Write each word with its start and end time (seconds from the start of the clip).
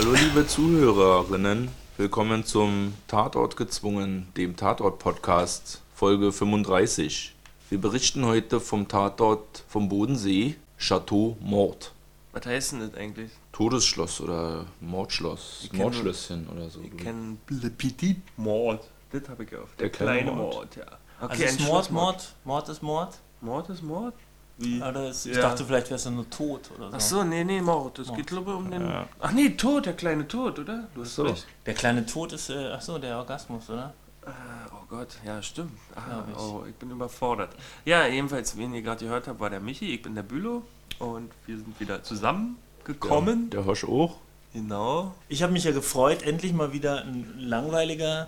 Hallo 0.00 0.14
liebe 0.14 0.46
Zuhörerinnen, 0.46 1.68
willkommen 1.98 2.42
zum 2.46 2.94
Tatort 3.06 3.58
gezwungen, 3.58 4.28
dem 4.34 4.56
Tatort-Podcast, 4.56 5.82
Folge 5.94 6.32
35. 6.32 7.34
Wir 7.68 7.78
berichten 7.78 8.24
heute 8.24 8.60
vom 8.60 8.88
Tatort 8.88 9.62
vom 9.68 9.90
Bodensee, 9.90 10.54
Chateau 10.78 11.36
Mord. 11.40 11.92
Was 12.32 12.46
heißt 12.46 12.72
denn 12.72 12.80
das 12.80 12.94
eigentlich? 12.94 13.30
Todesschloss 13.52 14.22
oder 14.22 14.64
Mordschloss, 14.80 15.64
Ich 15.64 15.70
kenn 15.70 15.80
Mordschlösschen 15.80 16.48
oder 16.48 16.70
so. 16.70 16.80
Ich 16.80 16.96
kenne 16.96 17.36
Le 17.50 17.68
Petit 17.68 18.22
Mord. 18.38 18.88
Das 19.12 19.28
habe 19.28 19.44
ich 19.44 19.54
auf. 19.54 19.76
Der 19.78 19.90
kleine 19.90 20.32
Mord. 20.32 20.76
ja. 20.76 20.86
Also 21.20 21.44
ist 21.44 21.60
ein 21.60 21.66
Mord. 21.66 21.90
Mord, 21.90 22.34
Mord 22.44 22.68
ist 22.70 22.82
Mord. 22.82 23.18
Mord 23.42 23.68
ist 23.68 23.82
Mord? 23.82 24.14
Wie? 24.60 24.82
Oder 24.82 25.08
ist, 25.08 25.24
ich 25.26 25.34
Ja. 25.36 25.42
dachte, 25.42 25.64
vielleicht 25.64 25.86
wäre 25.86 25.96
es 25.96 26.04
ja 26.04 26.10
nur 26.10 26.28
tot 26.28 26.70
oder 26.76 26.90
so. 26.90 26.96
Ach 26.96 27.00
so, 27.00 27.24
nee, 27.24 27.42
nee, 27.44 27.60
Mord. 27.62 27.98
Das 27.98 28.06
Mord. 28.08 28.18
geht, 28.18 28.26
glaube 28.26 28.50
ich, 28.50 28.56
um 28.58 28.70
den. 28.70 28.82
Ja. 28.82 29.08
Ach 29.18 29.32
nee, 29.32 29.48
Tod, 29.50 29.86
der 29.86 29.94
kleine 29.94 30.28
Tod, 30.28 30.58
oder? 30.58 30.86
Du 30.94 31.00
hast 31.02 31.14
So. 31.14 31.22
recht. 31.22 31.46
Der 31.64 31.74
kleine 31.74 32.04
Tod 32.04 32.32
ist, 32.34 32.50
äh, 32.50 32.70
ach 32.74 32.80
so, 32.82 32.98
der 32.98 33.16
Orgasmus, 33.16 33.70
oder? 33.70 33.94
Äh, 34.26 34.28
oh 34.72 34.84
Gott, 34.88 35.08
ja, 35.24 35.40
stimmt. 35.42 35.72
Ah, 35.96 36.22
ich. 36.30 36.38
oh, 36.38 36.64
ich 36.68 36.74
bin 36.74 36.90
überfordert. 36.90 37.50
Ja, 37.86 38.06
jedenfalls, 38.06 38.56
wen 38.58 38.74
ihr 38.74 38.82
gerade 38.82 39.02
gehört 39.04 39.26
habt, 39.28 39.40
war 39.40 39.48
der 39.48 39.60
Michi, 39.60 39.94
ich 39.94 40.02
bin 40.02 40.14
der 40.14 40.24
Bülow 40.24 40.62
und 40.98 41.30
wir 41.46 41.56
sind 41.56 41.80
wieder 41.80 42.02
zusammengekommen. 42.02 43.48
Der 43.50 43.64
Hosch 43.64 43.84
auch. 43.84 44.16
Genau. 44.52 45.14
Ich 45.28 45.42
habe 45.42 45.52
mich 45.52 45.64
ja 45.64 45.70
gefreut, 45.72 46.22
endlich 46.22 46.52
mal 46.52 46.72
wieder 46.72 47.02
ein 47.04 47.32
langweiliger, 47.38 48.26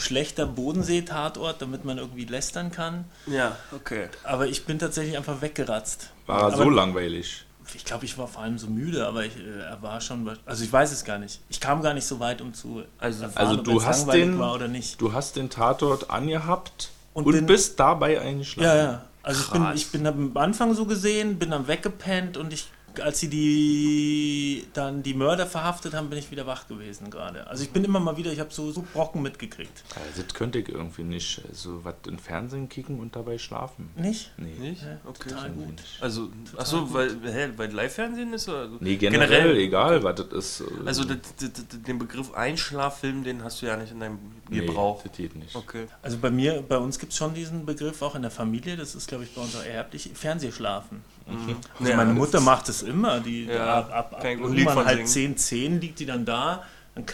schlechter 0.00 0.46
Bodensee-Tatort, 0.46 1.60
damit 1.62 1.84
man 1.84 1.98
irgendwie 1.98 2.24
lästern 2.24 2.70
kann. 2.72 3.04
Ja, 3.26 3.56
okay. 3.74 4.08
Aber 4.24 4.46
ich 4.46 4.64
bin 4.64 4.78
tatsächlich 4.78 5.16
einfach 5.16 5.40
weggeratzt. 5.42 6.10
War 6.26 6.42
er 6.50 6.56
so 6.56 6.62
Aber- 6.62 6.72
langweilig. 6.72 7.44
Ich 7.72 7.84
glaube, 7.84 8.04
ich 8.04 8.18
war 8.18 8.26
vor 8.26 8.42
allem 8.42 8.58
so 8.58 8.66
müde, 8.66 9.06
aber 9.06 9.24
ich, 9.24 9.36
äh, 9.36 9.60
er 9.60 9.80
war 9.80 10.00
schon, 10.00 10.28
also 10.44 10.64
ich 10.64 10.72
weiß 10.72 10.90
es 10.90 11.04
gar 11.04 11.18
nicht. 11.18 11.40
Ich 11.48 11.60
kam 11.60 11.82
gar 11.82 11.94
nicht 11.94 12.04
so 12.04 12.18
weit, 12.18 12.40
um 12.40 12.52
zu 12.52 12.82
Also- 12.98 13.22
erfahren, 13.24 13.46
Also 13.46 13.58
ob 13.60 13.64
du 13.64 13.78
es 13.78 13.86
hast 13.86 13.98
langweilig 14.00 14.24
den- 14.24 14.38
war 14.40 14.54
oder 14.54 14.66
nicht. 14.66 15.00
Du 15.00 15.12
hast 15.12 15.36
den 15.36 15.50
Tatort 15.50 16.10
angehabt 16.10 16.90
und, 17.14 17.26
Und 17.26 17.32
bin- 17.32 17.46
bist 17.46 17.78
dabei 17.78 18.20
eingeschlafen. 18.20 18.64
Ja, 18.66 18.74
ja. 18.76 19.02
Also 19.22 19.42
ich 19.42 19.50
bin, 19.50 19.62
Krass. 19.62 19.76
ich 19.76 19.92
bin 19.92 20.04
am 20.06 20.36
Anfang 20.36 20.74
so 20.74 20.84
gesehen, 20.84 21.38
bin 21.38 21.50
dann 21.50 21.68
weggepennt 21.68 22.36
und 22.38 22.52
ich, 22.52 22.66
als 23.00 23.20
sie 23.20 23.28
die 23.28 24.66
dann 24.72 25.02
die 25.02 25.14
Mörder 25.14 25.46
verhaftet 25.46 25.94
haben, 25.94 26.08
bin 26.10 26.18
ich 26.18 26.30
wieder 26.30 26.46
wach 26.46 26.66
gewesen 26.68 27.10
gerade. 27.10 27.46
Also 27.46 27.62
ich 27.62 27.70
bin 27.70 27.84
immer 27.84 28.00
mal 28.00 28.16
wieder, 28.16 28.32
ich 28.32 28.40
habe 28.40 28.52
so, 28.52 28.70
so 28.72 28.84
Brocken 28.92 29.22
mitgekriegt. 29.22 29.84
Also 29.94 30.22
das 30.22 30.34
könnte 30.34 30.58
ich 30.58 30.68
irgendwie 30.68 31.04
nicht. 31.04 31.42
So 31.52 31.84
was 31.84 31.94
im 32.06 32.18
Fernsehen 32.18 32.68
kicken 32.68 33.00
und 33.00 33.14
dabei 33.16 33.38
schlafen. 33.38 33.90
Nicht? 33.96 34.32
Nee. 34.36 34.54
Nicht? 34.58 34.82
Ja, 34.82 34.98
Okay. 35.04 35.28
total 35.30 35.50
gut. 35.50 35.70
nicht. 35.70 35.98
Also, 36.02 36.30
achso, 36.56 36.92
weil, 36.92 37.10
hä, 37.24 37.50
weil 37.56 37.70
Live-Fernsehen 37.72 38.32
ist? 38.32 38.48
Oder? 38.48 38.68
Nee, 38.80 38.96
generell, 38.96 39.56
egal, 39.56 40.02
was 40.02 40.16
das 40.16 40.60
ist. 40.60 40.64
Also 40.84 41.04
das, 41.04 41.18
das, 41.38 41.52
das, 41.52 41.82
den 41.82 41.98
Begriff 41.98 42.32
Einschlaffilm, 42.34 43.24
den 43.24 43.42
hast 43.44 43.62
du 43.62 43.66
ja 43.66 43.76
nicht 43.76 43.92
in 43.92 44.00
deinem 44.00 44.18
Gebrauch. 44.50 45.02
Nee, 45.04 45.08
das 45.08 45.16
geht 45.16 45.36
nicht. 45.36 45.54
Okay. 45.54 45.86
Also 46.02 46.18
bei 46.18 46.30
mir, 46.30 46.62
bei 46.66 46.78
uns 46.78 46.98
gibt 46.98 47.12
es 47.12 47.18
schon 47.18 47.34
diesen 47.34 47.66
Begriff 47.66 48.02
auch 48.02 48.14
in 48.14 48.22
der 48.22 48.30
Familie, 48.30 48.76
das 48.76 48.94
ist 48.94 49.08
glaube 49.08 49.24
ich 49.24 49.34
bei 49.34 49.40
uns 49.42 49.54
auch 49.56 49.64
erblich, 49.64 50.10
Fernsehschlafen. 50.14 51.02
Mhm. 51.30 51.56
Also 51.78 51.94
meine 51.94 52.12
Mutter 52.14 52.40
macht 52.40 52.68
es 52.68 52.82
immer, 52.82 53.20
die 53.20 53.46
Ja, 53.46 53.78
ab, 53.78 53.90
ab, 53.92 54.14
ab 54.18 54.24
irgendwann 54.24 54.74
von 54.74 54.84
halb 54.86 55.06
singen. 55.06 55.36
10, 55.36 55.38
10 55.38 55.80
liegt 55.80 55.98
die 56.00 56.06
dann 56.06 56.24
da, 56.24 56.64
dann 56.94 57.06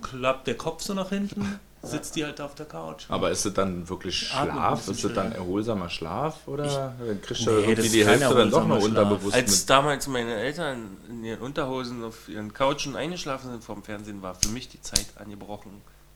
klappt 0.00 0.46
der 0.46 0.56
Kopf 0.56 0.82
so 0.82 0.94
nach 0.94 1.10
hinten, 1.10 1.60
sitzt 1.82 2.16
die 2.16 2.24
halt 2.24 2.40
auf 2.40 2.54
der 2.54 2.66
Couch. 2.66 3.04
Aber 3.08 3.30
ist 3.30 3.44
es 3.44 3.54
dann 3.54 3.88
wirklich 3.88 4.18
Schlaf? 4.18 4.88
Ist 4.88 5.04
es 5.04 5.12
dann 5.12 5.32
erholsamer 5.32 5.88
Schlaf? 5.88 6.46
Oder 6.48 6.94
kriegst 7.22 7.46
du 7.46 7.50
Nee, 7.50 7.60
irgendwie 7.70 7.88
die 7.88 8.06
Hälfte 8.06 8.34
dann 8.34 8.50
doch 8.50 8.66
noch 8.66 8.82
unterbewusst 8.82 9.34
Als 9.36 9.60
mit? 9.60 9.70
damals 9.70 10.06
meine 10.08 10.34
Eltern 10.34 10.96
in 11.08 11.24
ihren 11.24 11.40
Unterhosen 11.40 12.02
auf 12.04 12.28
ihren 12.28 12.52
Couchen 12.52 12.96
eingeschlafen 12.96 13.50
sind 13.50 13.62
vorm 13.64 13.82
Fernsehen, 13.82 14.22
war 14.22 14.34
für 14.34 14.48
mich 14.48 14.68
die 14.68 14.80
Zeit 14.80 15.06
angebrochen, 15.16 15.70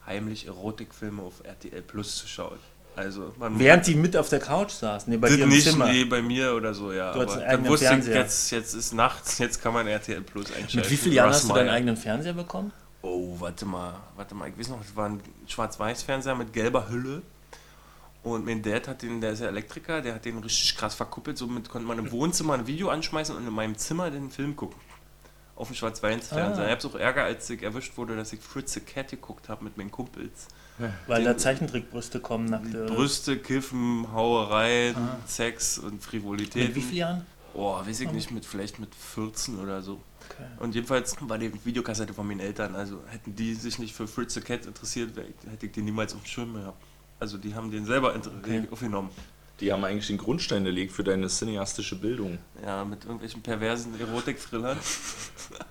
heimlich 0.05 0.47
Erotikfilme 0.49 1.23
auf 1.23 1.45
RTL 1.45 1.83
Plus 1.83 2.17
zu 2.17 2.27
schauen. 2.27 2.59
Also 2.95 3.33
Während 3.39 3.87
die 3.87 3.95
mit 3.95 4.17
auf 4.17 4.29
der 4.29 4.39
Couch 4.41 4.71
saßen, 4.71 5.11
nee, 5.11 5.17
bei 5.17 5.29
dir 5.29 5.45
im 5.45 5.49
nicht 5.49 5.67
Zimmer. 5.67 5.87
nee, 5.87 6.05
bei 6.05 6.21
mir 6.21 6.55
oder 6.55 6.75
so, 6.75 6.93
ja. 6.93 7.13
Du 7.13 7.23
aber 7.23 7.33
einen 7.33 7.41
dann 7.41 7.49
eigenen 7.49 7.71
wusste 7.71 7.85
ich, 7.87 7.91
Fernseher. 7.91 8.17
jetzt, 8.17 8.51
jetzt 8.51 8.75
ist 8.75 8.93
nachts, 8.93 9.39
jetzt 9.39 9.63
kann 9.63 9.73
man 9.73 9.87
RTL 9.87 10.21
Plus 10.21 10.47
einschalten. 10.53 10.77
Mit 10.77 10.91
wie 10.91 10.97
vielen 10.97 11.15
Jahren 11.15 11.31
hast 11.31 11.49
du 11.49 11.55
deinen 11.55 11.71
eigenen 11.71 11.97
Fernseher 11.97 12.35
bekommen? 12.35 12.71
Oh, 13.01 13.35
warte 13.39 13.65
mal, 13.65 13.95
warte 14.17 14.35
mal, 14.35 14.49
ich 14.49 14.59
weiß 14.59 14.69
noch, 14.69 14.79
das 14.81 14.95
war 14.95 15.09
ein 15.09 15.21
Schwarz-Weiß-Fernseher 15.47 16.35
mit 16.35 16.53
gelber 16.53 16.89
Hülle. 16.89 17.23
Und 18.23 18.45
mein 18.45 18.63
Dad 18.63 18.87
hat 18.87 19.03
den, 19.03 19.21
der 19.21 19.33
ist 19.33 19.41
ja 19.41 19.49
Elektriker, 19.49 20.01
der 20.01 20.15
hat 20.15 20.25
den 20.25 20.39
richtig 20.39 20.77
krass 20.77 20.95
verkuppelt. 20.95 21.37
Somit 21.37 21.69
konnte 21.69 21.89
man 21.89 21.99
im 21.99 22.13
Wohnzimmer 22.13 22.55
ein 22.55 22.67
Video 22.67 22.89
anschmeißen 22.91 23.35
und 23.35 23.47
in 23.47 23.53
meinem 23.53 23.77
Zimmer 23.77 24.11
den 24.11 24.31
Film 24.31 24.55
gucken. 24.55 24.81
Auf 25.57 25.67
dem 25.69 25.75
Schwarz-Weiß-Fernseher. 25.75 26.65
Ah. 26.65 26.67
Ich 26.67 26.73
hab's 26.73 26.85
auch 26.85 26.95
Ärger, 26.95 27.25
als 27.25 27.51
ich 27.51 27.63
erwischt 27.63 27.97
wurde, 27.97 28.17
dass 28.17 28.33
ich 28.33 28.41
Fritz 28.41 28.75
the 28.75 28.81
Cat 28.81 29.11
geguckt 29.11 29.49
habe 29.49 29.65
mit 29.65 29.77
meinen 29.77 29.91
Kumpels. 29.91 30.47
Weil 31.07 31.19
Den- 31.23 31.27
da 31.27 31.37
Zeichentrickbrüste 31.39 32.21
kommen, 32.21 32.47
nackte. 32.47 32.87
Brüste, 32.87 33.39
Kiffen, 33.39 34.11
Hauerei, 34.13 34.95
Ah. 34.97 35.17
Sex 35.27 35.79
und 35.79 36.03
Frivolität. 36.03 36.69
Mit 36.69 36.77
wie 36.77 36.81
vielen 36.81 36.97
Jahren? 36.97 37.27
Oh, 37.55 37.75
weiß 37.79 38.01
ich 38.01 38.11
nicht, 38.11 38.31
mit 38.31 38.47
vielleicht 38.47 38.79
mit 38.79 38.95
14 38.95 39.59
oder 39.59 39.83
so. 39.83 40.01
Okay. 40.31 40.47
Und 40.59 40.75
jedenfalls 40.75 41.15
war 41.21 41.39
die 41.39 41.53
Videokassette 41.65 42.15
von 42.15 42.27
meinen 42.27 42.41
Eltern, 42.41 42.75
also 42.75 43.01
hätten 43.09 43.37
die 43.37 43.55
sich 43.55 43.79
nicht 43.79 43.95
für 43.95 44.07
Fritz 44.09 44.35
the 44.35 44.41
Cat 44.41 44.67
interessiert, 44.67 45.11
hätte 45.51 45.67
ich 45.67 45.73
die 45.73 45.83
niemals 45.83 46.15
auf 46.15 46.23
dem 46.23 46.27
Schirm 46.27 46.55
gehabt. 46.55 46.83
Also 47.21 47.37
die 47.39 47.55
haben 47.55 47.71
den 47.71 47.85
selber 47.85 48.15
Okay. 48.17 48.67
aufgenommen. 48.71 49.11
Die 49.61 49.73
haben 49.73 49.85
eigentlich 49.85 50.07
den 50.09 50.19
Grundstein 50.19 50.65
gelegt 50.65 50.93
für 50.93 51.05
deine 51.05 51.29
cineastische 51.29 51.95
Bildung. 51.97 52.39
Ja, 52.65 52.85
mit 52.85 53.05
irgendwelchen 53.05 53.43
perversen 53.43 53.99
Erotik-Thrillern. 54.01 54.79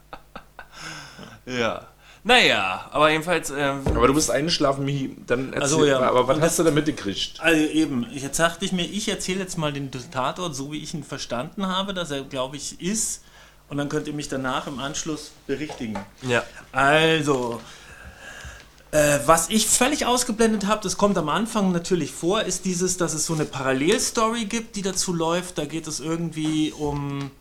ja. 1.45 1.87
Naja, 2.23 2.87
aber 2.91 3.09
jedenfalls, 3.09 3.49
ähm, 3.49 3.81
Aber 3.87 4.07
du 4.07 4.13
bist 4.13 4.29
eingeschlafen, 4.29 4.85
Michi. 4.85 5.15
Dann 5.25 5.53
erzähl, 5.53 5.61
Also, 5.63 5.85
ja. 5.85 5.99
aber 5.99 6.27
was 6.27 6.39
hast 6.39 6.59
du 6.59 6.63
da 6.63 6.71
mitgekriegt? 6.71 7.39
Also 7.39 7.59
eben, 7.59 8.05
jetzt 8.11 8.39
dachte 8.39 8.63
ich 8.63 8.71
mir, 8.71 8.85
ich 8.85 9.09
erzähle 9.09 9.39
jetzt 9.39 9.57
mal 9.57 9.73
den 9.73 9.89
Tatort, 10.11 10.55
so 10.55 10.71
wie 10.71 10.77
ich 10.83 10.93
ihn 10.93 11.03
verstanden 11.03 11.65
habe, 11.67 11.93
dass 11.95 12.11
er, 12.11 12.21
glaube 12.21 12.57
ich, 12.57 12.79
ist. 12.79 13.23
Und 13.69 13.77
dann 13.77 13.89
könnt 13.89 14.07
ihr 14.07 14.13
mich 14.13 14.27
danach 14.27 14.67
im 14.67 14.79
Anschluss 14.79 15.31
berichtigen. 15.47 15.97
ja. 16.21 16.43
Also, 16.73 17.59
äh, 18.91 19.19
was 19.25 19.49
ich 19.49 19.65
völlig 19.67 20.05
ausgeblendet 20.05 20.67
habe, 20.67 20.83
das 20.83 20.97
kommt 20.97 21.17
am 21.17 21.29
Anfang 21.29 21.71
natürlich 21.71 22.11
vor, 22.11 22.43
ist 22.43 22.65
dieses, 22.65 22.97
dass 22.97 23.13
es 23.13 23.25
so 23.25 23.33
eine 23.33 23.45
Parallelstory 23.45 24.45
gibt, 24.45 24.75
die 24.75 24.81
dazu 24.81 25.13
läuft. 25.13 25.57
Da 25.57 25.65
geht 25.65 25.87
es 25.87 26.01
irgendwie 26.01 26.71
um 26.77 27.31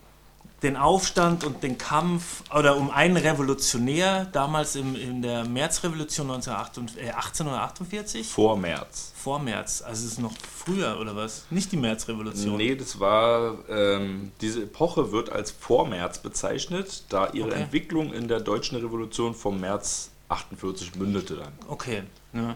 den 0.63 0.77
Aufstand 0.77 1.45
und 1.45 1.63
den 1.63 1.79
Kampf 1.79 2.43
oder 2.55 2.77
um 2.77 2.91
einen 2.91 3.17
Revolutionär, 3.17 4.27
damals 4.27 4.77
im, 4.77 4.95
in 4.95 5.23
der 5.23 5.45
Märzrevolution 5.45 6.31
1948, 6.31 7.03
äh, 7.03 7.11
1848. 7.13 8.27
Vor 8.27 8.57
März. 8.57 9.13
Vor 9.17 9.39
März, 9.39 9.83
also 9.83 10.07
es 10.07 10.13
ist 10.13 10.19
noch 10.21 10.33
früher 10.65 10.99
oder 11.01 11.17
was? 11.17 11.47
Nicht 11.51 11.73
die 11.73 11.77
Märzrevolution. 11.77 12.57
Nee, 12.57 12.75
das 12.75 13.01
war, 13.01 13.59
ähm, 13.69 14.33
diese 14.41 14.63
Epoche 14.65 15.13
wird 15.13 15.31
als 15.31 15.51
Vormärz 15.51 16.19
bezeichnet, 16.19 17.05
da 17.09 17.31
ihre 17.33 17.49
Okay. 17.49 17.63
Entwicklung 17.63 18.13
in 18.13 18.29
der 18.29 18.41
deutschen 18.41 18.79
Revolution 18.79 19.35
vom 19.35 19.61
März 19.61 20.11
48 20.29 20.95
mündete 20.97 21.37
dann. 21.37 21.53
Okay. 21.69 22.03
Ja. 22.33 22.55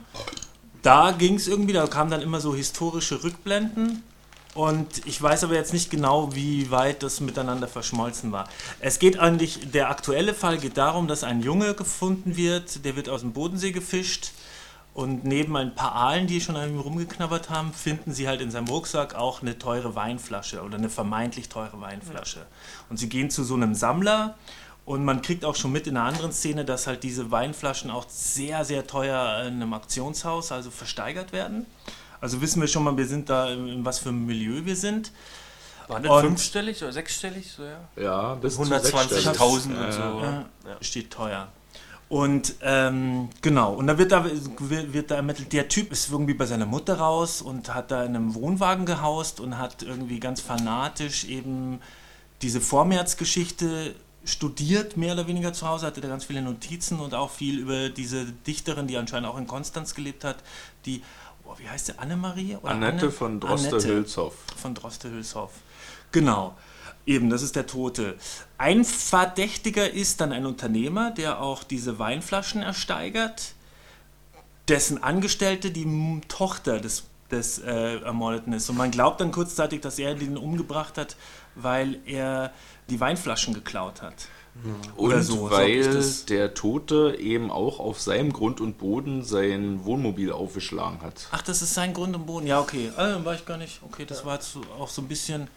Da 0.83 1.13
ging 1.13 1.35
es 1.37 1.49
irgendwie, 1.49 1.73
da 1.73 1.87
kamen 1.87 2.11
dann 2.11 2.21
immer 2.21 2.41
so 2.41 2.55
historische 2.55 3.25
Rückblenden. 3.25 4.03
Und 4.55 5.05
ich 5.05 5.21
weiß 5.21 5.45
aber 5.45 5.55
jetzt 5.55 5.73
nicht 5.73 5.91
genau, 5.91 6.35
wie 6.35 6.71
weit 6.71 7.03
das 7.03 7.21
miteinander 7.21 7.67
verschmolzen 7.67 8.31
war. 8.31 8.49
Es 8.79 9.01
geht 9.01 9.19
eigentlich, 9.19 9.73
der 9.73 9.91
aktuelle 9.91 10.33
Fall 10.33 10.59
geht 10.59 10.77
darum, 10.77 11.09
dass 11.09 11.25
ein 11.25 11.41
Junge 11.41 11.75
gefunden 11.75 12.37
wird, 12.37 12.85
der 12.85 12.95
wird 12.95 13.09
aus 13.09 13.23
dem 13.23 13.33
Bodensee 13.33 13.73
gefischt. 13.73 14.31
Und 14.95 15.25
neben 15.25 15.57
ein 15.57 15.75
paar 15.75 15.93
Aalen, 15.97 16.29
die 16.29 16.41
schon 16.41 16.55
an 16.55 16.71
ihm 16.71 16.79
rumgeknabbert 16.79 17.51
haben, 17.51 17.73
finden 17.73 18.13
sie 18.13 18.29
halt 18.29 18.41
in 18.41 18.53
seinem 18.53 18.69
Rucksack 18.69 19.17
auch 19.17 19.43
eine 19.43 19.59
teure 19.59 19.97
Weinflasche 19.97 20.63
oder 20.63 20.79
eine 20.79 20.89
vermeintlich 20.89 21.49
teure 21.49 21.81
Weinflasche. 21.81 22.47
Und 22.89 22.99
sie 22.99 23.09
gehen 23.09 23.29
zu 23.29 23.43
so 23.43 23.55
einem 23.55 23.75
Sammler 23.75 24.37
und 24.85 25.05
man 25.05 25.21
kriegt 25.21 25.45
auch 25.45 25.57
schon 25.57 25.73
mit 25.73 25.89
in 25.89 25.97
einer 25.97 26.07
anderen 26.07 26.31
Szene, 26.31 26.65
dass 26.65 26.87
halt 26.87 27.03
diese 27.03 27.33
Weinflaschen 27.33 27.91
auch 27.91 28.05
sehr, 28.09 28.65
sehr 28.65 28.87
teuer 28.87 29.43
in 29.49 29.55
einem 29.55 29.75
Auktionshaus, 29.75 30.53
also 30.53 30.71
versteigert 30.71 31.33
werden. 31.33 31.67
Also 32.21 32.41
wissen 32.41 32.61
wir 32.61 32.69
schon 32.69 32.85
mal, 32.85 32.97
wir 32.97 33.07
sind 33.07 33.29
da, 33.29 33.51
in 33.51 33.85
was 33.85 33.99
für 33.99 34.09
einem 34.11 34.27
Milieu 34.27 34.65
wir 34.65 34.77
sind. 34.77 35.13
War 35.89 36.01
das 36.01 36.11
Und- 36.11 36.21
fünfstellig 36.23 36.83
oder 36.83 36.93
sechsstellig? 36.93 37.51
So, 37.51 37.65
ja? 37.65 37.81
Ja, 37.97 38.35
bis 38.37 38.55
zu 38.57 38.63
120.000 38.63 39.09
sechsstellig. 39.09 39.77
und 39.87 39.93
so. 39.93 40.01
Ja. 40.01 40.45
Ja, 40.67 40.77
Steht 40.81 41.11
teuer. 41.11 41.49
Und 42.09 42.55
ähm, 42.63 43.29
genau, 43.43 43.75
und 43.75 43.87
da 43.87 43.99
wird 43.99 44.13
da, 44.13 44.25
wird 44.25 45.11
da 45.11 45.17
ermittelt, 45.17 45.53
der 45.53 45.69
Typ 45.69 45.91
ist 45.91 46.11
irgendwie 46.11 46.35
bei 46.35 46.47
seiner 46.47 46.67
Mutter 46.67 46.99
raus 46.99 47.43
und 47.43 47.75
hat 47.75 47.91
da 47.91 48.03
in 48.05 48.15
einem 48.15 48.35
Wohnwagen 48.35 48.85
gehaust 48.87 49.41
und 49.41 49.59
hat 49.59 49.83
irgendwie 49.83 50.21
ganz 50.21 50.41
fanatisch 50.41 51.25
eben 51.25 51.81
diese 52.43 52.61
Vormärz-Geschichte 52.61 53.95
studiert, 54.25 54.97
mehr 54.97 55.15
oder 55.15 55.27
weniger 55.27 55.53
zu 55.53 55.67
Hause, 55.69 55.87
hatte 55.87 56.01
da 56.01 56.09
ganz 56.09 56.25
viele 56.25 56.41
Notizen 56.43 56.99
und 57.01 57.15
auch 57.15 57.31
viel 57.31 57.59
über 57.59 57.89
diese 57.91 58.25
Dichterin, 58.47 58.87
die 58.87 58.97
anscheinend 58.97 59.29
auch 59.29 59.37
in 59.39 59.47
Konstanz 59.47 59.95
gelebt 59.95 60.25
hat, 60.25 60.37
die, 60.87 61.03
oh, 61.55 61.59
wie 61.63 61.69
heißt 61.69 61.87
sie, 61.87 61.99
Annemarie? 61.99 62.57
Oder 62.57 62.73
Annette 62.73 63.07
Anne? 63.07 63.11
von 63.11 63.41
Droste-Hülshoff. 63.41 64.35
von 64.57 64.75
Droste-Hülshoff. 64.75 65.53
Genau. 66.13 66.57
Eben, 67.07 67.29
das 67.29 67.43
ist 67.43 67.55
der 67.57 67.67
Tote. 67.67 68.17
Ein 68.57 68.85
Verdächtiger 68.85 69.91
ist 69.91 70.21
dann 70.21 70.33
ein 70.33 70.47
Unternehmer, 70.47 71.11
der 71.11 71.41
auch 71.41 71.63
diese 71.63 71.99
Weinflaschen 71.99 72.63
ersteigert, 72.63 73.53
dessen 74.69 75.03
Angestellte 75.03 75.71
die 75.71 76.21
Tochter 76.29 76.81
des, 76.81 77.05
des 77.31 77.59
äh, 77.59 77.99
Ermordeten 77.99 78.55
ist. 78.55 78.71
Und 78.71 78.79
man 78.79 78.91
glaubt 78.91 79.21
dann 79.21 79.33
kurzzeitig, 79.33 79.83
dass 79.83 79.99
er 79.99 80.15
den 80.15 80.39
umgebracht 80.39 80.97
hat, 80.97 81.17
weil 81.55 81.99
er 82.07 82.53
die 82.89 83.01
Weinflaschen 83.01 83.53
geklaut 83.53 84.01
hat. 84.01 84.29
Oder 84.97 85.17
Und 85.17 85.23
so, 85.23 85.51
weil 85.51 86.03
der 86.29 86.55
Tote 86.55 87.17
eben 87.19 87.51
auch 87.51 87.81
auf 87.81 88.01
seinem 88.01 88.33
Grund 88.33 88.61
und 88.61 88.79
Boden 88.79 89.23
sein 89.25 89.85
Wohnmobil 89.85 90.31
aufgeschlagen 90.33 91.03
hat. 91.03 91.27
Ach, 91.33 91.43
das 91.43 91.61
ist 91.61 91.75
sein 91.75 91.93
Grund 91.93 92.15
und 92.15 92.25
Boden. 92.27 92.47
Ja, 92.47 92.61
okay. 92.61 92.91
Ah, 92.97 93.09
dann 93.09 93.25
war 93.25 93.35
ich 93.35 93.45
gar 93.45 93.57
nicht. 93.59 93.81
Okay, 93.83 94.05
das 94.07 94.25
war 94.25 94.35
jetzt 94.35 94.53
so, 94.53 94.61
auch 94.79 94.89
so 94.89 95.03
ein 95.03 95.09
bisschen. 95.09 95.49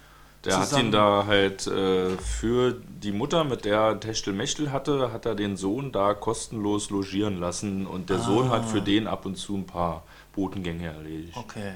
Der 0.46 0.58
hat 0.60 0.66
zusammen- 0.70 0.86
ihn 0.88 0.92
da 0.92 1.26
halt 1.28 1.68
äh, 1.68 2.18
für 2.18 2.74
die 3.04 3.12
Mutter, 3.12 3.44
mit 3.44 3.66
der 3.66 3.78
er 3.80 4.00
Techtelmechtel 4.00 4.72
hatte, 4.72 5.12
hat 5.12 5.26
er 5.26 5.36
den 5.36 5.58
Sohn 5.58 5.92
da 5.92 6.14
kostenlos 6.14 6.90
logieren 6.90 7.40
lassen 7.40 7.86
und 7.88 8.10
der 8.10 8.20
Sohn 8.20 8.50
hat 8.50 8.62
Ah. 8.64 8.68
für 8.68 8.82
den 8.82 9.08
ab 9.08 9.26
und 9.26 9.36
zu 9.36 9.56
ein 9.58 9.66
paar 9.66 10.04
Botengänge 10.34 10.88
erledigt. 10.88 11.36
Okay. 11.38 11.74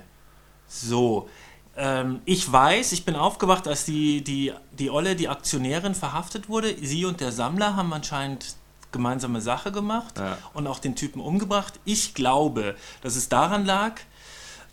So. 0.68 1.28
Ähm, 1.78 2.22
ich 2.26 2.52
weiß, 2.52 2.92
ich 2.92 3.06
bin 3.06 3.16
aufgewacht, 3.16 3.68
als 3.68 3.86
die, 3.86 4.24
die, 4.24 4.54
die 4.78 4.90
Olle, 4.90 5.16
die 5.16 5.30
Aktionärin, 5.30 5.96
verhaftet 5.96 6.50
wurde. 6.50 6.76
Sie 6.82 7.06
und 7.06 7.22
der 7.22 7.32
Sammler 7.32 7.76
haben 7.76 7.94
anscheinend 7.94 8.56
gemeinsame 8.92 9.40
Sache 9.40 9.72
gemacht 9.72 10.20
Ja. 10.20 10.38
und 10.54 10.68
auch 10.68 10.80
den 10.80 10.96
Typen 10.96 11.22
umgebracht. 11.22 11.80
Ich 11.86 12.14
glaube, 12.14 12.76
dass 13.02 13.16
es 13.16 13.30
daran 13.30 13.66
lag, 13.66 13.94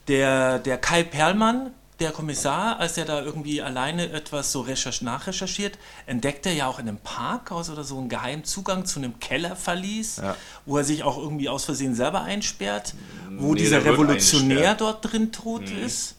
der, 0.08 0.58
der 0.58 0.78
Kai 0.78 1.04
Perlmann, 1.04 1.70
der 2.00 2.12
Kommissar, 2.12 2.78
als 2.78 2.96
er 2.96 3.04
da 3.04 3.20
irgendwie 3.22 3.60
alleine 3.60 4.10
etwas 4.12 4.52
so 4.52 4.60
recherch 4.60 5.02
nachrecherchiert, 5.02 5.78
entdeckt 6.06 6.46
er 6.46 6.52
ja 6.52 6.66
auch 6.68 6.78
in 6.78 6.88
einem 6.88 6.98
Parkhaus 6.98 7.70
oder 7.70 7.82
so 7.84 7.98
einen 7.98 8.08
geheimen 8.08 8.44
Zugang 8.44 8.86
zu 8.86 9.00
einem 9.00 9.18
Kellerverlies, 9.18 10.16
Ja. 10.18 10.36
wo 10.64 10.78
er 10.78 10.84
sich 10.84 11.02
auch 11.02 11.18
irgendwie 11.18 11.48
aus 11.48 11.64
Versehen 11.64 11.94
selber 11.96 12.22
einsperrt, 12.22 12.94
wo 13.38 13.52
Nee, 13.54 13.60
dieser 13.60 13.84
Revolutionär 13.84 14.74
dort 14.76 15.12
drin 15.12 15.32
tot 15.32 15.68
ist, 15.70 16.14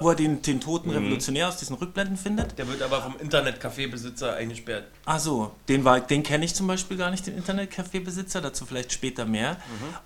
wo 0.00 0.10
er 0.10 0.14
den, 0.14 0.40
den 0.42 0.60
toten 0.60 0.90
Revolutionär 0.90 1.48
aus 1.48 1.56
diesen 1.56 1.74
Rückblenden 1.76 2.16
findet. 2.16 2.56
Der 2.58 2.68
wird 2.68 2.80
aber 2.82 3.02
vom 3.02 3.14
Internetcafé-Besitzer 3.16 4.34
eingesperrt. 4.36 4.84
Ach 5.04 5.18
so, 5.18 5.50
den, 5.68 5.84
war- 5.84 6.00
den 6.00 6.22
kenne 6.22 6.44
ich 6.44 6.54
zum 6.54 6.66
Beispiel 6.66 6.96
gar 6.96 7.10
nicht, 7.10 7.26
den 7.26 7.36
Internetcafé-Besitzer, 7.36 8.40
dazu 8.40 8.66
vielleicht 8.66 8.92
später 8.92 9.24
mehr. 9.24 9.56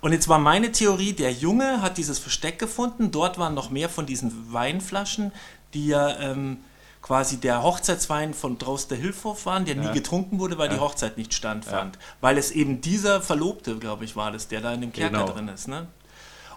Und 0.01 0.11
jetzt 0.13 0.27
war 0.27 0.39
meine 0.39 0.71
Theorie, 0.71 1.13
der 1.13 1.31
Junge 1.31 1.81
hat 1.81 1.97
dieses 1.97 2.19
Versteck 2.19 2.57
gefunden, 2.59 3.11
dort 3.11 3.37
waren 3.37 3.53
noch 3.53 3.69
mehr 3.69 3.89
von 3.89 4.05
diesen 4.05 4.51
Weinflaschen, 4.53 5.31
die 5.73 5.87
ja 5.87 6.17
ähm, 6.19 6.57
quasi 7.01 7.37
der 7.37 7.61
Hochzeitswein 7.61 8.33
von 8.33 8.57
Draus 8.57 8.87
der 8.87 8.97
Hilfhof 8.97 9.45
waren, 9.45 9.65
der 9.65 9.75
nie 9.75 9.91
getrunken 9.93 10.39
wurde, 10.39 10.57
weil 10.57 10.69
die 10.69 10.79
Hochzeit 10.79 11.17
nicht 11.17 11.33
standfand. 11.35 11.99
Weil 12.21 12.37
es 12.39 12.49
eben 12.51 12.81
dieser 12.81 13.21
Verlobte, 13.21 13.77
glaube 13.77 14.05
ich, 14.05 14.15
war 14.15 14.31
das, 14.31 14.47
der 14.47 14.61
da 14.61 14.73
in 14.73 14.81
dem 14.81 14.91
Kerker 14.91 15.19
Genau. 15.19 15.31
drin 15.31 15.47
ist. 15.49 15.67
Ne? 15.67 15.85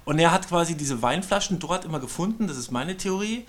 Und 0.08 0.18
er 0.18 0.32
hat 0.32 0.48
quasi 0.48 0.74
diese 0.74 1.02
Weinflaschen 1.02 1.58
dort 1.58 1.84
immer 1.84 2.00
gefunden, 2.00 2.46
das 2.46 2.56
ist 2.56 2.70
meine 2.70 2.96
Theorie, 2.96 3.44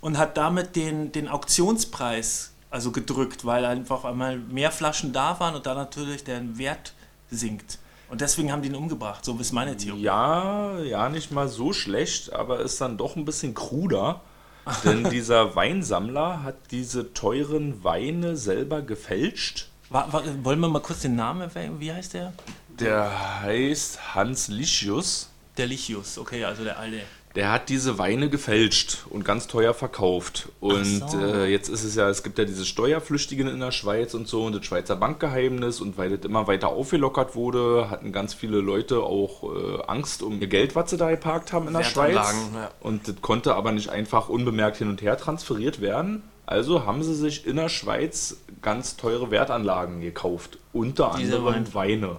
und 0.00 0.16
hat 0.18 0.36
damit 0.36 0.76
den, 0.76 1.10
den 1.10 1.26
Auktionspreis 1.26 2.52
also 2.70 2.92
gedrückt, 2.92 3.44
weil 3.44 3.64
einfach 3.64 4.04
einmal 4.04 4.36
mehr 4.38 4.70
Flaschen 4.70 5.12
da 5.12 5.40
waren 5.40 5.56
und 5.56 5.66
da 5.66 5.74
natürlich 5.74 6.22
der 6.22 6.58
Wert 6.58 6.92
sinkt. 7.28 7.78
Und 8.08 8.20
deswegen 8.20 8.52
haben 8.52 8.62
die 8.62 8.68
ihn 8.68 8.76
umgebracht, 8.76 9.24
so 9.24 9.36
ist 9.38 9.50
meine 9.50 9.76
Theorie. 9.76 10.02
Ja, 10.02 10.78
ja, 10.78 11.08
nicht 11.08 11.32
mal 11.32 11.48
so 11.48 11.72
schlecht, 11.72 12.32
aber 12.32 12.60
ist 12.60 12.80
dann 12.80 12.96
doch 12.98 13.16
ein 13.16 13.24
bisschen 13.24 13.54
kruder. 13.54 14.20
Denn 14.84 15.10
dieser 15.10 15.56
Weinsammler 15.56 16.44
hat 16.44 16.56
diese 16.70 17.14
teuren 17.14 17.82
Weine 17.82 18.36
selber 18.36 18.80
gefälscht. 18.80 19.68
Wa- 19.90 20.06
wa- 20.12 20.22
wollen 20.44 20.60
wir 20.60 20.68
mal 20.68 20.82
kurz 20.82 21.00
den 21.02 21.16
Namen, 21.16 21.40
erwähnen? 21.40 21.80
wie 21.80 21.92
heißt 21.92 22.14
der? 22.14 22.32
Der 22.78 23.40
heißt 23.42 24.14
Hans 24.14 24.46
Lichius. 24.46 25.30
Der 25.56 25.66
Lichius, 25.66 26.18
okay, 26.18 26.44
also 26.44 26.64
der 26.64 26.78
alte. 26.78 27.00
Der 27.34 27.52
hat 27.52 27.68
diese 27.68 27.98
Weine 27.98 28.30
gefälscht 28.30 29.04
und 29.10 29.22
ganz 29.22 29.46
teuer 29.46 29.74
verkauft. 29.74 30.48
Und 30.58 31.10
so. 31.10 31.18
äh, 31.18 31.50
jetzt 31.50 31.68
ist 31.68 31.84
es 31.84 31.94
ja, 31.94 32.08
es 32.08 32.22
gibt 32.22 32.38
ja 32.38 32.46
diese 32.46 32.64
Steuerflüchtigen 32.64 33.46
in 33.46 33.60
der 33.60 33.72
Schweiz 33.72 34.14
und 34.14 34.26
so 34.26 34.46
und 34.46 34.54
das 34.54 34.64
Schweizer 34.64 34.96
Bankgeheimnis 34.96 35.82
und 35.82 35.98
weil 35.98 36.16
das 36.16 36.24
immer 36.24 36.46
weiter 36.46 36.68
aufgelockert 36.68 37.34
wurde, 37.34 37.90
hatten 37.90 38.10
ganz 38.10 38.32
viele 38.32 38.60
Leute 38.60 39.00
auch 39.02 39.42
äh, 39.54 39.82
Angst 39.86 40.22
um 40.22 40.40
ihr 40.40 40.46
Geld, 40.46 40.74
was 40.76 40.88
sie 40.88 40.96
da 40.96 41.10
geparkt 41.10 41.52
haben 41.52 41.68
in 41.68 41.74
der 41.74 41.84
Schweiz. 41.84 42.14
Ja. 42.14 42.70
Und 42.80 43.06
das 43.06 43.16
konnte 43.20 43.54
aber 43.54 43.70
nicht 43.72 43.90
einfach 43.90 44.30
unbemerkt 44.30 44.78
hin 44.78 44.88
und 44.88 45.02
her 45.02 45.18
transferiert 45.18 45.82
werden. 45.82 46.22
Also 46.46 46.86
haben 46.86 47.02
sie 47.02 47.14
sich 47.14 47.46
in 47.46 47.56
der 47.56 47.68
Schweiz 47.68 48.38
ganz 48.62 48.96
teure 48.96 49.30
Wertanlagen 49.30 50.00
gekauft, 50.00 50.58
unter 50.72 51.16
Diese 51.18 51.36
anderem 51.36 51.74
Weine. 51.74 52.16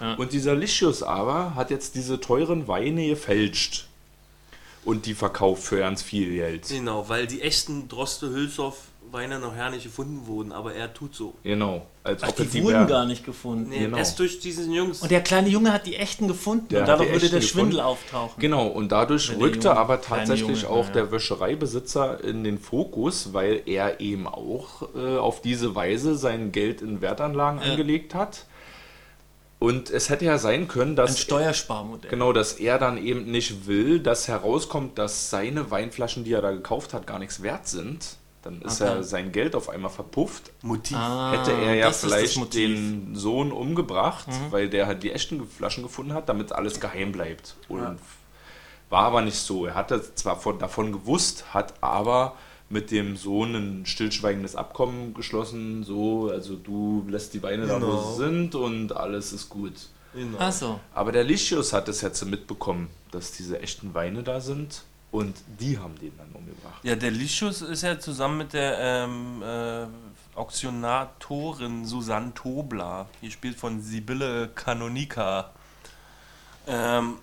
Ja. 0.00 0.14
Und 0.14 0.32
dieser 0.32 0.54
Lichius 0.54 1.02
aber 1.02 1.54
hat 1.54 1.70
jetzt 1.70 1.94
diese 1.94 2.20
teuren 2.20 2.68
Weine 2.68 3.06
gefälscht 3.08 3.86
und 4.84 5.06
die 5.06 5.14
verkauft 5.14 5.62
für 5.64 5.78
ganz 5.78 6.02
viel 6.02 6.32
Geld. 6.34 6.68
Genau, 6.68 7.08
weil 7.08 7.26
die 7.26 7.42
echten 7.42 7.88
Droste 7.88 8.30
Hülshoff 8.30 8.76
Weine 9.10 9.38
noch 9.40 9.54
her 9.54 9.68
nicht 9.68 9.82
gefunden 9.82 10.26
wurden, 10.26 10.52
aber 10.52 10.74
er 10.74 10.94
tut 10.94 11.14
so. 11.14 11.34
Genau. 11.44 11.84
Als 12.02 12.22
Ach, 12.22 12.28
ob 12.30 12.36
die 12.36 12.46
die 12.46 12.62
wurden 12.62 12.86
gar 12.86 13.04
nicht 13.04 13.26
gefunden. 13.26 13.68
Nee, 13.68 13.80
Genau. 13.80 13.98
erst 13.98 14.18
durch 14.18 14.40
diesen 14.40 14.72
Jungs. 14.72 15.02
Und 15.02 15.10
der 15.10 15.20
kleine 15.20 15.50
Junge 15.50 15.70
hat 15.70 15.86
die 15.86 15.96
echten 15.96 16.28
gefunden 16.28 16.68
Der 16.70 16.80
und 16.80 16.86
dadurch 16.88 17.12
würde 17.12 17.28
der 17.28 17.40
Schwindel 17.42 17.72
gefunden. 17.72 17.86
auftauchen. 17.86 18.40
Genau, 18.40 18.68
und 18.68 18.90
dadurch 18.90 19.28
Wenn 19.30 19.38
der 19.38 19.48
rückte 19.48 19.68
Junge- 19.68 19.76
aber 19.80 20.00
tatsächlich 20.00 20.62
Junge, 20.62 20.72
auch 20.74 20.86
ja. 20.86 20.92
der 20.92 21.12
Wäschereibesitzer 21.12 22.24
in 22.24 22.42
den 22.42 22.58
Fokus, 22.58 23.34
weil 23.34 23.60
er 23.66 24.00
eben 24.00 24.26
auch 24.26 24.88
äh, 24.96 25.18
auf 25.18 25.42
diese 25.42 25.74
Weise 25.74 26.16
sein 26.16 26.50
Geld 26.50 26.80
in 26.80 27.02
Wertanlagen 27.02 27.60
Ja. 27.62 27.72
angelegt 27.72 28.14
hat. 28.14 28.46
Und 29.62 29.90
es 29.90 30.08
hätte 30.10 30.24
ja 30.24 30.38
sein 30.38 30.66
können, 30.66 30.92
Ein 30.92 30.96
dass 30.96 31.20
Steuersparmodell. 31.20 32.10
Genau, 32.10 32.32
dass 32.32 32.54
er 32.54 32.78
dann 32.78 32.98
eben 32.98 33.30
nicht 33.30 33.66
will, 33.66 34.00
dass 34.00 34.26
herauskommt, 34.26 34.98
dass 34.98 35.30
seine 35.30 35.70
Weinflaschen, 35.70 36.24
die 36.24 36.32
er 36.32 36.42
da 36.42 36.50
gekauft 36.50 36.92
hat, 36.94 37.06
gar 37.06 37.18
nichts 37.20 37.42
wert 37.42 37.68
sind. 37.68 38.16
Dann 38.42 38.60
ist 38.62 38.82
Okay. 38.82 38.90
er 38.90 39.02
sein 39.04 39.30
Geld 39.30 39.54
auf 39.54 39.68
einmal 39.68 39.90
verpufft. 39.92 40.50
Motiv. 40.62 40.96
Ah, 40.96 41.30
Hätte 41.30 41.52
er 41.52 41.74
ja 41.76 41.92
vielleicht. 41.92 42.36
Mhm. 42.36 42.50
den 42.50 43.14
Sohn 43.14 43.52
umgebracht, 43.52 44.26
weil 44.50 44.68
der 44.68 44.88
halt 44.88 45.04
die 45.04 45.12
echten 45.12 45.46
Flaschen 45.46 45.84
gefunden 45.84 46.12
hat, 46.12 46.28
damit 46.28 46.50
alles 46.50 46.80
geheim 46.80 47.12
bleibt. 47.12 47.54
Und 47.68 47.78
Ja. 47.82 47.96
war 48.90 49.04
aber 49.04 49.20
nicht 49.22 49.38
so. 49.38 49.66
Er 49.66 49.74
hatte 49.76 50.02
zwar 50.16 50.40
von, 50.40 50.58
davon 50.58 50.90
gewusst, 50.90 51.54
hat 51.54 51.74
aber 51.82 52.34
mit 52.72 52.90
dem 52.90 53.16
Sohn 53.16 53.54
ein 53.54 53.86
stillschweigendes 53.86 54.56
Abkommen 54.56 55.12
geschlossen, 55.14 55.84
so, 55.84 56.30
also 56.30 56.56
du 56.56 57.04
lässt 57.08 57.34
die 57.34 57.42
Weine 57.42 57.66
da, 57.66 57.74
wo 57.80 57.86
Genau. 57.86 58.10
sie 58.12 58.16
sind 58.24 58.54
und 58.54 58.96
alles 58.96 59.32
ist 59.32 59.48
gut. 59.50 59.74
Genau. 60.14 60.38
Ach 60.40 60.52
so. 60.52 60.80
Aber 60.94 61.12
der 61.12 61.24
Lichius 61.24 61.72
hat 61.72 61.88
es 61.88 62.00
jetzt 62.00 62.24
mitbekommen, 62.24 62.88
dass 63.10 63.32
diese 63.32 63.60
echten 63.60 63.92
Weine 63.94 64.22
da 64.22 64.40
sind 64.40 64.82
und 65.10 65.36
die 65.60 65.78
haben 65.78 65.94
den 66.00 66.12
dann 66.16 66.28
umgebracht. 66.32 66.82
Ja, 66.82 66.96
der 66.96 67.10
Lichus 67.10 67.60
ist 67.62 67.82
ja 67.82 67.98
zusammen 67.98 68.38
mit 68.38 68.52
der 68.54 68.78
ähm, 68.78 69.42
äh, 69.42 69.86
Auktionatorin 70.38 71.84
Susanne 71.84 72.32
Tobler, 72.34 73.06
die 73.20 73.30
spielt 73.30 73.56
von 73.58 73.82
Sibylle 73.82 74.48
Canonica. 74.54 75.50
Ähm, 76.66 77.14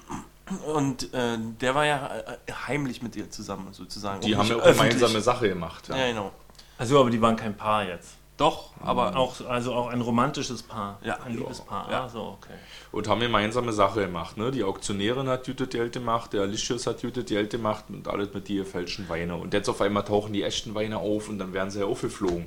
und 0.73 1.13
äh, 1.13 1.37
der 1.61 1.75
war 1.75 1.85
ja 1.85 2.09
äh, 2.17 2.51
heimlich 2.67 3.01
mit 3.01 3.15
ihr 3.15 3.29
zusammen, 3.29 3.67
sozusagen. 3.71 4.21
Die 4.21 4.35
haben 4.35 4.47
ja 4.47 4.57
auch 4.57 4.63
gemeinsame 4.63 5.21
Sache 5.21 5.49
gemacht. 5.49 5.89
Ja. 5.89 5.97
Ja, 5.97 6.07
genau. 6.07 6.31
Also, 6.77 6.99
aber 6.99 7.09
die 7.09 7.21
waren 7.21 7.35
kein 7.35 7.55
Paar 7.55 7.85
jetzt. 7.85 8.15
Doch, 8.39 8.71
aber 8.79 9.17
Auch, 9.17 9.45
also 9.49 9.73
auch 9.73 9.89
ein 9.89 9.99
romantisches 9.99 10.63
Paar. 10.63 10.97
Ja. 11.03 11.19
Ein 11.25 11.35
Liebespaar. 11.35 11.91
Ja. 11.91 12.05
Ah, 12.05 12.09
so, 12.09 12.37
okay. 12.39 12.53
Und 12.89 13.09
haben 13.09 13.19
gemeinsame 13.19 13.73
Sache 13.73 13.99
gemacht. 13.99 14.37
Ne? 14.37 14.49
Die 14.51 14.63
Auktionärin 14.63 15.27
hat 15.27 15.45
Jütet 15.47 15.71
Geld 15.71 15.91
gemacht, 15.91 16.31
der 16.31 16.47
Lichius 16.47 16.87
hat 16.87 17.03
Jütet 17.03 17.27
Geld 17.27 17.49
gemacht 17.49 17.83
und 17.89 18.07
alles 18.07 18.33
mit 18.33 18.47
die 18.47 18.63
falschen 18.63 19.09
Weine. 19.09 19.35
Und 19.35 19.53
jetzt 19.53 19.67
auf 19.67 19.81
einmal 19.81 20.05
tauchen 20.05 20.31
die 20.31 20.43
echten 20.43 20.73
Weine 20.73 20.99
auf 20.99 21.27
und 21.27 21.37
dann 21.37 21.51
werden 21.51 21.69
sie 21.69 21.81
ja 21.81 21.85
aufgeflogen. 21.85 22.45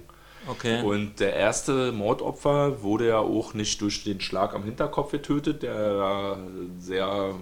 Okay. 0.48 0.82
Und 0.82 1.20
der 1.20 1.34
erste 1.34 1.92
Mordopfer 1.92 2.82
wurde 2.82 3.08
ja 3.08 3.18
auch 3.18 3.52
nicht 3.52 3.78
durch 3.82 4.02
den 4.02 4.18
Schlag 4.22 4.54
am 4.54 4.64
Hinterkopf 4.64 5.10
getötet, 5.10 5.62
der 5.62 5.92
ja 5.92 6.36
sehr 6.78 7.34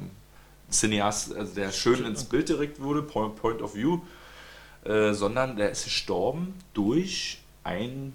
Cineast, 0.70 1.34
also 1.34 1.54
der 1.54 1.72
schön 1.72 2.04
ins 2.04 2.24
Bild 2.24 2.48
direkt 2.48 2.80
wurde, 2.80 3.02
Point, 3.02 3.36
Point 3.36 3.62
of 3.62 3.74
View, 3.74 4.00
äh, 4.84 5.12
sondern 5.12 5.56
der 5.56 5.70
ist 5.70 5.84
gestorben 5.84 6.54
durch 6.74 7.38
ein, 7.64 8.12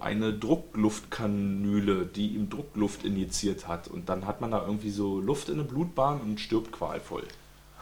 eine 0.00 0.32
Druckluftkanüle, 0.32 2.06
die 2.06 2.28
ihm 2.28 2.48
Druckluft 2.48 3.04
injiziert 3.04 3.68
hat. 3.68 3.88
Und 3.88 4.08
dann 4.08 4.26
hat 4.26 4.40
man 4.40 4.50
da 4.50 4.64
irgendwie 4.64 4.90
so 4.90 5.20
Luft 5.20 5.48
in 5.48 5.58
der 5.58 5.64
Blutbahn 5.64 6.20
und 6.20 6.40
stirbt 6.40 6.72
qualvoll. 6.72 7.24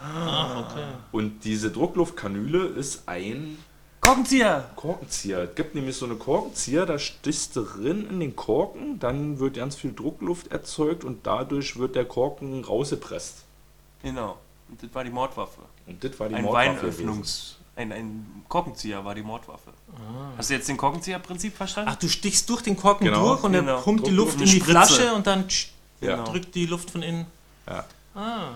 Ah, 0.01 0.61
okay. 0.61 0.85
Und 1.13 1.45
diese 1.45 1.71
Druckluftkanüle 1.71 2.67
ist 2.67 3.09
ein 3.09 3.57
Korkenzieher! 4.07 4.71
Korkenzieher. 4.77 5.41
Es 5.41 5.55
gibt 5.57 5.75
nämlich 5.75 5.97
so 5.97 6.07
eine 6.07 6.15
Korkenzieher, 6.15 6.87
da 6.87 6.97
stichst 6.97 7.57
du 7.57 7.63
drin 7.63 8.07
in 8.09 8.21
den 8.21 8.37
Korken, 8.37 9.01
dann 9.01 9.41
wird 9.41 9.57
ganz 9.57 9.75
viel 9.75 9.93
Druckluft 9.93 10.53
erzeugt 10.53 11.03
und 11.03 11.27
dadurch 11.27 11.77
wird 11.77 11.97
der 11.97 12.05
Korken 12.05 12.63
rausgepresst. 12.63 13.46
Genau. 14.03 14.39
Und 14.69 14.83
das 14.83 14.93
war 14.95 15.05
die 15.05 15.11
Mordwaffe. 15.11 15.61
Und 15.87 16.03
das 16.03 16.19
war 16.19 16.29
die 16.29 16.35
Ein 16.37 16.43
Mordwaffe. 16.45 16.83
Weinöffnungs. 16.83 17.57
Ein, 17.77 17.93
ein 17.93 18.43
Korkenzieher 18.49 19.05
war 19.05 19.15
die 19.15 19.23
Mordwaffe. 19.23 19.71
Hast 20.39 20.49
du 20.51 20.55
jetzt 20.55 20.69
den 20.69 20.77
Korkenzieher-Prinzip 20.79 21.55
verstanden? 21.55 21.91
Ach, 21.93 21.97
du 21.97 22.09
stichst 22.09 22.49
durch 22.49 22.63
den 22.63 22.77
Korken 22.77 23.05
Genau, 23.07 23.29
durch 23.29 23.45
und 23.45 23.53
genau. 23.53 23.77
er 23.77 23.83
pumpt 23.83 24.07
die 24.07 24.11
Luft 24.13 24.41
in 24.41 24.47
die 24.47 24.53
Spritze. 24.61 24.71
Flasche 24.71 25.15
und 25.15 25.27
dann 25.27 25.45
Ja. 26.01 26.25
drückt 26.25 26.55
die 26.55 26.65
Luft 26.67 26.91
von 26.91 27.03
innen. 27.03 27.27
Ja. 27.69 27.85
Ah. 28.15 28.53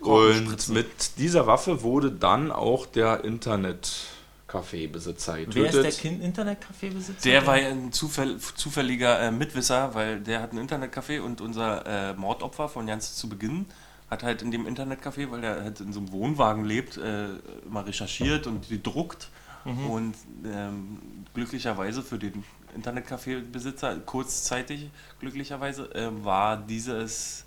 Und 0.00 0.68
mit 0.70 1.18
dieser 1.18 1.46
Waffe 1.46 1.82
wurde 1.82 2.10
dann 2.10 2.50
auch 2.50 2.86
der 2.86 3.24
Internet-Café-Besitzer 3.24 5.34
Wer 5.34 5.40
ist 5.42 5.54
getötet. 5.54 5.84
der 5.84 5.92
kind 5.92 6.22
Internetcafé-Besitzer? 6.22 7.22
Der 7.24 7.46
war 7.46 7.58
ja 7.58 7.68
ein 7.68 7.92
Zufall, 7.92 8.38
zufälliger 8.38 9.20
äh, 9.20 9.30
Mitwisser, 9.30 9.94
weil 9.94 10.20
der 10.20 10.40
hat 10.40 10.54
ein 10.54 10.58
Internetcafé 10.66 11.20
und 11.20 11.42
unser 11.42 11.86
äh, 11.86 12.14
Mordopfer 12.14 12.70
von 12.70 12.86
ganz 12.86 13.14
zu 13.16 13.28
Beginn 13.28 13.66
hat 14.12 14.22
halt 14.22 14.42
in 14.42 14.50
dem 14.50 14.66
Internetcafé, 14.66 15.30
weil 15.30 15.42
er 15.42 15.62
halt 15.62 15.80
in 15.80 15.92
so 15.92 16.00
einem 16.00 16.12
Wohnwagen 16.12 16.64
lebt, 16.64 16.98
äh, 16.98 17.28
immer 17.66 17.86
recherchiert 17.86 18.46
und 18.46 18.68
gedruckt. 18.68 19.30
Und 19.64 20.14
ähm, 20.44 20.98
glücklicherweise 21.34 22.02
für 22.02 22.18
den 22.18 22.44
Internetcafé-Besitzer, 22.74 23.96
kurzzeitig 24.00 24.90
glücklicherweise, 25.20 25.94
äh, 25.94 26.10
war 26.24 26.56
dieses 26.56 27.44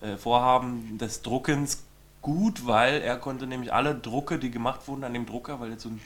äh, 0.00 0.16
Vorhaben 0.16 0.98
des 0.98 1.22
Druckens 1.22 1.84
gut, 2.22 2.66
weil 2.66 3.02
er 3.02 3.16
konnte 3.16 3.46
nämlich 3.46 3.72
alle 3.72 3.94
Drucke, 3.94 4.40
die 4.40 4.50
gemacht 4.50 4.88
wurden 4.88 5.04
an 5.04 5.14
dem 5.14 5.26
Drucker, 5.26 5.60
weil 5.60 5.70
jetzt 5.70 5.84
so 5.84 5.90
ein 5.90 6.00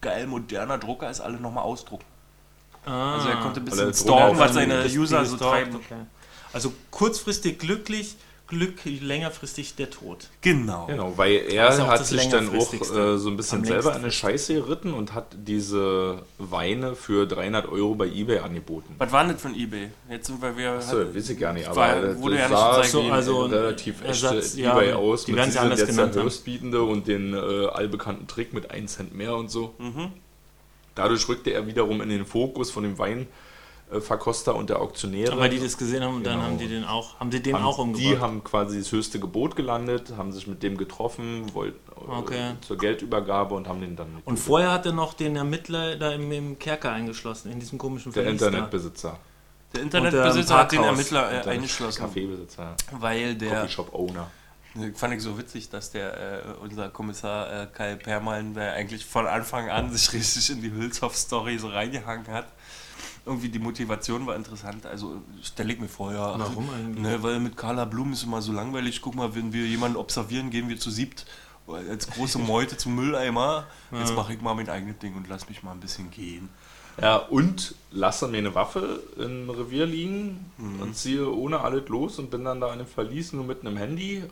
geil 0.00 0.26
moderner 0.26 0.78
Drucker 0.78 1.10
ist, 1.10 1.20
alle 1.20 1.38
nochmal 1.38 1.64
ausdrucken. 1.64 2.06
Ah. 2.86 3.16
Also 3.16 3.28
er 3.28 3.36
konnte 3.36 3.60
ein 3.60 3.66
bisschen 3.66 3.92
stalken, 3.92 4.38
was 4.38 4.54
seine 4.54 4.84
User 4.86 5.24
so 5.26 5.36
treiben. 5.36 5.76
okay. 5.76 6.06
Also 6.54 6.72
kurzfristig 6.90 7.58
glücklich, 7.58 8.16
Glück 8.48 8.84
längerfristig 8.84 9.74
der 9.76 9.90
Tod. 9.90 10.28
Genau. 10.40 10.86
Genau, 10.86 11.12
weil 11.16 11.44
Das 11.44 11.52
er 11.78 11.84
auch 11.84 11.88
hat 11.88 12.00
das 12.00 12.08
sich 12.08 12.28
dann 12.30 12.48
auch 12.48 12.72
äh, 12.72 13.18
so 13.18 13.28
ein 13.28 13.36
bisschen 13.36 13.62
selber 13.64 13.82
längsten 13.90 14.02
eine 14.04 14.10
Scheiße 14.12 14.54
geritten 14.54 14.94
und 14.94 15.12
hat 15.14 15.26
diese 15.36 16.22
Weine 16.38 16.94
für 16.96 17.26
300 17.26 17.68
Euro 17.68 17.94
bei 17.94 18.06
Ebay 18.08 18.38
angeboten. 18.38 18.94
Was 18.98 19.12
war 19.12 19.22
denn 19.24 19.34
das 19.34 19.42
von 19.42 19.54
Ebay? 19.54 19.90
Jetzt 20.10 20.28
sind 20.28 20.40
wir 20.40 20.56
wieder. 20.56 20.76
Achso, 20.78 21.14
weiß 21.14 21.28
ich 21.28 21.38
gar 21.38 21.52
nicht, 21.52 21.66
aber 21.68 21.76
War- 21.76 22.00
das 22.00 22.18
wurde 22.18 22.36
ja 22.36 22.48
nicht 22.48 22.58
sah 22.58 22.82
so, 22.84 23.02
So, 23.02 23.12
also 23.12 23.12
also 23.42 23.54
relativ 23.56 23.96
echt 24.00 24.08
Ersatz, 24.24 24.56
äh, 24.56 24.62
ja, 24.62 24.72
Ebay 24.72 24.86
die 24.86 24.92
aus. 24.94 25.26
jetzt 25.80 25.90
genannt 25.90 26.14
der 26.14 26.20
haben. 26.22 26.26
Höchstbietende 26.26 26.82
und 26.82 27.06
den 27.06 27.34
äh, 27.34 27.66
allbekannten 27.66 28.26
Trick 28.28 28.54
mit 28.54 28.70
1 28.70 28.94
Cent 28.94 29.14
mehr 29.14 29.34
und 29.36 29.50
so. 29.50 29.74
Mhm. 29.78 30.12
Dadurch 30.94 31.28
rückte 31.28 31.50
er 31.50 31.66
wiederum 31.66 32.00
in 32.00 32.08
den 32.08 32.24
Fokus 32.26 32.70
von 32.70 32.82
dem 32.82 32.98
Weinverkoster 33.90 34.54
und 34.54 34.70
der 34.70 34.80
Auktionäre. 34.80 35.32
Aber 35.32 35.48
die 35.48 35.58
das 35.60 35.76
gesehen 35.78 36.02
haben 36.04 36.16
und 36.16 36.24
dann 36.24 36.34
Genau. 36.34 36.44
haben 36.46 36.58
die 36.58 36.68
den 36.68 36.84
auch, 36.84 37.18
haben 37.20 37.30
die 37.30 37.42
den 37.42 37.54
haben, 37.54 37.64
auch 37.64 37.76
die 37.76 37.82
umgebracht. 37.82 38.20
haben 38.20 38.44
quasi 38.44 38.78
das 38.78 38.92
höchste 38.92 39.18
Gebot 39.20 39.56
gelandet, 39.56 40.12
haben 40.16 40.32
sich 40.32 40.46
mit 40.46 40.62
dem 40.62 40.76
getroffen, 40.76 41.52
wollten 41.54 41.78
äh, 41.92 42.10
Okay. 42.18 42.52
zur 42.60 42.78
Geldübergabe 42.78 43.54
und 43.54 43.66
haben 43.68 43.80
den 43.80 43.96
dann 43.96 44.22
und 44.24 44.38
vorher 44.38 44.72
hat 44.72 44.86
er 44.86 44.92
noch 44.92 45.14
den 45.14 45.36
Ermittler 45.36 45.96
da 45.96 46.12
im, 46.12 46.30
im 46.32 46.58
Kerker 46.58 46.92
eingeschlossen, 46.92 47.50
in 47.50 47.60
diesem 47.60 47.78
komischen 47.78 48.12
der 48.12 48.22
Verlies 48.24 48.40
da. 48.40 48.46
Internetbesitzer, 48.48 49.18
Der 49.72 49.80
ähm, 49.80 49.86
Internetbesitzer 49.86 50.58
hat 50.58 50.72
den. 50.72 50.82
Ermittler 50.82 51.22
äh, 51.22 51.36
Internet- 51.38 51.46
eingeschlossen, 51.48 52.00
Kaffeebesitzer, 52.00 52.74
weil 52.92 53.34
der. 53.34 53.50
Coffeeshop-Owner. 53.62 54.30
Fand 54.94 55.14
ich 55.14 55.22
so 55.22 55.36
witzig, 55.36 55.70
dass 55.70 55.90
der 55.90 56.12
äh, 56.14 56.40
unser 56.62 56.88
Kommissar 56.90 57.62
äh, 57.62 57.66
Kai 57.72 57.96
Perlmann, 57.96 58.54
der 58.54 58.74
eigentlich 58.74 59.04
von 59.04 59.26
Anfang 59.26 59.68
an 59.70 59.90
sich 59.90 60.12
richtig 60.12 60.50
in 60.50 60.62
die 60.62 60.70
Hülshoff-Story 60.70 61.58
so 61.58 61.68
reingehangen 61.68 62.28
hat. 62.28 62.46
Irgendwie 63.28 63.48
die 63.50 63.58
Motivation 63.58 64.26
war 64.26 64.34
interessant. 64.36 64.86
Also 64.86 65.22
stelle 65.42 65.72
ich 65.74 65.78
mir 65.80 65.88
vor, 65.88 66.12
ja. 66.12 66.38
Warum 66.38 66.68
eigentlich? 66.70 67.02
Ne, 67.02 67.22
weil 67.22 67.38
mit 67.40 67.56
Carla 67.56 67.84
Blum 67.84 68.12
ist 68.12 68.22
immer 68.24 68.40
so 68.42 68.52
langweilig. 68.52 69.00
Guck 69.02 69.14
mal, 69.14 69.34
wenn 69.34 69.52
wir 69.52 69.66
jemanden 69.66 69.96
observieren, 69.98 70.50
gehen 70.50 70.68
wir 70.68 70.78
zu 70.78 70.90
siebt 70.90 71.26
als 71.66 72.06
große 72.08 72.38
Meute 72.38 72.76
zum 72.78 72.94
Mülleimer. 72.94 73.66
Jetzt 73.92 74.14
mache 74.16 74.32
ich 74.32 74.40
mal 74.40 74.54
mein 74.54 74.68
eigenes 74.70 74.98
Ding 74.98 75.14
und 75.14 75.28
lass 75.28 75.48
mich 75.48 75.62
mal 75.62 75.72
ein 75.72 75.80
bisschen 75.80 76.10
gehen. 76.10 76.48
Ja, 77.00 77.16
und 77.16 77.74
lasse 77.92 78.26
mir 78.26 78.38
eine 78.38 78.54
Waffe 78.56 79.00
im 79.18 79.48
Revier 79.50 79.86
liegen 79.86 80.50
Mhm. 80.56 80.80
und 80.82 80.96
ziehe 80.96 81.30
ohne 81.32 81.60
alles 81.60 81.88
los 81.88 82.18
und 82.18 82.28
bin 82.30 82.44
dann 82.44 82.60
da 82.60 82.66
in 82.68 82.72
einem 82.80 82.86
Verlies 82.88 83.32
nur 83.32 83.44
mit 83.44 83.60
einem 83.60 83.76
Handy, 83.76 84.16
äh, 84.16 84.22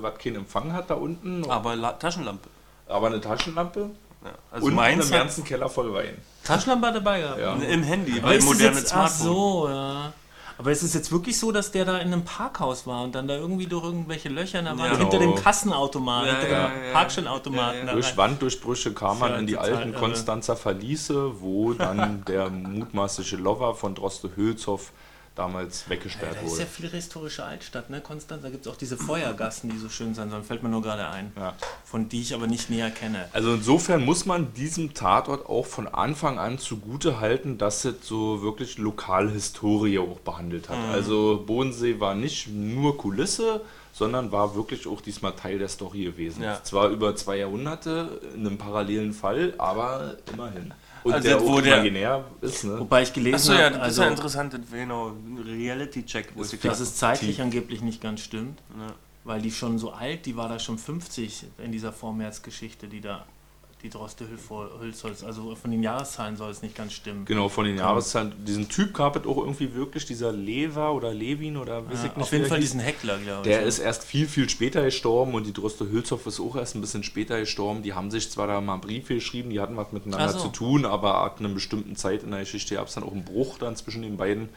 was 0.00 0.18
keinen 0.18 0.36
Empfang 0.36 0.72
hat 0.72 0.90
da 0.90 0.94
unten, 0.94 1.48
Aber 1.48 1.76
La 1.76 1.92
Taschenlampe. 1.92 2.48
aber 2.88 3.06
eine 3.06 3.20
Taschenlampe 3.20 3.90
Ja, 4.24 4.30
also 4.50 4.66
und 4.66 4.74
meins 4.74 5.02
einen 5.04 5.10
ganzen 5.12 5.44
Keller 5.44 5.68
voll 5.68 5.92
Wein. 5.94 6.16
Taschenlampe 6.44 6.92
dabei 6.92 7.20
gehabt. 7.20 7.40
Ja. 7.40 7.54
im 7.54 7.82
Handy, 7.82 8.18
Aber 8.18 8.28
weil 8.30 8.38
ist 8.38 8.44
es 8.44 8.50
moderne 8.50 8.78
jetzt, 8.78 8.94
ach 8.94 9.08
Smartphone. 9.08 9.26
so, 9.26 9.68
ja. 9.68 10.12
Aber 10.60 10.72
ist 10.72 10.82
es 10.82 10.92
jetzt 10.92 11.12
wirklich 11.12 11.38
so, 11.38 11.52
dass 11.52 11.70
der 11.70 11.84
da 11.84 11.98
in 11.98 12.08
einem 12.12 12.24
Parkhaus 12.24 12.84
war 12.84 13.04
und 13.04 13.14
dann 13.14 13.28
da 13.28 13.36
irgendwie 13.36 13.66
durch 13.66 13.84
irgendwelche 13.84 14.28
Löcher 14.28 14.58
in 14.58 14.64
der 14.64 14.76
Wand 14.76 14.90
Ja. 14.92 14.98
hinter 14.98 15.18
dem 15.20 15.30
Genau. 15.30 15.40
Kassenautomaten, 15.42 16.26
Ja, 16.28 16.34
hinter 16.40 16.50
ja, 16.52 16.68
dem 16.68 16.84
ja. 16.86 16.92
Parkstellautomaten 16.92 17.74
Ja, 17.74 17.80
ja. 17.80 17.86
da 17.86 17.92
Durch? 17.92 18.16
Wanddurchbrüche 18.16 18.92
kam 18.92 19.20
man 19.20 19.38
in 19.38 19.46
die 19.46 19.56
alten 19.56 19.90
irre. 19.90 20.00
Konstanzer 20.00 20.56
Verliese, 20.56 21.40
wo 21.40 21.74
dann 21.74 22.24
der 22.26 22.50
mutmaßliche 22.50 23.36
Lover 23.36 23.76
von 23.76 23.94
Droste 23.94 24.30
Hülshoff 24.34 24.90
damals 25.38 25.88
weggesperrt 25.88 26.34
Da 26.34 26.40
ist 26.40 26.50
wurde. 26.50 26.62
ja 26.62 26.66
viel 26.66 26.90
historische 26.90 27.44
Altstadt, 27.44 27.90
ne? 27.90 28.00
Konstanz, 28.00 28.42
da 28.42 28.50
gibt 28.50 28.66
es 28.66 28.72
auch 28.72 28.76
diese 28.76 28.96
Feuergassen, 28.96 29.70
die 29.70 29.78
so 29.78 29.88
schön 29.88 30.14
sein 30.14 30.30
sollen. 30.30 30.44
Fällt 30.44 30.62
mir 30.62 30.68
nur 30.68 30.82
gerade 30.82 31.08
ein. 31.08 31.32
Ja. 31.36 31.54
Von 31.84 32.08
die 32.08 32.20
ich 32.20 32.34
aber 32.34 32.46
nicht 32.46 32.70
näher 32.70 32.90
kenne. 32.90 33.28
Also 33.32 33.54
insofern 33.54 34.04
muss 34.04 34.26
man 34.26 34.52
diesem 34.54 34.94
Tatort 34.94 35.46
auch 35.46 35.66
von 35.66 35.86
Anfang 35.86 36.38
an 36.38 36.58
zugute 36.58 37.20
halten, 37.20 37.56
dass 37.56 37.84
es 37.84 37.94
so 38.02 38.42
wirklich 38.42 38.78
Lokalhistorie 38.78 39.98
auch 39.98 40.18
behandelt 40.20 40.68
hat. 40.68 40.78
Also 40.92 41.44
Bodensee 41.46 42.00
war 42.00 42.14
nicht 42.14 42.48
nur 42.48 42.98
Kulisse, 42.98 43.62
sondern 43.92 44.30
war 44.32 44.54
wirklich 44.54 44.86
auch 44.86 45.00
diesmal 45.00 45.32
Teil 45.32 45.58
der 45.58 45.68
Story 45.68 46.04
gewesen. 46.04 46.42
Ja. 46.42 46.62
Zwar 46.62 46.88
über 46.88 47.16
zwei 47.16 47.38
Jahrhunderte 47.38 48.20
in 48.34 48.46
einem 48.46 48.58
parallelen 48.58 49.12
Fall, 49.12 49.54
aber 49.58 50.16
immerhin. 50.32 50.72
Und 51.04 51.12
Also 51.14 51.28
der 51.28 51.40
wo 51.40 51.60
der- 51.60 51.74
imaginär 51.76 52.24
ist, 52.40 52.64
ne? 52.64 52.78
Wobei 52.80 53.02
ich 53.02 53.12
gelesen 53.12 53.34
Achso, 53.36 53.52
ja, 53.52 53.58
habe, 53.66 53.74
das 53.76 53.82
also, 53.82 54.02
ist 54.02 54.06
ja 54.06 54.10
interessant, 54.12 54.52
das 54.54 54.60
genau 54.70 55.08
ein 55.08 55.38
Reality-Check. 55.46 56.34
dass 56.62 56.78
sagen. 56.78 56.82
es 56.82 56.96
zeitlich 56.96 57.36
Tief. 57.36 57.44
angeblich 57.44 57.80
nicht 57.82 58.00
ganz 58.00 58.20
stimmt. 58.20 58.60
Ja. 58.78 58.94
Weil 59.24 59.42
die 59.42 59.50
schon 59.50 59.78
so 59.78 59.90
alt, 59.92 60.24
die 60.26 60.36
war 60.36 60.48
da 60.48 60.58
schon 60.58 60.78
50 60.78 61.44
in 61.58 61.70
dieser 61.72 61.92
Vormärz-Geschichte, 61.92 62.88
die 62.88 63.00
da, 63.00 63.26
die 63.82 63.90
Droste 63.90 64.26
Hülsholz, 64.80 65.22
also 65.22 65.54
von 65.54 65.70
den 65.70 65.82
Jahreszahlen 65.84 66.36
soll 66.36 66.50
es 66.50 66.62
nicht 66.62 66.74
ganz 66.74 66.92
stimmen. 66.94 67.24
Genau, 67.26 67.48
von 67.48 67.64
den 67.64 67.76
Jahreszahlen. 67.76 68.32
Diesen 68.44 68.68
Typ 68.68 68.92
gab 68.92 69.14
es 69.14 69.24
auch 69.24 69.36
irgendwie 69.38 69.72
wirklich, 69.74 70.04
dieser 70.04 70.32
Lever 70.32 70.92
oder 70.94 71.14
Levin 71.14 71.56
oder 71.56 71.86
weiß 71.86 71.98
Ja, 71.98 72.04
ich 72.06 72.16
nicht. 72.16 72.22
auf 72.22 72.32
jeden 72.32 72.44
wie 72.44 72.48
Fall 72.48 72.58
hieß. 72.58 72.66
diesen 72.70 72.80
Heckler, 72.80 73.18
glaube 73.18 73.40
ich. 73.48 73.54
Der 73.54 73.62
ist 73.62 73.78
erst 73.78 74.04
viel, 74.04 74.26
viel 74.26 74.48
später 74.48 74.82
gestorben 74.82 75.34
und 75.34 75.46
die 75.46 75.52
Droste 75.52 75.88
Hülshoff 75.88 76.26
ist 76.26 76.40
auch 76.40 76.56
erst 76.56 76.74
ein 76.74 76.80
bisschen 76.80 77.04
später 77.04 77.38
gestorben. 77.38 77.82
Die 77.84 77.94
haben 77.94 78.10
sich 78.10 78.30
zwar 78.30 78.48
da 78.48 78.60
mal 78.60 78.78
Briefe 78.78 79.14
geschrieben, 79.14 79.50
die 79.50 79.60
hatten 79.60 79.76
was 79.76 79.92
miteinander 79.92 80.30
so. 80.32 80.40
zu 80.40 80.48
tun, 80.48 80.84
aber 80.84 81.14
ab 81.14 81.38
einer 81.38 81.48
bestimmten 81.50 81.94
Zeit 81.94 82.24
in 82.24 82.32
der 82.32 82.40
Geschichte 82.40 82.74
gab 82.74 82.88
es 82.88 82.94
dann 82.94 83.04
auch 83.04 83.12
einen 83.12 83.24
Bruch 83.24 83.58
dann 83.58 83.76
zwischen 83.76 84.02
den 84.02 84.16
beiden. 84.16 84.48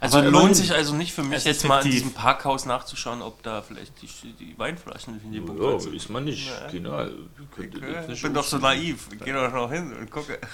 Also 0.00 0.18
Aber 0.18 0.30
lohnt 0.30 0.54
sich 0.56 0.72
also 0.72 0.94
nicht 0.94 1.12
für 1.12 1.22
mich 1.22 1.38
ist 1.38 1.44
jetzt 1.46 1.66
mal 1.66 1.84
in 1.84 1.90
diesem 1.90 2.12
Parkhaus 2.12 2.66
nachzuschauen, 2.66 3.22
ob 3.22 3.42
da 3.42 3.62
vielleicht 3.62 3.92
die, 4.02 4.32
die 4.32 4.58
Weinflaschen 4.58 5.20
in 5.22 5.32
die 5.32 5.38
Ja, 5.38 5.44
Bunker 5.44 5.80
sind. 5.80 5.94
weiß 5.94 6.08
man 6.10 6.24
nicht. 6.24 6.48
Ja. 6.48 6.68
Genau. 6.70 7.04
Ich 7.04 8.08
nicht 8.08 8.22
bin 8.22 8.34
doch 8.34 8.44
so 8.44 8.58
naiv. 8.58 9.08
Ich 9.12 9.20
gehe 9.20 9.32
doch 9.34 9.52
noch 9.52 9.70
hin 9.72 9.92
und 9.98 10.10
gucke. 10.10 10.38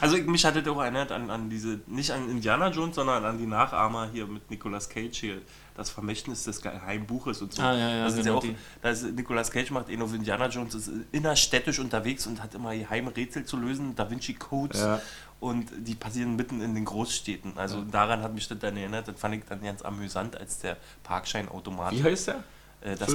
Also 0.00 0.16
ich- 0.16 0.26
mich 0.26 0.44
hatte 0.44 0.62
doch 0.62 0.80
erinnert 0.82 1.12
an, 1.12 1.30
an 1.30 1.48
diese, 1.48 1.80
nicht 1.86 2.10
an 2.10 2.28
Indiana 2.28 2.68
Jones, 2.70 2.96
sondern 2.96 3.24
an 3.24 3.38
die 3.38 3.46
Nachahmer 3.46 4.08
hier 4.12 4.26
mit 4.26 4.50
Nicolas 4.50 4.88
Cage 4.88 5.16
hier. 5.18 5.38
Das 5.76 5.88
Vermächtnis 5.90 6.44
des 6.44 6.60
geheimen 6.60 7.06
Buches 7.06 7.40
und 7.40 7.54
so. 7.54 7.62
Ah, 7.62 7.72
ja, 7.72 7.88
ja, 7.88 8.04
da 8.04 8.10
sind 8.10 8.24
genau 8.24 8.42
ja 8.42 8.50
auch, 8.50 8.54
da 8.82 8.90
ist 8.90 9.04
Nicolas 9.04 9.50
Cage 9.50 9.70
macht 9.70 9.88
eh 9.88 9.98
auf 10.02 10.12
Indiana 10.12 10.48
Jones, 10.48 10.74
ist 10.74 10.90
innerstädtisch 11.12 11.78
unterwegs 11.78 12.26
und 12.26 12.42
hat 12.42 12.54
immer 12.54 12.76
geheime 12.76 13.16
Rätsel 13.16 13.44
zu 13.46 13.56
lösen, 13.56 13.94
Da 13.94 14.10
Vinci 14.10 14.34
Codes. 14.34 14.80
Ja. 14.80 15.00
Und 15.42 15.70
die 15.76 15.96
passieren 15.96 16.36
mitten 16.36 16.60
in 16.62 16.76
den 16.76 16.84
Großstädten. 16.84 17.58
Also 17.58 17.82
daran 17.82 18.22
hat 18.22 18.32
mich 18.32 18.46
das 18.46 18.60
dann 18.60 18.76
erinnert. 18.76 19.08
Das 19.08 19.18
fand 19.18 19.34
ich 19.34 19.42
dann 19.48 19.60
ganz 19.60 19.82
amüsant, 19.82 20.36
als 20.36 20.60
der 20.60 20.76
Parkscheinautomat. 21.02 21.90
Wie 21.90 22.00
heißt 22.00 22.28
der? 22.28 22.44
Äh, 22.80 22.94
das 22.96 23.12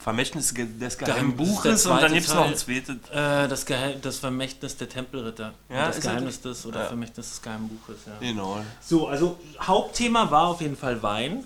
Vermächtnis 0.00 0.52
des 0.52 0.98
Geheim- 0.98 1.14
geheimen 1.14 1.36
Buches 1.36 1.86
und 1.86 2.02
dann 2.02 2.12
gibt 2.12 2.26
es 2.26 2.34
noch 2.34 2.46
ein 2.46 2.56
zweites. 2.56 2.96
Äh, 3.12 3.46
das, 3.46 3.64
Geheim, 3.64 4.00
das 4.02 4.18
Vermächtnis 4.18 4.76
der 4.76 4.88
Tempelritter. 4.88 5.54
Ja, 5.68 5.86
das 5.86 6.00
Geheimnis 6.00 6.40
des 6.40 6.66
oder 6.66 6.80
Ja. 6.80 6.86
Vermächtnis 6.86 7.30
des 7.30 7.42
geheimen 7.42 7.68
Buches. 7.68 7.98
Ja. 8.06 8.12
Genau. 8.18 8.58
So, 8.80 9.06
also 9.06 9.38
Hauptthema 9.60 10.28
war 10.32 10.48
auf 10.48 10.60
jeden 10.60 10.76
Fall 10.76 11.00
Wein. 11.04 11.44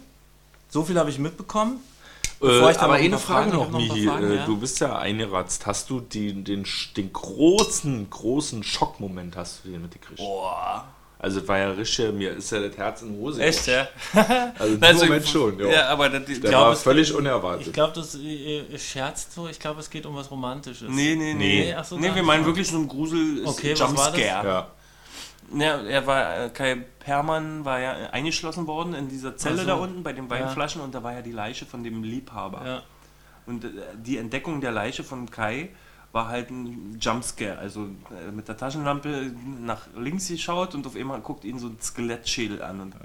So 0.71 0.83
viel 0.83 0.99
habe 0.99 1.11
ich 1.11 1.19
mitbekommen. 1.19 1.81
Äh, 2.43 2.71
ich 2.71 2.79
aber 2.81 2.95
eine 2.95 3.19
Frage 3.19 3.51
noch, 3.51 3.67
ich 3.79 3.93
Michi. 3.93 4.07
Fragen, 4.07 4.31
äh, 4.31 4.37
ja. 4.37 4.47
Du 4.47 4.57
bist 4.57 4.81
ja 4.81 4.99
eingeratzt. 4.99 5.67
Hast 5.67 5.91
du 5.91 6.01
den, 6.01 6.45
den, 6.45 6.65
den 6.97 7.13
großen, 7.13 8.09
großen 8.09 8.63
Schockmoment 8.65 9.37
hast 9.37 9.65
du 9.65 9.71
den 9.71 9.83
mitgekriegt? 9.83 10.19
Boah. 10.19 10.85
Also, 11.23 11.41
das 11.41 11.49
war 11.51 11.59
ja 11.59 11.71
richtig, 11.73 12.15
mir 12.15 12.31
ist 12.33 12.51
ja 12.51 12.61
das 12.67 12.75
Herz 12.79 13.03
in 13.03 13.13
die 13.13 13.19
Hose. 13.21 13.43
Echt, 13.43 13.67
ja? 13.67 13.87
Also, 14.59 14.75
im 14.75 14.83
Also, 14.83 15.05
Moment 15.05 15.29
schon, 15.29 15.59
ja. 15.61 15.67
Ja, 15.67 15.89
aber 15.89 16.09
das, 16.09 16.25
Der 16.25 16.37
glaub, 16.39 16.53
war 16.65 16.73
es- 16.73 16.83
völlig 16.83 17.11
Ich 17.11 17.15
unerwartet. 17.15 17.75
glaube, 17.75 17.93
das 17.95 18.15
äh, 18.15 18.63
ihr 18.63 18.79
scherzt 18.79 19.35
so. 19.35 19.47
Ich 19.47 19.61
glaube, 19.61 19.81
es 19.81 19.91
geht 19.91 20.07
um 20.07 20.17
was 20.17 20.31
Romantisches. 20.31 20.89
Nee, 20.89 21.15
nee, 21.17 21.35
nee. 21.35 21.75
Nee. 21.75 21.83
So, 21.85 21.97
nee 21.97 22.05
wir 22.05 22.13
nicht. 22.15 22.25
meinen 22.25 22.47
wirklich 22.47 22.69
so 22.69 22.77
einen 22.79 22.89
Grusel 22.89 23.43
Okay, 23.45 23.73
was 23.73 23.81
war 23.81 23.89
das? 24.13 24.19
Jumpscare. 24.19 24.49
ja. 24.49 24.67
Ja, 25.53 25.81
er 25.81 26.07
war, 26.07 26.45
äh, 26.45 26.49
Kai 26.51 26.77
Perman 27.01 27.65
war 27.65 27.81
ja 27.81 27.93
eingeschlossen 28.11 28.67
worden 28.67 28.95
in 28.95 29.09
dieser 29.09 29.37
Zelle 29.37 29.59
so. 29.59 29.67
da 29.67 29.75
unten 29.75 30.03
bei 30.03 30.13
den 30.13 30.31
Weinflaschen 30.31 30.81
und 30.81 30.95
da 30.95 31.03
war 31.03 31.13
ja 31.13 31.23
die 31.23 31.33
Leiche 31.33 31.67
von 31.67 31.83
dem 31.83 32.03
Liebhaber. 32.05 32.65
Ja. 32.67 32.83
Und 33.47 33.65
äh, 33.65 33.69
die 33.97 34.19
Entdeckung 34.19 34.61
der 34.61 34.71
Leiche 34.73 35.03
von 35.03 35.29
Kai 35.31 35.71
war 36.13 36.29
halt 36.29 36.51
ein 36.51 36.99
Jumpscare. 37.01 37.59
Also 37.59 37.83
äh, 37.85 38.31
mit 38.31 38.49
der 38.49 38.57
Taschenlampe 38.57 39.33
nach 39.61 39.87
links 39.97 40.29
geschaut 40.29 40.75
und 40.75 40.87
auf 40.87 40.95
einmal 40.97 41.21
guckt 41.21 41.45
ihn 41.45 41.59
so 41.59 41.69
ein 41.69 41.79
Skelettschädel 41.81 42.63
an. 42.63 42.81
Und, 42.81 42.95
äh, 42.95 42.99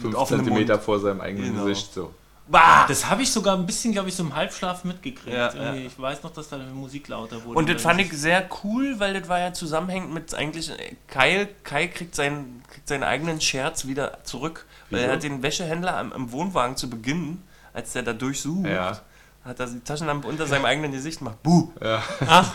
5 0.00 0.16
offenem 0.16 0.44
Zentimeter 0.44 0.74
Mund. 0.74 0.84
vor 0.84 0.98
seinem 0.98 1.20
eigenen 1.20 1.52
Genau. 1.52 1.64
Gesicht 1.66 1.92
so. 1.92 2.12
Bah! 2.46 2.86
Das 2.86 3.08
habe 3.08 3.22
ich 3.22 3.32
sogar 3.32 3.56
ein 3.56 3.64
bisschen, 3.64 3.92
glaube 3.92 4.10
ich, 4.10 4.14
so 4.14 4.22
im 4.22 4.34
Halbschlaf 4.34 4.84
mitgekriegt. 4.84 5.34
Ja, 5.34 5.52
ja. 5.54 5.74
Ich 5.74 5.98
weiß 5.98 6.22
noch, 6.22 6.32
dass 6.32 6.48
da 6.50 6.58
die 6.58 6.64
Musik 6.66 7.08
lauter 7.08 7.42
wurde. 7.42 7.58
Und 7.58 7.68
das 7.70 7.80
fand 7.80 8.00
ich 8.02 8.12
sehr 8.12 8.46
cool, 8.62 8.96
weil 8.98 9.18
das 9.18 9.28
war 9.28 9.38
ja 9.40 9.52
zusammenhängend 9.54 10.12
mit 10.12 10.34
eigentlich 10.34 10.70
äh, 10.70 10.94
Kai. 11.06 11.48
Kai 11.62 11.86
kriegt 11.88 12.14
seinen, 12.14 12.62
kriegt 12.70 12.86
seinen 12.86 13.02
eigenen 13.02 13.40
Scherz 13.40 13.86
wieder 13.86 14.18
zurück, 14.24 14.66
weil 14.90 15.00
Wieso? 15.00 15.08
er 15.08 15.14
hat 15.14 15.22
den 15.22 15.42
Wäschehändler 15.42 15.96
am, 15.96 16.12
im 16.12 16.32
Wohnwagen 16.32 16.76
zu 16.76 16.90
Beginn, 16.90 17.42
als 17.72 17.92
der 17.92 18.02
da 18.02 18.12
durchsucht, 18.12 18.66
Ja. 18.68 19.00
hat 19.44 19.58
er 19.60 19.66
die 19.66 19.80
Taschenlampe 19.80 20.28
unter 20.28 20.46
seinem 20.46 20.66
eigenen 20.66 20.92
Gesicht 20.92 21.18
gemacht. 21.20 21.42
Buh! 21.42 21.72
Ach, 21.80 22.52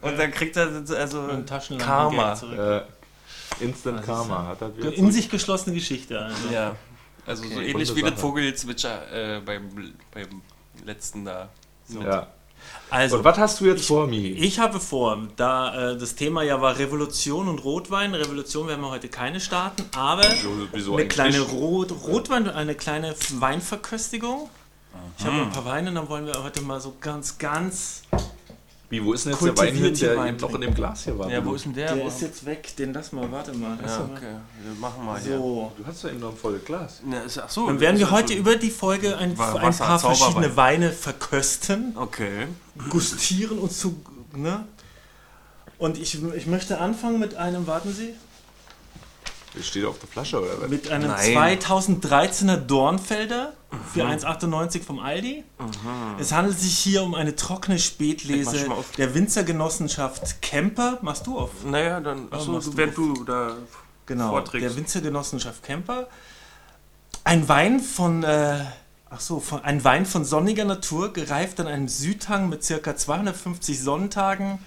Und 0.00 0.16
dann 0.16 0.30
kriegt 0.30 0.56
er 0.56 0.68
also 0.96 1.42
Taschenlampen 1.42 1.78
Karma. 1.78 2.34
zurück. 2.36 2.58
Äh, 2.58 3.64
Instant 3.64 4.02
Karma 4.04 4.46
hat 4.48 4.62
er. 4.62 4.92
In 4.94 5.10
sich 5.12 5.28
geschlossene 5.28 5.74
Geschichte. 5.74 6.20
Also. 6.20 6.48
Ja. 6.52 6.76
Also 7.26 7.42
so 7.44 7.48
Okay. 7.54 7.70
ähnlich 7.70 7.88
Runde 7.88 7.96
wie 7.96 8.02
das 8.02 8.10
Sache. 8.10 8.20
Vogelzwitscher 8.20 9.36
äh, 9.36 9.40
beim, 9.40 9.68
beim 10.12 10.42
letzten 10.84 11.24
da. 11.24 11.48
So. 11.88 12.00
Ja. 12.02 12.26
Also, 12.90 13.18
Und 13.18 13.24
was 13.24 13.36
hast 13.38 13.60
du 13.60 13.66
jetzt 13.66 13.86
vor, 13.86 14.06
Michi? 14.06 14.32
ich 14.32 14.58
habe 14.58 14.80
vor, 14.80 15.18
da 15.36 15.92
äh, 15.92 15.98
das 15.98 16.14
Thema 16.14 16.42
ja 16.42 16.60
war 16.62 16.78
Revolution 16.78 17.48
und 17.48 17.58
Rotwein. 17.62 18.14
Revolution 18.14 18.68
werden 18.68 18.80
wir 18.80 18.90
heute 18.90 19.08
keine 19.08 19.38
starten, 19.40 19.84
aber 19.94 20.22
Wieso- 20.22 20.68
wieso 20.72 20.94
eine 20.96 21.06
kleine? 21.06 21.40
Rot 21.40 21.92
Rotwein, 22.06 22.48
eine 22.48 22.74
kleine 22.74 23.14
Weinverköstigung. 23.30 24.48
Ich 25.18 25.24
Mhm. 25.24 25.28
habe 25.28 25.42
ein 25.42 25.50
paar 25.52 25.64
Weine, 25.66 25.92
dann 25.92 26.08
wollen 26.08 26.26
wir 26.26 26.42
heute 26.42 26.62
mal 26.62 26.80
so 26.80 26.94
ganz, 27.00 27.36
ganz. 27.38 28.02
Wie, 28.94 29.04
wo 29.04 29.12
ist 29.12 29.24
denn 29.26 29.32
jetzt 29.32 29.44
der 29.44 29.56
Wein 29.58 29.74
hin, 29.74 29.94
der 29.94 30.24
eben 30.26 30.36
noch 30.36 30.54
in 30.54 30.60
dem 30.60 30.74
Glas 30.74 31.02
hier 31.04 31.18
war? 31.18 31.28
Ja, 31.28 31.44
wo 31.44 31.54
ist 31.54 31.64
denn 31.64 31.72
der? 31.74 31.94
Der 31.96 32.06
ist 32.06 32.20
jetzt 32.22 32.46
weg, 32.46 32.76
den 32.76 32.92
lass 32.92 33.10
mal, 33.10 33.30
warte 33.32 33.52
mal. 33.52 33.76
ja, 33.84 34.08
okay. 34.14 34.36
Wir 34.62 34.74
machen 34.80 35.04
mal 35.04 35.20
hier. 35.20 35.36
So. 35.36 35.72
Du 35.76 35.84
hast 35.84 36.04
ja 36.04 36.10
eben 36.10 36.20
noch 36.20 36.30
ein 36.30 36.36
volles 36.36 36.64
Glas. 36.64 37.00
Ist, 37.26 37.38
ach 37.38 37.50
so, 37.50 37.66
Dann 37.66 37.80
werden 37.80 37.98
wir 37.98 38.10
heute 38.12 38.34
über 38.34 38.54
die 38.56 38.70
Folge 38.70 39.16
ein, 39.16 39.36
Wa- 39.36 39.54
ein 39.54 39.62
Wasser, 39.62 39.84
paar 39.84 39.98
Zauberwein. 39.98 40.16
verschiedene 40.18 40.56
Weine 40.56 40.92
verkösten, 40.92 41.92
Okay. 41.96 42.46
gustieren 42.88 43.58
und 43.58 43.72
zu. 43.72 44.00
Ne? 44.36 44.64
Und 45.78 45.98
ich, 45.98 46.22
ich 46.34 46.46
möchte 46.46 46.78
anfangen 46.78 47.18
mit 47.18 47.34
einem, 47.34 47.66
warten 47.66 47.92
Sie, 47.92 48.14
Das 49.56 49.66
steht 49.66 49.84
auf 49.84 49.98
der 49.98 50.08
Flasche, 50.08 50.40
oder 50.40 50.60
was? 50.60 50.68
mit 50.68 50.88
einem 50.90 51.08
Nein. 51.08 51.58
2013er 51.58 52.56
Dornfelder 52.56 53.52
für 53.92 54.04
1,98 54.04 54.82
vom 54.82 54.98
Aldi. 54.98 55.44
Es 56.18 56.32
handelt 56.32 56.58
sich 56.58 56.76
hier 56.76 57.02
um 57.02 57.14
eine 57.14 57.36
trockene 57.36 57.78
Spätlese 57.78 58.66
der 58.98 59.14
Winzergenossenschaft 59.14 60.42
Kemper. 60.42 60.98
Machst 61.02 61.26
du 61.26 61.38
auf? 61.38 61.50
Naja, 61.64 62.00
dann, 62.00 62.28
achso, 62.32 62.52
machst 62.52 62.66
du, 62.68 62.70
du 62.72 62.76
während 62.76 62.96
du 62.96 63.24
da 63.24 63.56
Genau, 64.06 64.30
vorträgst. 64.30 64.64
der 64.68 64.76
Winzergenossenschaft 64.76 65.62
Kemper. 65.62 66.08
Ein 67.22 67.48
Wein 67.48 67.80
von, 67.80 68.22
äh, 68.22 68.58
ach 69.08 69.20
so, 69.20 69.40
von, 69.40 69.62
ein 69.64 69.82
Wein 69.84 70.04
von 70.04 70.24
sonniger 70.24 70.64
Natur, 70.64 71.12
gereift 71.12 71.58
an 71.60 71.66
einem 71.68 71.88
Südhang 71.88 72.48
mit 72.48 72.64
circa 72.64 72.96
250 72.96 73.80
Sonnentagen 73.80 74.58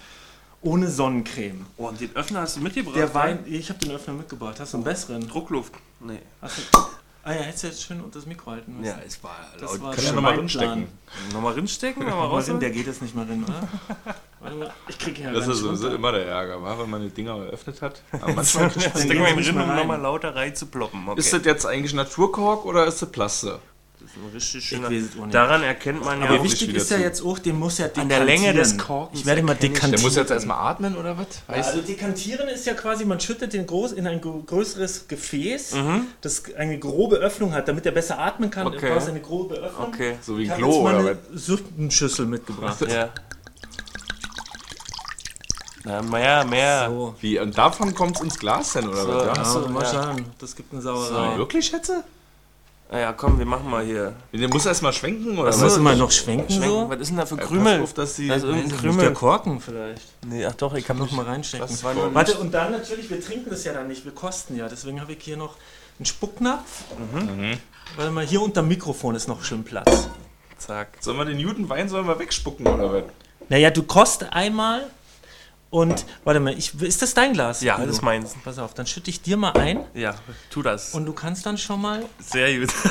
ohne 0.62 0.88
Sonnencreme. 0.90 1.66
Oh, 1.76 1.88
und 1.88 2.00
den 2.00 2.14
Öffner 2.16 2.40
hast 2.42 2.56
du 2.56 2.60
mitgebracht? 2.60 2.96
Der 2.96 3.14
Wein, 3.14 3.40
ich 3.46 3.68
habe 3.70 3.78
den 3.78 3.92
Öffner 3.92 4.14
mitgebracht. 4.14 4.58
Hast 4.60 4.72
du 4.72 4.78
einen 4.78 4.84
besseren? 4.84 5.26
Druckluft. 5.28 5.72
Nee. 6.00 6.18
Hast 6.42 6.58
du, 6.58 6.78
ah 7.24 7.32
ja, 7.32 7.42
hättest 7.42 7.62
du 7.62 7.66
jetzt 7.68 7.82
schön 7.82 8.00
unter 8.00 8.18
das 8.18 8.26
Mikro 8.26 8.50
halten 8.52 8.72
müssen. 8.76 8.86
Ja, 8.86 8.98
es 9.06 9.22
war 9.22 9.36
das 9.60 9.72
laut. 9.72 9.82
war 9.82 9.98
ja 9.98 10.12
nochmal 10.12 10.36
Weinplan. 10.38 10.38
drinstecken. 10.38 10.88
Nochmal 11.32 11.52
rinstecken, 11.54 12.02
nochmal 12.04 12.28
Mal 12.28 12.34
raus. 12.34 12.48
rein, 12.48 12.60
der 12.60 12.70
geht 12.70 12.86
jetzt 12.86 13.02
nicht 13.02 13.14
mehr 13.14 13.28
rein, 13.28 13.44
oder? 13.44 13.68
Warte 14.40 14.56
mal, 14.56 14.72
ich 14.88 14.98
kriege 14.98 15.20
hier 15.22 15.32
Das 15.32 15.46
ist 15.48 15.64
runter. 15.64 15.94
immer 15.94 16.12
der 16.12 16.26
Ärger, 16.26 16.62
wa? 16.62 16.78
wenn 16.78 16.90
man 16.90 17.02
die 17.02 17.10
Dinger 17.10 17.36
eröffnet 17.36 17.82
hat. 17.82 18.02
Aber 18.12 18.32
manchmal 18.34 18.68
Den 18.70 18.80
stecken 18.80 19.08
wir 19.10 19.28
ihn 19.28 19.54
mehr 19.54 19.64
um 19.64 19.70
rein. 19.70 19.76
nochmal 19.76 20.00
lauter 20.00 20.34
reinzuploppen. 20.34 21.08
Okay. 21.08 21.18
Ist 21.20 21.32
das 21.32 21.44
jetzt 21.44 21.66
eigentlich 21.66 21.92
Naturkork 21.94 22.64
oder 22.64 22.86
ist 22.86 23.02
das 23.02 23.10
Plaste? 23.10 23.58
Das 24.00 24.10
ist 24.10 24.16
ein 24.16 24.30
richtig 24.32 24.54
Ich 24.56 24.68
schöner. 24.68 25.28
Daran 25.30 25.62
erkennt 25.64 26.04
man 26.04 26.20
ja 26.22 26.28
Aber 26.28 26.44
wichtig 26.44 26.72
ist 26.74 26.90
ja 26.90 26.98
jetzt 26.98 27.20
auch, 27.20 27.38
den 27.38 27.58
muss 27.58 27.78
ja 27.78 27.86
An 27.86 27.92
dekantieren. 27.92 28.08
der 28.08 28.24
Länge 28.24 28.52
des 28.54 28.78
Korkens 28.78 29.20
Ich 29.20 29.26
werde 29.26 29.42
mal 29.42 29.54
dekantieren. 29.54 29.90
Der 29.92 30.00
muss 30.00 30.14
jetzt 30.16 30.30
erstmal 30.30 30.58
atmen 30.70 30.96
oder 30.96 31.18
was? 31.18 31.26
Ja, 31.48 31.54
also 31.54 31.80
dekantieren 31.82 32.48
ist 32.48 32.64
ja 32.66 32.74
quasi, 32.74 33.04
man 33.04 33.18
schüttet 33.20 33.52
den 33.52 33.66
groß 33.66 33.92
in 33.92 34.06
ein 34.06 34.20
größeres 34.20 35.08
Gefäß, 35.08 35.74
das 36.20 36.42
eine 36.56 36.78
grobe 36.78 37.16
Öffnung 37.16 37.52
hat, 37.52 37.66
damit 37.68 37.86
er 37.86 37.92
besser 37.92 38.18
atmen 38.18 38.50
kann. 38.50 38.66
Okay. 38.68 38.92
Brauchst 38.92 39.08
eine 39.08 39.20
grobe 39.20 39.56
Öffnung. 39.56 39.88
Okay. 39.88 40.16
So 40.22 40.38
wie 40.38 40.50
ein 40.50 40.56
Klo 40.56 40.82
oder 40.82 40.98
eine 40.98 41.18
was? 41.32 41.44
Suppenschüssel 41.46 42.26
mitgebracht. 42.26 42.78
Ja. 42.88 43.10
Na, 45.84 46.02
mehr, 46.02 46.44
mehr. 46.44 46.88
So. 46.88 47.14
Wie, 47.20 47.38
und 47.38 47.56
davon 47.56 47.94
kommt 47.94 48.16
es 48.16 48.22
ins 48.22 48.38
Glas 48.38 48.72
denn 48.74 48.88
oder 48.88 49.02
So. 49.02 49.08
was? 49.12 49.26
Ja? 49.26 49.34
Ja, 49.34 49.44
so, 49.44 49.68
mal 49.68 49.86
schauen, 49.86 50.24
das 50.38 50.54
gibt 50.54 50.72
eine 50.72 50.82
Sauerei. 50.82 51.32
So. 51.32 51.38
Wirklich, 51.38 51.66
Schätze? 51.66 52.04
Naja, 52.90 53.12
komm, 53.12 53.38
wir 53.38 53.44
machen 53.44 53.68
mal 53.68 53.84
hier. 53.84 54.14
Den 54.32 54.48
muss 54.48 54.64
erstmal 54.64 54.94
schwenken 54.94 55.36
oder 55.38 55.48
was? 55.50 55.58
so. 55.58 55.64
Müssen 55.66 55.82
wir 55.82 55.94
noch 55.96 56.10
schwenken, 56.10 56.50
Schwenken. 56.50 56.68
so? 56.68 56.88
Was 56.88 57.00
ist 57.00 57.08
denn 57.10 57.16
da 57.18 57.26
für 57.26 57.36
Ja, 57.36 57.44
Krümel? 57.44 57.74
pass 57.80 57.82
auf, 57.82 57.94
dass 57.94 58.14
die- 58.16 58.28
da 58.28 58.34
ist 58.36 58.44
irgendein 58.44 58.64
Nicht 58.70 58.82
der 58.82 58.90
Krümel. 58.92 59.12
Korken 59.12 59.60
vielleicht. 59.60 60.02
Nee, 60.26 60.46
ach 60.46 60.54
doch, 60.54 60.72
ich 60.74 60.86
kann 60.86 60.96
Noch 60.96 61.12
mal 61.12 61.26
reinstecken. 61.26 61.66
Das 61.68 61.84
Warte, 61.84 62.38
und 62.38 62.52
dann 62.54 62.72
natürlich, 62.72 63.10
wir 63.10 63.20
trinken 63.22 63.50
das 63.50 63.64
ja 63.64 63.74
dann 63.74 63.88
nicht, 63.88 64.04
wir 64.06 64.12
kosten 64.12 64.56
ja. 64.56 64.68
Deswegen 64.68 65.00
habe 65.02 65.12
ich 65.12 65.18
hier 65.22 65.36
noch 65.36 65.56
einen 65.98 66.06
Spucknapf. 66.06 66.84
Mhm. 66.98 67.58
Warte 67.96 68.10
mal, 68.10 68.24
hier 68.24 68.40
unter 68.40 68.62
dem 68.62 68.68
Mikrofon 68.68 69.14
ist 69.14 69.28
noch 69.28 69.44
schön 69.44 69.64
Platz. 69.64 70.08
Zack. 70.56 70.88
Sollen 71.00 71.18
wir 71.18 71.24
den 71.26 71.36
Newton 71.36 71.68
Wein 71.68 71.88
sollen 71.90 72.06
wir 72.06 72.18
wegspucken 72.18 72.66
oder 72.66 72.92
was? 72.92 73.02
Naja, 73.50 73.70
du 73.70 73.82
kost 73.82 74.24
einmal 74.32 74.86
und, 75.70 76.06
warte 76.24 76.40
mal, 76.40 76.52
ich, 76.56 76.80
ist 76.80 77.02
das 77.02 77.12
dein 77.14 77.32
Glas? 77.34 77.60
Ja, 77.60 77.76
das 77.78 77.88
ist 77.88 78.02
meins. 78.02 78.34
Pass 78.44 78.58
auf, 78.58 78.74
dann 78.74 78.86
schütte 78.86 79.10
ich 79.10 79.20
dir 79.20 79.36
mal 79.36 79.52
ein 79.52 79.84
Ja, 79.94 80.14
tu 80.50 80.62
das. 80.62 80.94
und 80.94 81.04
du 81.06 81.12
kannst 81.12 81.44
dann 81.46 81.58
schon 81.58 81.80
mal. 81.80 82.04
Sehr 82.20 82.58
gut. 82.58 82.70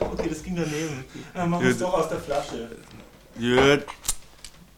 Okay, 0.00 0.28
das 0.28 0.42
ging 0.42 0.56
daneben. 0.56 1.04
Dann 1.34 1.50
machen 1.50 1.64
wir 1.64 1.70
es 1.72 1.78
doch 1.78 1.92
aus 1.92 2.08
der 2.08 2.18
Flasche. 2.20 2.68
gut. 3.36 3.86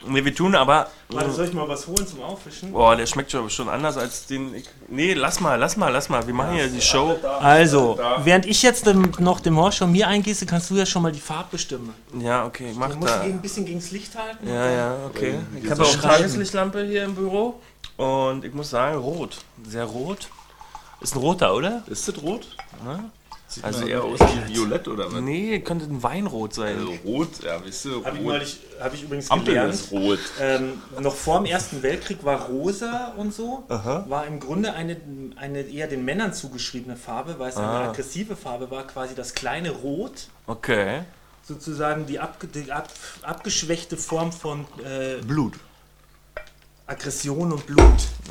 Nee, 0.09 0.25
wir 0.25 0.35
tun 0.35 0.55
aber. 0.55 0.89
Warte, 1.09 1.31
soll 1.33 1.47
ich 1.47 1.53
mal 1.53 1.69
was 1.69 1.87
holen 1.87 2.07
zum 2.07 2.23
Auffischen? 2.23 2.73
Boah, 2.73 2.97
der 2.97 3.07
schmeckt 3.07 3.31
schon, 3.33 3.49
schon 3.51 3.69
anders 3.69 3.97
als 3.97 4.27
den. 4.27 4.55
Ich, 4.55 4.65
nee, 4.89 5.15
lass 5.15 5.41
mal, 5.41 5.57
lass 5.57 5.77
mal, 5.77 5.89
lass 5.91 6.09
mal. 6.09 6.27
Wir 6.27 6.35
machen 6.35 6.55
hier 6.55 6.69
die 6.69 6.81
Show. 6.81 7.19
Also, 7.41 7.99
während 8.25 8.47
ich 8.47 8.63
jetzt 8.63 8.87
dem, 8.87 9.13
noch 9.19 9.41
den 9.41 9.53
Morsch 9.55 9.79
von 9.79 9.91
mir 9.93 10.09
eingieße, 10.09 10.47
kannst 10.47 10.71
du 10.71 10.77
ja 10.77 10.87
schon 10.87 11.03
mal 11.03 11.13
die 11.13 11.21
Farbe 11.21 11.49
bestimmen. 11.53 11.93
Ja, 12.19 12.45
okay, 12.47 12.73
mach 12.77 12.91
Du 12.91 12.97
musst 12.97 13.15
da. 13.15 13.21
ein 13.21 13.41
bisschen 13.41 13.65
gegen 13.65 13.81
das 13.81 13.91
Licht 13.91 14.17
halten. 14.17 14.47
Ja, 14.49 14.71
ja, 14.71 14.97
okay. 15.07 15.35
Ich 15.57 15.65
Wir 15.65 15.71
habe 15.71 15.83
auch 15.83 15.87
schreiben. 15.93 16.17
Tageslichtlampe 16.19 16.85
hier 16.85 17.05
im 17.05 17.15
Büro. 17.15 17.61
Und 17.97 18.45
ich 18.45 18.53
muss 18.55 18.71
sagen, 18.71 18.99
rot. 18.99 19.39
Sehr 19.67 19.85
rot. 19.85 20.29
Ist 21.01 21.15
ein 21.15 21.19
roter, 21.21 21.55
oder? 21.55 21.83
Ist 21.89 22.09
das 22.09 22.23
rot? 22.23 22.47
Sieht 23.49 23.63
Also 23.65 23.87
eher 23.87 24.03
aus 24.03 24.19
wie 24.19 24.55
violett 24.57 24.89
oder 24.89 25.07
was? 25.13 25.21
Nee, 25.21 25.61
könnte 25.61 25.85
ein 25.85 26.03
Weinrot 26.03 26.53
sein. 26.53 26.79
Also 26.79 26.93
rot, 27.05 27.29
ja, 27.45 27.65
weißt 27.65 27.85
du, 27.85 28.05
Habe 28.05 28.17
ich, 28.19 28.23
neulich- 28.25 28.59
hab 28.81 28.93
ich 28.93 29.03
übrigens 29.05 29.31
Ampel 29.31 29.55
gelernt. 29.55 29.73
ist 29.75 29.93
rot. 29.93 30.19
Ähm, 30.41 30.83
noch 31.01 31.15
vor 31.15 31.39
dem 31.39 31.47
Ersten 31.47 31.83
Weltkrieg 31.85 32.25
war 32.25 32.47
rosa 32.47 33.15
und 33.17 33.33
so, 33.33 33.63
war 33.69 34.27
im 34.27 34.41
Grunde 34.41 34.73
eine, 34.73 34.97
eine 35.37 35.61
eher 35.63 35.87
den 35.87 36.05
Männern 36.05 36.33
zugeschriebene 36.35 36.97
Farbe, 36.97 37.37
weil 37.39 37.51
es 37.51 37.57
eine 37.57 37.67
Ah. 37.69 37.89
aggressive 37.91 38.35
Farbe 38.35 38.69
war, 38.73 38.85
quasi 38.87 39.15
das 39.15 39.33
kleine 39.35 39.71
Rot, 39.71 40.27
Okay. 40.49 41.03
sozusagen 41.47 42.07
die, 42.07 42.19
abge, 42.19 42.49
die 42.49 42.73
ab, 42.73 42.89
abgeschwächte 43.23 43.97
Form 43.97 44.33
von 44.33 44.67
äh, 44.85 45.23
Blut. 45.25 45.55
Aggression 46.89 47.53
und 47.53 47.67
Blut. 47.67 47.81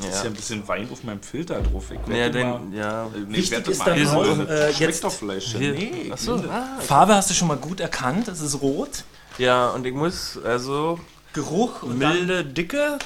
Ist 0.00 0.04
ja 0.04 0.10
Ja. 0.10 0.22
ein 0.24 0.32
bisschen 0.34 0.66
Wein 0.66 0.88
auf 0.90 1.04
meinem 1.04 1.20
Filter 1.20 1.60
drauf. 1.60 1.90
Ich 1.90 1.98
Ja, 2.14 2.28
den 2.28 2.32
den, 2.32 2.72
ja. 2.72 3.04
mal, 3.04 3.10
nee, 3.28 3.36
Wichtig 3.36 3.68
ist 3.68 3.78
mal 3.80 3.94
dann 3.94 4.06
auch, 4.08 4.38
das 4.46 4.78
äh, 4.80 4.84
jetzt- 4.84 5.04
doch 5.04 5.12
vielleicht. 5.12 5.48
Hier. 5.56 5.72
Nee, 5.72 6.10
Achso. 6.10 6.36
Ah, 6.50 6.78
Farbe 6.80 7.14
hast 7.14 7.28
du 7.30 7.34
schon 7.34 7.48
mal 7.48 7.58
gut 7.58 7.80
erkannt, 7.80 8.28
es 8.28 8.40
ist 8.40 8.60
rot. 8.62 9.04
ja, 9.38 9.68
und 9.70 9.84
ich 9.86 9.92
muss, 9.94 10.38
also, 10.42 10.98
Geruch 11.34 11.82
und 11.82 12.00
dann, 12.00 12.14
milde 12.14 12.44
Dicke. 12.44 12.98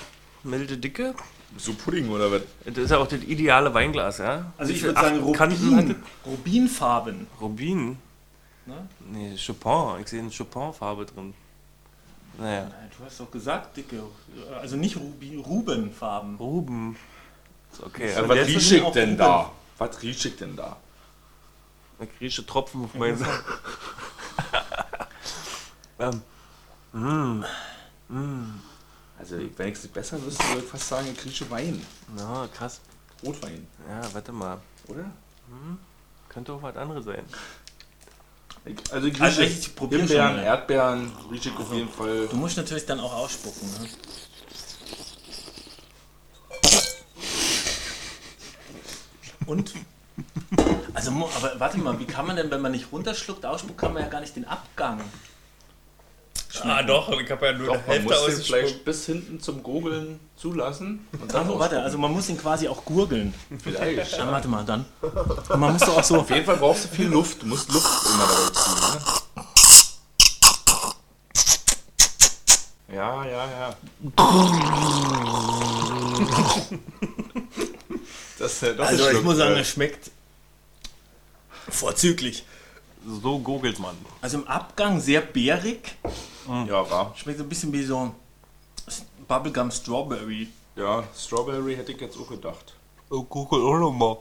Milde 0.44 0.76
Dicke. 0.78 1.14
So 1.58 1.72
Pudding 1.74 2.08
oder 2.10 2.30
was? 2.30 2.42
Das 2.64 2.78
ist 2.78 2.90
ja 2.90 2.98
auch 2.98 3.08
das 3.08 3.20
ideale 3.22 3.74
Weinglas, 3.74 4.18
ja? 4.18 4.52
also 4.56 4.70
ich 4.72 4.78
viel 4.78 4.88
würde 4.90 5.00
sagen 5.00 5.18
Rubin, 5.18 5.96
Rubinfarben. 6.24 7.26
Rubin. 7.40 7.98
Ne? 8.66 8.88
Nee, 9.10 9.34
Chopin. 9.36 10.00
Ich 10.00 10.08
sehe 10.08 10.20
eine 10.20 10.30
Chopin-Farbe 10.30 11.06
drin. 11.06 11.34
Naja. 12.38 12.62
Nein, 12.62 12.89
Du 13.00 13.06
hast 13.06 13.18
doch 13.18 13.30
gesagt, 13.30 13.78
dicke, 13.78 14.02
also 14.60 14.76
nicht 14.76 14.94
Rubi, 14.94 15.36
Rubenfarben. 15.36 16.36
Ruben. 16.36 16.98
Ist 17.72 17.82
Okay, 17.82 18.14
aber 18.14 18.28
was 18.36 18.82
auch 18.82 18.92
denn 18.92 19.16
da? 19.16 19.50
Was 19.78 20.02
rieche 20.02 20.28
ich 20.28 20.36
denn 20.36 20.54
da? 20.54 20.76
Ich 21.98 22.20
rieche 22.20 22.44
Tropfen 22.44 22.84
auf 22.84 22.92
meinen. 22.92 23.24
ähm, 25.98 26.20
mm, 26.92 27.44
mm. 28.08 28.60
Also, 29.18 29.36
wenn 29.56 29.68
ich 29.68 29.78
es 29.78 29.88
besser 29.88 30.22
wüsste, 30.22 30.46
würde 30.48 30.60
ich 30.60 30.68
fast 30.70 30.88
sagen, 30.88 31.08
ich 31.10 31.24
rieche 31.24 31.50
Wein. 31.50 31.82
Na, 32.14 32.46
krass. 32.52 32.82
Rotwein, 33.24 33.66
Ja, 33.88 34.12
warte 34.12 34.32
mal. 34.32 34.60
oder? 34.88 35.10
Könnte 36.28 36.52
auch 36.52 36.62
was 36.62 36.76
anderes 36.76 37.06
sein. 37.06 37.24
Also 38.90 39.06
ich 39.06 39.20
Also 39.20 39.42
ich 39.42 39.74
probier 39.74 39.98
Himbeeren, 39.98 40.36
schon. 40.36 40.44
Erdbeeren, 40.44 41.12
rieche 41.30 41.48
ich 41.50 41.56
auf 41.56 41.72
jeden 41.72 41.88
Fall. 41.88 42.28
Du 42.28 42.36
musst 42.36 42.56
natürlich 42.56 42.86
dann 42.86 43.00
auch 43.00 43.14
ausspucken. 43.14 43.68
Ne? 43.72 43.88
Und? 49.46 49.72
Also, 50.94 51.10
aber 51.10 51.58
warte 51.58 51.78
mal, 51.78 51.98
wie 51.98 52.04
kann 52.04 52.26
man 52.26 52.36
denn, 52.36 52.50
wenn 52.50 52.60
man 52.60 52.72
nicht 52.72 52.92
runterschluckt, 52.92 53.44
ausspuckt, 53.46 53.78
kann 53.78 53.92
man 53.92 54.02
ja 54.02 54.08
gar 54.08 54.20
nicht 54.20 54.36
den 54.36 54.44
Abgang. 54.44 55.00
Ah 56.64 56.82
doch, 56.82 57.10
ich 57.20 57.30
habe 57.30 57.46
ja 57.46 57.52
nur 57.52 57.66
Doch, 57.68 57.86
man 57.86 58.02
muss 58.04 58.26
den 58.26 58.42
vielleicht 58.42 58.84
bis 58.84 59.06
hinten 59.06 59.40
zum 59.40 59.62
Gurgeln 59.62 60.18
zulassen. 60.36 61.06
Und 61.20 61.32
dann 61.32 61.46
Also, 61.46 61.58
warte, 61.58 61.82
also 61.82 61.96
man 61.98 62.12
muss 62.12 62.28
ihn 62.28 62.36
quasi 62.38 62.68
auch 62.68 62.84
gurgeln. 62.84 63.32
Vielleicht. 63.62 64.18
Dann 64.18 64.30
warte 64.30 64.48
mal, 64.48 64.64
dann. 64.64 64.84
Und 65.00 65.60
man 65.60 65.72
muss 65.72 65.82
doch 65.82 65.96
auch 65.98 66.04
so. 66.04 66.18
Auf 66.18 66.30
jeden 66.30 66.44
Fall 66.44 66.56
brauchst 66.56 66.84
du 66.84 66.88
viel 66.88 67.08
Luft. 67.08 67.42
Du 67.42 67.46
musst 67.46 67.72
Luft 67.72 68.06
immer 68.06 68.26
dabei 68.26 68.50
ziehen. 68.60 68.74
Ne? 72.88 72.96
Ja, 72.96 73.24
ja, 73.24 73.44
ja. 73.46 73.74
Das 78.38 78.52
ist 78.54 78.62
ja 78.62 78.72
doch 78.72 78.86
Also, 78.86 79.10
ich 79.10 79.22
muss 79.22 79.36
sagen, 79.36 79.56
es 79.56 79.68
schmeckt 79.68 80.10
vorzüglich. 81.68 82.44
So 83.06 83.38
gogelt 83.38 83.78
man. 83.78 83.96
Also 84.20 84.38
im 84.38 84.46
Abgang 84.46 85.00
sehr 85.00 85.20
bärig. 85.22 85.96
Ja, 86.46 86.88
war. 86.90 87.12
Schmeckt 87.16 87.38
so 87.38 87.44
ein 87.44 87.48
bisschen 87.48 87.72
wie 87.72 87.82
so 87.84 88.12
Bubblegum 89.28 89.70
Strawberry. 89.70 90.48
Ja, 90.76 91.04
Strawberry 91.16 91.76
hätte 91.76 91.92
ich 91.92 92.00
jetzt 92.00 92.18
auch 92.18 92.28
gedacht. 92.28 92.74
Oh, 93.10 93.22
gogel 93.22 93.62
auch 93.64 93.78
nochmal. 93.78 94.16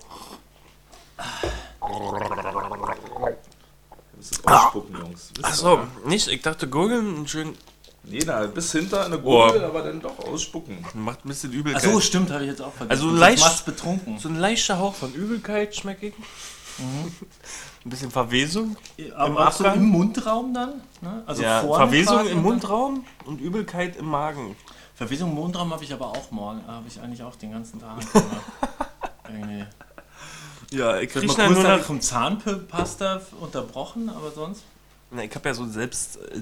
Das 4.18 4.32
ist 4.32 4.48
ausspucken, 4.48 4.96
Jungs. 4.98 5.32
Achso, 5.42 5.80
nicht, 6.06 6.28
ich 6.28 6.42
dachte 6.42 6.68
gurgeln 6.68 7.28
schön. 7.28 7.56
Nee, 8.04 8.24
na, 8.26 8.46
bis 8.48 8.72
hinter 8.72 9.06
eine 9.06 9.18
Oh. 9.18 9.22
Gurgel, 9.22 9.64
aber 9.64 9.84
dann 9.84 10.02
doch 10.02 10.18
ausspucken. 10.20 10.86
Macht 10.94 11.26
ein 11.26 11.30
bisschen 11.30 11.52
Übelkeit. 11.52 11.84
Achso, 11.86 12.00
stimmt, 12.00 12.32
habe 12.32 12.44
ich 12.44 12.50
jetzt 12.50 12.62
auch 12.62 12.74
vergessen. 12.74 12.92
Also 13.08 13.16
leicht- 13.16 13.66
betrunken. 13.66 14.18
So 14.20 14.30
ein 14.30 14.36
leichter 14.36 14.80
Hauch 14.80 14.96
von 14.96 15.14
Übelkeit 15.14 15.76
schmecke 15.76 16.08
ich. 16.08 16.14
Ein 16.80 17.90
bisschen 17.90 18.12
Verwesung. 18.12 18.76
Aber 19.16 19.28
Im 19.28 19.38
auch 19.38 19.52
so 19.52 19.66
im 19.66 19.86
Mundraum 19.86 20.54
dann? 20.54 20.82
Ne? 21.02 21.24
Also 21.26 21.44
ja, 21.44 21.62
vorne 21.62 21.86
Verwesung 21.86 22.28
im 22.28 22.42
Mundraum 22.42 23.06
und 23.26 23.42
Übelkeit 23.42 23.96
im 23.98 24.06
Magen. 24.06 24.56
Verwesung 24.96 25.30
im 25.30 25.36
Mundraum 25.36 25.72
habe 25.74 25.84
ich 25.84 25.94
aber 25.94 26.08
auch 26.08 26.32
morgen. 26.32 26.62
Habe 26.68 26.88
ich 26.88 27.00
eigentlich 27.00 27.24
auch 27.24 27.36
den 27.36 27.52
ganzen 27.52 27.80
Tag. 27.80 28.00
Irgendwie. 29.30 29.66
Ja, 30.72 31.00
ich 31.00 31.10
kriege 31.10 31.26
mal 31.28 31.48
nur 31.50 31.56
kurz 31.56 31.68
nach, 31.68 31.80
vom 31.80 32.02
Zahnpasta 32.02 33.22
unterbrochen, 33.40 34.10
aber 34.10 34.32
sonst. 34.32 34.64
Na, 35.12 35.24
ich 35.24 35.34
habe 35.34 35.50
ja 35.50 35.56
so 35.56 35.66
selbst 35.68 36.18
äh, 36.18 36.42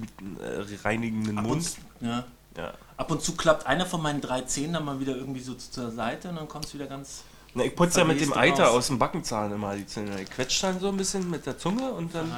reinigenden 0.84 1.38
Ab 1.38 1.46
und, 1.46 1.50
Mund. 1.52 1.64
zu- 1.64 1.78
ja. 2.02 2.24
Ja. 2.58 2.74
Ab 2.98 3.12
und 3.12 3.22
zu 3.22 3.36
klappt 3.36 3.68
einer 3.68 3.86
von 3.86 4.02
meinen 4.02 4.20
drei 4.20 4.42
Zähnen 4.42 4.74
dann 4.74 4.84
mal 4.86 5.00
wieder 5.00 5.16
irgendwie 5.16 5.42
so 5.42 5.54
zur 5.54 5.92
Seite 5.92 6.30
und 6.30 6.36
dann 6.38 6.48
kommt 6.48 6.66
es 6.66 6.74
wieder 6.74 6.88
ganz. 6.88 7.24
Na, 7.58 7.64
ich 7.64 7.76
putze 7.76 8.00
ja 8.00 8.06
mit 8.06 8.22
dem 8.22 8.34
Eiter 8.38 8.66
raus. 8.66 8.76
aus 8.76 8.88
dem 8.88 9.00
Backenzahn 9.00 9.52
immer 9.52 9.76
die 9.76 9.86
Zähne. 9.88 10.22
Ich 10.22 10.30
quetsche 10.30 10.62
dann 10.68 10.80
so 10.80 10.90
ein 10.90 10.98
bisschen 10.98 11.28
mit 11.30 11.46
der 11.46 11.58
Zunge 11.58 11.90
und 11.92 12.14
dann 12.14 12.32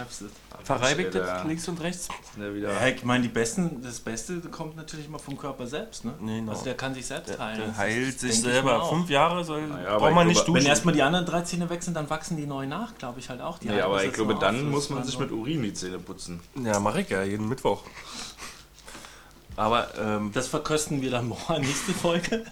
verreibe 0.63 1.01
ich 1.01 1.09
das 1.09 1.45
links 1.45 1.67
und 1.67 1.81
rechts. 1.81 2.07
Ja, 2.37 2.87
ich 2.87 3.03
meine, 3.03 3.23
die 3.23 3.27
besten, 3.29 3.81
das 3.81 3.99
Beste 3.99 4.39
kommt 4.39 4.77
natürlich 4.77 5.07
immer 5.07 5.19
vom 5.19 5.37
Körper 5.37 5.67
selbst. 5.67 6.05
Ne? 6.05 6.13
Nee, 6.21 6.39
genau. 6.39 6.51
Also 6.53 6.63
der 6.63 6.75
kann 6.75 6.93
sich 6.93 7.05
selbst 7.05 7.29
Der, 7.31 7.39
heilen. 7.39 7.59
der 7.59 7.77
heilt 7.77 8.19
sich 8.19 8.39
selber. 8.39 8.85
Fünf 8.89 9.09
Jahre 9.09 9.43
soll, 9.43 9.67
Naja, 9.67 9.97
braucht 9.97 10.13
man 10.13 10.27
ich 10.29 10.35
nicht 10.35 10.45
glaube, 10.45 10.59
duschen. 10.59 10.65
Wenn 10.65 10.69
erstmal 10.69 10.93
die 10.93 11.03
anderen 11.03 11.25
drei 11.25 11.41
Zähne 11.41 11.69
weg 11.69 11.83
sind, 11.83 11.95
dann 11.95 12.09
wachsen 12.09 12.37
die 12.37 12.45
neu 12.45 12.65
nach, 12.65 12.95
glaube 12.95 13.19
ich 13.19 13.29
halt 13.29 13.41
auch. 13.41 13.59
Die 13.59 13.67
Nee, 13.67 13.81
aber 13.81 14.03
ich 14.05 14.13
glaube, 14.13 14.35
dann 14.35 14.55
auf. 14.55 14.71
muss 14.71 14.89
man 14.89 15.03
sich 15.03 15.19
mit 15.19 15.31
Urin 15.31 15.63
die 15.63 15.73
Zähne 15.73 15.99
putzen. 15.99 16.39
Ja, 16.63 16.79
mache 16.79 17.01
ich 17.01 17.09
ja 17.09 17.23
jeden 17.23 17.49
Mittwoch. 17.49 17.83
Aber 19.55 19.89
ähm, 19.99 20.31
Das 20.33 20.47
verkösten 20.47 21.01
wir 21.01 21.11
dann 21.11 21.27
morgen 21.27 21.59
nächste 21.61 21.91
Folge. 21.93 22.45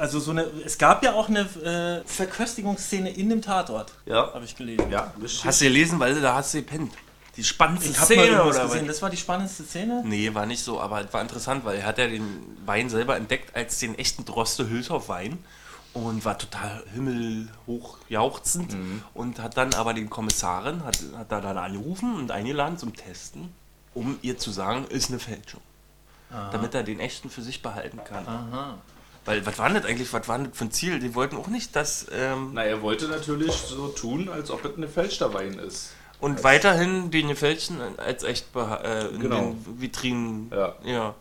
Also 0.00 0.18
so 0.18 0.30
eine, 0.30 0.44
es 0.64 0.78
gab 0.78 1.02
ja 1.04 1.12
auch 1.12 1.28
eine 1.28 1.40
äh, 1.40 2.08
Verköstigungsszene 2.08 3.10
in 3.10 3.28
dem 3.28 3.42
Tatort, 3.42 3.92
Ja. 4.06 4.32
habe 4.32 4.44
ich 4.46 4.56
gelesen. 4.56 4.90
Ja, 4.90 5.12
hast 5.44 5.60
du 5.60 5.64
gelesen, 5.66 6.00
weil 6.00 6.18
da 6.20 6.34
hast 6.36 6.54
du 6.54 6.58
gepennt. 6.62 6.94
Die 7.36 7.44
spannendste 7.44 7.90
Ich 7.90 7.98
mal 7.98 8.04
Szene 8.06 8.22
irgendwas 8.26 8.56
oder 8.56 8.64
gesehen, 8.66 8.86
das 8.88 9.02
war 9.02 9.10
die 9.10 9.16
spannendste 9.18 9.62
Szene. 9.64 10.02
Nee, 10.04 10.32
war 10.34 10.46
nicht 10.46 10.64
so, 10.64 10.80
aber 10.80 11.04
es 11.04 11.12
war 11.12 11.20
interessant, 11.20 11.64
weil 11.66 11.78
er 11.78 11.86
hat 11.86 11.98
ja 11.98 12.06
den 12.08 12.24
Wein 12.64 12.88
selber 12.88 13.16
entdeckt 13.16 13.54
als 13.54 13.78
den 13.78 13.96
echten 13.98 14.24
Droste 14.24 14.68
Hülshoff 14.68 15.08
Wein 15.08 15.38
und 15.92 16.24
war 16.24 16.38
total 16.38 16.82
himmelhoch 16.94 17.98
jauchzend 18.08 18.76
und 19.14 19.38
hat 19.40 19.56
dann 19.56 19.74
aber 19.74 19.92
den 19.94 20.08
Kommissarin, 20.08 20.82
hat, 20.84 20.98
hat 21.16 21.30
da 21.30 21.40
dann 21.40 21.58
angerufen 21.58 22.14
und 22.16 22.30
eingeladen 22.30 22.78
zum 22.78 22.96
Testen, 22.96 23.52
um 23.94 24.18
ihr 24.22 24.38
zu 24.38 24.50
sagen, 24.50 24.86
ist 24.88 25.10
eine 25.10 25.18
Fälschung. 25.18 25.60
Damit 26.52 26.74
er 26.74 26.84
den 26.84 27.00
echten 27.00 27.28
für 27.28 27.42
sich 27.42 27.60
behalten 27.60 28.00
kann. 28.04 28.26
Aha. 28.26 28.78
Weil, 29.30 29.46
was 29.46 29.58
war 29.58 29.68
denn 29.68 29.76
das 29.80 29.86
eigentlich, 29.86 30.12
was 30.12 30.26
war 30.28 30.36
denn 30.38 30.48
das 30.50 30.58
für 30.58 30.64
ein 30.64 30.72
Ziel? 30.72 30.98
Die 30.98 31.14
wollten 31.14 31.36
auch 31.36 31.46
nicht, 31.46 31.74
dass, 31.76 32.06
ähm, 32.12 32.50
Na, 32.52 32.64
er 32.64 32.82
wollte 32.82 33.06
natürlich 33.08 33.52
so 33.52 33.88
tun, 33.88 34.28
als 34.28 34.50
ob 34.50 34.64
es 34.64 34.76
ein 34.76 34.82
gefälschter 34.82 35.32
Wein 35.32 35.54
ist. 35.54 35.92
und 36.20 36.42
weiterhin 36.44 37.10
den 37.10 37.28
gefälschten 37.28 37.78
als 37.98 38.24
echt 38.24 38.46
äh, 38.56 39.06
in 39.08 39.20
Genau. 39.20 39.36
den 39.40 39.80
Vitrinen. 39.80 40.50
Ja. 40.52 40.74
ja. 40.84 41.14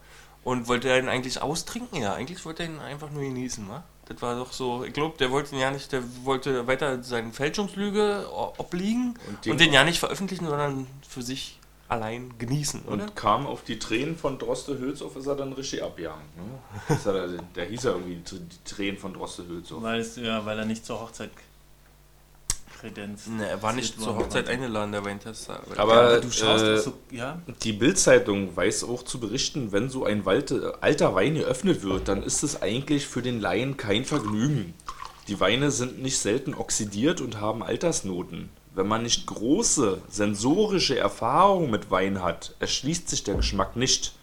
Und 0.43 0.67
wollte 0.67 0.89
er 0.89 0.97
ihn 0.99 1.07
eigentlich 1.09 1.41
austrinken? 1.41 2.01
Ja, 2.01 2.13
eigentlich 2.15 2.43
wollte 2.45 2.63
er 2.63 2.69
ihn 2.69 2.79
einfach 2.79 3.09
nur 3.11 3.21
genießen, 3.23 3.67
wa? 3.69 3.83
Das 4.07 4.21
war 4.23 4.35
doch 4.35 4.51
so, 4.53 4.83
ich 4.83 4.93
glaube, 4.93 5.17
der 5.19 5.29
wollte 5.29 5.53
ihn 5.53 5.61
ja 5.61 5.69
nicht, 5.69 5.91
der 5.91 6.01
wollte 6.23 6.65
weiter 6.65 7.03
seine 7.03 7.31
Fälschungslüge 7.31 8.25
obliegen 8.57 9.13
Und 9.27 9.33
und 9.35 9.45
den- 9.45 9.57
den, 9.59 9.73
ja 9.73 9.83
nicht 9.83 9.99
veröffentlichen, 9.99 10.47
sondern 10.47 10.87
für 11.07 11.21
sich 11.21 11.58
allein 11.89 12.31
genießen, 12.37 12.81
Und 12.83 13.01
oder? 13.01 13.11
kam 13.11 13.45
auf 13.45 13.63
die 13.63 13.79
Tränen 13.79 14.15
von 14.15 14.37
Droste 14.37 14.79
Hülshoff, 14.79 15.15
ist 15.15 15.25
er 15.27 15.35
dann 15.35 15.53
richtig 15.53 15.83
abgegangen. 15.83 16.23
Ne? 16.37 16.97
Er, 17.05 17.27
der 17.55 17.65
hieß 17.65 17.83
ja 17.83 17.91
irgendwie 17.91 18.15
die 18.15 18.63
Tränen 18.63 18.97
von 18.97 19.13
Droste 19.13 19.47
Hülshoff. 19.47 19.81
Weil, 19.81 19.99
es, 19.99 20.15
ja, 20.15 20.45
weil 20.45 20.59
er 20.59 20.65
nicht 20.65 20.85
zur 20.85 21.01
Hochzeit 21.01 21.31
kredenzt. 22.79 23.27
Ne, 23.27 23.47
er 23.47 23.61
war 23.61 23.73
nicht 23.73 23.99
zur 23.99 24.15
Hochzeit 24.15 24.47
eingeladen, 24.47 24.91
der 24.91 25.03
Weintester. 25.03 25.61
Aber, 25.75 26.13
Ja, 26.13 26.19
du 26.19 26.31
schaust 26.31 26.63
äh, 26.63 26.77
so, 26.77 26.93
ja. 27.11 27.41
Die 27.63 27.73
Bild-Zeitung 27.73 28.55
weiß 28.55 28.85
auch 28.85 29.03
zu 29.03 29.19
berichten, 29.19 29.71
wenn 29.71 29.89
so 29.89 30.05
ein 30.05 30.25
Walte, 30.25 30.77
alter 30.81 31.15
Wein 31.15 31.35
geöffnet 31.35 31.83
wird, 31.83 32.07
dann 32.07 32.23
ist 32.23 32.43
es 32.43 32.61
eigentlich 32.61 33.07
für 33.07 33.21
den 33.21 33.41
Laien 33.41 33.77
kein 33.77 34.05
Vergnügen. 34.05 34.73
Die 35.27 35.39
Weine 35.39 35.71
sind 35.71 36.01
nicht 36.01 36.17
selten 36.17 36.53
oxidiert 36.53 37.21
und 37.21 37.39
haben 37.39 37.61
Altersnoten. 37.61 38.49
Wenn 38.73 38.87
man 38.87 39.03
nicht 39.03 39.25
große 39.25 40.01
sensorische 40.09 40.97
Erfahrung 40.97 41.69
mit 41.69 41.89
Wein 41.91 42.21
hat, 42.21 42.55
erschließt 42.59 43.09
sich 43.09 43.23
der 43.23 43.35
Geschmack 43.35 43.75
nicht. 43.75 44.13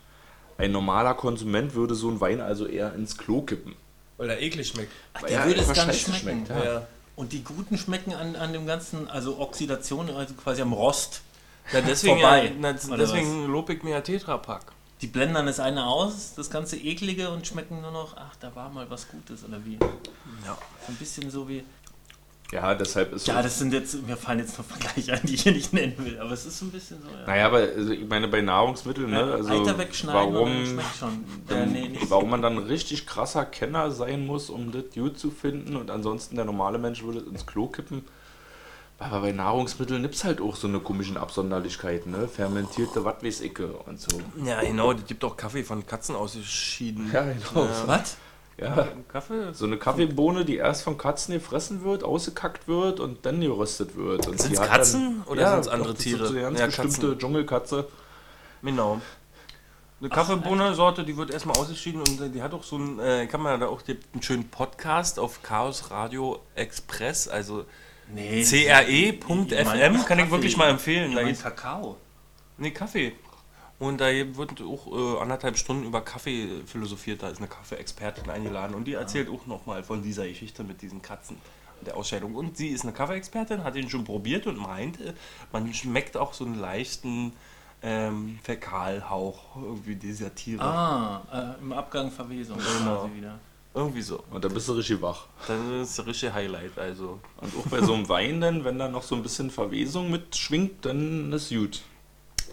Ein 0.59 0.73
normaler 0.73 1.15
Konsument 1.15 1.75
würde 1.75 1.95
so 1.95 2.09
einen 2.09 2.21
Wein 2.21 2.41
also 2.41 2.67
eher 2.67 2.95
ins 2.95 3.19
Klo 3.19 3.43
kippen. 3.43 3.75
Weil 4.17 4.31
er 4.31 4.41
eklig 4.41 4.69
schmeckt. 4.69 4.93
Ach, 5.13 5.23
der 5.23 5.41
er 5.41 5.47
würde 5.47 5.61
es 5.61 5.73
gar 5.73 5.87
nicht 5.87 6.01
schmecken. 6.01 6.47
schmeckt, 6.47 6.49
ja. 6.49 6.87
Und 7.17 7.33
die 7.33 7.43
guten 7.43 7.77
schmecken 7.79 8.15
an, 8.15 8.37
an 8.37 8.53
dem 8.53 8.67
ganzen, 8.67 9.09
also 9.09 9.39
Oxidation, 9.39 10.11
also 10.11 10.35
quasi 10.35 10.63
am 10.63 10.73
Rost. 10.73 11.23
Ja, 11.73 11.81
deswegen, 11.87 12.21
Vorbei, 12.21 12.47
ja, 12.47 12.51
na, 12.59 12.73
deswegen 12.73 13.47
lob 13.47 13.71
ich 13.71 13.83
mir 13.83 13.91
ja 13.91 14.01
Tetrapack. 14.01 14.73
Die 15.03 15.07
blenden 15.07 15.35
dann 15.35 15.47
das 15.47 15.61
eine 15.61 15.87
aus, 15.87 16.35
das 16.37 16.49
ganze 16.49 16.79
eklige 16.79 17.31
und 17.31 17.47
schmecken 17.47 17.83
nur 17.83 17.91
noch, 17.91 18.17
ach, 18.17 18.35
da 18.41 18.55
war 18.55 18.71
mal 18.71 18.89
was 18.89 19.09
Gutes 19.09 19.45
oder 19.45 19.63
wie. 19.65 19.75
Ja. 20.45 20.57
So 20.87 20.93
ein 20.93 20.97
bisschen 20.97 21.31
so 21.31 21.49
wie. 21.49 21.65
Ja, 22.53 22.75
deshalb 22.77 23.13
ist 23.13 23.27
Ja, 23.27 23.43
das 23.43 23.59
sind 23.59 23.73
jetzt, 23.73 24.07
mir 24.07 24.17
fallen 24.17 24.39
jetzt 24.39 24.57
noch 24.57 24.65
Vergleiche 24.65 25.13
ein, 25.15 25.21
die 25.25 25.35
ich 25.35 25.43
hier 25.43 25.53
nicht 25.53 25.73
nennen 25.73 25.95
will, 25.99 26.19
aber 26.21 26.31
es 26.31 26.47
ist 26.47 26.59
so 26.61 26.67
ein 26.67 26.71
bisschen 26.71 27.03
so, 27.03 27.09
ja. 27.11 27.27
Naja, 27.27 27.47
aber 27.47 27.59
also 27.59 27.91
ich 27.91 28.07
meine, 28.09 28.29
bei 28.29 28.41
Nahrungsmitteln, 28.41 29.11
ne? 29.11 29.21
Also 29.35 29.63
Eiter 29.63 29.77
wegschneiden 29.79 30.21
und 30.29 30.35
dann 30.35 30.35
warum, 30.35 30.67
schmeckt 30.67 30.97
schon. 30.97 31.25
dann, 31.49 31.59
Äh, 31.59 31.67
nee, 31.67 31.89
nicht. 31.89 32.09
warum 32.11 32.31
man 32.31 32.43
dann 32.43 32.53
ein 32.59 32.65
richtig 32.67 33.07
krasser 33.07 33.45
Kenner 33.45 33.91
sein 33.91 34.25
muss, 34.27 34.49
um 34.49 34.71
das 34.71 34.85
gut 34.95 35.19
zu 35.19 35.31
finden 35.33 35.75
und 35.77 35.91
ansonsten 35.91 36.37
der 36.37 36.45
normale 36.45 36.79
Mensch 36.79 37.03
würde 37.03 37.19
es 37.19 37.27
ins 37.27 37.47
Klo 37.47 37.67
kippen. 37.67 38.05
Aber 38.99 39.21
bei 39.21 39.33
Nahrungsmitteln 39.33 40.01
gibt 40.01 40.15
es 40.15 40.25
halt 40.25 40.41
auch 40.41 40.57
so 40.57 40.69
eine 40.69 40.79
komischen 40.81 41.17
Absonderlichkeiten, 41.19 42.13
ne? 42.13 42.29
Fermentierte 42.29 43.05
Wattweißicke 43.05 43.67
und 43.67 44.01
so. 44.01 44.21
Ja, 44.43 44.61
genau, 44.63 44.93
es 44.93 45.05
gibt 45.05 45.23
auch 45.25 45.37
Kaffee 45.37 45.65
von 45.65 45.85
Katzen 45.87 46.15
ausgeschieden. 46.15 47.11
Ja, 47.13 47.23
genau. 47.25 47.69
Was? 47.87 48.17
Ja. 48.59 48.89
Kaffee? 49.13 49.53
So 49.53 49.67
eine 49.67 49.77
Kaffeebohne, 49.77 50.45
die 50.47 50.57
erst 50.57 50.83
von 50.83 50.97
Katzen 50.97 51.35
gefressen 51.35 51.85
wird, 51.85 52.03
ausgekackt 52.05 52.67
wird 52.69 53.01
und 53.01 53.27
dann 53.27 53.41
geröstet 53.41 53.97
wird. 53.97 54.27
Die 54.51 54.59
hat 54.59 54.69
Katzen 54.71 55.23
oder 55.27 55.43
ja, 55.43 55.53
sind's 55.53 55.69
andere 55.69 55.89
doch, 55.91 55.95
das 55.95 56.03
Tiere? 56.05 56.23
Ist 56.25 56.29
so 56.31 56.35
eine 56.37 56.43
ganz 56.43 56.59
Ja, 56.61 56.67
bestimmte 56.67 57.01
Katzen. 57.01 57.19
Dschungelkatze. 57.19 57.89
Genau. 58.63 59.01
Eine 60.01 60.09
Kaffeebohne-Sorte, 60.11 61.05
die 61.05 61.17
wird 61.17 61.31
erstmal 61.31 61.57
ausgeschieden 61.59 62.01
und 62.03 62.35
die 62.35 62.43
hat 62.43 62.53
auch 62.55 62.63
so 62.65 62.77
einen, 62.77 62.99
äh, 62.99 63.27
kann 63.27 63.41
man 63.43 63.59
da 63.61 63.67
auch 63.69 63.83
einen 63.87 64.23
schönen 64.23 64.49
Podcast 64.49 65.19
auf 65.19 65.43
Chaos 65.43 65.91
Radio 65.91 66.41
Express, 66.55 67.29
also 67.29 67.65
Nee. 68.15 68.43
cre.fm, 68.45 70.05
kann 70.05 70.19
ich 70.19 70.31
wirklich 70.31 70.57
mal 70.57 70.69
empfehlen. 70.71 71.13
Ich 71.13 71.25
geht's- 71.25 71.43
Kakao. 71.43 71.97
nee, 72.59 72.71
Kaffee. 72.71 73.13
Und 73.79 74.01
da 74.01 74.07
wird 74.07 74.63
auch 74.63 74.87
äh, 74.87 75.21
anderthalb 75.21 75.59
Stunden 75.59 75.85
über 75.85 76.01
Kaffee 76.01 76.63
philosophiert. 76.67 77.23
Da 77.23 77.29
ist 77.29 77.39
eine 77.39 77.49
Kaffee-Expertin 77.49 78.31
eingeladen 78.31 78.75
und 78.75 78.85
die 78.85 78.95
erzählt 78.95 79.29
auch 79.29 79.45
nochmal 79.47 79.83
von 79.85 80.03
dieser 80.03 80.27
Geschichte 80.27 80.65
mit 80.65 80.81
diesen 80.81 81.03
Katzen. 81.03 81.37
der 81.85 81.95
Ausscheidung. 81.97 82.35
Und 82.35 82.57
sie 82.57 82.69
ist 82.69 82.85
eine 82.85 82.93
Cover-Expertin, 82.95 83.63
hat 83.63 83.77
ihn 83.77 83.91
schon 83.91 84.05
probiert 84.05 84.47
und 84.47 84.57
meint, 84.57 84.99
äh, 85.01 85.13
man 85.53 85.73
schmeckt 85.75 86.17
auch 86.17 86.33
so 86.33 86.47
einen 86.47 86.59
leichten 86.59 87.35
ähm, 87.83 88.39
Fäkalhauch 88.43 89.57
irgendwie 89.57 89.97
dieser 89.97 90.35
Tiere. 90.35 90.65
Ah, 90.65 91.23
äh, 91.59 91.63
im 91.63 91.73
Abgang 91.75 92.11
Verwesung 92.11 92.57
Genau. 92.57 93.01
quasi 93.03 93.15
wieder. 93.17 93.39
Irgendwie 93.75 94.01
so. 94.01 94.25
Und 94.31 94.43
da 94.43 94.49
bist 94.49 94.67
du 94.69 94.73
richtig 94.73 95.03
wach. 95.03 95.27
Dann 95.47 95.83
ist 95.83 95.99
das 95.99 96.07
richtige 96.07 96.33
Highlight. 96.33 96.79
Also. 96.79 97.21
Und 97.43 97.53
auch 97.59 97.69
bei 97.69 97.83
so 97.83 97.93
einem 97.93 98.09
Wein 98.09 98.41
dann, 98.41 98.65
wenn 98.65 98.79
da 98.79 98.89
noch 98.89 99.03
so 99.03 99.15
ein 99.15 99.23
bisschen 99.23 99.51
Verwesung 99.51 100.11
mitschwingt, 100.11 100.87
dann 100.87 101.31
ist 101.31 101.51
gut. 101.51 101.83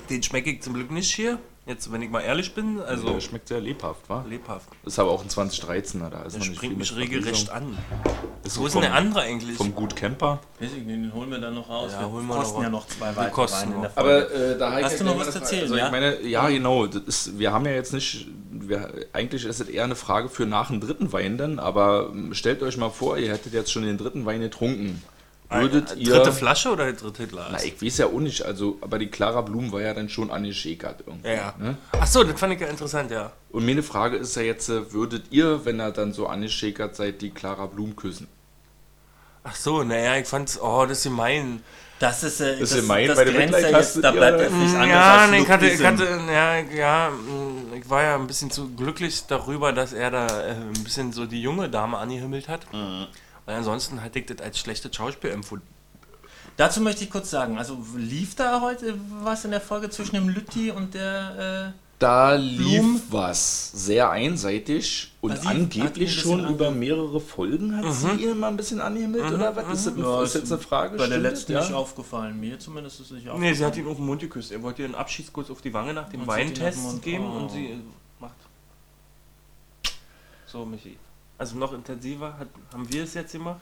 Den 0.09 0.21
schmecke 0.23 0.51
ich 0.51 0.61
zum 0.61 0.73
Glück 0.73 0.91
nicht 0.91 1.13
hier. 1.13 1.39
Jetzt, 1.65 1.89
wenn 1.93 2.01
ich 2.01 2.09
mal 2.09 2.19
ehrlich 2.19 2.53
bin, 2.53 2.81
also 2.81 3.09
Der 3.13 3.21
schmeckt 3.21 3.47
sehr 3.47 3.61
lebhaft, 3.61 4.09
wa? 4.09 4.25
lebhaft. 4.27 4.67
Ist 4.85 4.99
aber 4.99 5.11
auch 5.11 5.21
ein 5.21 5.29
2013er, 5.29 6.09
da 6.09 6.23
ist 6.23 6.33
Der 6.35 6.45
noch 6.45 6.55
springt 6.55 6.77
mich 6.77 6.93
regelrecht 6.93 7.49
an. 7.51 7.77
Ist 8.43 8.59
Wo 8.59 8.65
ist 8.67 8.73
denn 8.73 8.81
der 8.81 8.93
andere 8.93 9.21
eigentlich? 9.21 9.55
Vom 9.55 9.73
Gut 9.73 9.95
Camper. 9.95 10.41
Weiß 10.59 10.71
ich 10.71 10.83
nicht, 10.83 10.89
den 10.89 11.13
holen 11.13 11.31
wir 11.31 11.37
dann 11.39 11.55
noch 11.55 11.69
raus. 11.69 11.91
Ja, 11.93 12.01
wir 12.01 12.11
holen 12.11 12.27
wir 12.27 12.35
kosten 12.35 12.55
noch 12.57 12.63
ja 12.63 12.69
noch 12.69 12.85
zwei 12.87 13.15
weitere 13.15 13.31
kosten 13.31 13.59
Weine 13.61 13.75
in 13.75 13.81
der 13.81 13.89
noch. 13.91 13.95
Folge. 13.95 14.27
Aber 14.27 14.31
äh, 14.35 14.57
da 14.57 14.81
Hast 14.81 14.99
du 14.99 15.03
noch 15.05 15.17
was 15.17 15.31
zu 15.31 15.39
erzählen, 15.39 15.61
Also 15.63 15.77
ja? 15.77 15.85
ich 15.85 15.91
meine, 15.93 16.21
ja 16.23 16.49
genau, 16.49 16.85
das 16.85 17.03
ist, 17.03 17.39
wir 17.39 17.53
haben 17.53 17.65
ja 17.65 17.71
jetzt 17.71 17.93
nicht, 17.93 18.27
wir, 18.51 19.05
eigentlich 19.13 19.45
ist 19.45 19.61
es 19.61 19.69
eher 19.69 19.85
eine 19.85 19.95
Frage 19.95 20.27
für 20.27 20.45
nach 20.45 20.67
dem 20.67 20.81
dritten 20.81 21.13
Wein 21.13 21.37
dann, 21.37 21.59
aber 21.59 22.09
ähm, 22.11 22.33
stellt 22.33 22.61
euch 22.61 22.75
mal 22.75 22.89
vor, 22.89 23.17
ihr 23.17 23.31
hättet 23.31 23.53
jetzt 23.53 23.71
schon 23.71 23.83
den 23.83 23.97
dritten 23.97 24.25
Wein 24.25 24.41
getrunken. 24.41 25.01
Würdet 25.49 25.95
ihr... 25.97 26.15
Dritte 26.15 26.31
Flasche 26.31 26.71
oder 26.71 26.91
dritte 26.93 27.27
Glas? 27.27 27.49
Na, 27.51 27.63
ich 27.63 27.81
weiß 27.81 27.99
ja 27.99 28.05
auch 28.07 28.19
nicht, 28.19 28.43
also, 28.43 28.77
aber 28.81 28.97
die 28.97 29.07
Clara 29.07 29.41
Blum 29.41 29.71
war 29.71 29.81
ja 29.81 29.93
dann 29.93 30.09
schon 30.09 30.31
angeschäkert 30.31 31.03
irgendwie. 31.05 31.27
Ja, 31.27 31.33
ja. 31.33 31.53
Ne? 31.59 31.77
Ach 31.91 32.07
so, 32.07 32.23
das 32.23 32.39
fand 32.39 32.53
ich 32.53 32.59
ja 32.59 32.67
interessant, 32.67 33.11
ja. 33.11 33.31
Und 33.51 33.65
meine 33.65 33.83
Frage 33.83 34.17
ist 34.17 34.35
ja 34.35 34.41
jetzt, 34.41 34.69
äh, 34.69 34.91
würdet 34.93 35.25
ihr, 35.29 35.63
wenn 35.65 35.79
er 35.79 35.91
dann 35.91 36.11
so 36.13 36.27
angeschäkert 36.27 36.95
seid, 36.95 37.21
die 37.21 37.29
Clara 37.29 37.67
Blum 37.67 37.95
küssen? 37.95 38.27
Ach 39.43 39.55
so, 39.55 39.83
naja, 39.83 40.15
ich 40.17 40.27
fand's, 40.27 40.59
oh, 40.59 40.85
das 40.85 40.99
ist 40.99 41.03
gemein. 41.03 41.61
Das 41.99 42.23
ist, 42.23 42.41
äh, 42.41 42.59
Ist 42.59 42.73
das, 42.73 42.81
gemein, 42.81 43.07
das 43.07 43.17
weil 43.17 43.25
du 43.25 43.33
grenzt 43.33 43.59
ja 43.61 43.69
jetzt, 43.69 44.03
da 44.03 44.11
bleibt 44.11 44.39
jetzt 44.39 44.53
nicht 44.53 44.73
oder? 44.73 44.81
anders 44.81 44.95
Ja, 44.95 45.17
als 45.19 45.33
ich 45.33 45.49
hatte, 45.49 45.69
ich 45.69 45.83
hatte, 45.85 46.19
ja, 46.31 46.57
ja, 46.59 47.09
mh, 47.09 47.77
ich 47.77 47.89
war 47.89 48.03
ja 48.03 48.15
ein 48.15 48.27
bisschen 48.27 48.51
zu 48.51 48.73
glücklich 48.75 49.25
darüber, 49.27 49.71
dass 49.71 49.93
er 49.93 50.11
da 50.11 50.27
äh, 50.27 50.51
ein 50.51 50.83
bisschen 50.83 51.13
so 51.13 51.25
die 51.25 51.41
junge 51.41 51.69
Dame 51.69 51.97
angehimmelt 51.97 52.49
hat. 52.49 52.65
Weil 53.45 53.55
ansonsten 53.57 53.99
hätte 53.99 54.19
ich 54.19 54.25
das 54.25 54.39
als 54.39 54.57
schlechtes 54.59 54.95
Schauspiel 54.95 55.31
empfunden. 55.31 55.67
Dazu 56.57 56.81
möchte 56.81 57.03
ich 57.03 57.09
kurz 57.09 57.29
sagen, 57.31 57.57
also 57.57 57.77
lief 57.97 58.35
da 58.35 58.61
heute 58.61 58.95
was 59.23 59.43
in 59.43 59.51
der 59.51 59.61
Folge 59.61 59.89
zwischen 59.89 60.15
dem 60.15 60.29
Lütti 60.29 60.69
und 60.71 60.93
der... 60.93 61.73
Äh, 61.73 61.79
Da 61.99 62.35
lief 62.35 62.57
Blum? 62.81 63.01
was 63.09 63.71
sehr 63.71 64.11
einseitig 64.11 65.13
und 65.21 65.31
Also 65.31 65.49
angeblich 65.49 66.13
schon 66.13 66.41
ange- 66.45 66.49
über 66.51 66.69
mehrere 66.69 67.19
Folgen 67.19 67.75
hat 67.75 67.91
sie 67.93 68.09
ihn 68.23 68.37
mal 68.39 68.49
ein 68.49 68.57
bisschen 68.57 68.81
angehimmelt 68.81 69.31
oder 69.31 69.55
was? 69.55 69.79
Ist, 69.79 69.87
das, 69.87 69.97
Ja, 69.97 70.21
ist 70.23 70.35
jetzt 70.35 70.51
eine 70.51 70.61
Frage? 70.61 70.97
bei 70.97 71.07
der 71.07 71.17
letzten 71.17 71.53
das, 71.53 71.63
nicht 71.63 71.71
ja? 71.71 71.77
aufgefallen, 71.77 72.39
mir 72.39 72.59
zumindest 72.59 72.99
ist 72.99 73.07
es 73.07 73.11
nicht 73.13 73.27
aufgefallen. 73.29 73.41
Nee, 73.51 73.53
sie 73.57 73.65
hat 73.65 73.75
ihn 73.77 73.87
auf 73.87 73.95
den 73.97 74.05
Mund 74.05 74.21
geküsst. 74.21 74.51
Er 74.51 74.61
wollte 74.61 74.83
ihr 74.83 74.85
einen 74.85 74.95
Abschiedskuss 74.95 75.49
auf 75.49 75.61
die 75.61 75.73
Wange 75.73 75.93
nach 75.93 76.09
dem 76.09 76.27
Weintest 76.27 77.01
geben 77.01 77.25
oh. 77.25 77.39
und 77.39 77.51
sie 77.51 77.79
macht. 78.19 78.35
So, 80.45 80.65
Michi. 80.65 80.97
Also 81.37 81.57
noch 81.57 81.73
intensiver 81.73 82.37
hat, 82.37 82.47
haben 82.71 82.91
wir 82.91 83.03
es 83.03 83.13
jetzt 83.13 83.33
gemacht. 83.33 83.61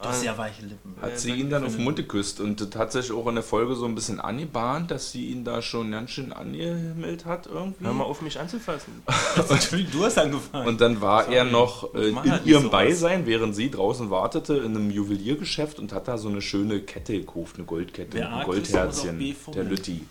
Du 0.00 0.08
hast 0.08 0.24
ja 0.24 0.38
weiche 0.38 0.62
Lippen. 0.62 0.94
Hat 1.00 1.18
sie 1.18 1.32
ihn 1.32 1.50
dann 1.50 1.64
auf 1.64 1.74
den 1.74 1.84
Mund 1.84 1.96
geküsst 1.96 2.40
und 2.40 2.60
sich 2.90 3.12
auch 3.12 3.26
in 3.26 3.34
der 3.34 3.44
Folge 3.44 3.74
so 3.74 3.84
ein 3.84 3.94
bisschen 3.94 4.20
angebahnt, 4.20 4.90
dass 4.90 5.10
sie 5.10 5.26
ihn 5.26 5.44
da 5.44 5.60
schon 5.60 5.90
ganz 5.90 6.10
schön 6.10 6.32
angehimmelt 6.32 7.24
hat 7.24 7.46
irgendwie. 7.46 7.84
Hör 7.84 7.92
mal 7.92 8.04
auf, 8.04 8.22
mich 8.22 8.38
anzufassen. 8.38 9.02
Entschuldigung, 9.48 9.92
du 9.92 10.04
hast 10.04 10.18
angefangen. 10.18 10.68
Und 10.68 10.80
dann 10.80 11.00
war 11.00 11.28
er 11.28 11.44
noch 11.44 11.94
äh, 11.94 12.10
in 12.10 12.30
halt 12.30 12.46
ihrem 12.46 12.64
sowas. 12.64 12.72
Beisein, 12.72 13.26
während 13.26 13.56
sie 13.56 13.70
draußen 13.70 14.10
wartete, 14.10 14.54
in 14.58 14.76
einem 14.76 14.90
Juweliergeschäft 14.90 15.78
und 15.78 15.92
hat 15.92 16.06
da 16.06 16.16
so 16.16 16.28
eine 16.28 16.42
schöne 16.42 16.80
Kette 16.80 17.14
gekauft, 17.18 17.56
eine 17.56 17.64
Goldkette, 17.64 18.28
ein 18.28 18.44
Goldherzchen, 18.44 19.18
der. 19.52 19.64
Lütti. 19.64 20.06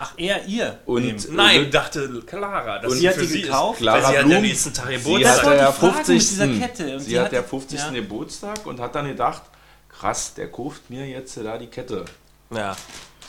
Ach, 0.00 0.12
er, 0.16 0.44
ihr. 0.46 0.78
Und 0.86 1.04
äh, 1.08 1.14
Nein, 1.30 1.62
Lüt- 1.66 1.70
dachte 1.74 2.22
Clara. 2.26 2.78
dass 2.78 2.92
Und 2.92 2.98
sie 2.98 3.08
hat 3.08 3.16
für 3.16 3.26
die 3.26 3.40
ist- 3.40 3.46
gekauft? 3.46 3.80
weil 3.80 4.00
Clara 4.00 4.10
sie 4.12 4.18
hat 4.18 4.24
Blum, 4.26 4.32
ja 4.34 4.40
nächsten 4.40 4.72
Tag 4.74 4.86
sie 4.88 4.94
Geburtstag. 4.94 5.22
Das 5.22 5.36
hatte 5.38 5.46
wollte 5.46 5.62
ja 5.62 5.68
ich 5.70 5.74
fragen 5.76 5.96
mit 5.96 6.06
50. 6.06 6.28
dieser 6.28 6.46
Kette. 6.66 6.92
Und 6.94 7.00
sie, 7.00 7.10
sie 7.10 7.18
hat 7.18 7.26
hat- 7.26 7.32
ja 7.32 7.42
50. 7.42 7.78
ja. 7.80 7.90
Geburtstag 7.90 8.66
und 8.66 8.80
hat 8.80 8.94
dann 8.94 9.08
gedacht, 9.08 9.42
krass, 9.88 10.34
der 10.34 10.50
kauft 10.52 10.88
mir 10.90 11.06
jetzt 11.06 11.36
da 11.36 11.58
die 11.58 11.66
Kette. 11.66 12.04
Ja. 12.54 12.76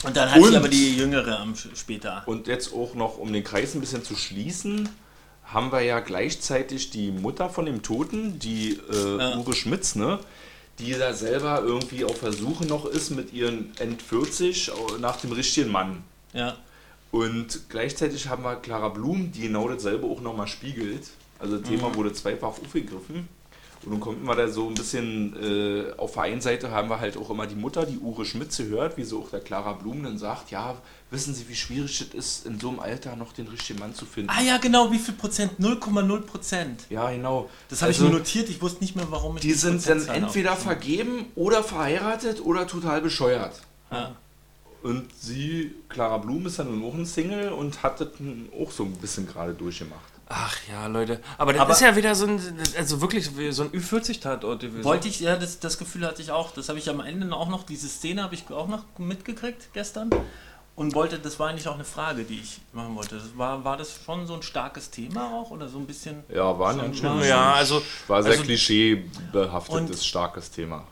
Und 0.04 0.16
dann 0.16 0.30
hat 0.30 0.40
Und- 0.40 0.48
sie 0.50 0.56
aber 0.56 0.68
die 0.68 0.96
Jüngere 0.96 1.46
später. 1.74 2.22
Und 2.26 2.46
jetzt 2.46 2.72
auch 2.72 2.94
noch, 2.94 3.18
um 3.18 3.32
den 3.32 3.42
Kreis 3.44 3.74
ein 3.74 3.80
bisschen 3.80 4.04
zu 4.04 4.14
schließen, 4.16 4.88
haben 5.44 5.72
wir 5.72 5.80
ja 5.80 5.98
gleichzeitig 6.00 6.90
die 6.90 7.10
Mutter 7.10 7.50
von 7.50 7.66
dem 7.66 7.82
Toten, 7.82 8.38
die 8.38 8.78
äh, 8.92 9.18
Ja. 9.18 9.36
Uwe 9.38 9.52
Schmitz, 9.54 9.96
ne? 9.96 10.20
Die 10.78 10.92
da 10.92 11.12
selber 11.12 11.60
irgendwie 11.62 12.04
auf 12.04 12.16
Versuche 12.18 12.64
noch 12.64 12.86
ist 12.86 13.10
mit 13.10 13.32
ihren 13.34 13.72
End-40 13.78 14.70
nach 15.00 15.16
dem 15.16 15.32
richtigen 15.32 15.70
Mann. 15.70 16.04
Ja. 16.32 16.56
Und 17.10 17.68
gleichzeitig 17.68 18.28
haben 18.28 18.44
wir 18.44 18.56
Clara 18.56 18.88
Blum, 18.88 19.32
die 19.32 19.42
genau 19.42 19.68
dasselbe 19.68 20.06
auch 20.06 20.20
nochmal 20.20 20.46
spiegelt. 20.46 21.08
Also 21.38 21.56
das 21.56 21.68
Thema 21.68 21.94
wurde 21.94 22.12
zweifach 22.12 22.48
aufgegriffen. 22.48 23.28
Und 23.82 23.92
dann 23.92 24.00
konnten 24.00 24.26
wir 24.26 24.34
da 24.36 24.46
so 24.46 24.68
ein 24.68 24.74
bisschen, 24.74 25.34
äh, 25.42 25.92
auf 25.96 26.12
der 26.12 26.24
einen 26.24 26.42
Seite 26.42 26.70
haben 26.70 26.90
wir 26.90 27.00
halt 27.00 27.16
auch 27.16 27.30
immer 27.30 27.46
die 27.46 27.54
Mutter, 27.54 27.86
die 27.86 27.98
Ure 27.98 28.26
Schmitz, 28.26 28.58
gehört, 28.58 28.98
wie 28.98 29.04
so 29.04 29.22
auch 29.22 29.30
der 29.30 29.40
Clara 29.40 29.72
Blum 29.72 30.02
dann 30.02 30.18
sagt, 30.18 30.50
ja, 30.50 30.76
wissen 31.10 31.34
Sie, 31.34 31.48
wie 31.48 31.54
schwierig 31.54 31.98
es 32.02 32.14
ist, 32.14 32.46
in 32.46 32.60
so 32.60 32.68
einem 32.68 32.80
Alter 32.80 33.16
noch 33.16 33.32
den 33.32 33.48
richtigen 33.48 33.78
Mann 33.78 33.94
zu 33.94 34.04
finden. 34.04 34.28
Ah 34.28 34.42
ja, 34.42 34.58
genau, 34.58 34.92
wie 34.92 34.98
viel 34.98 35.14
Prozent? 35.14 35.52
0,0 35.58 36.20
Prozent. 36.20 36.82
Ja, 36.90 37.10
genau. 37.10 37.48
Das 37.70 37.80
habe 37.80 37.88
Also, 37.88 38.04
ich 38.04 38.10
mir 38.12 38.18
notiert, 38.18 38.50
ich 38.50 38.60
wusste 38.60 38.80
nicht 38.84 38.96
mehr, 38.96 39.06
warum 39.10 39.36
ich 39.36 39.42
Die 39.42 39.54
sind 39.54 39.88
dann 39.88 40.06
entweder 40.08 40.56
vergeben 40.56 41.26
oder 41.34 41.64
verheiratet 41.64 42.44
oder 42.44 42.66
total 42.66 43.00
bescheuert. 43.00 43.62
Ja. 43.90 44.14
Und 44.82 45.08
sie, 45.18 45.74
Clara 45.88 46.18
Blum, 46.18 46.46
ist 46.46 46.58
dann 46.58 46.70
nun 46.78 46.90
auch 46.90 46.94
ein 46.94 47.04
Single 47.06 47.50
und 47.52 47.82
hat 47.82 48.00
das 48.00 48.08
auch 48.58 48.70
so 48.70 48.84
ein 48.84 48.92
bisschen 48.92 49.26
gerade 49.26 49.52
durchgemacht. 49.52 50.00
Ach 50.32 50.56
ja, 50.70 50.86
Leute. 50.86 51.20
Aber 51.38 51.52
das 51.52 51.62
Aber- 51.62 51.72
ist 51.72 51.80
ja 51.80 51.96
wieder 51.96 52.14
so 52.14 52.26
ein, 52.26 52.40
also 52.78 53.00
wirklich 53.00 53.28
so 53.50 53.62
ein 53.64 53.70
Ü40-Tatort 53.72 54.60
gewesen. 54.60 54.84
Wollte 54.84 55.08
ich, 55.08 55.20
ja, 55.20 55.36
das, 55.36 55.58
das 55.58 55.76
Gefühl 55.76 56.06
hatte 56.06 56.22
ich 56.22 56.30
auch. 56.30 56.52
Das 56.52 56.68
habe 56.68 56.78
ich 56.78 56.88
am 56.88 57.00
Ende 57.00 57.34
auch 57.34 57.48
noch, 57.48 57.64
diese 57.64 57.88
Szene 57.88 58.22
habe 58.22 58.34
ich 58.36 58.48
auch 58.50 58.68
noch 58.68 58.84
mitgekriegt 58.96 59.70
gestern. 59.72 60.10
Und 60.76 60.94
wollte, 60.94 61.18
das 61.18 61.38
war 61.38 61.48
eigentlich 61.48 61.68
auch 61.68 61.74
eine 61.74 61.84
Frage, 61.84 62.22
die 62.24 62.38
ich 62.40 62.60
machen 62.72 62.94
wollte. 62.94 63.16
Das 63.16 63.36
war, 63.36 63.64
war 63.64 63.76
das 63.76 63.92
schon 64.06 64.26
so 64.26 64.34
ein 64.34 64.42
starkes 64.42 64.90
Thema 64.90 65.30
auch? 65.34 65.50
Oder 65.50 65.68
so 65.68 65.78
ein 65.78 65.86
bisschen. 65.86 66.22
Ja, 66.32 66.56
war 66.58 66.70
ein 66.80 66.94
schön. 66.94 67.20
Ja, 67.22 67.54
also- 67.54 67.82
War 68.06 68.22
sehr 68.22 68.32
also- 68.32 68.44
klischeebehaftetes, 68.44 70.06
starkes 70.06 70.50
Thema. 70.50 70.84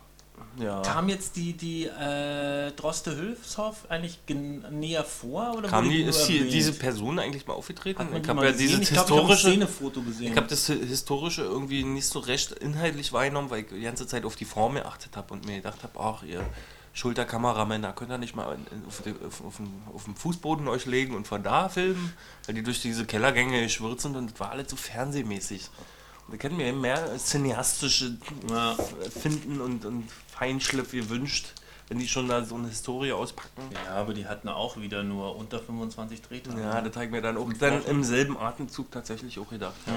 Ja. 0.61 0.83
Kam 0.83 1.09
jetzt 1.09 1.37
die, 1.37 1.53
die 1.55 1.85
äh, 1.87 2.71
Droste 2.73 3.17
Hülfshoff 3.17 3.85
eigentlich 3.89 4.19
gen- 4.27 4.65
näher 4.79 5.05
vor? 5.05 5.55
Oder 5.57 5.69
Kam 5.69 5.89
die, 5.89 6.03
ist 6.03 6.29
erwähnt? 6.29 6.53
diese 6.53 6.73
Person 6.73 7.19
eigentlich 7.19 7.47
mal 7.47 7.55
aufgetreten? 7.55 7.99
Hat 8.01 8.09
man 8.11 8.17
Ich 8.19 8.23
die 8.25 8.29
habe 8.31 8.45
ja 8.45 8.53
gesehen? 8.53 8.67
dieses 8.81 8.83
ich 8.83 8.89
glaube, 8.91 9.11
ich 9.13 9.19
habe 9.19 9.33
historische. 9.61 10.05
Gesehen. 10.05 10.31
Ich 10.33 10.37
habe 10.37 10.47
das 10.49 10.67
historische 10.67 11.43
irgendwie 11.43 11.85
nicht 11.85 12.07
so 12.07 12.19
recht 12.19 12.53
inhaltlich 12.53 13.13
wahrgenommen, 13.13 13.51
weil 13.51 13.61
ich 13.61 13.69
die 13.69 13.81
ganze 13.81 14.07
Zeit 14.07 14.25
auf 14.25 14.37
die 14.37 14.45
Form 14.45 14.75
geachtet 14.75 15.17
habe 15.17 15.33
und 15.35 15.47
mir 15.47 15.57
gedacht 15.57 15.83
habe, 15.83 15.99
ach, 16.01 16.23
ihr 16.23 16.45
Schulterkameramänner, 16.93 17.93
könnt 17.93 18.11
ihr 18.11 18.19
nicht 18.19 18.35
mal 18.35 18.47
auf, 18.87 19.03
die- 19.05 19.11
auf, 19.27 19.45
auf, 19.45 19.61
auf 19.95 20.05
dem 20.05 20.17
Fußboden 20.17 20.67
euch 20.69 20.87
legen 20.87 21.15
und 21.15 21.27
von 21.29 21.43
da 21.43 21.69
filmen, 21.69 22.13
weil 22.47 22.55
die 22.55 22.63
durch 22.63 22.83
diese 22.83 23.07
Kellergänge 23.07 23.63
geschwirrt 23.63 24.01
sind 24.01 24.17
und 24.17 24.33
das 24.33 24.41
war 24.41 24.51
alles 24.51 24.71
so 24.71 24.77
fernsehmäßig. 24.77 25.69
Ich 26.33 26.43
hätte 26.43 26.55
mir 26.55 26.73
mehr 26.73 27.17
cineastische 27.19 28.17
Ja. 28.51 28.77
Finden 29.23 29.61
und, 29.61 29.85
und 29.85 30.05
Feinschliff 30.31 30.91
gewünscht, 30.93 31.55
wenn 31.89 31.99
die 31.99 32.07
schon 32.09 32.29
da 32.29 32.45
so 32.45 32.55
eine 32.55 32.69
Historie 32.69 33.13
auspacken. 33.13 33.63
ja, 33.87 33.95
aber 33.95 34.13
die 34.13 34.27
hatten 34.27 34.49
auch 34.49 34.77
wieder 34.77 35.03
nur 35.03 35.37
unter 35.37 35.59
25 35.59 36.21
Drehtage. 36.23 36.61
Ja, 36.61 36.81
das 36.83 36.95
habe 36.95 37.07
ich 37.07 37.11
mir 37.11 37.23
dann 37.23 37.39
auch 37.39 37.51
dann 37.59 37.85
im 37.87 38.05
selben 38.05 38.37
Atemzug 38.37 38.91
tatsächlich 38.91 39.39
auch 39.39 39.49
gedacht. 39.49 39.75
Ja. 39.87 39.95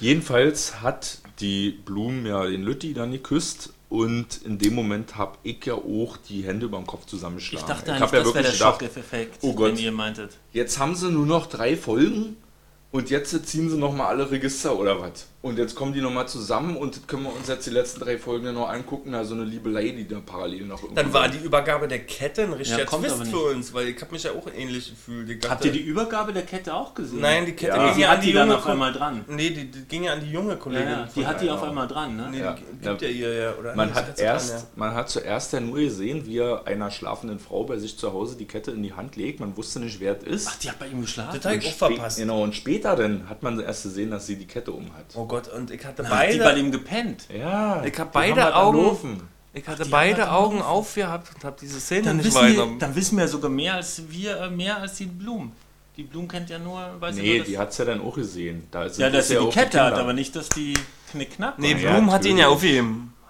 Jedenfalls 0.00 0.80
hat 0.80 1.18
die 1.40 1.70
Blum 1.70 2.26
ja 2.26 2.46
den 2.46 2.62
Lütti 2.62 2.94
dann 2.94 3.10
geküsst 3.12 3.72
und 3.88 4.42
in 4.44 4.58
dem 4.58 4.74
Moment 4.74 5.16
habe 5.16 5.36
ich 5.42 5.64
ja 5.66 5.74
auch 5.74 6.16
die 6.16 6.44
Hände 6.44 6.66
über 6.66 6.78
dem 6.78 6.86
Kopf 6.86 7.02
ich 7.02 7.08
zusammengeschlagen. 7.08 7.68
dachte 7.68 7.86
ich 7.86 7.90
eigentlich, 7.92 8.00
ja 8.00 8.06
das 8.06 8.12
wäre 8.12 8.24
wirklich 8.34 8.46
der 8.46 8.64
Schockeffekt, 8.64 9.38
oh 9.42 9.52
Gott. 9.54 9.72
den 9.72 9.78
ihr 9.78 9.92
meintet. 9.92 10.38
jetzt 10.52 10.78
haben 10.78 10.94
sie 10.94 11.10
nur 11.10 11.26
noch 11.26 11.46
drei 11.46 11.76
Folgen 11.76 12.36
und 12.92 13.10
jetzt 13.10 13.30
ziehen 13.46 13.68
sie 13.68 13.76
nochmal 13.76 14.06
alle 14.06 14.30
Register 14.30 14.78
oder 14.78 15.00
was. 15.00 15.26
Und 15.42 15.58
jetzt 15.58 15.74
kommen 15.74 15.92
die 15.92 16.00
nochmal 16.00 16.28
zusammen 16.28 16.76
und 16.76 16.94
das 16.96 17.06
können 17.08 17.24
wir 17.24 17.34
uns 17.34 17.48
jetzt 17.48 17.66
die 17.66 17.70
letzten 17.70 17.98
drei 17.98 18.16
Folgen 18.16 18.46
ja 18.46 18.52
noch 18.52 18.68
angucken. 18.68 19.12
Also 19.12 19.34
eine 19.34 19.42
Liebelei, 19.42 19.88
die 19.90 20.06
da 20.06 20.20
parallel 20.24 20.66
noch 20.66 20.80
irgendwie 20.84 21.02
Dann 21.02 21.12
war 21.12 21.28
die 21.28 21.38
Übergabe 21.38 21.88
der 21.88 21.98
Kette 22.04 22.42
ein 22.44 22.52
richtiger 22.52 22.80
Ja, 22.80 22.86
Twist 22.86 23.26
für 23.26 23.38
uns, 23.52 23.74
weil 23.74 23.88
ich 23.88 24.00
habe 24.00 24.12
mich 24.12 24.22
ja 24.22 24.30
auch 24.30 24.46
ähnlich 24.56 24.90
gefühlt. 24.90 25.48
Habt 25.50 25.64
ihr 25.64 25.72
die 25.72 25.80
Übergabe 25.80 26.32
der 26.32 26.42
Kette 26.44 26.72
auch 26.72 26.94
gesehen? 26.94 27.20
Nein, 27.20 27.44
die 27.44 27.54
Kette 27.54 27.76
Ja. 27.76 27.86
ging 27.86 27.94
Die 27.96 28.00
ja 28.02 28.08
hat 28.10 28.14
an 28.18 28.20
die 28.20 28.26
die 28.28 28.32
dann 28.34 28.46
junge 28.48 28.58
auf 28.60 28.66
einmal 28.68 28.92
dran. 28.92 29.24
Nee, 29.26 29.50
die, 29.50 29.68
die 29.68 29.80
ging 29.86 30.04
ja 30.04 30.12
an 30.12 30.20
die 30.20 30.30
junge 30.30 30.56
Kollegin. 30.56 30.88
ja, 30.88 31.08
die 31.16 31.26
hat 31.26 31.40
die 31.40 31.50
auf 31.50 31.62
einmal 31.64 31.88
dran, 31.88 32.16
ne? 32.16 32.28
Nee, 32.30 32.38
Ja. 32.38 32.52
die 32.80 32.88
gibt 32.88 33.02
ja 33.02 33.08
ihr 33.08 33.34
ja, 33.34 33.54
oder? 33.58 33.74
Man 33.74 33.88
Nee, 33.88 33.94
hat, 33.94 34.20
erst, 34.20 34.50
dran, 34.52 34.58
ja. 34.60 34.66
man 34.76 34.94
hat 34.94 35.10
zuerst 35.10 35.52
ja 35.52 35.58
nur 35.58 35.78
gesehen, 35.80 36.24
wie 36.24 36.38
er 36.38 36.68
einer 36.68 36.92
schlafenden 36.92 37.40
Frau 37.40 37.64
bei 37.64 37.78
sich 37.78 37.98
zu 37.98 38.12
Hause 38.12 38.36
die 38.36 38.44
Kette 38.46 38.70
in 38.70 38.84
die 38.84 38.92
Hand 38.92 39.16
legt. 39.16 39.40
Man 39.40 39.56
wusste 39.56 39.80
nicht, 39.80 39.98
wer 39.98 40.16
es 40.18 40.22
ist. 40.22 40.48
Ach, 40.52 40.58
die 40.60 40.70
hat 40.70 40.78
bei 40.78 40.86
ihm 40.86 41.00
geschlafen? 41.00 41.34
Das 41.36 41.44
habe 41.44 41.56
ich 41.56 41.66
auch 41.66 41.72
verpasst. 41.72 42.18
Genau, 42.18 42.44
und 42.44 42.54
später 42.54 42.94
dann 42.94 43.28
hat 43.28 43.42
man 43.42 43.58
erst 43.58 43.82
gesehen, 43.82 44.12
dass 44.12 44.24
sie 44.28 44.36
die 44.36 44.46
Kette 44.46 44.70
um 44.70 44.84
hat. 44.94 45.06
Oh 45.16 45.31
Gott, 45.32 45.48
und 45.48 45.70
ich 45.70 45.82
hatte 45.84 46.06
Habt 46.08 46.30
die 46.32 46.36
bei 46.38 46.44
beide, 46.44 46.56
dem 46.56 46.70
gepennt? 46.70 47.26
Ja, 47.34 47.82
Ich 47.84 47.98
hab 47.98 48.12
die 48.12 48.18
beide 48.18 48.42
was 48.42 48.52
Augen- 48.54 49.22
ich 49.54 49.66
hatte 49.66 49.82
die 49.84 49.90
beide 49.90 50.18
wir 50.18 50.32
Augen 50.32 50.58
drauf. 50.58 50.66
aufgehabt 50.68 51.34
und 51.34 51.44
habe 51.44 51.56
diese 51.60 51.80
Szene 51.80 52.02
Dann 52.02 52.16
nicht 52.18 52.26
wissen, 52.26 52.36
wir, 52.36 52.42
wahrgenommen. 52.42 52.78
dann 52.78 52.94
wissen 52.94 53.16
wir 53.18 53.28
sogar 53.28 53.50
mehr 53.50 53.74
als 53.76 54.02
wir, 54.10 54.36
äh, 54.40 54.50
mehr 54.50 54.76
als 54.78 54.94
die 54.96 55.06
Blumen. 55.06 55.52
Die 55.96 56.02
Blumen 56.04 56.28
kennt 56.28 56.48
ja 56.50 56.58
nur, 56.58 56.80
weiß 57.00 57.16
Nee, 57.16 57.36
nur, 57.38 57.44
die 57.46 57.58
hat 57.58 57.70
es 57.70 57.78
ja 57.78 57.84
dann 57.86 58.00
auch 58.02 58.14
gesehen. 58.14 58.66
Da 58.70 58.86
ja, 58.86 59.10
dass 59.10 59.28
sie 59.28 59.34
ja 59.34 59.40
die 59.40 59.48
Kette 59.50 59.80
hat, 59.82 59.94
aber 59.94 60.12
nicht, 60.12 60.34
dass 60.36 60.48
die 60.50 60.74
knickknack 61.10 61.58
Nee, 61.58 61.74
war. 61.74 61.80
Ja, 61.80 61.92
Blum 61.92 62.10
hat 62.12 62.24
ihn 62.24 62.38
ja 62.38 62.44
natürlich. 62.50 62.62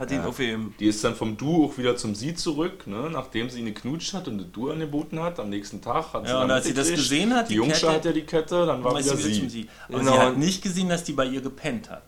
Hat 0.03 0.11
ihn 0.11 0.19
Ja. 0.19 0.27
aufgeheben. 0.27 0.75
Die 0.81 0.87
ist 0.87 1.03
dann 1.05 1.15
vom 1.15 1.37
Du 1.37 1.65
auch 1.67 1.79
wieder 1.79 1.97
zum 1.97 2.15
Sie 2.15 2.35
zurück, 2.35 2.87
ne? 2.87 3.09
nachdem 3.11 3.49
sie 3.51 3.61
ihn 3.61 3.67
geknutscht 3.67 4.13
hat 4.15 4.27
und 4.29 4.39
das 4.39 4.47
Du 4.53 4.71
angeboten 4.71 5.21
hat. 5.23 5.39
Am 5.41 5.49
nächsten 5.49 5.81
Tag 5.81 6.13
hat 6.13 6.27
sie 6.27 6.33
Ja, 6.33 6.43
und 6.43 6.51
als 6.51 6.67
sie 6.67 6.75
das 6.75 6.91
gesehen 6.91 7.33
hat, 7.35 7.47
die 7.49 7.55
die 7.55 7.55
Jungsche 7.59 7.87
Kette- 7.87 7.93
hat 7.93 8.05
ja 8.05 8.13
die 8.13 8.23
Kette, 8.23 8.67
dann 8.67 8.83
war 8.83 8.93
wieder 8.99 9.03
sie 9.17 9.19
wieder 9.19 9.35
sie. 9.35 9.41
zum 9.41 9.49
Sie. 9.49 9.69
Aber 9.89 9.99
Genau. 10.01 10.13
sie 10.13 10.19
hat 10.19 10.37
nicht 10.39 10.63
gesehen, 10.63 10.89
dass 10.89 11.05
die 11.05 11.13
bei 11.13 11.25
ihr 11.27 11.41
gepennt 11.41 11.89
hat. 11.91 12.03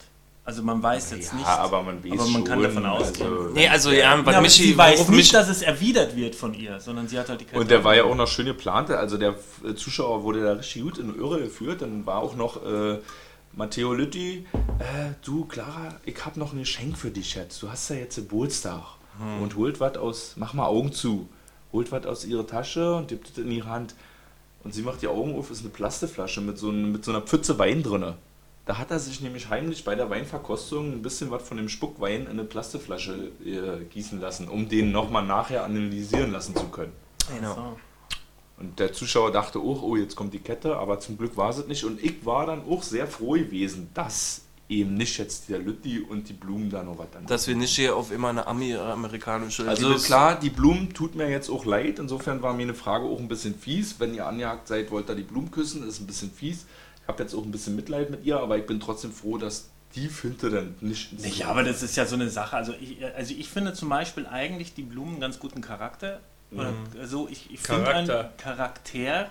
Also 0.46 0.62
man 0.62 0.82
weiß 0.82 1.12
jetzt 1.12 1.32
Ja, 1.32 1.38
nicht. 1.38 1.48
aber 1.48 1.82
man 1.82 2.04
weiß 2.04 2.20
aber 2.20 2.28
man 2.28 2.44
kann 2.44 2.54
schon, 2.60 2.62
davon 2.74 2.84
ausgehen. 2.86 3.32
also- 3.32 3.48
Nee, 3.54 3.68
also 3.68 3.90
ja, 3.92 3.96
Ja, 3.98 4.12
aber 4.12 4.40
Michi, 4.42 4.62
sie 4.64 4.76
weiß 4.76 4.98
nicht, 4.98 5.10
Michi, 5.10 5.32
dass 5.32 5.48
es 5.48 5.62
erwidert 5.62 6.14
wird 6.16 6.34
von 6.34 6.52
ihr, 6.52 6.78
sondern 6.80 7.08
sie 7.08 7.18
hat 7.18 7.30
halt 7.30 7.40
die 7.40 7.46
Kette. 7.46 7.58
Und 7.60 7.70
der 7.70 7.82
war 7.82 7.96
ja 7.96 8.04
auch 8.04 8.14
noch 8.14 8.28
schön 8.28 8.44
geplant. 8.44 8.90
Also 8.90 9.16
der 9.16 9.36
Zuschauer 9.74 10.22
wurde 10.22 10.42
da 10.42 10.52
richtig 10.52 10.82
gut 10.82 10.98
in 10.98 11.16
Irre 11.18 11.40
geführt. 11.40 11.80
Dann 11.80 12.04
war 12.04 12.18
auch 12.18 12.36
noch 12.36 12.56
äh, 12.62 12.98
Matteo 13.56 13.92
Lütti. 13.92 14.46
Äh, 14.78 15.12
du, 15.22 15.44
Clara, 15.44 15.94
ich 16.04 16.24
habe 16.24 16.38
noch 16.40 16.52
ein 16.52 16.58
Geschenk 16.58 16.98
für 16.98 17.10
dich 17.10 17.34
jetzt. 17.34 17.62
Du 17.62 17.70
hast 17.70 17.88
ja 17.90 17.96
jetzt 17.96 18.16
Geburtstag. 18.16 18.82
Und 19.40 19.54
holt 19.54 19.78
was 19.78 19.96
aus, 19.96 20.32
mach 20.36 20.54
mal 20.54 20.66
Augen 20.66 20.92
zu. 20.92 21.28
Holt 21.72 21.92
was 21.92 22.04
aus 22.04 22.24
ihrer 22.24 22.46
Tasche 22.46 22.96
und 22.96 23.06
gibt 23.06 23.30
es 23.30 23.38
in 23.38 23.50
ihre 23.50 23.68
Hand. 23.68 23.94
Und 24.64 24.74
sie 24.74 24.82
macht 24.82 25.02
die 25.02 25.06
Augen 25.06 25.36
auf, 25.38 25.52
ist 25.52 25.60
eine 25.60 25.68
Plastikflasche 25.68 26.40
mit 26.40 26.58
so, 26.58 26.72
mit 26.72 27.04
so 27.04 27.12
einer 27.12 27.20
Pfütze 27.20 27.58
Wein 27.58 27.84
drinne. 27.84 28.16
Da 28.66 28.78
hat 28.78 28.90
er 28.90 28.98
sich 28.98 29.20
nämlich 29.20 29.50
heimlich 29.50 29.84
bei 29.84 29.94
der 29.94 30.10
Weinverkostung 30.10 30.92
ein 30.92 31.02
bisschen 31.02 31.30
was 31.30 31.46
von 31.46 31.58
dem 31.58 31.68
Spuckwein 31.68 32.22
in 32.22 32.28
eine 32.28 32.44
Plastikflasche 32.44 33.30
äh, 33.44 33.84
gießen 33.84 34.20
lassen, 34.20 34.48
um 34.48 34.68
den 34.68 34.90
nochmal 34.90 35.24
nachher 35.24 35.64
analysieren 35.64 36.32
lassen 36.32 36.56
zu 36.56 36.64
können. 36.68 36.92
genau. 37.32 37.76
Und 38.56 38.78
der 38.78 38.92
Zuschauer 38.92 39.32
dachte 39.32 39.58
auch, 39.58 39.82
oh, 39.82 39.96
jetzt 39.96 40.14
kommt 40.14 40.32
die 40.32 40.38
Kette, 40.38 40.76
aber 40.76 41.00
zum 41.00 41.18
Glück 41.18 41.36
war 41.36 41.50
es 41.50 41.66
nicht. 41.66 41.84
Und 41.84 42.02
ich 42.02 42.24
war 42.24 42.46
dann 42.46 42.62
auch 42.68 42.82
sehr 42.82 43.06
froh 43.06 43.32
gewesen, 43.32 43.90
dass 43.94 44.42
eben 44.68 44.94
nicht 44.94 45.18
jetzt 45.18 45.48
der 45.48 45.58
Lütti 45.58 46.00
und 46.00 46.28
die 46.28 46.32
Blumen 46.32 46.70
da 46.70 46.82
noch 46.82 46.96
was 46.98 47.08
dann. 47.12 47.26
Dass 47.26 47.46
wir 47.46 47.54
nicht 47.54 47.74
hier 47.74 47.96
auf 47.96 48.10
immer 48.10 48.28
eine 48.30 48.46
Ami 48.46 48.74
amerikanische 48.74 49.68
also 49.68 49.88
Liebes- 49.88 50.04
klar, 50.04 50.38
die 50.38 50.50
Blumen 50.50 50.94
tut 50.94 51.14
mir 51.16 51.28
jetzt 51.28 51.50
auch 51.50 51.64
leid. 51.64 51.98
Insofern 51.98 52.42
war 52.42 52.54
mir 52.54 52.62
eine 52.62 52.74
Frage 52.74 53.04
auch 53.06 53.18
ein 53.18 53.28
bisschen 53.28 53.54
fies. 53.54 53.96
Wenn 53.98 54.14
ihr 54.14 54.26
angehakt 54.26 54.68
seid, 54.68 54.90
wollt 54.90 55.10
ihr 55.10 55.16
die 55.16 55.22
Blumen 55.22 55.50
küssen, 55.50 55.86
ist 55.86 56.00
ein 56.00 56.06
bisschen 56.06 56.30
fies. 56.30 56.66
Ich 57.02 57.08
habe 57.08 57.22
jetzt 57.22 57.34
auch 57.34 57.44
ein 57.44 57.50
bisschen 57.50 57.76
Mitleid 57.76 58.10
mit 58.10 58.24
ihr, 58.24 58.38
aber 58.40 58.56
ich 58.56 58.64
bin 58.66 58.80
trotzdem 58.80 59.12
froh, 59.12 59.36
dass 59.36 59.68
die 59.94 60.08
Finte 60.08 60.50
dann 60.50 60.74
nicht. 60.80 61.12
Ja, 61.36 61.48
aber 61.48 61.62
das 61.62 61.82
ist 61.82 61.96
ja 61.96 62.06
so 62.06 62.14
eine 62.14 62.30
Sache. 62.30 62.56
Also 62.56 62.72
ich, 62.80 63.04
also 63.14 63.34
ich 63.36 63.48
finde 63.48 63.74
zum 63.74 63.90
Beispiel 63.90 64.26
eigentlich 64.26 64.74
die 64.74 64.82
Blumen 64.82 65.12
einen 65.12 65.20
ganz 65.20 65.38
guten 65.38 65.60
Charakter. 65.60 66.20
Oder 66.54 67.06
so, 67.06 67.28
ich, 67.30 67.50
ich 67.52 67.60
finde 67.60 67.88
einen 67.94 68.08
Charakter. 68.36 69.28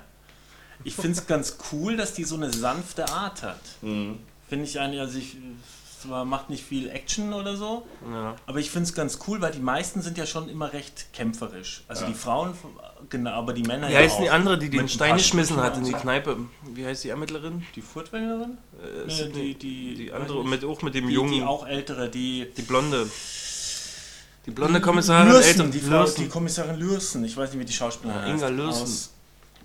Ich 0.84 0.96
finde 0.96 1.12
es 1.18 1.26
ganz 1.28 1.58
cool, 1.72 1.96
dass 1.98 2.14
die 2.14 2.24
so 2.26 2.36
eine 2.36 2.52
sanfte 2.52 3.08
Art 3.10 3.44
hat. 3.44 3.62
Mhm. 3.82 4.20
Finde 4.50 4.66
ich 4.66 4.80
eigentlich, 4.80 5.00
also 5.00 5.18
ich 5.18 5.38
zwar 6.02 6.26
macht 6.26 6.50
nicht 6.50 6.66
viel 6.66 6.90
Action 6.90 7.32
oder 7.34 7.56
so, 7.56 7.88
Ja. 8.12 8.36
aber 8.46 8.60
ich 8.60 8.70
finde 8.70 8.90
es 8.90 8.94
ganz 8.94 9.20
cool, 9.26 9.40
weil 9.40 9.54
die 9.54 9.60
meisten 9.62 10.02
sind 10.02 10.18
ja 10.18 10.26
schon 10.26 10.50
immer 10.50 10.74
recht 10.74 11.14
kämpferisch. 11.14 11.84
Also 11.88 12.02
Ja. 12.04 12.10
die 12.10 12.14
Frauen, 12.14 12.54
genau, 13.10 13.32
aber 13.32 13.54
die 13.54 13.64
Männer 13.64 13.88
Wie 13.88 13.94
ja 13.94 14.00
heißt 14.00 14.16
auch. 14.18 14.22
die 14.24 14.30
andere, 14.30 14.58
die 14.58 14.70
den 14.70 14.90
Stein 14.90 15.16
geschmissen 15.16 15.56
hat 15.58 15.78
in 15.78 15.86
die. 15.86 15.94
Kneipe? 15.94 16.36
Wie 16.74 16.86
heißt 16.86 17.06
die 17.06 17.10
Ermittlerin? 17.10 17.66
Die 17.76 17.82
Furtwänglerin? 17.82 18.58
Äh, 19.08 19.08
Nee, 19.08 19.30
die, 19.30 19.56
die, 19.56 19.96
die 19.96 20.12
andere, 20.12 20.44
mit, 20.44 20.66
auch 20.66 20.82
mit 20.82 20.94
dem 20.94 21.08
die, 21.08 21.14
Jungen, 21.14 21.32
die 21.32 21.38
die, 21.40 21.46
auch 21.46 21.66
ältere, 21.66 22.10
die 22.10 22.48
Blonde. 22.68 23.10
Die 24.46 24.52
blonde 24.52 24.82
Kommissarin. 24.82 25.32
Lürsen, 25.32 25.62
älter- 25.62 25.72
die, 25.72 25.80
Frau, 25.80 26.00
Lürsen. 26.00 26.24
die 26.24 26.30
Kommissarin 26.30 26.76
Lürsen, 26.78 27.24
ich 27.26 27.36
weiß 27.38 27.52
nicht, 27.52 27.60
wie 27.62 27.66
die 27.66 27.74
Schauspielerin 27.74 28.32
Inga 28.36 28.46
heißt. 28.48 28.54
Lürsen. 28.56 28.84
Aus 28.84 29.10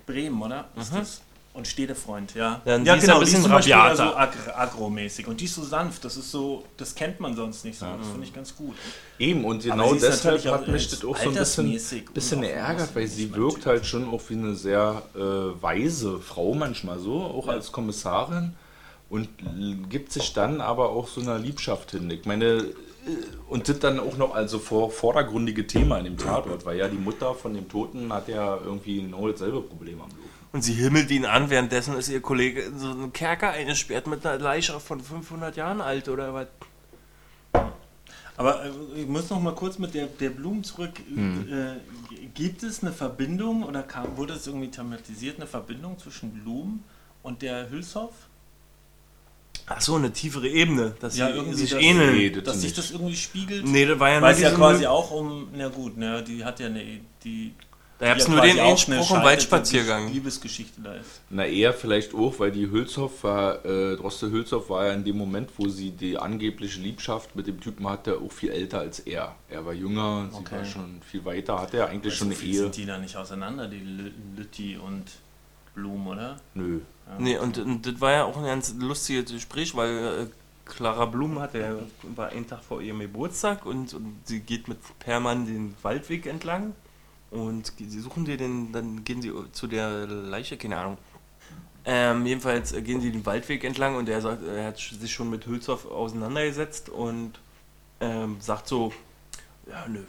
Bremen, 0.05 0.41
oder? 0.41 0.67
Ist 0.79 0.93
das? 0.93 1.21
Und 1.51 1.67
Stedefreund, 1.67 2.35
ja. 2.35 2.61
Ja, 2.63 2.77
die 2.77 2.89
ist 2.89 3.07
ja 3.07 3.15
ein 3.15 3.19
bisschen 3.19 3.41
zum 3.41 3.51
Beispiel 3.51 3.73
eher 3.73 3.79
rabiater. 3.79 4.09
so 4.11 4.15
agr 4.15 4.57
agromäßig. 4.59 5.27
Und 5.27 5.41
die 5.41 5.45
ist 5.45 5.55
so 5.55 5.63
sanft, 5.63 6.05
das 6.05 6.15
ist 6.15 6.31
so, 6.31 6.63
das 6.77 6.95
kennt 6.95 7.19
man 7.19 7.35
sonst 7.35 7.65
nicht 7.65 7.77
so. 7.77 7.85
Das 7.85 8.07
Mhm. 8.07 8.11
finde 8.11 8.27
ich 8.27 8.33
ganz 8.33 8.55
gut. 8.55 8.75
Eben, 9.17 9.43
und 9.43 9.63
genau 9.63 9.93
ist 9.93 10.03
deshalb 10.03 10.45
hat 10.45 10.67
mich 10.69 10.87
das 10.89 11.03
auch 11.03 11.17
so 11.17 11.29
ein 11.29 11.35
bisschen, 11.35 12.05
bisschen 12.13 12.41
geärgert, 12.41 12.91
weil 12.93 13.03
ist 13.03 13.15
sie 13.17 13.33
wirkt 13.35 13.65
halt 13.65 13.85
schon 13.85 14.07
auch 14.09 14.21
wie 14.29 14.35
eine 14.35 14.55
sehr 14.55 15.01
äh, 15.15 15.19
weise 15.61 16.19
Frau 16.19 16.53
manchmal 16.53 16.99
so, 16.99 17.19
auch 17.23 17.47
Ja. 17.47 17.53
als 17.53 17.71
Kommissarin 17.73 18.53
und 19.09 19.27
gibt 19.89 20.13
sich 20.13 20.31
dann 20.33 20.61
aber 20.61 20.91
auch 20.91 21.07
so 21.09 21.19
einer 21.19 21.39
Liebschaft 21.39 21.91
hin. 21.91 22.09
Ich 22.11 22.25
meine, 22.25 22.63
und 23.47 23.67
das 23.69 23.79
dann 23.79 23.99
auch 23.99 24.17
noch 24.17 24.33
als 24.35 24.51
so 24.51 24.59
vor, 24.59 24.91
vordergründige 24.91 25.65
Thema 25.67 25.97
in 25.99 26.05
dem 26.05 26.17
Tatort, 26.17 26.65
weil 26.65 26.77
ja 26.77 26.87
die 26.87 26.97
Mutter 26.97 27.33
von 27.33 27.53
dem 27.53 27.67
Toten 27.69 28.11
hat 28.13 28.27
ja 28.27 28.57
irgendwie 28.57 29.01
genau 29.01 29.27
dasselbe 29.29 29.61
Problem 29.61 30.01
am 30.01 30.09
Blut. 30.09 30.19
Und 30.51 30.63
sie 30.63 30.73
himmelt 30.73 31.09
ihn 31.11 31.25
an, 31.25 31.49
währenddessen 31.49 31.95
ist 31.95 32.09
ihr 32.09 32.21
Kollege 32.21 32.61
in 32.61 32.79
so 32.79 32.89
einen 32.89 33.13
Kerker 33.13 33.51
eingesperrt 33.51 34.07
mit 34.07 34.25
einer 34.25 34.39
Leiche 34.41 34.79
von 34.79 34.99
500 34.99 35.55
Jahren 35.55 35.79
alt 35.81 36.09
oder 36.09 36.33
was. 36.33 36.47
Aber 38.37 38.63
äh, 38.65 38.69
ich 38.95 39.07
muss 39.07 39.29
noch 39.29 39.39
mal 39.41 39.53
kurz 39.53 39.77
mit 39.79 39.93
der, 39.93 40.07
der 40.07 40.29
Blumen 40.29 40.63
zurück. 40.63 40.91
Hm. 41.13 41.47
Äh, 41.51 42.13
g- 42.15 42.25
gibt 42.33 42.63
es 42.63 42.81
eine 42.81 42.93
Verbindung 42.93 43.63
oder 43.63 43.83
kam, 43.83 44.15
wurde 44.17 44.33
es 44.33 44.47
irgendwie 44.47 44.69
thematisiert, 44.71 45.37
eine 45.37 45.47
Verbindung 45.47 45.97
zwischen 45.99 46.31
Blumen 46.31 46.83
und 47.21 47.41
der 47.41 47.69
Hülshoff? 47.69 48.13
Ach 49.71 49.79
so, 49.81 49.95
eine 49.95 50.11
tiefere 50.11 50.47
Ebene, 50.49 50.95
dass 50.99 51.15
Ja, 51.15 51.27
sie 51.27 51.33
irgendwie 51.37 51.57
sich 51.59 51.69
das- 51.69 51.81
ähneln. 51.81 52.15
Nee, 52.17 52.29
das 52.31 52.43
Dass 52.43 52.61
sich 52.61 52.73
das 52.73 52.91
irgendwie 52.91 53.15
spiegelt? 53.15 53.65
Nee, 53.65 53.85
das 53.85 53.99
war 53.99 54.09
ja 54.09 54.21
Weil 54.21 54.33
es 54.33 54.41
ja 54.41 54.51
quasi 54.51 54.85
auch 54.87 55.11
um, 55.11 55.47
na 55.55 55.67
gut, 55.69 55.95
ne, 55.97 56.23
die 56.23 56.43
hat 56.43 56.59
ja 56.59 56.65
eine, 56.67 56.83
die 57.23 57.53
Da 57.99 58.07
gab 58.07 58.17
es 58.17 58.25
die 58.25 58.31
nur 58.31 58.41
den 58.41 58.59
Einspruch 58.59 59.11
im 59.15 59.23
Waldspaziergang. 59.23 60.11
Liebesgeschichte 60.11 60.81
da 60.81 60.93
ist. 60.95 61.21
Na 61.29 61.45
eher 61.45 61.73
vielleicht 61.73 62.15
auch, 62.15 62.39
weil 62.39 62.49
die 62.51 62.69
Hülshoff 62.71 63.23
war, 63.23 63.63
äh, 63.65 63.95
Droste 63.97 64.31
Hülshoff 64.31 64.69
war 64.69 64.87
ja 64.87 64.93
in 64.93 65.03
dem 65.03 65.17
Moment, 65.17 65.49
wo 65.57 65.67
sie 65.67 65.91
die 65.91 66.17
angebliche 66.17 66.79
Liebschaft 66.79 67.35
mit 67.35 67.45
dem 67.45 67.59
Typen 67.59 67.87
hatte, 67.87 68.17
auch 68.17 68.31
viel 68.31 68.49
älter 68.51 68.79
als 68.79 68.99
er. 68.99 69.35
Er 69.49 69.65
war 69.65 69.73
jünger, 69.73 70.29
sie 70.31 70.37
Okay. 70.39 70.55
war 70.57 70.65
schon 70.65 71.01
viel 71.05 71.23
weiter, 71.25 71.59
hatte 71.59 71.77
er 71.77 71.89
eigentlich 71.89 72.15
schon 72.15 72.31
so 72.31 72.39
eine 72.39 72.43
Ehe. 72.49 72.59
sind 72.59 72.77
die 72.77 72.85
da 72.85 72.97
nicht 72.97 73.15
auseinander, 73.17 73.67
die 73.67 73.77
Lü- 73.81 74.11
Lütti 74.37 74.77
und 74.77 75.03
Blum, 75.75 76.07
oder? 76.07 76.39
Nö. 76.53 76.79
Nee, 77.17 77.37
und, 77.37 77.57
und 77.57 77.85
das 77.85 77.99
war 78.01 78.11
ja 78.11 78.23
auch 78.25 78.37
ein 78.37 78.43
ganz 78.45 78.73
lustiges 78.77 79.31
Gespräch, 79.31 79.75
weil 79.75 79.97
äh, 79.97 80.25
Clara 80.65 81.05
Blum 81.05 81.39
hatte, 81.39 81.59
ja- 81.59 81.75
war 82.15 82.29
einen 82.29 82.47
Tag 82.47 82.63
vor 82.63 82.81
ihrem 82.81 82.99
Geburtstag 82.99 83.65
und, 83.65 83.93
und 83.93 84.19
sie 84.25 84.41
geht 84.41 84.67
mit 84.67 84.77
Perman 84.99 85.45
den 85.47 85.75
Waldweg 85.81 86.27
entlang 86.27 86.73
und 87.31 87.73
sie 87.77 87.99
suchen 87.99 88.25
dir 88.25 88.37
den, 88.37 88.71
dann 88.71 89.03
gehen 89.03 89.21
sie 89.21 89.31
zu 89.51 89.65
der 89.67 90.05
Leiche, 90.07 90.57
keine 90.57 90.77
Ahnung. 90.77 90.97
Ähm, 91.85 92.25
jedenfalls 92.25 92.73
äh, 92.73 92.81
gehen 92.83 93.01
sie 93.01 93.11
den 93.11 93.25
Waldweg 93.25 93.63
entlang 93.63 93.95
und 93.95 94.07
er 94.09 94.21
sagt, 94.21 94.43
er 94.43 94.67
hat 94.67 94.77
sich 94.77 95.11
schon 95.11 95.29
mit 95.31 95.45
Hülshoff 95.47 95.89
auseinandergesetzt 95.89 96.89
und 96.89 97.39
ähm, 98.01 98.37
sagt 98.39 98.67
so, 98.67 98.93
ja, 99.69 99.83
eine 99.83 100.03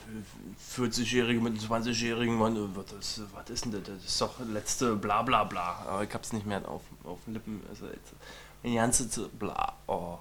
40-Jährige 0.77 1.40
mit 1.40 1.59
einem 1.61 1.73
20-Jährigen 1.73 2.37
Mann, 2.37 2.57
äh, 2.57 2.61
was 2.75 2.92
ist, 2.92 3.23
was 3.35 3.51
ist 3.51 3.64
denn 3.64 3.73
das? 3.73 3.83
Das 3.83 4.05
ist 4.05 4.20
doch 4.20 4.38
letzte 4.40 4.96
bla 4.96 5.23
bla 5.23 5.44
bla. 5.44 5.85
Aber 5.87 6.05
ich 6.05 6.12
hab's 6.12 6.33
nicht 6.33 6.46
mehr 6.46 6.66
auf, 6.68 6.83
auf 7.05 7.18
den 7.27 7.35
Lippen. 7.35 7.62
Also 7.68 7.87
jetzt, 7.87 8.12
die 8.62 8.75
ganze 8.75 9.29
bla. 9.29 9.75
Oh. 9.87 10.18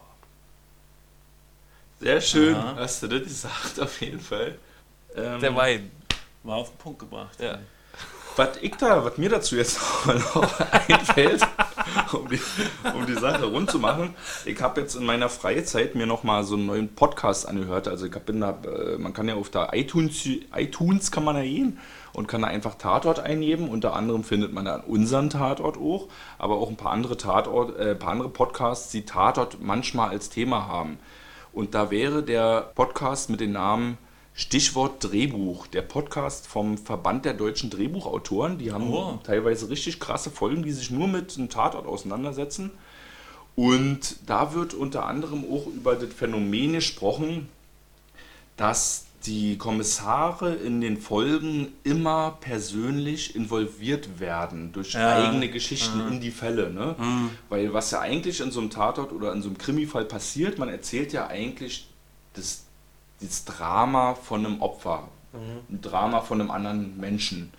Sehr 2.00 2.22
schön, 2.22 2.56
Aha. 2.56 2.76
hast 2.78 3.04
du 3.04 3.08
das 3.08 3.24
gesagt, 3.24 3.80
auf 3.80 4.02
jeden 4.02 4.20
Fall. 4.22 4.58
Ähm, 5.16 5.40
Der 5.42 5.56
Wein. 5.56 5.92
War 6.44 6.58
auf 6.58 6.70
den 6.70 6.78
Punkt 6.78 7.00
gebracht. 7.00 7.40
Ja. 7.40 7.60
Was 8.40 8.56
ich 8.62 8.74
da, 8.78 9.04
was 9.04 9.18
mir 9.18 9.28
dazu 9.28 9.58
jetzt 9.58 9.82
noch 10.06 10.60
einfällt, 10.88 11.46
um 12.14 12.30
die, 12.30 12.40
um 12.96 13.06
die 13.06 13.16
Sache 13.16 13.44
rund 13.44 13.70
zu 13.70 13.80
machen, 13.80 14.16
ich 14.46 14.62
habe 14.62 14.80
jetzt 14.80 14.96
in 14.96 15.06
meiner 15.06 15.28
Freizeit 15.28 15.94
mir 15.94 16.08
noch 16.08 16.24
mal 16.24 16.46
so 16.46 16.56
einen 16.56 16.68
neuen 16.68 16.96
Podcast 16.96 17.50
angehört. 17.50 17.90
Also 17.90 18.06
ich 18.06 18.14
bin 18.20 18.40
da, 18.40 18.58
äh, 18.64 18.98
man 18.98 19.12
kann 19.12 19.28
ja 19.28 19.36
auf 19.36 19.50
der 19.50 19.74
iTunes, 19.74 20.26
iTunes 20.56 21.12
kann 21.12 21.26
man 21.26 21.36
da 21.36 21.42
gehen 21.42 21.80
und 22.14 22.30
kann 22.30 22.44
da 22.44 22.48
einfach 22.48 22.76
Tatort 22.76 23.20
eingeben. 23.20 23.68
Unter 23.68 23.94
anderem 23.94 24.24
findet 24.24 24.54
man 24.54 24.64
da 24.64 24.78
unseren 24.88 25.30
Tatort 25.30 25.76
auch, 25.76 26.08
aber 26.38 26.60
auch 26.60 26.70
ein 26.70 26.78
paar 26.78 26.94
andere 26.94 27.18
Tatort, 27.18 27.78
äh, 27.78 27.94
paar 27.94 28.12
andere 28.12 28.30
Podcasts, 28.30 28.90
die 28.90 29.04
Tatort 29.04 29.58
manchmal 29.60 30.12
als 30.12 30.30
Thema 30.30 30.66
haben. 30.66 30.98
Und 31.52 31.76
da 31.76 31.92
wäre 31.92 32.24
der 32.24 32.72
Podcast 32.74 33.30
mit 33.30 33.42
dem 33.42 33.52
Namen 33.52 33.98
Stichwort 34.40 35.04
Drehbuch, 35.04 35.68
der 35.68 35.82
Podcast 35.82 36.48
vom 36.48 36.78
Verband 36.78 37.26
der 37.26 37.34
deutschen 37.34 37.70
Drehbuchautoren. 37.70 38.58
Die 38.58 38.72
haben 38.72 38.90
Oh. 38.90 39.20
teilweise 39.26 39.70
richtig 39.70 40.00
krasse 40.00 40.32
Folgen, 40.32 40.64
die 40.64 40.72
sich 40.72 40.90
nur 40.92 41.10
mit 41.10 41.38
einem 41.38 41.50
Tatort 41.50 41.86
auseinandersetzen. 41.86 42.72
Und 43.58 44.16
da 44.28 44.54
wird 44.54 44.74
unter 44.74 45.06
anderem 45.08 45.44
auch 45.52 45.68
über 45.68 45.96
das 45.96 46.14
Phänomen 46.14 46.72
gesprochen, 46.72 47.50
dass 48.56 49.08
die 49.26 49.58
Kommissare 49.58 50.54
in 50.56 50.80
den 50.80 50.96
Folgen 50.96 51.74
immer 51.84 52.38
persönlich 52.40 53.36
involviert 53.36 54.22
werden 54.22 54.72
durch 54.72 54.94
Ja. 54.94 55.18
eigene 55.28 55.50
Geschichten 55.50 56.00
in 56.08 56.22
die 56.22 56.32
Fälle. 56.32 56.70
Ne? 56.72 56.96
Weil 57.50 57.74
was 57.74 57.92
ja 57.92 58.00
eigentlich 58.00 58.40
in 58.40 58.52
so 58.52 58.62
einem 58.62 58.70
Tatort 58.70 59.12
oder 59.12 59.34
in 59.34 59.42
so 59.42 59.50
einem 59.50 59.58
Krimifall 59.58 60.06
passiert, 60.06 60.58
man 60.58 60.70
erzählt 60.70 61.12
ja 61.12 61.28
eigentlich 61.28 61.90
das, 62.36 62.64
das 63.22 63.46
Drama 63.46 64.16
von 64.16 64.46
einem 64.46 64.62
Opfer, 64.62 65.08
ein 65.34 65.82
Drama 65.82 66.22
von 66.22 66.42
einem 66.42 66.52
anderen 66.52 66.98
Menschen. 67.00 67.52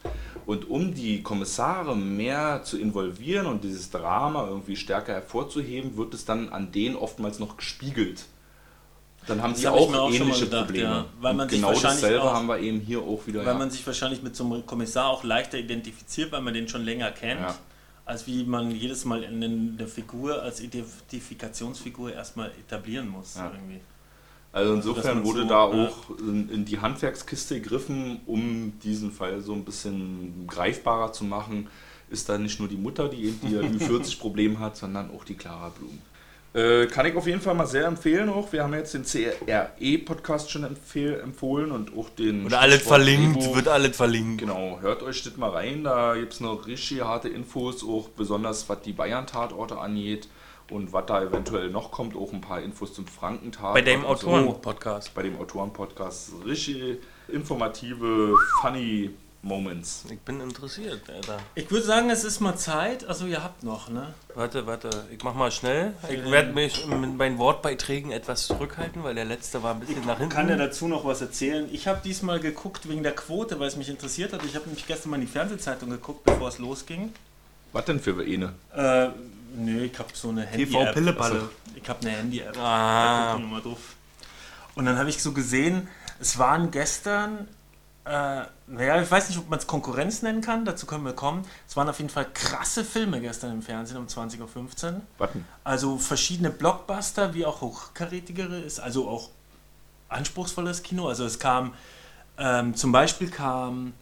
Und 0.47 0.69
um 0.69 0.95
die 0.95 1.23
Kommissare 1.23 1.95
mehr 1.97 2.63
zu 2.65 2.79
involvieren 2.79 3.47
und 3.47 3.63
dieses 3.63 3.91
Drama 3.91 4.47
irgendwie 4.49 4.75
stärker 4.77 5.13
hervorzuheben, 5.13 5.97
wird 5.97 6.15
es 6.15 6.25
dann 6.25 6.49
an 6.49 6.73
denen 6.73 6.97
oftmals 6.97 7.39
noch 7.39 7.57
gespiegelt. 7.57 8.25
Dann 9.27 9.43
haben 9.43 9.53
Das 9.53 9.61
die 9.61 9.67
hab 9.69 9.75
auch 9.75 9.95
auch 9.95 10.11
ähnliche 10.11 10.47
gedacht, 10.47 10.65
Probleme. 10.65 10.89
ja. 10.91 11.05
Weil 11.21 11.35
man 11.35 11.43
Und 11.45 11.51
sich 11.51 11.59
genau 11.59 11.69
wahrscheinlich 11.69 12.01
dasselbe 12.01 12.25
auch- 12.25 12.33
haben 12.33 12.47
wir 12.47 12.59
eben 12.59 12.81
hier 12.81 13.01
auch 13.03 13.25
wieder. 13.27 13.41
Weil 13.41 13.47
ja. 13.53 13.55
man 13.59 13.71
sich 13.71 13.87
wahrscheinlich 13.87 14.23
mit 14.23 14.35
so 14.35 14.45
einem 14.45 14.65
Kommissar 14.67 15.09
auch 15.09 15.23
leichter 15.25 15.59
identifiziert, 15.59 16.33
weil 16.33 16.41
man 16.41 16.55
den 16.55 16.67
schon 16.69 16.83
länger 16.85 17.11
kennt, 17.13 17.41
Ja. 17.43 17.55
als 18.07 18.27
wie 18.27 18.45
man 18.45 18.71
jedes 18.71 19.05
Mal 19.05 19.23
eine, 19.25 19.45
eine 19.45 19.87
Figur 19.87 20.43
als 20.43 20.61
Identifikationsfigur 20.61 22.13
erstmal 22.15 22.51
etablieren 22.53 23.09
muss. 23.09 23.37
Ja. 23.37 23.53
Irgendwie. 23.55 23.81
Also 24.53 24.75
insofern 24.75 25.25
wurde 25.25 25.43
so, 25.43 25.49
da 25.49 25.73
ja. 25.73 25.87
auch 25.87 26.19
in, 26.19 26.49
in 26.51 26.65
die 26.65 26.81
Handwerkskiste 26.81 27.61
gegriffen, 27.61 28.21
um 28.27 28.73
diesen 28.83 29.13
Fall 29.13 29.41
so 29.41 29.53
ein 29.53 29.65
bisschen 29.65 30.47
greifbarer 30.49 31.13
zu 31.13 31.25
machen. 31.25 31.69
Ist 32.11 32.29
da 32.29 32.37
nicht 32.37 32.59
nur 32.59 32.69
die 32.69 32.77
Mutter, 32.77 33.09
die 33.09 33.27
eben 33.27 33.41
die 33.43 33.57
Ü40-Problem 33.85 34.59
hat, 34.59 34.77
sondern 34.77 35.11
auch 35.13 35.25
die 35.25 35.35
Clara 35.35 35.69
Blum. 35.69 35.99
Äh, 36.53 36.89
kann 36.89 37.07
ich 37.07 37.15
auf 37.15 37.29
jeden 37.29 37.41
Fall 37.41 37.55
mal 37.55 37.69
sehr 37.69 37.87
empfehlen 37.87 38.29
auch. 38.29 38.53
Wir 38.53 38.65
haben 38.65 38.75
jetzt 38.75 38.93
den 38.93 39.05
CRE-Podcast 39.05 40.51
schon 40.51 40.65
empfohlen 40.65 41.71
und 41.71 41.97
auch 41.97 42.11
den 42.11 42.43
Wird 42.43 42.55
alles 42.55 42.83
verlinkt, 42.83 43.55
wird 43.55 43.69
alles 43.69 43.97
verlinkt. 43.97 44.41
Genau, 44.41 44.81
hört 44.81 45.05
euch 45.05 45.23
das 45.23 45.37
mal 45.37 45.51
rein. 45.51 45.85
Da 45.85 46.17
gibt 46.17 46.33
es 46.33 46.41
noch 46.41 46.67
richtig 46.67 47.03
harte 47.03 47.29
Infos, 47.29 47.85
auch 47.85 48.09
besonders 48.09 48.69
was 48.69 48.81
die 48.81 48.93
Bayern-Tatorte 48.93 49.79
angeht 49.79 50.27
und 50.71 50.93
was 50.93 51.07
da 51.07 51.23
eventuell 51.23 51.71
noch 51.71 51.91
kommt. 51.91 52.17
Auch 52.17 52.33
ein 52.33 52.41
paar 52.41 52.61
Infos 52.61 52.93
zum 52.95 53.07
Frankentatort. 53.07 53.75
Bei 53.75 53.83
dem 53.83 54.05
und 54.05 54.19
so. 54.19 54.29
Autoren-Podcast. 54.29 55.15
Bei 55.15 55.23
dem 55.23 55.39
Autoren-Podcast. 55.39 56.33
Richtig 56.47 56.99
informative, 57.29 58.35
funny 58.61 59.11
Moments. 59.43 60.05
Ich 60.13 60.19
bin 60.21 60.39
interessiert, 60.43 61.01
Alter. 61.09 61.39
Ich 61.55 61.71
würde 61.71 61.87
sagen, 61.87 62.11
es 62.11 62.25
ist 62.25 62.41
mal 62.41 62.57
Zeit. 62.57 63.07
Also 63.07 63.25
ihr 63.25 63.43
habt 63.43 63.63
noch, 63.63 63.89
ne? 63.89 64.13
Warte, 64.35 64.67
warte, 64.67 64.91
ich 65.11 65.25
mach 65.25 65.35
mal 65.35 65.51
schnell. 65.51 65.95
Ich 66.11 66.21
den- 66.21 66.31
werde 66.31 66.53
mich 66.53 66.87
mit 66.87 67.17
meinen 67.17 67.39
Wortbeiträgen 67.39 68.11
etwas 68.13 68.47
zurückhalten, 68.47 69.03
weil 69.03 69.15
der 69.15 69.25
letzte 69.25 69.63
war 69.63 69.73
ein 69.73 69.81
bisschen 69.81 70.05
nach 70.05 70.19
hinten. 70.19 70.31
Kann 70.35 70.51
ja 70.51 70.57
dazu 70.57 70.89
noch 70.89 71.07
was 71.07 71.23
erzählen. 71.23 71.67
Ich 71.73 71.89
habe 71.89 72.01
diesmal 72.05 72.39
geguckt 72.39 72.87
wegen 72.87 73.03
der 73.03 73.15
Quote, 73.15 73.59
weil 73.59 73.69
es 73.69 73.77
mich 73.77 73.89
interessiert 73.89 74.35
hat. 74.35 74.45
Ich 74.45 74.55
habe 74.57 74.67
nämlich 74.67 74.87
gestern 74.87 75.09
mal 75.09 75.17
in 75.17 75.23
die 75.23 75.27
Fernsehzeitung 75.27 75.89
geguckt, 75.89 76.23
bevor 76.25 76.49
es 76.49 76.59
losging. 76.59 77.11
Was 77.73 77.87
denn 77.87 77.99
für 77.99 78.21
eine? 78.21 78.53
Äh, 78.77 79.09
nee, 79.55 79.85
ich 79.85 79.99
habe 79.99 80.09
so 80.13 80.31
eine 80.31 80.43
Handy-App. 80.43 80.71
TV 80.71 80.93
Pillepalle. 80.93 81.35
Also, 81.35 81.49
ich 81.75 81.89
habe 81.89 82.01
eine 82.01 82.11
Handy-App. 82.11 82.57
Ah. 82.59 83.33
Da 83.33 83.33
guck 83.33 83.45
ich 83.45 83.51
mal 83.51 83.61
drauf. 83.61 83.97
Und 84.75 84.87
dann 84.87 84.99
habe 84.99 85.11
ich 85.11 85.23
so 85.23 85.33
gesehen, 85.33 85.89
es 86.21 86.39
waren 86.39 86.71
gestern, 86.71 87.49
äh, 88.05 88.43
naja, 88.67 89.03
ich 89.03 89.11
weiß 89.11 89.29
nicht, 89.29 89.39
ob 89.39 89.49
man 89.49 89.59
es 89.59 89.67
Konkurrenz 89.67 90.23
nennen 90.23 90.41
kann, 90.41 90.65
dazu 90.65 90.87
können 90.87 91.05
wir 91.05 91.13
kommen. 91.13 91.45
Es 91.69 91.77
waren 91.77 91.89
auf 91.89 91.99
jeden 91.99 92.11
Fall 92.11 92.27
krasse 92.33 92.85
Filme 92.85 93.21
gestern 93.21 93.53
im 93.53 93.63
Fernsehen 93.63 93.99
um 93.99 94.07
20.15 94.07 94.41
Uhr. 94.41 95.01
Was 95.19 95.33
denn? 95.33 95.45
Also 95.65 95.99
verschiedene 95.99 96.51
Blockbuster, 96.51 97.35
wie 97.35 97.45
auch 97.45 97.61
hochkarätigere 97.61 98.59
ist, 98.61 98.81
also 98.81 99.09
auch 99.09 99.31
anspruchsvolles 100.09 100.83
Kino. 100.83 101.09
Also 101.09 101.25
es 101.25 101.39
kam, 101.39 101.75
ähm, 102.39 102.75
zum 102.75 102.93
Beispiel 102.93 103.31
kam 103.31 103.93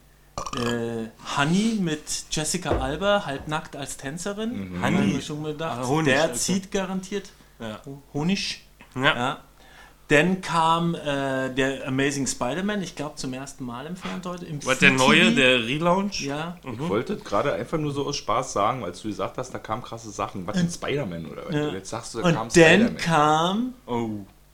äh, 0.56 1.08
Honey 1.36 1.78
mit 1.80 2.00
Jessica 2.30 2.70
Alba, 2.78 3.24
halbnackt 3.26 3.76
als 3.76 3.96
Tänzerin. 3.96 4.72
Mhm. 4.72 4.84
Honey, 4.84 5.22
schon 5.22 5.44
gedacht. 5.44 5.80
Ah, 5.82 5.86
Honig, 5.86 6.12
Der 6.14 6.22
also. 6.22 6.34
zieht 6.34 6.70
garantiert. 6.72 7.30
Ja. 7.60 7.80
Honig. 8.14 8.66
Ja. 8.94 9.02
Ja. 9.16 9.38
Dann 10.08 10.40
kam 10.40 10.94
äh, 10.94 11.50
der 11.52 11.86
Amazing 11.86 12.26
Spider-Man, 12.26 12.80
ich 12.82 12.96
glaube 12.96 13.16
zum 13.16 13.34
ersten 13.34 13.62
Mal 13.66 13.84
im 13.84 13.94
Fernsehen 13.94 14.32
heute. 14.32 14.46
Im 14.46 14.64
Was 14.64 14.78
der 14.78 14.92
neue, 14.92 15.32
der 15.32 15.58
Relaunch? 15.66 16.22
Ja. 16.22 16.56
Ich 16.64 16.78
wollte 16.88 17.16
gerade 17.18 17.52
einfach 17.52 17.76
nur 17.76 17.92
so 17.92 18.06
aus 18.06 18.16
Spaß 18.16 18.54
sagen, 18.54 18.84
als 18.84 19.02
du 19.02 19.08
gesagt 19.08 19.36
hast, 19.36 19.52
da 19.52 19.58
kamen 19.58 19.82
krasse 19.82 20.10
Sachen. 20.10 20.46
Was 20.46 20.56
denn 20.56 20.70
Spider-Man 20.70 21.26
oder 21.26 21.44
was? 21.46 21.54
Ja. 21.54 21.68
Jetzt 21.68 21.90
sagst 21.90 22.14
du, 22.14 22.22
da 22.22 22.32
kam 22.32 22.44
Und 22.46 22.56
dann 22.56 22.70
Spider-Man. 22.88 22.96
kam 22.96 23.74
Oh. 23.84 24.10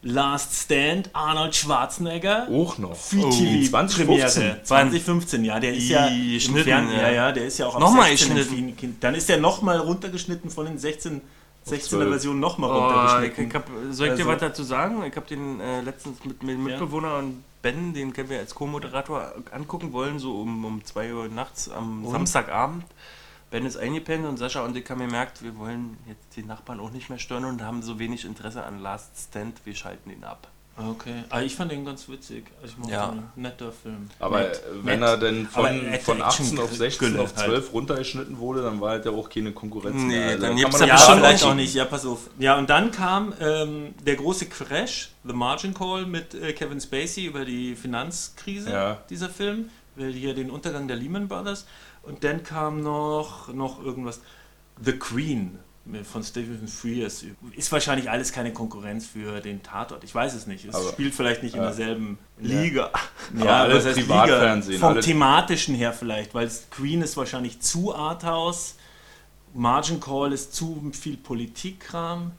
Last 0.07 0.55
Stand, 0.65 1.09
Arnold 1.15 1.55
Schwarzenegger. 1.57 2.47
Auch 2.51 2.77
noch. 2.79 2.95
Free 2.95 3.23
Oh, 3.25 3.31
TV 3.31 3.71
2015. 3.71 4.07
Premiere. 4.43 4.63
2015, 4.63 5.45
ja, 5.45 5.59
der 5.59 5.75
ist 5.75 5.89
ja 5.89 6.07
im 6.09 6.33
geschnitten, 6.35 6.65
Fern- 6.65 6.93
ja. 6.93 7.01
ja, 7.03 7.11
ja, 7.11 7.33
der 7.33 7.47
ist 7.47 7.59
ja 7.59 7.67
auch 7.67 7.79
Nochmal 7.79 8.11
16 8.11 8.31
im 8.33 8.37
geschnitten. 8.37 8.97
Dann 9.01 9.15
ist 9.15 9.29
der 9.31 9.39
nochmal 9.39 9.79
runtergeschnitten 9.79 10.51
von 10.51 10.67
den 10.67 10.79
16, 10.79 11.23
16er 11.67 11.81
12. 11.89 12.09
Versionen 12.11 12.41
nochmal 12.41 12.71
Oh, 12.71 12.75
runtergeschnitten. 12.85 13.49
ich 13.49 13.55
hab, 13.55 13.67
soll 13.91 14.07
ich 14.07 14.13
Also- 14.13 14.23
dir 14.25 14.29
was 14.29 14.41
dazu 14.41 14.63
sagen? 14.63 15.03
Ich 15.09 15.17
habe 15.17 15.27
den 15.27 15.61
äh, 15.61 15.81
letztens 15.81 16.23
mit 16.25 16.43
meinem 16.43 16.65
Mitbewohner 16.65 17.17
und 17.17 17.43
Ben, 17.63 17.95
den 17.95 18.13
kennen 18.13 18.29
wir 18.29 18.41
als 18.41 18.55
Co-Moderator, 18.55 19.33
angucken 19.53 19.95
wollen, 19.95 20.19
so 20.19 20.39
um, 20.39 20.67
um 20.67 20.85
2 20.85 21.15
Uhr 21.15 21.29
nachts 21.29 21.71
am 21.71 22.07
Samstagabend. 22.11 22.85
Ben 23.55 23.67
ist 23.67 23.77
eingepennt 23.77 24.27
und 24.27 24.37
Sascha 24.37 24.65
und 24.65 24.77
ich 24.77 24.91
haben 24.91 24.99
gemerkt, 24.99 25.45
wir 25.45 25.57
wollen 25.57 25.97
jetzt 26.09 26.35
die 26.35 26.43
Nachbarn 26.43 26.81
auch 26.81 26.91
nicht 26.91 27.09
mehr 27.09 27.21
stören 27.21 27.45
und 27.45 27.63
haben 27.63 27.83
so 27.85 28.01
wenig 28.01 28.25
Interesse 28.25 28.65
an 28.65 28.81
Last 28.81 29.13
Stand, 29.31 29.65
wir 29.65 29.77
schalten 29.77 30.11
ihn 30.11 30.25
ab. 30.25 30.49
Okay, 30.77 31.23
aber 31.31 31.45
ich 31.45 31.55
fand 31.55 31.71
den 31.71 31.85
ganz 31.85 32.09
witzig. 32.09 32.47
Also 32.61 32.73
ich 32.73 32.79
mochte 32.79 32.93
Ja. 32.95 33.13
den. 33.13 33.23
netter 33.37 33.71
Film. 33.71 34.09
Aber 34.19 34.41
Nett, 34.41 34.61
wenn 34.83 34.99
nett. 34.99 35.09
er 35.09 35.17
denn 35.19 35.47
von, 35.47 35.67
von 36.03 36.21
18 36.21 36.59
auf 36.59 36.75
16 36.75 36.99
Gülle 37.13 37.23
auf 37.23 37.37
halt. 37.37 37.47
12 37.47 37.73
runtergeschnitten 37.75 38.39
wurde, 38.39 38.61
dann 38.63 38.81
war 38.81 38.91
halt 38.91 39.05
ja 39.05 39.13
auch 39.13 39.31
keine 39.31 39.53
Konkurrenz 39.53 40.03
Nee, 40.03 40.09
mehr. 40.19 40.27
Also 40.31 40.41
dann 40.41 40.49
kann 40.49 40.57
gibt's 40.57 40.81
Ja, 40.81 40.97
vielleicht 40.99 41.45
auch 41.45 41.51
auch 41.51 41.55
nicht. 41.55 41.75
Ja, 41.75 41.85
pass 41.85 42.05
auf. 42.05 42.29
Ja, 42.41 42.59
und 42.59 42.69
dann 42.71 42.91
kam 42.91 43.35
ähm, 43.41 43.95
der 44.05 44.17
große 44.17 44.47
Crash, 44.47 45.11
The 45.23 45.33
Margin 45.33 45.75
Call 45.75 46.07
mit 46.07 46.35
äh, 46.35 46.53
Kevin 46.55 46.81
Spacey 46.81 47.27
über 47.27 47.45
die 47.45 47.77
Finanzkrise, 47.77 48.71
Ja. 48.73 48.99
dieser 49.11 49.29
Film, 49.29 49.71
über 49.95 50.07
hier 50.09 50.35
den 50.35 50.51
Untergang 50.51 50.89
der 50.89 50.97
Lehman 50.97 51.29
Brothers. 51.29 51.67
Und 52.07 52.25
dann 52.25 52.43
kam 52.43 52.83
noch, 52.83 53.53
noch 53.53 53.83
irgendwas, 53.83 54.21
The 54.83 54.93
Queen 54.93 55.59
von 56.11 56.23
Stephen 56.23 56.67
Frears. 56.67 57.25
Ist 57.55 57.71
wahrscheinlich 57.71 58.11
alles 58.11 58.33
keine 58.33 58.53
Konkurrenz 58.53 59.07
für 59.07 59.41
den 59.41 59.63
Tatort. 59.63 60.03
Ich 60.03 60.15
weiß 60.15 60.35
es 60.35 60.47
nicht. 60.47 60.65
Es 60.65 60.75
Aber- 60.75 60.89
spielt 60.91 61.15
vielleicht 61.15 61.43
nicht 61.43 61.55
in 61.55 61.61
Ja. 61.61 61.67
derselben 61.67 62.19
Liga. 62.39 62.91
Aber 63.41 63.51
alle 63.53 63.75
was 63.77 63.85
heißt 63.87 63.99
Privatfernsehen, 64.01 64.77
Liga? 64.77 64.93
Vom 64.93 65.01
thematischen 65.01 65.75
her 65.75 65.93
vielleicht, 65.93 66.35
weil 66.35 66.51
Queen 66.71 67.03
ist 67.03 67.17
wahrscheinlich 67.17 67.61
zu 67.61 67.95
Arthouse, 67.95 68.77
Margin 69.53 70.01
Call 70.01 70.33
ist 70.33 70.55
zu 70.55 70.91
viel 70.99 71.17
Politikkram 71.17 72.33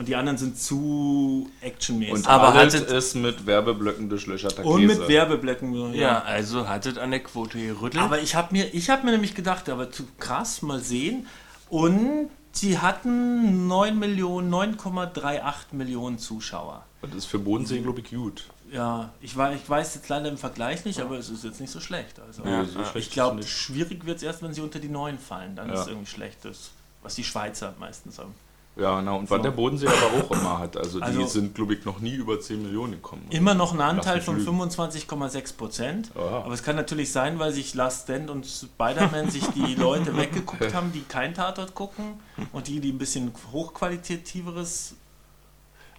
und 0.00 0.08
die 0.08 0.16
anderen 0.16 0.38
sind 0.38 0.56
zu 0.58 1.50
actionmäßig. 1.60 2.14
Und 2.14 2.26
Aber 2.26 2.54
hattet- 2.54 2.90
ist 2.90 3.14
mit 3.16 3.44
Werbeblöcken 3.44 4.08
durchlöcherter 4.08 4.64
Und 4.64 4.86
mit 4.86 5.06
Werbeblöcken. 5.06 5.92
Ja, 5.92 6.22
also 6.22 6.66
hattet 6.66 6.96
an 6.96 7.10
der 7.10 7.20
Quote 7.22 7.58
gerüttelt. 7.58 8.02
Aber 8.02 8.18
ich 8.18 8.34
habe 8.34 8.48
mir, 8.52 8.72
ich 8.72 8.88
hab 8.88 9.04
mir 9.04 9.10
nämlich 9.10 9.34
gedacht, 9.34 9.68
aber 9.68 9.92
zu 9.92 10.04
krass, 10.18 10.62
mal 10.62 10.80
sehen. 10.80 11.26
Und 11.68 12.30
sie 12.52 12.78
hatten 12.78 13.66
9 13.66 13.98
Millionen, 13.98 14.48
9,38 14.50 15.52
Millionen 15.72 16.18
Zuschauer. 16.18 16.82
Das 17.02 17.14
ist 17.14 17.26
für 17.26 17.38
Bodensee, 17.38 17.80
glaube 17.80 18.00
ich, 18.00 18.08
gut. 18.08 18.44
Ja, 18.72 19.10
ich, 19.20 19.36
war, 19.36 19.52
ich 19.52 19.68
weiß 19.68 19.96
jetzt 19.96 20.08
leider 20.08 20.30
im 20.30 20.38
Vergleich 20.38 20.86
nicht, 20.86 21.00
aber 21.00 21.18
es 21.18 21.28
ist 21.28 21.44
jetzt 21.44 21.60
nicht 21.60 21.70
so 21.70 21.80
schlecht. 21.80 22.18
Also. 22.26 22.42
Ja, 22.42 22.64
so 22.64 22.78
ja. 22.78 22.86
schlecht 22.86 23.08
Ich 23.08 23.12
glaube, 23.12 23.40
es 23.40 23.50
schwierig 23.50 24.06
wird 24.06 24.16
es 24.16 24.22
erst, 24.22 24.42
wenn 24.42 24.54
sie 24.54 24.62
unter 24.62 24.78
die 24.78 24.88
9 24.88 25.18
fallen. 25.18 25.56
Dann 25.56 25.68
Ja. 25.68 25.74
ist 25.74 25.80
es 25.80 25.86
irgendwie 25.88 26.06
schlecht. 26.10 26.38
Das, 26.46 26.70
was 27.02 27.16
die 27.16 27.24
Schweizer 27.24 27.74
meistens 27.78 28.18
haben. 28.18 28.32
Ja, 28.80 28.98
genau. 29.00 29.18
Und 29.18 29.30
was 29.30 29.36
So. 29.36 29.42
der 29.42 29.50
Bodensee 29.50 29.86
aber 29.88 30.24
auch 30.24 30.30
immer 30.30 30.58
hat. 30.58 30.76
Also, 30.76 30.98
die 30.98 31.04
Also- 31.04 31.26
sind, 31.26 31.54
glaube 31.54 31.74
ich, 31.74 31.84
noch 31.84 32.00
nie 32.00 32.14
über 32.14 32.40
10 32.40 32.62
Millionen 32.62 32.92
gekommen. 32.94 33.26
Immer 33.30 33.54
noch 33.54 33.74
ein 33.74 33.80
Anteil 33.80 34.20
von 34.22 34.36
lügen. 34.38 34.46
25,6 34.46 35.52
Prozent. 35.56 36.10
Ja. 36.16 36.22
Aber 36.44 36.54
es 36.54 36.62
kann 36.62 36.76
natürlich 36.76 37.12
sein, 37.12 37.38
weil 37.38 37.52
sich 37.52 37.74
Last 37.74 38.04
Stand 38.04 38.30
und 38.30 38.46
Spider-Man 38.46 39.30
sich 39.30 39.46
die 39.48 39.74
Leute 39.76 40.16
weggeguckt 40.16 40.72
haben, 40.74 40.92
die 40.92 41.02
kein 41.02 41.34
Tatort 41.34 41.74
gucken 41.74 42.14
und 42.52 42.68
die, 42.68 42.80
die 42.80 42.92
ein 42.92 42.98
bisschen 42.98 43.32
hochqualitativeres. 43.52 44.94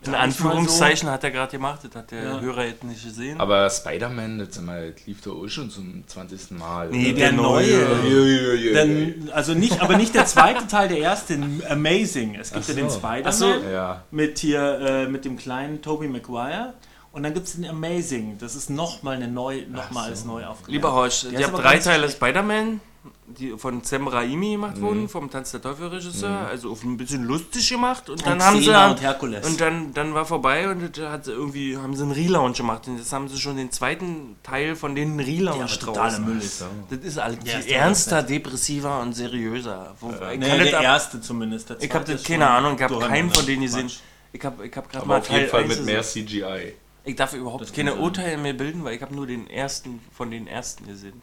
In 0.04 0.16
Anführungszeichen 0.16 1.10
hat 1.10 1.24
er 1.24 1.30
gerade 1.32 1.52
gemacht, 1.52 1.82
das 1.84 1.94
hat 1.96 2.10
der 2.12 2.24
Ja. 2.24 2.40
Hörer 2.40 2.66
jetzt 2.66 2.84
nicht 2.84 3.04
gesehen. 3.04 3.40
Aber 3.40 3.70
Spider-Man, 3.70 4.40
das, 4.40 4.48
sag 4.56 4.66
mal, 4.66 4.92
das 4.92 5.06
lief 5.06 5.22
doch 5.22 5.36
auch 5.44 5.48
schon 5.48 5.70
zum 5.70 6.04
20. 6.08 6.52
Mal. 6.52 6.90
Nee, 6.90 7.10
oder? 7.12 7.20
der 7.20 7.32
neue. 7.34 7.88
So. 8.68 8.74
Dann, 8.74 9.30
also 9.34 9.54
nicht, 9.54 9.80
aber 9.80 9.98
nicht 9.98 10.16
der 10.16 10.26
zweite 10.26 10.66
Teil, 10.68 10.88
der 10.88 10.98
erste, 10.98 11.38
Amazing. 11.70 12.36
Es 12.36 12.52
gibt 12.52 12.64
Ach 12.66 12.70
ja 12.70 12.76
den 12.76 12.90
so. 12.90 12.98
Spider-Man 12.98 13.24
Ach 13.28 13.34
so. 13.34 13.54
Ja. 13.72 14.04
mit 14.12 14.40
hier 14.40 14.80
äh, 14.80 15.08
mit 15.08 15.24
dem 15.26 15.38
kleinen 15.38 15.82
Tobey 15.82 16.08
Maguire. 16.08 16.74
Und 17.12 17.24
dann 17.24 17.34
gibt 17.34 17.46
es 17.46 17.56
den 17.56 17.66
Amazing. 17.70 18.38
Das 18.40 18.56
ist 18.56 18.70
nochmal 18.70 19.18
eine 19.18 19.28
neu, 19.28 19.64
noch 19.70 19.92
mal 19.92 20.02
so. 20.02 20.08
alles 20.08 20.26
neu 20.26 20.46
aufgebaut. 20.46 20.72
Lieber 20.74 20.94
Horst, 20.94 21.26
Der 21.32 21.40
ihr 21.42 21.48
habt 21.48 21.58
drei 21.62 21.78
Teile. 21.78 22.10
Spider-Man, 22.10 22.80
die 23.26 23.58
von 23.58 23.84
Sam 23.84 24.08
Raimi 24.08 24.52
gemacht 24.52 24.78
Mhm. 24.78 24.82
wurden, 24.82 25.10
vom 25.10 25.30
Tanz 25.32 25.52
der 25.52 25.62
Teufel 25.62 25.88
Regisseur, 25.88 26.48
also 26.48 26.72
auf 26.72 26.84
ein 26.84 26.98
bisschen 26.98 27.24
lustig 27.24 27.70
gemacht 27.70 28.10
und 28.10 28.24
dann 28.26 28.34
Und 28.34 28.44
haben 28.44 28.58
sie 28.58 28.64
Xena 28.66 28.92
und 28.92 29.02
Herkules. 29.02 29.48
und 29.48 29.60
dann 29.60 29.94
dann 29.94 30.14
war 30.14 30.26
vorbei 30.26 30.70
und 30.70 31.00
hat 31.00 31.26
sie 31.26 31.32
irgendwie 31.32 31.78
haben 31.78 31.96
sie 31.96 32.04
einen 32.04 32.12
Relaunch 32.12 32.58
gemacht 32.58 32.88
und 32.88 32.98
jetzt 32.98 33.12
haben 33.12 33.28
sie 33.28 33.40
schon 33.40 33.58
den 33.58 33.72
zweiten 33.72 34.36
Teil 34.44 34.76
von 34.76 34.94
den 34.96 35.18
Ja, 35.18 35.26
Relaunch 35.26 35.80
totaler 35.80 36.10
draußen. 36.10 36.26
Müll 36.26 36.38
ist. 36.40 36.64
Das 36.90 37.00
ist 37.00 37.18
alles 37.18 37.38
Ja, 37.46 37.58
ist 37.60 37.70
ernster, 37.70 38.22
depressiver 38.22 39.00
und 39.02 39.14
seriöser. 39.14 39.96
Wo, 40.00 40.10
ich 40.12 40.20
Nee, 40.40 40.48
kann 40.48 40.58
der 40.58 40.66
das 40.66 40.74
ab- 40.76 40.84
erste 40.84 41.22
zumindest. 41.22 41.70
Der 41.70 41.82
ich 41.82 41.92
habe 41.94 42.16
keine 42.18 42.48
Ahnung, 42.50 42.76
ich 42.76 42.84
habe 42.84 43.00
keinen 43.00 43.32
von 43.32 43.46
denen 43.46 43.64
gesehen. 43.64 43.90
Ich 44.34 44.44
habe 44.46 44.66
ich 44.68 44.76
hab 44.78 44.90
gerade 44.92 45.08
mal 45.08 45.18
auf 45.20 45.28
jeden 45.30 45.42
Teil 45.42 45.50
Fall 45.50 45.64
1 45.64 45.78
mit 45.78 45.86
mehr. 45.86 46.04
CGI. 46.04 46.74
Ich 47.04 47.16
darf 47.16 47.34
überhaupt 47.34 47.64
Das 47.64 47.74
keine. 47.74 47.96
Urteile 47.96 48.38
mehr 48.38 48.54
bilden, 48.54 48.84
weil 48.84 48.96
ich 48.96 49.02
habe 49.02 49.16
nur 49.16 49.26
den 49.26 49.50
ersten 49.50 50.00
von 50.16 50.30
den 50.30 50.46
ersten 50.46 50.86
gesehen. 50.86 51.22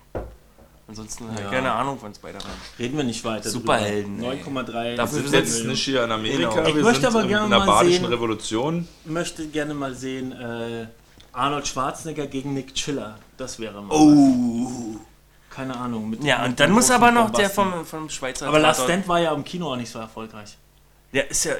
Ansonsten 0.88 1.24
habe 1.28 1.34
ich 1.36 1.44
Ja. 1.44 1.50
keine 1.50 1.70
Ahnung 1.72 1.98
von 1.98 2.14
Spider-Man. 2.14 2.50
Reden 2.78 2.96
wir 2.96 3.04
nicht 3.04 3.22
weiter. 3.22 3.50
Superhelden, 3.50 4.16
drüber. 4.18 4.32
ey. 4.32 4.40
9,3. 4.42 4.96
Dafür 4.96 5.20
sind 5.22 5.32
jetzt 5.34 5.64
nicht 5.66 5.82
hier 5.84 6.02
in 6.04 6.10
Amerika. 6.12 6.66
Ich 6.66 6.74
wir 6.74 6.82
möchte 6.82 7.00
sind 7.02 7.10
aber 7.10 7.22
in, 7.22 7.28
gerne 7.28 7.44
in 7.44 7.50
der 7.50 7.58
mal 7.60 7.66
badischen 7.66 8.04
sehen- 8.04 8.12
Revolution. 8.12 8.88
möchte 9.04 9.46
gerne 9.48 9.74
mal 9.74 9.94
sehen, 9.94 10.32
äh, 10.32 10.86
Arnold 11.32 11.68
Schwarzenegger 11.68 12.26
gegen 12.26 12.54
Nick 12.54 12.74
Chiller. 12.74 13.18
Das 13.36 13.58
wäre 13.60 13.82
mal. 13.82 13.94
Oh. 13.94 14.66
was. 14.94 15.54
Keine 15.54 15.76
Ahnung. 15.76 16.08
Mit, 16.08 16.24
Ja, 16.24 16.38
mit 16.38 16.48
und 16.50 16.60
dann 16.60 16.70
muss 16.72 16.90
aber 16.90 17.10
noch 17.10 17.30
der 17.30 17.48
Bombasten. 17.48 17.72
vom, 17.72 17.84
vom 17.86 18.10
Schweizer 18.10 18.48
Aber 18.48 18.58
Last 18.58 18.84
Stand 18.84 19.06
war 19.08 19.20
ja 19.20 19.32
im 19.34 19.44
Kino 19.44 19.70
auch 19.72 19.76
nicht 19.76 19.90
so 19.90 19.98
erfolgreich. 19.98 20.56
Der 21.14 21.30
ist 21.30 21.44
ja. 21.44 21.52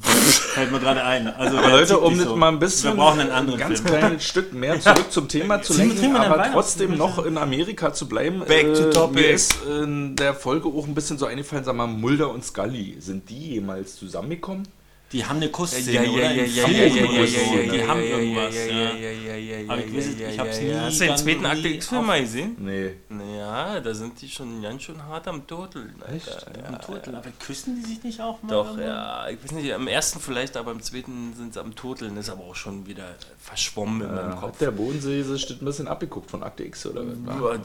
Fällt 0.00 0.72
mir 0.72 0.80
gerade 0.80 1.02
ein. 1.04 1.28
Also 1.28 1.58
Aber 1.58 1.68
Leute, 1.70 1.98
um 1.98 2.18
so. 2.18 2.36
mal 2.36 2.48
ein 2.48 2.58
bisschen 2.58 2.92
Wir 2.92 2.96
brauchen 2.96 3.20
einen 3.20 3.30
anderen 3.32 3.58
ganz 3.60 3.80
Film. 3.80 3.98
kleines 3.98 4.24
Stück 4.28 4.52
mehr 4.54 4.80
zurück 4.80 5.10
zum 5.12 5.28
Thema 5.28 5.60
zu 5.60 5.74
lenken, 5.74 6.16
aber 6.16 6.36
Weihnachten? 6.36 6.52
trotzdem 6.54 6.96
noch 6.96 7.24
in 7.24 7.36
Amerika 7.36 7.92
zu 7.92 8.08
bleiben. 8.08 8.40
Back 8.46 8.72
to 8.74 8.90
topic. 8.90 9.20
Mir 9.20 9.30
ist 9.30 9.56
in 9.66 10.16
der 10.16 10.32
Folge 10.34 10.68
auch 10.68 10.86
ein 10.86 10.94
bisschen 10.94 11.18
so 11.18 11.26
eingefallen, 11.26 11.64
sag 11.64 11.76
mal, 11.76 11.86
Mulder 11.86 12.30
und 12.30 12.44
Scully, 12.44 12.96
sind 12.98 13.28
die 13.28 13.50
jemals 13.54 13.96
zusammengekommen? 13.96 14.66
Die 15.14 15.24
haben 15.24 15.36
eine 15.36 15.48
Kussszene, 15.48 15.92
Ja, 15.92 16.02
ja, 16.02 16.10
oder? 16.10 16.32
ja, 16.32 16.42
ja, 16.44 16.68
ja, 16.68 16.68
ja, 16.68 16.86
ja, 16.86 17.04
ja, 17.04 17.26
so, 17.26 17.38
ja, 17.54 17.60
ja, 17.62 17.72
Die 17.72 17.78
ja, 17.78 17.86
haben 17.86 18.00
ja, 18.00 18.06
irgendwas, 18.18 18.54
ja, 18.54 18.64
ja. 18.64 18.74
ja, 18.74 19.10
ja, 19.10 19.34
ja, 19.36 19.58
ja, 19.60 19.70
Aber 19.72 19.80
ich 19.84 19.90
ja, 19.92 19.96
weiß 19.96 20.06
es- 20.06 20.20
ich 20.34 20.38
hab's 20.40 20.60
nie 20.60 20.68
ja. 20.68 20.80
Hast 20.82 21.00
du 21.00 21.04
den 21.06 21.16
zweiten 21.16 21.46
Akte 21.46 21.68
X-Film 21.68 22.06
mal 22.06 22.20
gesehen? 22.20 22.56
Nee. 22.58 22.90
Naja, 23.08 23.80
da 23.80 23.94
sind 23.94 24.20
die 24.20 24.28
schon 24.28 24.60
ganz 24.60 24.82
schön 24.82 25.00
hart 25.04 25.28
am 25.28 25.46
Turteln. 25.46 25.94
Echt? 26.12 26.28
Im 26.68 26.78
Turtel. 26.80 27.14
Aber 27.14 27.28
küssen 27.38 27.76
die 27.76 27.88
sich 27.88 28.02
nicht 28.02 28.20
auch 28.20 28.42
mal? 28.42 28.50
Doch, 28.50 28.76
ja. 28.78 29.28
Ich 29.28 29.42
weiß 29.42 29.52
nicht, 29.52 29.72
am 29.72 29.86
ersten 29.86 30.18
vielleicht, 30.18 30.56
aber 30.56 30.72
im 30.72 30.82
zweiten 30.82 31.32
sind 31.36 31.54
sie 31.54 31.60
am 31.60 31.74
Turteln. 31.76 32.16
Ist 32.16 32.28
aber 32.30 32.42
auch 32.44 32.56
schon 32.56 32.84
wieder 32.86 33.04
verschwommen 33.38 34.00
in 34.02 34.14
meinem 34.14 34.30
Kopf. 34.32 34.42
hat 34.54 34.60
der 34.60 34.72
Bodensee 34.72 35.22
sich 35.22 35.46
das 35.46 35.60
ein 35.60 35.64
bisschen 35.64 35.86
abgeguckt 35.86 36.30
von 36.30 36.42
Akte 36.42 36.64
X 36.64 36.86
oder 36.86 37.04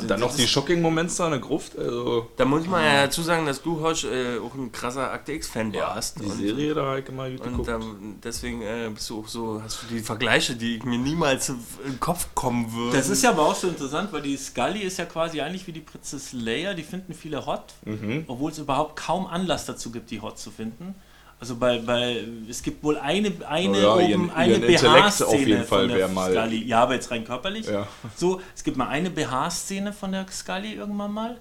dann 0.08 0.20
noch 0.20 0.36
die 0.36 0.47
Shocking-Moments 0.47 1.16
da 1.18 1.26
in 1.26 1.32
der 1.32 1.39
Gruft. 1.39 1.78
Also 1.80 2.28
Da 2.38 2.45
muss 2.45 2.68
man 2.68 2.84
ja 2.84 3.06
dazu 3.06 3.22
sagen, 3.24 3.45
dass 3.47 3.62
du, 3.62 3.80
Hosch, 3.82 4.04
äh, 4.04 4.38
auch 4.38 4.54
ein 4.54 4.72
krasser 4.72 5.12
Akte 5.12 5.32
X-Fan 5.34 5.74
warst. 5.74 6.20
die 6.22 6.30
Serie 6.30 6.74
da 6.76 6.97
ich 6.97 7.08
immer 7.10 7.28
gut 7.39 7.67
Und 7.67 7.67
ähm, 7.69 8.15
deswegen 8.23 8.61
äh, 8.61 8.89
bist 8.93 9.09
du 9.09 9.21
auch 9.21 9.27
so, 9.27 9.61
hast 9.63 9.83
du 9.83 9.87
die 9.95 9.99
Vergleiche, 10.01 10.55
die 10.55 10.77
ich 10.77 10.83
mir 10.83 10.97
niemals 10.97 11.49
in 11.49 11.59
den 11.85 11.99
Kopf 11.99 12.27
kommen 12.35 12.71
würde. 12.73 12.97
Das 12.97 13.09
ist 13.09 13.23
ja 13.23 13.31
aber 13.31 13.43
auch 13.43 13.55
so 13.55 13.67
interessant, 13.67 14.11
weil 14.13 14.21
die 14.21 14.37
Scully 14.37 14.79
ist 14.81 14.97
ja 14.97 15.05
quasi 15.05 15.41
eigentlich 15.41 15.65
wie 15.67 15.71
die 15.71 15.79
Prinzess 15.81 16.33
Leia, 16.33 16.73
die 16.73 16.83
finden 16.83 17.13
viele 17.13 17.45
hot, 17.45 17.73
Mhm. 17.85 18.25
obwohl 18.27 18.51
es 18.51 18.59
überhaupt 18.59 18.95
kaum 18.95 19.27
Anlass 19.27 19.65
dazu 19.65 19.91
gibt, 19.91 20.11
die 20.11 20.21
hot 20.21 20.37
zu 20.39 20.51
finden. 20.51 20.95
Also 21.41 21.55
bei, 21.55 21.79
bei 21.79 22.21
es 22.49 22.61
gibt 22.63 22.83
wohl 22.83 22.97
eine, 22.97 23.31
eine, 23.47 23.77
Oh 23.77 23.81
ja, 23.81 23.93
oben, 23.95 24.09
ihren- 24.09 24.31
eine 24.31 24.53
ihren 24.55 24.63
Intellekt 24.63 25.05
auf 25.05 25.31
BH-Szene 25.31 25.45
jeden 25.47 25.63
Fall 25.63 25.87
von 25.87 25.97
der 25.97 26.07
mal- 26.09 26.31
Scully. 26.33 26.65
Ja, 26.65 26.83
aber 26.83 26.95
jetzt 26.95 27.09
rein 27.11 27.23
körperlich. 27.23 27.65
Ja. 27.65 27.87
So, 28.17 28.41
es 28.53 28.63
gibt 28.65 28.75
mal 28.75 28.89
eine 28.89 29.09
BH-Szene 29.09 29.93
von 29.93 30.11
der 30.11 30.25
Scully 30.29 30.73
irgendwann 30.73 31.13
mal. 31.13 31.39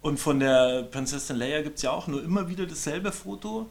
Und 0.00 0.18
von 0.18 0.40
der 0.40 0.82
Prinzessin 0.90 1.36
Leia 1.36 1.60
gibt 1.62 1.76
es 1.76 1.82
ja 1.82 1.90
auch 1.90 2.06
nur 2.06 2.22
immer 2.24 2.48
wieder 2.48 2.64
dasselbe 2.66 3.12
Foto 3.12 3.68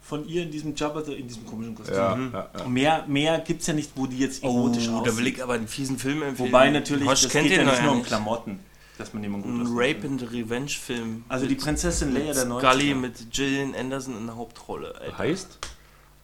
von 0.00 0.26
ihr 0.26 0.42
in 0.42 0.50
diesem 0.50 0.74
Jabba, 0.74 1.00
in 1.02 1.28
diesem 1.28 1.44
komischen 1.46 1.74
Kostüm. 1.74 1.94
Ja, 1.96 2.14
Mhm. 2.14 2.30
ja, 2.32 2.50
ja. 2.56 2.64
Und 2.64 2.72
Mehr, 2.72 3.04
mehr 3.08 3.38
gibt 3.40 3.60
es 3.60 3.66
ja 3.66 3.74
nicht, 3.74 3.90
wo 3.94 4.06
die 4.06 4.18
jetzt 4.18 4.42
oh, 4.42 4.46
erotisch 4.48 4.88
aussieht. 4.88 5.12
da 5.12 5.16
will 5.18 5.26
ich 5.26 5.42
aber 5.42 5.52
einen 5.54 5.68
fiesen 5.68 5.98
Film 5.98 6.22
empfehlen. 6.22 6.48
Wobei 6.50 6.70
natürlich, 6.70 7.06
Hosch 7.08 7.22
das 7.22 7.32
kennt 7.32 7.48
geht 7.48 7.58
ja 7.58 7.64
nicht 7.64 7.82
nur 7.82 7.92
um. 7.92 8.02
Klamotten, 8.02 8.60
dass 8.96 9.12
man 9.12 9.22
jemanden 9.22 9.58
gut 9.58 9.66
Ein. 9.68 9.72
Rape 9.76 10.06
and 10.06 10.32
Revenge 10.32 10.70
Film. 10.70 11.24
Also 11.28 11.46
die 11.46 11.54
Prinzessin 11.56 12.12
Leia 12.14 12.32
der 12.32 12.46
90er. 12.46 12.60
Scully 12.72 12.94
mit 12.94 13.30
Gillian 13.32 13.74
Anderson 13.74 14.16
in 14.16 14.26
der 14.26 14.36
Hauptrolle. 14.36 14.94
Alter. 14.98 15.18
Heißt? 15.18 15.58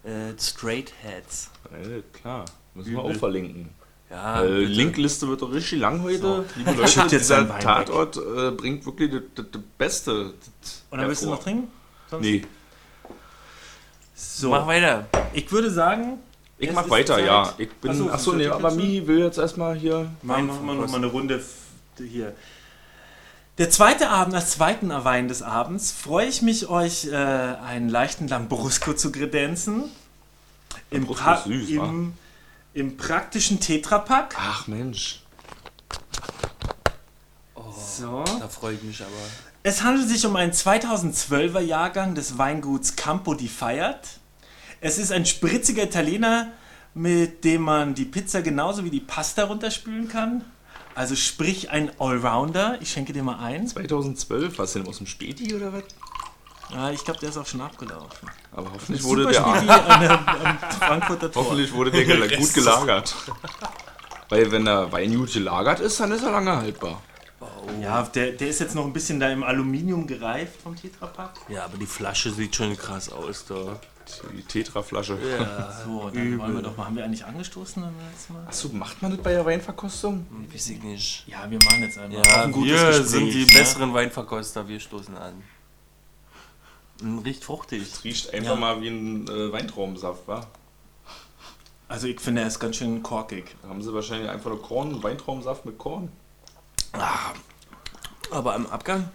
Äh, 0.05 0.39
Straight 0.39 0.93
Heads. 1.03 1.51
Ja, 1.71 2.01
klar. 2.13 2.45
Müssen 2.75 2.93
wir 2.93 3.01
Übel. 3.01 3.13
auch 3.13 3.19
verlinken. 3.19 3.69
Ja, 4.11 4.43
äh. 4.45 4.65
Linkliste 4.65 5.27
wird 5.29 5.43
doch 5.43 5.53
richtig 5.53 5.79
lang 5.81 6.03
heute. 6.03 6.19
So. 6.21 6.45
Liebe 6.57 6.71
Leute, 6.73 7.01
jetzt 7.01 7.13
dieser 7.13 7.59
Tatort 7.59 8.17
äh, 8.17 8.51
bringt 8.51 8.85
wirklich 8.87 9.11
das, 9.35 9.47
Beste. 9.79 10.35
Oder 10.91 11.09
willst 11.09 11.23
du 11.25 11.31
noch 11.31 11.43
trinken? 11.43 11.69
Sonst- 12.11 12.23
Nee, 12.25 12.43
So, 14.15 14.51
Mach 14.51 14.67
weiter. 14.67 15.07
ich 15.33 15.51
würde 15.51 15.71
sagen, 15.71 16.19
ich 16.59 16.73
mach 16.73 16.89
weiter, 16.89 17.15
Zeit- 17.17 17.27
ja. 17.27 17.53
Ich 17.59 17.73
bin, 17.75 17.91
Achso, 17.91 18.11
achso, 18.11 18.33
nee, 18.35 18.47
aber? 18.47 18.71
Mi 18.71 19.07
will 19.07 19.19
jetzt 19.19 19.39
erstmal 19.39 19.75
hier. 19.77 20.09
Machen 20.23 20.47
wir 20.47 20.55
mal 20.55 20.77
noch 20.77 20.89
mal 20.89 20.97
eine 20.99 21.07
Runde 21.07 21.43
hier. 21.99 22.35
Der 23.59 23.71
zweite 23.71 24.09
Abend, 24.11 24.35
als 24.35 24.51
zweiten 24.53 24.91
Wein 24.91 25.29
des 25.29 25.43
Abends, 25.43 25.93
freue 25.93 26.27
ich 26.27 26.43
mich, 26.43 26.69
euch 26.69 27.07
äh, 27.07 27.15
einen 27.15 27.89
leichten 27.89 28.27
Lambrusco 28.29 28.95
zu 28.95 29.13
kredenzen. 29.13 29.85
Im, 30.91 31.07
pra 31.07 31.43
süß, 31.43 31.69
im, 31.71 32.15
im 32.73 32.97
praktischen 32.97 33.61
Tetrapack. 33.61 34.35
Ach 34.39 34.67
Mensch. 34.67 35.21
So. 37.77 38.25
Da 38.41 38.49
freue 38.49 38.75
ich 38.75 38.83
mich 38.83 39.01
aber. 39.01 39.11
Es 39.67 39.83
handelt 39.83 40.11
sich 40.11 40.27
um 40.27 40.37
einen 40.37 40.53
2012er 40.53 41.61
Jahrgang 41.61 42.15
des 42.15 42.37
Weinguts 42.37 42.97
Campo 42.97 43.33
di 43.33 43.49
Feiert. 43.49 44.21
Es 44.83 44.99
ist 44.99 45.11
ein 45.11 45.25
spritziger 45.25 45.85
Italiener, 45.85 46.53
mit 46.93 47.45
dem 47.45 47.63
man 47.63 47.95
die 47.95 48.05
Pizza 48.05 48.43
genauso 48.43 48.85
wie 48.85 48.91
die 48.91 49.01
Pasta 49.01 49.45
runterspülen 49.45 50.09
kann. 50.09 50.45
Also 50.95 51.17
sprich 51.17 51.71
ein 51.71 51.91
Allrounder. 51.99 52.77
Ich 52.83 52.91
schenke 52.91 53.15
dir 53.15 53.23
mal 53.23 53.39
ein. 53.43 53.67
2012, 53.67 54.59
was 54.59 54.75
denn 54.75 54.87
aus 54.87 54.99
dem 54.99 55.07
Späti 55.07 55.55
oder 55.55 55.73
was? 55.73 55.85
Ja, 56.71 56.91
ich 56.91 57.03
glaube, 57.03 57.21
der 57.21 57.31
ist 57.31 57.39
auch 57.39 57.47
schon 57.47 57.63
abgelaufen. 57.63 58.29
Aber 58.53 58.71
hoffentlich 58.71 59.03
wurde 59.03 59.29
der 59.29 59.47
an 59.47 61.01
Tor. 61.01 61.31
Hoffentlich 61.37 61.73
wurde 61.73 61.91
der 61.91 62.37
gut 62.37 62.53
gelagert. 62.53 63.15
Weil 64.29 64.53
wenn 64.53 64.67
der 64.67 64.93
Wein 64.93 65.17
gut 65.17 65.33
gelagert 65.33 65.81
ist, 65.81 65.99
dann 66.01 66.13
ist 66.13 66.23
er 66.23 66.33
lange 66.33 66.55
haltbar. 66.55 67.01
Ja, 67.81 68.03
der, 68.03 68.33
der 68.33 68.49
ist 68.49 68.61
jetzt 68.61 68.75
noch 68.75 68.85
ein 68.85 68.93
bisschen 68.93 69.21
da 69.21 69.31
im 69.31 69.43
Aluminium 69.43 70.07
gereift 70.07 70.61
vom 70.63 70.77
Tetrapack. 70.77 71.35
Ja, 71.49 71.65
aber 71.65 71.77
die 71.79 71.87
Flasche 71.87 72.31
sieht 72.31 72.55
schon 72.57 72.77
krass 72.77 73.11
aus 73.11 73.45
da. 73.47 73.81
Die 74.37 74.43
Tetraflasche. 74.43 75.19
Ja, 75.39 75.73
So, 75.85 76.11
dann 76.11 76.39
wollen 76.39 76.55
wir 76.57 76.63
doch 76.63 76.77
mal. 76.77 76.87
Haben 76.87 76.97
wir 76.97 77.05
eigentlich 77.05 77.25
angestoßen 77.25 77.83
beim 77.83 77.95
letzten 78.11 78.35
Mal? 78.35 78.47
Achso, 78.47 78.69
macht 78.69 79.01
man 79.01 79.13
das 79.13 79.21
bei 79.23 79.33
der 79.33 79.47
Weinverkostung? 79.47 80.27
weiß 80.53 80.69
ich 80.71 80.83
nicht. 80.83 81.25
Ja, 81.27 81.51
wir 81.51 81.59
machen 81.63 81.81
jetzt 81.83 81.97
einmal. 81.99 82.19
Ja, 82.27 82.43
ein 82.45 82.53
gutes 82.53 82.73
wir 82.81 82.87
Gespräch, 82.89 83.07
sind 83.07 83.31
die 83.33 83.47
ne? 83.47 83.53
besseren 83.59 83.95
Weinverkoster, 83.95 84.69
wir 84.69 84.79
stoßen 84.79 85.17
an. 85.17 85.43
Mm, 87.01 87.19
Riecht 87.21 87.45
fruchtig. 87.45 87.83
Riecht 88.05 88.33
einfach 88.35 88.51
Ja. 88.55 88.57
mal 88.57 88.81
wie 88.83 88.89
ein 88.89 89.27
äh, 89.27 89.51
Weintraubensaft, 89.53 90.29
wa? 90.29 90.47
Also 91.89 92.07
ich 92.07 92.21
finde, 92.21 92.43
er 92.43 92.49
ist 92.49 92.59
ganz 92.61 92.77
schön 92.77 93.03
korkig. 93.03 93.57
Da 93.63 93.69
haben 93.69 93.83
sie 93.83 93.93
wahrscheinlich 93.93 94.29
einfach 94.29 94.51
nur 94.51 94.61
Korn, 94.63 95.03
Weintraubensaft 95.03 95.65
mit 95.65 95.79
Korn. 95.79 96.11
Aber 98.31 98.55
im 98.57 98.67
Abgang 98.67 99.09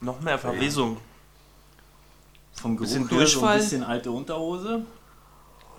noch 0.00 0.20
mehr 0.20 0.38
Verwesung. 0.38 0.98
Vom 2.52 2.76
Geruch 2.76 2.88
Bisschen 2.88 3.02
her 3.08 3.10
so 3.10 3.16
Durchfall. 3.16 3.54
ein 3.54 3.60
bisschen 3.60 3.84
alte 3.84 4.10
Unterhose. 4.10 4.82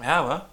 Ja, 0.02 0.20
aber 0.22 0.46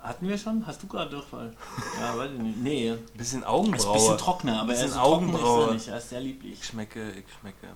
Hatten 0.00 0.28
wir 0.28 0.38
schon? 0.38 0.64
Hast 0.66 0.82
du 0.82 0.86
gerade 0.86 1.10
Durchfall? 1.10 1.54
ja, 2.00 2.16
weiß 2.16 2.30
ich 2.32 2.38
nicht. 2.38 2.58
Nee, 2.58 2.90
ist 2.92 3.16
bisschen 3.16 3.42
ein 3.42 3.48
Augenbraue. 3.48 3.94
bisschen 3.94 4.16
trockener, 4.18 4.60
aber 4.60 4.72
er 4.72 4.74
Bisschen 4.74 4.88
ist 4.88 4.94
trocken 4.94 5.28
ist 5.28 5.34
Augenbraue. 5.34 5.66
er 5.68 5.74
nicht. 5.74 5.88
Er 5.88 5.98
ist 5.98 6.08
sehr 6.08 6.20
lieblich. 6.20 6.52
Ich 6.60 6.66
schmecke, 6.66 7.10
ich 7.12 7.24
schmecke. 7.40 7.68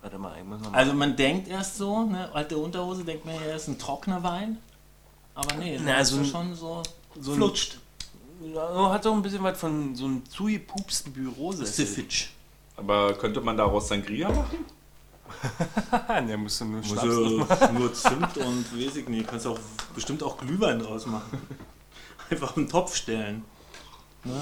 Warte 0.00 0.18
mal, 0.18 0.36
ich 0.38 0.44
muss 0.44 0.60
noch 0.60 0.70
mal. 0.70 0.78
Also 0.78 0.92
man 0.94 1.14
denkt 1.14 1.46
erst 1.48 1.76
so, 1.76 2.04
ne, 2.04 2.30
alte 2.32 2.56
Unterhose, 2.56 3.04
denkt 3.04 3.24
man, 3.26 3.34
er 3.34 3.56
ist 3.56 3.68
ein 3.68 3.78
trockener 3.78 4.22
Wein. 4.22 4.58
Aber 5.34 5.54
nee, 5.56 5.78
Na, 5.82 5.96
also 5.96 6.16
ist 6.20 6.28
ein- 6.28 6.30
schon 6.30 6.54
so, 6.54 6.82
so 7.20 7.32
ein- 7.32 7.36
flutscht. 7.36 7.78
Ja, 8.40 8.90
hat 8.90 9.02
so 9.02 9.12
ein 9.12 9.22
bisschen 9.22 9.42
was 9.42 9.58
von 9.58 9.94
so 9.94 10.04
einem 10.04 10.28
zugepupsten 10.28 11.12
Bürosessel. 11.12 11.86
Siffig. 11.86 12.30
Aber 12.76 13.14
könnte 13.14 13.40
man 13.40 13.56
daraus 13.56 13.88
Sangria 13.88 14.28
machen? 14.28 14.64
Der 16.28 16.38
musste 16.38 16.64
nur 16.64 16.80
Muss 16.80 16.88
Schnaps 16.88 17.72
nur 17.72 17.92
Zimt 17.92 18.36
und 18.38 18.72
weiß 18.72 18.96
ich 18.96 19.08
nicht. 19.08 19.28
Kannst 19.28 19.46
auch 19.46 19.58
bestimmt 19.94 20.22
auch 20.22 20.38
Glühwein 20.38 20.78
draus 20.78 21.06
machen. 21.06 21.38
Einfach 22.30 22.48
auf 22.48 22.54
den 22.54 22.68
Topf 22.68 22.94
stellen. 22.94 23.44
Ne? 24.24 24.40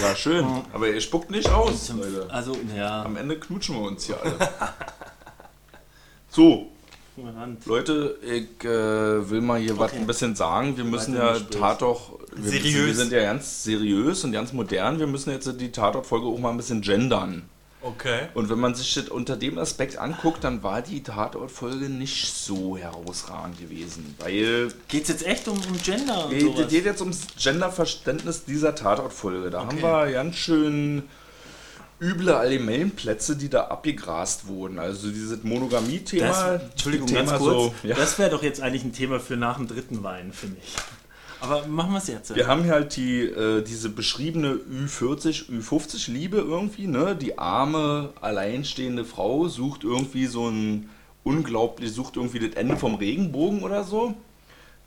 Ja, 0.00 0.14
schön. 0.14 0.46
Aber 0.72 0.88
ihr 0.88 1.00
spuckt 1.00 1.30
nicht 1.30 1.48
aus, 1.48 1.88
Leute. 1.90 2.28
Also, 2.30 2.56
ja, 2.74 3.02
Am 3.02 3.16
Ende 3.16 3.38
knutschen 3.40 3.76
wir 3.76 3.82
uns 3.82 4.04
hier 4.06 4.20
alle. 4.20 4.36
So. 6.28 6.70
Leute, 7.64 8.18
ich 8.22 8.64
äh, 8.64 9.30
will 9.30 9.40
mal 9.40 9.58
hier 9.58 9.78
was 9.78 9.92
Okay. 9.92 10.00
ein 10.00 10.06
bisschen 10.06 10.36
sagen. 10.36 10.76
Wir 10.76 10.84
müssen 10.84 11.14
ja. 11.16 11.38
Tatort, 11.38 12.00
wir, 12.34 12.50
Seriös. 12.50 12.86
wir 12.86 12.94
sind 12.94 13.12
ja 13.12 13.20
ganz 13.22 13.64
seriös 13.64 14.22
und 14.24 14.32
ganz 14.32 14.52
modern. 14.52 14.98
Wir 14.98 15.06
müssen 15.06 15.30
jetzt 15.30 15.50
die 15.60 15.72
Tatortfolge 15.72 16.26
auch 16.26 16.38
mal 16.38 16.50
ein 16.50 16.56
bisschen 16.58 16.82
gendern. 16.82 17.48
Okay. 17.80 18.28
Und 18.34 18.50
wenn 18.50 18.58
man 18.58 18.74
sich 18.74 18.94
das 18.94 19.08
unter 19.08 19.36
dem 19.36 19.58
Aspekt 19.58 19.96
anguckt, 19.96 20.42
dann 20.44 20.62
war 20.62 20.82
die 20.82 21.02
Tatortfolge 21.02 21.88
nicht 21.88 22.26
so 22.34 22.76
herausragend 22.76 23.60
gewesen. 23.60 24.14
Weil 24.18 24.68
Geht's 24.88 25.08
jetzt 25.08 25.24
echt 25.24 25.46
um, 25.48 25.56
um 25.56 25.78
Gender 25.82 26.28
es 26.32 26.42
sowas? 26.42 26.68
geht 26.68 26.84
jetzt 26.84 27.00
ums 27.00 27.26
Genderverständnis 27.38 28.44
dieser 28.44 28.74
Tatortfolge. 28.74 29.50
Da 29.50 29.60
haben 29.60 29.78
Okay. 29.78 29.82
wir 29.82 30.12
ganz 30.12 30.36
schön 30.36 31.04
üble 32.00 32.36
Allgemeinplätze, 32.36 33.36
die 33.36 33.48
da 33.48 33.66
abgegrast 33.68 34.46
wurden. 34.46 34.78
Also 34.78 35.08
dieses 35.10 35.42
Monogamie-Thema. 35.42 36.60
Entschuldigung, 36.70 37.06
Thema 37.06 37.24
ganz 37.24 37.38
kurz. 37.38 37.72
So, 37.82 37.88
ja. 37.88 37.96
Das 37.96 38.18
wäre 38.18 38.30
doch 38.30 38.42
jetzt 38.42 38.60
eigentlich 38.60 38.84
ein 38.84 38.92
Thema 38.92 39.20
für 39.20 39.36
nach 39.36 39.56
dem 39.56 39.66
dritten 39.68 40.02
Wein, 40.02 40.32
finde 40.32 40.58
ich. 40.62 40.74
Aber 41.40 41.66
machen 41.66 41.92
wir 41.92 41.98
es 41.98 42.06
jetzt. 42.06 42.34
Wir 42.34 42.46
haben 42.46 42.64
hier 42.64 42.72
halt 42.72 42.96
die, 42.96 43.22
äh, 43.22 43.62
diese 43.62 43.90
beschriebene 43.90 44.54
Ü40, 44.54 45.50
Ü50-Liebe 45.50 46.38
irgendwie, 46.38 46.86
ne? 46.86 47.14
Die 47.14 47.38
arme, 47.38 48.10
alleinstehende 48.20 49.04
Frau 49.04 49.48
sucht 49.48 49.84
irgendwie 49.84 50.26
so 50.26 50.48
ein 50.48 50.88
unglaublich, 51.24 51.92
sucht 51.92 52.16
irgendwie 52.16 52.38
das 52.38 52.56
Ende 52.56 52.76
vom 52.76 52.94
Regenbogen 52.94 53.62
oder 53.62 53.84
so. 53.84 54.14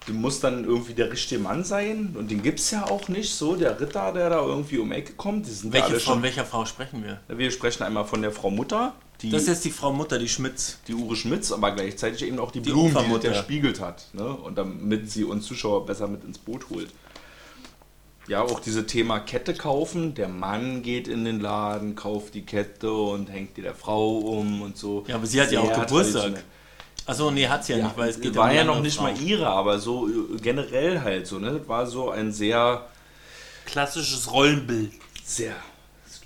Du 0.06 0.14
muss 0.14 0.39
dann 0.39 0.64
irgendwie 0.64 0.93
der 0.93 1.12
richtige 1.12 1.41
Mann 1.41 1.64
sein 1.64 2.16
und 2.18 2.32
den 2.32 2.41
gibt's 2.41 2.72
ja 2.72 2.86
auch 2.89 3.10
nicht 3.10 3.34
so, 3.36 3.56
der 3.56 3.80
Ritter, 3.80 4.12
der 4.14 4.30
da 4.30 4.41
irgendwie 4.45 4.80
um 4.80 4.91
Ecke 4.91 5.14
kommt. 5.14 5.45
Die 5.45 5.52
sind 5.52 5.72
Welche, 5.74 5.88
alle 5.88 6.00
von 6.00 6.14
schon. 6.16 6.24
welcher 6.24 6.45
Frau 6.45 6.66
sprechen 6.66 7.04
wir? 7.04 7.20
Wir 7.38 7.52
sprechen 7.52 7.84
einmal 7.84 8.06
von 8.06 8.22
der 8.22 8.32
Frau 8.32 8.50
Mutter, 8.50 8.93
die, 9.22 9.30
Das 9.30 9.43
ist 9.43 9.47
jetzt 9.50 9.66
die 9.66 9.72
Frau 9.72 9.91
Mutter, 9.91 10.18
die 10.18 10.30
Schmitz. 10.30 10.80
die 10.88 10.93
Ure 10.93 11.16
Schmitz, 11.16 11.52
aber 11.52 11.72
gleichzeitig 11.72 12.26
eben 12.26 12.39
auch 12.39 12.52
die, 12.52 12.62
Die 12.62 12.70
Blumen, 12.72 12.95
die 13.14 13.20
der 13.20 13.34
spiegelt 13.36 13.82
hat. 13.82 14.08
Ne? 14.14 14.26
Und 14.26 14.58
damit 14.58 15.12
sie 15.12 15.26
uns 15.26 15.45
Zuschauer 15.45 15.86
besser 15.86 16.08
mit 16.08 16.24
ins 16.24 16.38
Boot 16.38 16.70
holt. 16.70 16.89
Ja, 18.30 18.43
auch 18.43 18.60
dieses 18.60 18.86
Thema 18.86 19.20
Kette 19.20 19.54
kaufen. 19.54 20.14
Der 20.14 20.28
Mann 20.30 20.84
geht 20.84 21.08
in 21.08 21.26
den 21.26 21.39
Laden, 21.41 21.95
kauft 21.95 22.36
die 22.36 22.43
Kette 22.43 22.91
und 22.93 23.28
hängt 23.30 23.58
die 23.58 23.62
der 23.64 23.74
Frau 23.76 24.18
um 24.20 24.62
und 24.62 24.78
so. 24.78 25.04
Ja, 25.08 25.16
aber 25.16 25.26
sie 25.26 25.41
hat 25.41 25.52
ja 25.52 25.60
auch 25.62 25.74
Sehr 25.74 25.86
Geburtstag. 25.86 26.43
Achso, 27.10 27.32
nee, 27.32 27.47
hat 27.47 27.66
sie 27.66 27.74
ja, 27.74 27.80
Ja, 27.80 27.86
nicht, 27.86 27.97
weil 27.97 28.10
es 28.10 28.22
geht 28.22 28.36
war 28.36 28.49
um 28.51 28.55
ja 28.55 28.64
noch 28.64 28.82
nicht 28.82 28.97
Frau. 28.97 29.03
mal 29.03 29.18
ihre, 29.20 29.47
aber 29.47 29.80
so 29.80 30.07
äh, 30.07 30.38
generell 30.41 31.01
halt 31.01 31.26
so. 31.26 31.39
Ne? 31.39 31.51
Das 31.60 31.68
war 31.68 31.86
so 31.88 32.12
ein 32.12 32.32
sehr, 32.32 32.86
Klassisches 33.66 34.32
Rollenbild. 34.32 34.91
sehr 35.24 35.53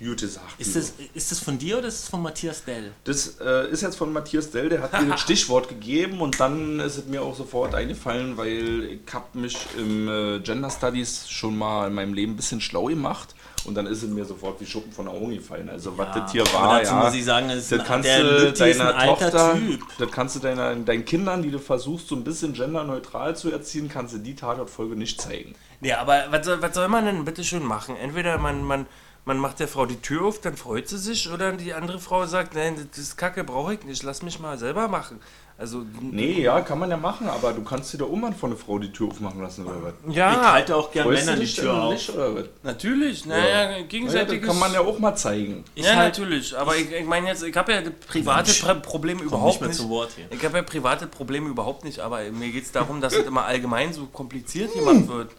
gute 0.04 0.28
Sache. 0.28 0.44
Ist 0.58 0.76
das, 0.76 0.92
ist 1.14 1.30
das 1.30 1.38
von 1.40 1.58
dir 1.58 1.78
oder 1.78 1.88
ist 1.88 2.02
es 2.04 2.08
von 2.08 2.22
Matthias 2.22 2.64
Dell? 2.64 2.92
Das 3.04 3.36
äh, 3.40 3.68
ist 3.70 3.82
jetzt 3.82 3.96
von 3.96 4.12
Matthias 4.12 4.50
Dell, 4.50 4.68
der 4.68 4.82
hat 4.82 5.00
mir 5.00 5.08
das 5.10 5.20
Stichwort 5.22 5.68
gegeben 5.68 6.20
und 6.20 6.38
dann 6.40 6.80
ist 6.80 6.96
es 6.98 7.06
mir 7.06 7.22
auch 7.22 7.34
sofort 7.36 7.74
eingefallen, 7.74 8.36
weil 8.36 8.84
ich 8.84 9.14
habe 9.14 9.38
mich 9.38 9.56
im 9.76 10.08
äh, 10.08 10.40
Gender 10.40 10.70
Studies 10.70 11.28
schon 11.28 11.56
mal 11.56 11.88
in 11.88 11.94
meinem 11.94 12.14
Leben 12.14 12.32
ein 12.32 12.36
bisschen 12.36 12.60
schlau 12.60 12.86
gemacht 12.86 13.34
und 13.64 13.74
dann 13.74 13.86
ist 13.86 14.02
es 14.02 14.10
mir 14.10 14.24
sofort 14.24 14.60
wie 14.60 14.66
Schuppen 14.66 14.92
von 14.92 15.06
den 15.06 15.14
Augen 15.14 15.34
gefallen. 15.34 15.68
Also 15.70 15.96
was 15.96 16.14
das 16.14 16.32
hier 16.32 16.44
war, 16.52 16.78
dazu 16.80 16.92
ja, 16.92 17.02
muss 17.04 17.14
ich 17.14 17.24
sagen, 17.24 17.48
das 17.48 17.68
das 17.68 17.80
ein- 17.80 17.86
kannst 17.86 18.08
du 18.08 18.48
ein 18.48 18.54
deiner 18.54 18.96
alter 18.96 19.30
Tochter, 19.30 19.54
Typ. 19.56 19.80
das 19.98 20.10
kannst 20.10 20.36
du 20.36 20.40
deiner, 20.40 20.74
deinen 20.76 21.04
Kindern, 21.04 21.42
die 21.42 21.50
du 21.50 21.58
versuchst 21.58 22.08
so 22.08 22.14
ein 22.14 22.24
bisschen 22.24 22.52
genderneutral 22.52 23.36
zu 23.36 23.50
erziehen, 23.50 23.88
kannst 23.88 24.14
du 24.14 24.18
die 24.18 24.34
Tatortfolge 24.34 24.96
nicht 24.96 25.20
zeigen. 25.20 25.54
Ja, 25.80 26.00
aber 26.00 26.24
was 26.30 26.46
soll, 26.46 26.62
was 26.62 26.74
soll 26.74 26.88
man 26.88 27.04
denn 27.04 27.24
bitte 27.24 27.44
schön 27.44 27.62
machen? 27.64 27.96
Entweder 27.96 28.38
man, 28.38 28.62
man, 28.64 28.86
man 29.24 29.38
macht 29.38 29.58
der 29.60 29.68
Frau 29.68 29.86
die 29.86 29.96
Tür 29.96 30.26
auf, 30.26 30.40
dann 30.40 30.56
freut 30.56 30.88
sie 30.88 30.98
sich, 30.98 31.30
oder 31.30 31.52
die 31.52 31.72
andere 31.74 31.98
Frau 31.98 32.26
sagt, 32.26 32.54
nein, 32.54 32.74
das 32.90 32.98
ist 32.98 33.16
Kacke, 33.16 33.42
brauche 33.44 33.74
ich 33.74 33.84
nicht, 33.84 34.02
lass 34.02 34.22
mich 34.22 34.38
mal 34.38 34.58
selber 34.58 34.86
machen. 34.88 35.20
Also, 35.56 35.84
Nee, 36.00 36.40
ja, 36.42 36.60
kann 36.62 36.80
man 36.80 36.90
ja 36.90 36.96
machen, 36.96 37.28
aber 37.28 37.52
du 37.52 37.62
kannst 37.62 37.94
dir 37.94 37.98
da 37.98 38.06
auch 38.06 38.16
mal 38.16 38.32
von 38.32 38.50
einer 38.50 38.58
Frau 38.58 38.76
die 38.80 38.90
Tür 38.90 39.06
aufmachen 39.06 39.40
lassen 39.40 39.64
oder 39.64 39.80
was? 39.84 39.92
Ich 40.08 40.16
ja, 40.16 40.52
halte 40.52 40.74
auch 40.74 40.90
gern 40.90 41.06
Freust 41.06 41.22
du 41.22 41.26
Männern 41.30 41.46
die 41.46 41.52
Tür 41.54 41.74
auf. 41.84 41.92
nicht 41.92 42.10
oder 42.10 42.34
was? 42.34 42.44
natürlich, 42.64 43.24
naja, 43.24 43.70
Ja, 43.70 43.82
gegenseitig 43.82 44.40
das 44.40 44.48
kann 44.50 44.58
man 44.58 44.72
ja 44.72 44.80
auch 44.80 44.98
mal 44.98 45.14
zeigen. 45.14 45.64
Ich 45.76 45.84
ja, 45.84 45.94
halt- 45.94 46.18
natürlich. 46.18 46.58
Aber 46.58 46.76
ich, 46.76 46.90
ich 46.90 47.06
meine 47.06 47.28
jetzt, 47.28 47.44
ich 47.44 47.56
habe 47.56 47.72
ja 47.72 47.82
private 48.08 48.48
Mensch, 48.48 48.62
Pro- 48.62 48.74
Probleme 48.80 49.22
überhaupt 49.22 49.46
nicht 49.52 49.60
mehr 49.60 49.68
nicht. 49.68 49.80
zu 49.80 49.88
Wort 49.90 50.10
hier. 50.16 50.26
Ich 50.36 50.44
habe 50.44 50.56
ja 50.56 50.62
private 50.64 51.06
Probleme 51.06 51.48
überhaupt 51.48 51.84
nicht, 51.84 52.00
aber 52.00 52.20
mir 52.32 52.50
geht 52.50 52.64
es 52.64 52.72
darum, 52.72 53.00
dass 53.00 53.12
es 53.12 53.24
immer 53.24 53.44
allgemein 53.44 53.92
so 53.92 54.06
kompliziert 54.06 54.74
gemacht 54.74 55.06
wird. 55.06 55.30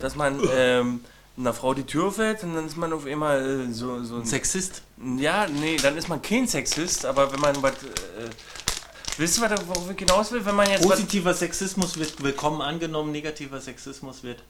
Dass 0.00 0.16
man 0.16 0.40
ähm, 0.52 1.00
einer 1.38 1.52
Frau 1.54 1.72
die 1.74 1.84
Tür 1.84 2.10
fällt 2.10 2.42
und 2.42 2.54
dann 2.54 2.66
ist 2.66 2.76
man 2.76 2.92
auf 2.92 3.06
einmal 3.06 3.68
äh, 3.68 3.72
so, 3.72 4.02
so 4.02 4.16
ein 4.16 4.24
Sexist. 4.24 4.82
Ja, 5.18 5.46
nee, 5.46 5.76
dann 5.76 5.96
ist 5.96 6.08
man 6.08 6.20
kein 6.20 6.46
Sexist, 6.48 7.06
aber 7.06 7.32
wenn 7.32 7.40
man 7.40 7.62
was. 7.62 7.72
Äh, 7.74 8.28
wisst 9.18 9.38
ihr, 9.38 9.48
was- 9.50 9.66
worauf 9.68 9.90
ich 9.90 9.98
hinaus 9.98 10.32
will? 10.32 10.44
Wenn 10.44 10.56
man 10.56 10.68
jetzt. 10.68 10.82
Positiver 10.82 11.32
Sexismus 11.34 11.96
wird 11.98 12.20
willkommen 12.22 12.60
angenommen, 12.60 13.12
negativer 13.12 13.60
Sexismus 13.60 14.22
wird. 14.22 14.42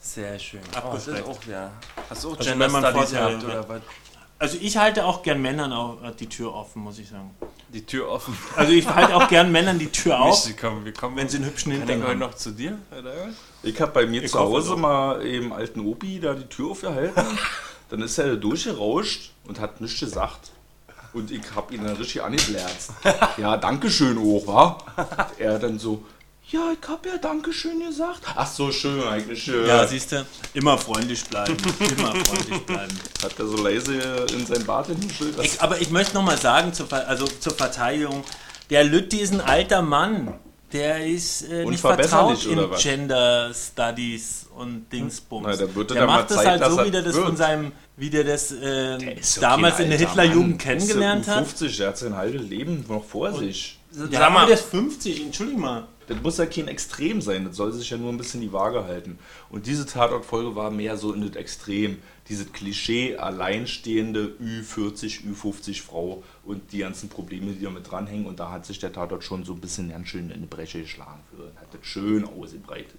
Sehr 0.00 0.38
schön. 0.38 0.60
Oh, 0.84 0.90
das 0.94 1.08
ist 1.08 1.22
auch, 1.24 1.44
ja. 1.44 1.70
Hast 2.10 2.24
du 2.24 2.30
auch 2.32 2.38
Also 2.38 2.50
Gender 2.50 2.68
Studies 2.68 3.10
gehabt 3.10 3.44
oder 3.44 3.68
was? 3.68 3.80
Also 4.42 4.58
ich 4.60 4.76
halte 4.76 5.04
auch 5.04 5.22
gern 5.22 5.40
Männern 5.40 5.72
auch 5.72 6.02
äh, 6.02 6.10
die 6.18 6.26
Tür 6.26 6.52
offen, 6.52 6.82
muss 6.82 6.98
ich 6.98 7.08
sagen. 7.08 7.30
Die 7.72 7.86
Tür 7.86 8.08
offen. 8.08 8.36
Also 8.56 8.72
ich 8.72 8.88
halte 8.88 9.14
auch 9.14 9.28
gern 9.28 9.52
Männern 9.52 9.78
die 9.78 9.86
Tür 9.86 10.18
auf, 10.20 10.44
Michi, 10.44 10.58
komm, 10.60 10.84
wir 10.84 10.92
kommen, 10.92 11.16
wenn 11.16 11.28
sie 11.28 11.36
einen 11.36 11.46
hübschen 11.46 11.70
Hintern 11.70 12.02
haben. 12.02 12.18
noch 12.18 12.34
zu 12.34 12.50
dir? 12.50 12.76
Oder 12.90 13.04
was? 13.04 13.34
Ich 13.62 13.80
habe 13.80 13.92
bei 13.92 14.04
mir 14.04 14.24
Ich 14.24 14.32
zu 14.32 14.40
Hause 14.40 14.74
mal 14.74 15.24
eben 15.24 15.52
alten 15.52 15.86
Opi 15.86 16.18
da 16.18 16.34
die 16.34 16.48
Tür 16.48 16.72
aufgehalten. 16.72 17.22
dann 17.90 18.02
ist 18.02 18.18
er 18.18 18.34
durchgerauscht 18.34 19.30
und 19.44 19.60
hat 19.60 19.80
nichts 19.80 20.00
gesagt. 20.00 20.50
Und 21.12 21.30
ich 21.30 21.42
habe 21.54 21.72
ihn 21.72 21.84
dann 21.84 21.94
richtig 21.94 22.20
angeblärt. 22.20 22.88
Ja, 23.36 23.56
Dankeschön 23.56 24.18
auch, 24.18 24.44
wa? 24.48 24.78
Er 25.38 25.60
dann 25.60 25.78
so, 25.78 26.02
ja, 26.52 26.72
ich 26.80 26.88
habe 26.88 27.08
ja 27.08 27.18
Dankeschön 27.18 27.80
gesagt. 27.80 28.20
Ach 28.34 28.46
so, 28.46 28.70
schön 28.70 29.02
eigentlich. 29.02 29.48
Äh, 29.48 29.66
Ja, 29.66 29.86
siehst 29.86 30.12
du, 30.12 30.26
immer 30.54 30.76
freundlich 30.78 31.24
bleiben, 31.24 31.56
immer 31.98 32.14
freundlich 32.24 32.60
bleiben. 32.66 32.98
hat 33.22 33.38
er 33.38 33.46
so 33.46 33.56
leise 33.56 33.94
in 34.32 34.46
sein 34.46 34.64
Bart 34.64 34.86
hingeschildert. 34.88 35.44
Ich, 35.44 35.60
aber 35.60 35.80
ich 35.80 35.90
möchte 35.90 36.14
noch 36.14 36.22
mal 36.22 36.38
sagen, 36.38 36.72
zur, 36.72 36.92
also 36.92 37.26
zur 37.26 37.54
Verteidigung, 37.54 38.22
der 38.70 38.84
Lütti 38.84 39.18
ist 39.18 39.32
ein 39.32 39.40
alter 39.40 39.82
Mann. 39.82 40.34
Der 40.72 41.06
ist 41.06 41.42
äh, 41.42 41.66
nicht 41.66 41.80
vertraut 41.80 42.46
in 42.46 42.70
was? 42.70 42.82
Gender 42.82 43.52
Studies 43.52 44.46
und 44.56 44.90
Dingsbums. 44.90 45.46
Na, 45.46 45.58
wird 45.74 45.90
er 45.90 45.94
der 45.94 45.96
dann 45.96 46.06
mal 46.06 46.16
macht 46.20 46.30
das 46.30 46.38
Zeit, 46.38 46.60
halt 46.62 46.72
so, 46.72 46.84
wie 46.86 46.90
der 46.90 47.02
das 47.02 47.14
wird. 47.14 47.26
von 47.26 47.36
seinem, 47.36 47.72
wie 47.98 48.08
der 48.08 48.24
das 48.24 48.52
äh, 48.52 48.96
doch 48.96 49.40
damals 49.40 49.80
in 49.80 49.90
der 49.90 49.98
Hitlerjugend 49.98 50.58
kennengelernt 50.58 51.28
hat. 51.28 51.46
50, 51.46 51.76
der 51.76 51.88
hat 51.88 51.98
sein 51.98 52.16
halbes 52.16 52.42
Leben 52.42 52.86
noch 52.88 53.04
vor 53.04 53.34
sich. 53.34 53.78
Der, 53.90 54.18
Sag 54.18 54.32
mal, 54.32 54.46
der 54.46 54.54
ist 54.54 54.64
50, 54.70 55.24
entschuldige 55.24 55.60
mal. 55.60 55.88
Das 56.06 56.20
muss 56.22 56.38
ja 56.38 56.46
kein 56.46 56.68
Extrem 56.68 57.20
sein, 57.20 57.44
das 57.44 57.56
soll 57.56 57.72
sich 57.72 57.90
ja 57.90 57.96
nur 57.96 58.10
ein 58.10 58.18
bisschen 58.18 58.40
die 58.40 58.52
Waage 58.52 58.84
halten. 58.84 59.18
Und 59.50 59.66
diese 59.66 59.86
Tatortfolge 59.86 60.56
war 60.56 60.70
mehr 60.70 60.96
so 60.96 61.12
in 61.12 61.26
das 61.26 61.36
Extrem. 61.36 61.98
Dieses 62.28 62.52
Klischee, 62.52 63.16
alleinstehende 63.16 64.36
Ü40, 64.40 65.22
Ü50 65.24 65.82
Frau 65.82 66.22
und 66.44 66.72
die 66.72 66.78
ganzen 66.78 67.08
Probleme, 67.08 67.52
die 67.52 67.64
da 67.64 67.70
mit 67.70 67.90
dranhängen. 67.90 68.26
Und 68.26 68.38
da 68.38 68.50
hat 68.50 68.64
sich 68.64 68.78
der 68.78 68.92
Tatort 68.92 69.24
schon 69.24 69.44
so 69.44 69.52
ein 69.52 69.60
bisschen 69.60 69.90
ganz 69.90 70.08
schön 70.08 70.30
in 70.30 70.40
die 70.40 70.46
Bresche 70.46 70.80
geschlagen 70.80 71.20
für 71.30 71.52
hat 71.60 71.72
das 71.72 71.86
schön 71.86 72.24
ausgebreitet. 72.24 72.98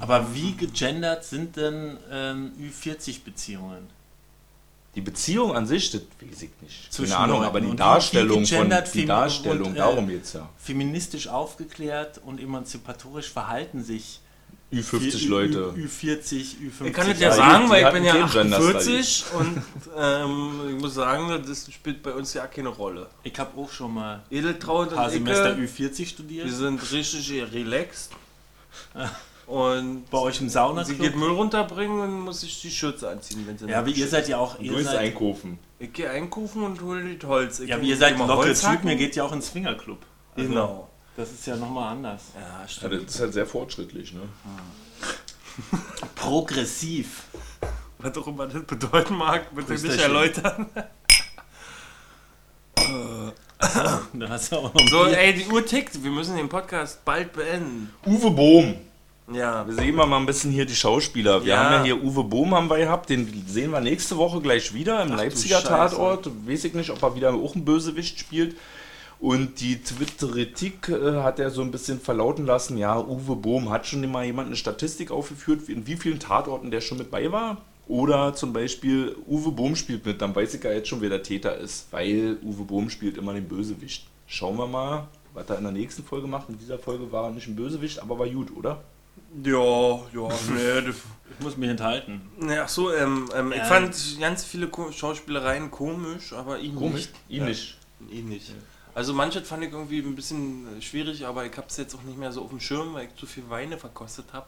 Aber 0.00 0.34
wie 0.34 0.52
gegendert 0.52 1.24
sind 1.24 1.56
denn 1.56 1.98
ähm, 2.10 2.52
Ü40-Beziehungen? 2.58 4.01
Die 4.94 5.00
Beziehung 5.00 5.56
an 5.56 5.66
sich, 5.66 5.90
das 5.90 6.02
weiß 6.20 6.42
ich 6.42 6.50
nicht. 6.60 6.92
Zwischen 6.92 7.12
Keine 7.12 7.24
Ahnung, 7.24 7.36
Leuten. 7.38 7.48
aber 7.48 7.60
die 7.62 7.66
Und 7.68 7.80
Darstellung 7.80 8.44
von 8.46 8.70
die 8.94 9.06
Darstellung, 9.06 9.68
und, 9.68 9.74
äh, 9.74 9.78
darum 9.78 10.06
geht's 10.06 10.34
ja. 10.34 10.48
Feministisch 10.58 11.28
aufgeklärt 11.28 12.20
und 12.24 12.38
emanzipatorisch 12.40 13.30
verhalten 13.30 13.82
sich 13.82 14.20
Ü50 14.70 15.24
Ü- 15.26 15.28
Leute. 15.28 15.74
Ü, 15.76 15.86
Ü40, 15.86 16.56
Ü50. 16.56 16.84
Ich 16.86 16.92
kann 16.92 17.10
es 17.10 17.20
Ja, 17.20 17.28
ja 17.28 17.34
sagen, 17.34 17.70
weil 17.70 17.84
ich 17.86 17.90
bin 17.92 18.04
ja 18.04 18.12
kein 18.16 18.30
Gender 18.30 18.56
48 18.58 19.24
und 19.38 19.62
ähm, 19.98 20.60
ich 20.76 20.80
muss 20.82 20.94
sagen, 20.94 21.42
das 21.46 21.72
spielt 21.72 22.02
bei 22.02 22.12
uns 22.12 22.32
ja 22.34 22.46
keine 22.46 22.68
Rolle. 22.70 23.08
Ich 23.22 23.38
habe 23.38 23.58
auch 23.60 23.70
schon 23.70 23.94
mal 23.94 24.22
Edeltraut 24.30 24.90
ein 24.90 24.94
paar 24.96 25.06
und 25.06 25.12
Semester 25.12 25.58
Icke, 25.58 25.62
Ü40 25.88 26.06
studiert. 26.06 26.46
wir 26.46 26.52
sind 26.54 26.92
richtig 26.92 27.32
relaxed. 27.52 28.12
Und 29.46 30.08
Bei 30.10 30.18
euch 30.18 30.40
im 30.40 30.48
Sauna. 30.48 30.84
sie 30.84 30.94
geht 30.94 31.16
Müll 31.16 31.30
runterbringen 31.30 32.00
und 32.00 32.20
muss 32.20 32.40
sich 32.40 32.60
die 32.62 32.70
Schürze 32.70 33.08
anziehen, 33.10 33.44
wenn 33.46 33.58
sie 33.58 33.66
Ja, 33.68 33.84
wie 33.84 33.92
ihr 33.92 34.08
seid 34.08 34.28
ja 34.28 34.38
auch. 34.38 34.58
Ihr 34.60 34.82
seid, 34.84 34.98
einkaufen. 34.98 35.58
Ich 35.78 35.92
gehe 35.92 36.08
einkaufen 36.08 36.62
und 36.62 36.80
hole 36.80 37.16
das 37.16 37.28
Holz. 37.28 37.60
Ich 37.60 37.68
ja, 37.68 37.80
wie 37.80 37.88
ihr 37.90 37.96
seid 37.96 38.18
lockere 38.18 38.36
Holz 38.36 38.62
Typen, 38.62 38.88
ihr 38.88 38.96
geht 38.96 39.16
ja 39.16 39.24
auch 39.24 39.32
ins 39.32 39.48
Swingerclub. 39.48 39.98
Also, 40.36 40.48
Genau. 40.48 40.88
Das 41.16 41.30
ist 41.30 41.46
ja 41.46 41.56
nochmal 41.56 41.92
anders. 41.92 42.22
Ja, 42.34 42.62
Ja, 42.62 42.68
stimmt. 42.68 42.94
das 43.06 43.14
ist 43.14 43.20
halt 43.20 43.32
sehr 43.34 43.46
fortschrittlich, 43.46 44.14
ne? 44.14 44.22
Progressiv. 46.14 47.24
Was 47.98 48.16
auch 48.16 48.26
immer 48.26 48.46
das 48.46 48.62
bedeuten 48.64 49.16
mag, 49.16 49.54
bitte 49.54 49.72
nicht 49.74 50.00
erläutern. 50.00 50.66
Da 54.14 54.28
hast 54.28 54.50
du 54.50 54.56
auch 54.56 54.74
noch 54.74 54.80
ein 54.80 54.88
So, 54.88 55.04
ey, 55.06 55.34
die 55.34 55.46
Uhr 55.46 55.64
tickt. 55.64 56.02
Wir 56.02 56.10
müssen 56.10 56.36
den 56.36 56.48
Podcast 56.48 57.04
bald 57.04 57.32
beenden. 57.32 57.90
Uwe 58.04 58.30
Bohm. 58.30 58.74
Ja, 59.34 59.66
Wir 59.66 59.74
sehen 59.74 59.94
mal 59.94 60.06
mal 60.06 60.18
ein 60.18 60.26
bisschen 60.26 60.50
hier 60.50 60.66
die 60.66 60.74
Schauspieler. 60.74 61.44
Wir 61.44 61.54
Ja. 61.54 61.64
haben 61.64 61.72
ja 61.74 61.82
hier 61.84 62.02
Uwe 62.04 62.24
Bohm 62.24 62.54
haben 62.54 62.68
wir 62.68 62.78
gehabt, 62.78 63.10
den 63.10 63.44
sehen 63.46 63.70
wir 63.70 63.80
nächste 63.80 64.16
Woche 64.16 64.40
gleich 64.40 64.72
wieder 64.74 65.02
im 65.02 65.12
Ach 65.12 65.16
Leipziger. 65.16 65.62
Tatort. 65.62 66.30
Weiß 66.46 66.64
ich 66.64 66.74
nicht, 66.74 66.90
ob 66.90 67.02
er 67.02 67.14
wieder 67.14 67.32
auch 67.34 67.54
ein 67.54 67.64
Bösewicht 67.64 68.18
spielt. 68.18 68.56
Und 69.20 69.60
die 69.60 69.80
Twitteritik 69.82 70.88
äh, 70.88 71.22
hat 71.22 71.38
er 71.38 71.50
so 71.50 71.62
ein 71.62 71.70
bisschen 71.70 72.00
verlauten 72.00 72.44
lassen, 72.44 72.76
ja, 72.76 72.98
Uwe 72.98 73.36
Bohm 73.36 73.70
hat 73.70 73.86
schon 73.86 74.02
immer 74.02 74.24
jemand 74.24 74.48
eine 74.48 74.56
Statistik 74.56 75.12
aufgeführt, 75.12 75.68
in 75.68 75.86
wie 75.86 75.96
vielen 75.96 76.18
Tatorten 76.18 76.72
der 76.72 76.80
schon 76.80 76.98
mit 76.98 77.10
bei 77.12 77.30
war. 77.30 77.58
Oder 77.86 78.34
zum 78.34 78.52
Beispiel, 78.52 79.14
Uwe 79.28 79.52
Bohm 79.52 79.76
spielt 79.76 80.04
mit, 80.06 80.20
dann 80.20 80.34
weiß 80.34 80.54
ich 80.54 80.64
ja 80.64 80.72
jetzt 80.72 80.88
schon, 80.88 81.00
wer 81.00 81.08
der 81.10 81.22
Täter 81.22 81.56
ist, 81.56 81.86
weil 81.92 82.36
Uwe 82.42 82.64
Bohm 82.64 82.90
spielt 82.90 83.16
immer 83.16 83.32
den 83.32 83.46
Bösewicht. 83.46 84.06
Schauen 84.26 84.56
wir 84.56 84.66
mal, 84.66 85.06
was 85.34 85.48
er 85.50 85.58
in 85.58 85.64
der 85.64 85.72
nächsten 85.72 86.02
Folge 86.02 86.26
macht. 86.26 86.48
In 86.48 86.58
dieser 86.58 86.78
Folge 86.78 87.12
war 87.12 87.24
er 87.24 87.30
nicht 87.30 87.46
ein 87.46 87.54
Bösewicht, 87.56 88.00
aber 88.02 88.18
war 88.18 88.28
gut, 88.28 88.48
oder? 88.56 88.80
Ja, 89.44 90.00
ja, 90.12 90.28
nee, 90.54 90.90
Ich 91.38 91.44
muss 91.44 91.56
mich 91.56 91.70
enthalten. 91.70 92.20
nee, 92.38 92.58
ach 92.58 92.68
so, 92.68 92.92
ähm, 92.92 93.28
ähm, 93.34 93.52
ich 93.52 93.62
fand 93.62 93.96
ganz 94.20 94.44
viele 94.44 94.68
Ko 94.68 94.92
Schauspielereien 94.92 95.70
komisch, 95.70 96.32
aber 96.34 96.58
ihn 96.58 96.76
Komisch. 96.76 96.92
nicht. 96.94 97.10
Ihn 97.28 97.40
Ja, 97.42 97.48
nicht. 97.48 97.78
ihn 98.10 98.28
nicht. 98.28 98.54
Also 98.94 99.14
manches 99.14 99.48
fand 99.48 99.64
ich 99.64 99.72
irgendwie 99.72 100.00
ein 100.00 100.14
bisschen 100.14 100.66
schwierig, 100.82 101.24
aber 101.26 101.46
ich 101.46 101.56
hab's 101.56 101.78
jetzt 101.78 101.94
auch 101.94 102.02
nicht 102.02 102.18
mehr 102.18 102.30
so 102.32 102.42
auf 102.42 102.50
dem 102.50 102.60
Schirm, 102.60 102.92
weil 102.92 103.06
ich 103.06 103.14
zu 103.16 103.24
viel 103.26 103.48
Weine 103.48 103.78
verkostet 103.78 104.26
habe. 104.34 104.46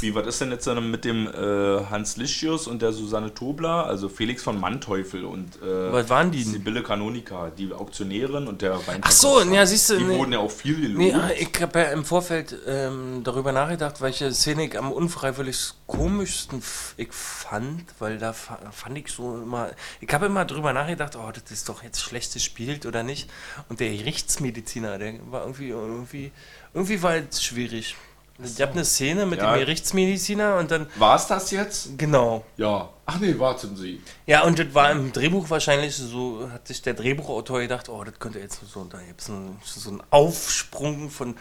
Wie, 0.00 0.14
was 0.14 0.26
ist 0.26 0.42
denn 0.42 0.50
jetzt 0.50 0.66
dann 0.66 0.90
mit 0.90 1.06
dem 1.06 1.26
äh, 1.26 1.84
Hans 1.88 2.18
Lichius 2.18 2.66
und 2.66 2.82
der 2.82 2.92
Susanne 2.92 3.32
Tobler, 3.32 3.86
also 3.86 4.10
Felix 4.10 4.42
von 4.42 4.60
Manteuffel 4.60 5.24
und 5.24 5.56
äh, 5.62 5.90
Was 5.90 6.10
waren 6.10 6.30
die 6.30 6.44
denn? 6.44 6.52
Sibylle 6.52 6.82
Kanonika, 6.82 7.50
die 7.56 7.72
Auktionärin 7.72 8.46
und 8.46 8.60
der 8.60 8.74
Ach 8.74 9.10
so, 9.10 9.36
Weinverkäufer. 9.36 9.54
ja, 9.54 9.64
siehst 9.64 9.88
du, 9.88 9.96
Die 9.96 10.04
nee. 10.04 10.18
wurden 10.18 10.34
ja 10.34 10.40
auch 10.40 10.50
viel 10.50 10.78
gelobt. 10.78 10.98
Nee, 10.98 11.14
ah, 11.14 11.30
ich 11.34 11.50
habe 11.62 11.78
ja 11.78 11.84
im 11.92 12.04
Vorfeld 12.04 12.54
ähm, 12.66 13.22
darüber 13.24 13.52
nachgedacht, 13.52 14.02
welche 14.02 14.30
Szene 14.34 14.66
ich 14.66 14.78
am 14.78 14.92
unfreiwillig 14.92 15.72
komischsten 15.86 16.62
ich 16.98 17.12
fand, 17.12 17.84
weil 17.98 18.18
da 18.18 18.34
fa 18.34 18.58
fand 18.72 18.98
ich 18.98 19.08
so 19.08 19.34
immer, 19.42 19.70
ich 20.02 20.12
habe 20.12 20.26
immer 20.26 20.44
drüber 20.44 20.74
nachgedacht, 20.74 21.16
oh, 21.16 21.30
das 21.32 21.50
ist 21.50 21.70
doch 21.70 21.82
jetzt 21.82 22.02
schlecht 22.02 22.34
gespielt 22.34 22.84
oder 22.84 23.02
nicht. 23.02 23.30
Und 23.70 23.80
der 23.80 23.88
Gerichtsmediziner, 23.96 24.98
der 24.98 25.14
war 25.30 25.40
irgendwie, 25.40 25.68
irgendwie, 25.68 26.32
irgendwie 26.74 27.02
war 27.02 27.14
es 27.14 27.42
schwierig. 27.42 27.96
Ich 28.42 28.60
habe 28.60 28.72
eine 28.72 28.84
Szene 28.84 29.24
mit 29.26 29.38
Ja. 29.40 29.54
dem 29.54 29.60
Gerichtsmediziner 29.60 30.56
und 30.56 30.70
dann, 30.70 30.86
War 30.96 31.16
es 31.16 31.26
das 31.26 31.50
jetzt? 31.50 31.98
genau. 31.98 32.44
Ja. 32.56 32.90
Ach 33.06 33.18
nee, 33.20 33.38
warten 33.38 33.76
Sie. 33.76 34.00
Ja, 34.26 34.42
und 34.44 34.58
das 34.58 34.74
war 34.74 34.90
im 34.90 35.12
Drehbuch 35.12 35.48
wahrscheinlich 35.48 35.94
so, 35.94 36.48
hat 36.52 36.66
sich 36.66 36.82
der 36.82 36.94
Drehbuchautor 36.94 37.60
gedacht, 37.60 37.88
oh, 37.88 38.02
das 38.04 38.18
könnte 38.18 38.40
jetzt 38.40 38.60
so, 38.68 38.84
da 38.84 38.98
gibt 38.98 39.20
es 39.20 39.26
so 39.26 39.90
einen 39.90 40.02
Aufsprung 40.10 41.08
von 41.10 41.36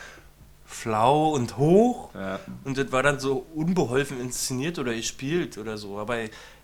flau 0.65 1.29
und 1.31 1.57
hoch. 1.57 2.09
Ja. 2.13 2.39
Und 2.63 2.77
das 2.77 2.91
war 2.91 3.03
dann 3.03 3.19
so 3.19 3.45
unbeholfen 3.55 4.19
inszeniert 4.21 4.77
oder 4.79 4.93
gespielt 4.93 5.57
oder 5.57 5.77
so. 5.77 5.97
Aber 5.97 6.17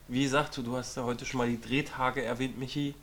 wie 0.07 0.23
gesagt, 0.23 0.57
du 0.57 0.75
hast 0.77 0.97
ja 0.97 1.03
heute 1.03 1.25
schon 1.25 1.39
mal 1.39 1.47
die 1.49 1.59
Drehtage 1.61 2.23
erwähnt, 2.23 2.57
Michi. 2.59 2.93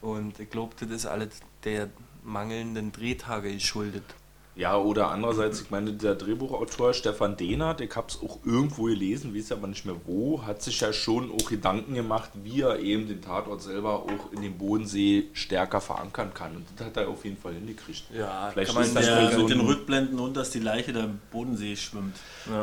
Und 0.00 0.38
ich 0.40 0.50
glaube, 0.50 0.74
das 0.78 0.90
ist 0.90 1.06
alles 1.06 1.28
der 1.64 1.88
mangelnden 2.24 2.92
Drehtage 2.92 3.52
geschuldet. 3.52 4.04
Ja, 4.54 4.76
oder 4.76 5.10
andererseits, 5.10 5.62
ich 5.62 5.70
meine, 5.70 5.94
der 5.94 6.14
Drehbuchautor 6.14 6.92
Stefan 6.92 7.38
Dehnert, 7.38 7.80
ich 7.80 7.96
habe 7.96 8.08
es 8.08 8.20
auch 8.22 8.38
irgendwo 8.44 8.84
gelesen, 8.84 9.34
weiß 9.34 9.52
aber 9.52 9.66
nicht 9.66 9.86
mehr 9.86 9.96
wo, 10.04 10.42
hat 10.42 10.60
sich 10.60 10.80
ja 10.80 10.92
schon 10.92 11.32
auch 11.32 11.48
Gedanken 11.48 11.94
gemacht, 11.94 12.30
wie 12.42 12.60
er 12.60 12.78
eben 12.78 13.08
den 13.08 13.22
Tatort 13.22 13.62
selber 13.62 14.02
auch 14.02 14.30
in 14.32 14.42
den 14.42 14.58
Bodensee 14.58 15.28
stärker 15.32 15.80
verankern 15.80 16.34
kann. 16.34 16.56
Und 16.56 16.66
das 16.76 16.86
hat 16.86 16.96
er 16.98 17.08
auf 17.08 17.24
jeden 17.24 17.38
Fall 17.38 17.54
hingekriegt. 17.54 18.04
Ja, 18.14 18.50
Vielleicht 18.52 18.74
kann 18.74 18.82
ist 18.82 18.94
man 18.94 19.02
das 19.02 19.06
ja, 19.06 19.30
so 19.30 19.38
mit 19.38 19.50
den 19.50 19.60
Rückblenden 19.60 20.18
und 20.18 20.36
dass 20.36 20.50
die 20.50 20.60
Leiche 20.60 20.92
da 20.92 21.04
im 21.04 21.18
Bodensee 21.30 21.74
schwimmt. 21.74 22.16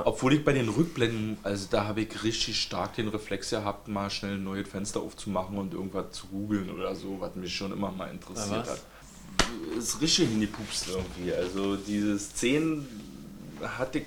Obwohl 0.05 0.33
ich 0.33 0.45
bei 0.45 0.53
den 0.53 0.69
Rückblenden, 0.69 1.39
also 1.41 1.67
da 1.71 1.85
habe 1.85 2.01
ich 2.01 2.23
richtig 2.23 2.61
stark 2.61 2.95
den 2.97 3.07
Reflex 3.07 3.49
gehabt, 3.49 3.87
mal 3.87 4.11
schnell 4.11 4.35
ein 4.35 4.43
neues 4.43 4.69
Fenster 4.69 4.99
aufzumachen 4.99 5.57
und 5.57 5.73
irgendwas 5.73 6.11
zu 6.11 6.27
googeln 6.27 6.69
oder 6.69 6.93
so, 6.93 7.17
was 7.19 7.35
mich 7.35 7.55
schon 7.55 7.71
immer 7.71 7.89
mal 7.89 8.11
interessiert 8.11 8.69
hat. 8.69 8.81
Ist 9.77 10.01
richtig 10.01 10.29
hingepupst 10.29 10.87
irgendwie. 10.89 11.33
Also 11.33 11.75
diese 11.77 12.17
Szenen 12.19 12.87
hatte 13.77 13.99
ich, 13.99 14.05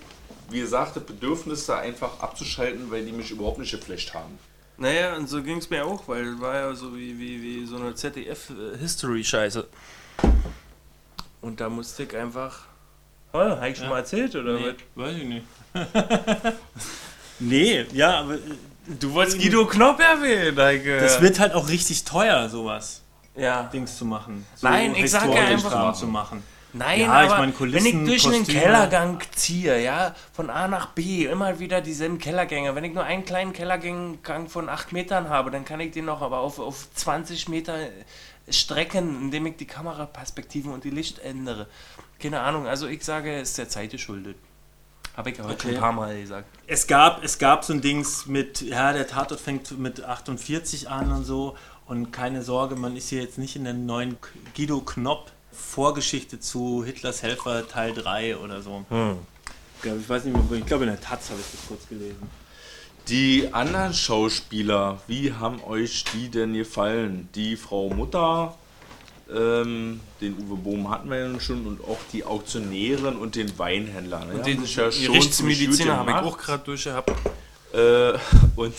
wie 0.51 0.61
gesagt, 0.61 0.97
das 0.97 1.05
Bedürfnis 1.05 1.67
da 1.67 1.79
einfach 1.79 2.21
abzuschalten, 2.21 2.91
weil 2.91 3.05
die 3.05 3.13
mich 3.13 3.31
überhaupt 3.31 3.59
nicht 3.59 3.71
geflasht 3.71 4.13
haben. 4.15 4.39
Naja, 4.79 5.17
und 5.17 5.29
so 5.29 5.43
ging 5.43 5.59
es 5.59 5.71
mir 5.71 5.85
auch, 5.85 6.07
weil 6.09 6.27
es 6.35 6.41
war 6.41 6.55
ja 6.55 6.75
so 6.75 6.97
wie, 6.97 7.19
wie, 7.19 7.41
wie 7.43 7.67
so 7.67 7.77
eine 7.77 7.95
ZDF-History-Scheiße. 7.95 9.67
Und 11.41 11.61
da 11.61 11.69
musste 11.69 12.03
ich 12.05 12.17
einfach. 12.17 12.61
Oh, 13.33 13.39
habe 13.39 13.69
ich 13.69 13.77
schon 13.77 13.85
Ja. 13.85 13.91
mal 13.91 13.99
erzählt, 13.99 14.35
oder 14.37 14.59
Nee, 14.59 14.75
weiß 14.95 15.17
ich 15.17 15.25
nicht. 15.25 15.45
nee, 17.39 17.87
ja, 17.93 18.21
aber 18.21 18.35
äh, 18.35 18.39
was? 18.87 18.99
Du 18.99 19.13
wolltest 19.13 19.39
Guido 19.39 19.65
Knopp 19.67 20.01
erwähnen, 20.01 20.59
Heike. 20.59 20.99
das 21.01 21.21
wird 21.21 21.39
halt 21.39 21.55
auch 21.55 21.69
richtig 21.69 22.05
teuer, 22.05 22.49
sowas. 22.49 23.02
Ja. 23.35 23.65
Dings 23.65 23.97
zu 23.97 24.05
machen. 24.05 24.47
Nein, 24.61 24.95
ich 24.95 25.11
sag 25.11 25.33
ja 25.35 25.43
einfach- 25.43 25.95
zu 25.95 26.07
machen. 26.07 26.43
Nein, 26.75 27.01
Ja, 27.03 27.23
ich 27.25 27.29
aber 27.31 27.39
meine, 27.41 27.53
Kulissen, 27.53 27.85
wenn 27.85 28.01
ich 28.03 28.23
durch 28.23 28.27
einen 28.35 28.45
Kostüme. 28.45 28.61
Kellergang 28.61 29.19
ziehe, 29.35 29.83
ja, 29.83 30.15
von 30.33 30.49
A 30.49 30.69
nach 30.69 30.87
B, 30.89 31.27
immer 31.27 31.59
wieder 31.59 31.83
dieselben 31.83 32.17
Kellergänge. 32.19 32.75
Wenn 32.75 32.85
ich 32.85 32.95
nur 32.95 33.05
einen 33.05 33.27
kleinen 33.27 33.53
Kellergang 33.53 34.19
von 34.49 34.71
8 34.71 34.91
Metern 34.93 35.29
habe, 35.29 35.51
dann 35.51 35.67
kann 35.67 35.81
ich 35.81 35.91
den 35.93 36.07
noch 36.07 36.23
aber 36.23 36.39
auf, 36.39 36.59
auf 36.59 36.89
20 36.95 37.49
Meter 37.51 37.77
strecken, 38.49 39.21
indem 39.21 39.47
ich 39.47 39.57
die 39.57 39.67
Kameraperspektiven 39.67 40.73
und 40.73 40.85
die 40.85 40.91
Licht 40.91 41.19
ändere. 41.19 41.67
Keine 42.19 42.41
Ahnung, 42.41 42.67
also 42.67 42.87
ich 42.87 43.05
sage, 43.05 43.35
es 43.41 43.51
ist 43.51 43.59
der 43.59 43.69
Zeit 43.69 43.91
geschuldet. 43.91 44.37
Habe 45.15 45.31
ich 45.31 45.37
ja 45.37 45.45
heute 45.45 45.61
schon 45.61 45.71
Okay. 45.73 45.77
ein 45.77 45.81
paar 45.83 45.93
Mal 45.93 46.19
gesagt. 46.19 46.47
Es 46.67 46.87
gab, 46.87 47.23
es 47.23 47.39
gab 47.39 47.65
so 47.65 47.75
ein 47.75 47.83
Dings 47.83 48.25
mit, 48.27 48.63
ja, 48.63 48.95
der 48.95 49.07
Tatort 49.07 49.41
fängt 49.41 49.79
mit 49.79 50.03
48 50.03 50.89
an 50.89 51.13
und 51.13 51.25
so. 51.25 51.55
Und 51.87 52.13
keine 52.13 52.43
Sorge, 52.43 52.77
man 52.77 52.97
ist 52.97 53.09
hier 53.11 53.23
jetzt 53.23 53.39
nicht 53.39 53.57
in 53.57 53.65
der 53.65 53.75
neuen 53.75 54.17
Guido 54.57 54.81
Knopp 54.81 55.31
Vorgeschichte 55.53 56.41
zu 56.41 56.83
Hitlers 56.85 57.23
Helfer 57.23 57.69
Teil 57.69 57.93
3 57.93 58.39
oder 58.39 58.63
so. 58.63 58.85
Ja, 58.91 59.17
Ich 59.97 60.09
weiß 60.09 60.25
nicht 60.25 60.35
mehr, 60.35 60.45
wo- 60.49 60.55
ich 60.55 60.65
glaube 60.65 60.85
in 60.85 60.91
der 60.91 61.01
Taz 61.01 61.29
habe 61.31 61.41
ich 61.41 61.47
das 61.51 61.67
kurz 61.69 61.89
gelesen. 61.89 62.31
Die 63.09 63.49
anderen 63.53 63.93
Schauspieler, 63.93 65.01
wie 65.09 65.33
haben 65.33 65.63
euch 65.65 66.05
die 66.15 66.29
denn 66.31 66.55
gefallen? 66.55 67.29
Die 67.35 67.57
Frau 67.57 67.91
Mutter, 67.91 68.55
ähm, 69.35 70.01
den 70.21 70.37
Uwe 70.39 70.57
Bohm 70.57 70.89
hatten 70.89 71.11
wir 71.11 71.19
ja 71.33 71.41
schon 71.41 71.67
und 71.67 71.83
auch 71.83 71.99
die 72.13 72.25
Auktionärin 72.25 73.17
und 73.17 73.35
den 73.35 73.59
Weinhändler. 73.59 74.21
Ne? 74.21 74.35
Und 74.35 74.39
Haben 74.39 74.45
den 74.45 74.65
ja 74.65 74.89
Gerichtsmediziner 74.89 75.97
gut 75.99 76.07
habe 76.07 76.11
ich 76.13 76.17
auch 76.17 76.39
gerade 76.39 76.65
durchgehabt. 76.65 77.11
Äh, 77.75 78.13
und 78.57 78.75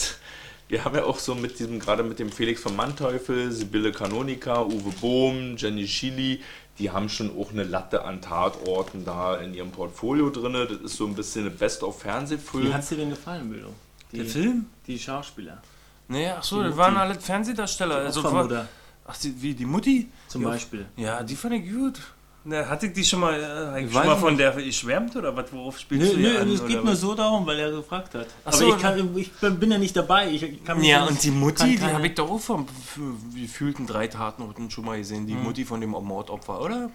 wir 0.74 0.84
haben 0.84 0.96
ja 0.96 1.04
auch 1.04 1.20
so 1.20 1.36
mit 1.36 1.60
diesem, 1.60 1.80
gerade 1.80 2.02
mit 2.02 2.18
dem 2.18 2.32
Felix 2.32 2.60
von 2.60 2.76
Manteuffel, 2.76 3.52
Sibylle 3.52 3.92
Kanonika, 3.92 4.64
Uwe 4.64 4.90
Bohm, 5.00 5.56
Jenny 5.56 5.88
Schili, 5.88 6.42
die 6.80 6.90
haben 6.90 7.10
schon 7.10 7.30
auch 7.38 7.52
eine 7.52 7.64
Latte 7.64 8.04
an 8.04 8.22
Tatorten 8.22 9.06
da 9.06 9.36
in 9.36 9.54
ihrem 9.54 9.70
Portfolio 9.70 10.32
drin. 10.32 10.54
Das 10.54 10.72
ist 10.82 10.98
so 10.98 11.06
ein 11.06 11.14
bisschen 11.14 11.42
eine 11.42 11.52
Wie 11.54 11.60
Best-of-Fernsehfilm. 11.60 12.74
hat 12.74 12.82
es 12.82 12.90
dir 12.90 12.98
denn 12.98 13.12
gefallen, 13.12 13.52
Bildo? 13.52 13.68
Die, 14.12 14.18
Der 14.18 14.26
Film? 14.26 14.66
Die 14.88 14.98
Schauspieler. 14.98 15.62
Nee, 16.08 16.28
ach 16.30 16.42
so, 16.42 16.64
Die 16.64 16.70
das 16.70 16.78
waren 16.78 16.98
alle 16.98 17.20
Fernsehdarsteller. 17.20 17.98
Also, 17.98 18.22
Opfermutter 18.22 18.68
ach, 19.06 19.18
die, 19.18 19.40
wie, 19.44 19.54
die 19.54 19.66
Mutti? 19.66 20.10
zum 20.28 20.42
Die 20.42 20.48
Beispiel. 20.48 20.88
Ja, 20.98 21.22
die 21.22 21.36
fand 21.36 21.54
ich 21.54 21.70
gut. 21.72 22.00
Na, 22.46 22.68
hatte 22.68 22.88
ich 22.88 22.94
die 22.94 23.06
schon 23.06 23.22
mal, 23.22 23.34
äh, 23.76 23.80
ich 23.82 23.88
Ich 23.88 23.94
schon 23.94 24.06
mal 24.06 24.18
von 24.18 24.38
der 24.38 24.52
geschwärmt 24.52 25.16
oder 25.16 25.34
was? 25.36 25.46
Worauf 25.54 25.80
spielst 25.80 26.08
Nö, 26.08 26.14
du 26.14 26.20
hier 26.20 26.34
nö, 26.34 26.40
an? 26.42 26.52
es 26.52 26.66
geht 26.66 26.84
nur 26.84 26.92
was? 26.94 27.00
so 27.00 27.16
darum, 27.16 27.46
weil 27.46 27.58
er 27.60 27.72
gefragt 27.72 28.16
hat. 28.16 28.28
Ach 28.44 28.48
Aber 28.48 28.58
so, 28.58 28.76
ich, 28.76 28.82
kann, 28.82 29.18
ich 29.18 29.32
bin 29.40 29.72
ja 29.72 29.78
nicht 29.78 29.96
dabei. 29.96 30.30
Ich, 30.30 30.44
ich 30.44 30.64
kann 30.64 30.78
mich 30.80 30.90
Ja, 30.90 31.02
nicht- 31.04 31.12
und 31.12 31.24
die 31.24 31.32
Mutti, 31.32 31.78
die 31.78 31.82
habe 31.86 32.06
ich 32.08 32.16
doch 32.16 32.30
auch 32.30 32.40
vom 32.42 32.64
f- 32.66 33.00
gefühlten 33.34 33.88
drei 33.88 34.08
Tatorten 34.08 34.70
schon 34.70 34.84
mal 34.86 34.98
gesehen. 34.98 35.26
Die 35.26 35.36
Mutti 35.36 35.64
von 35.64 35.80
dem 35.80 35.92
Mordopfer, 35.92 36.62
oder? 36.62 36.90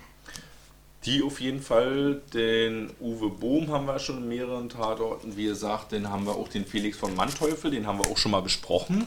Die 1.06 1.22
auf 1.22 1.40
jeden 1.40 1.62
Fall, 1.62 2.20
den 2.34 2.90
Uwe 3.00 3.30
Bohm 3.30 3.70
haben 3.72 3.86
wir 3.86 3.98
schon 4.00 4.18
in 4.18 4.28
mehreren 4.28 4.68
Tatorten. 4.68 5.34
Wie 5.36 5.44
gesagt, 5.44 5.92
den 5.92 6.10
haben 6.10 6.26
wir 6.26 6.32
auch 6.32 6.48
den 6.48 6.66
Felix 6.66 6.98
von 6.98 7.14
Manteuffel, 7.14 7.70
den 7.70 7.86
haben 7.86 7.98
wir 8.00 8.10
auch 8.10 8.18
schon 8.18 8.32
mal 8.32 8.42
besprochen. 8.42 9.06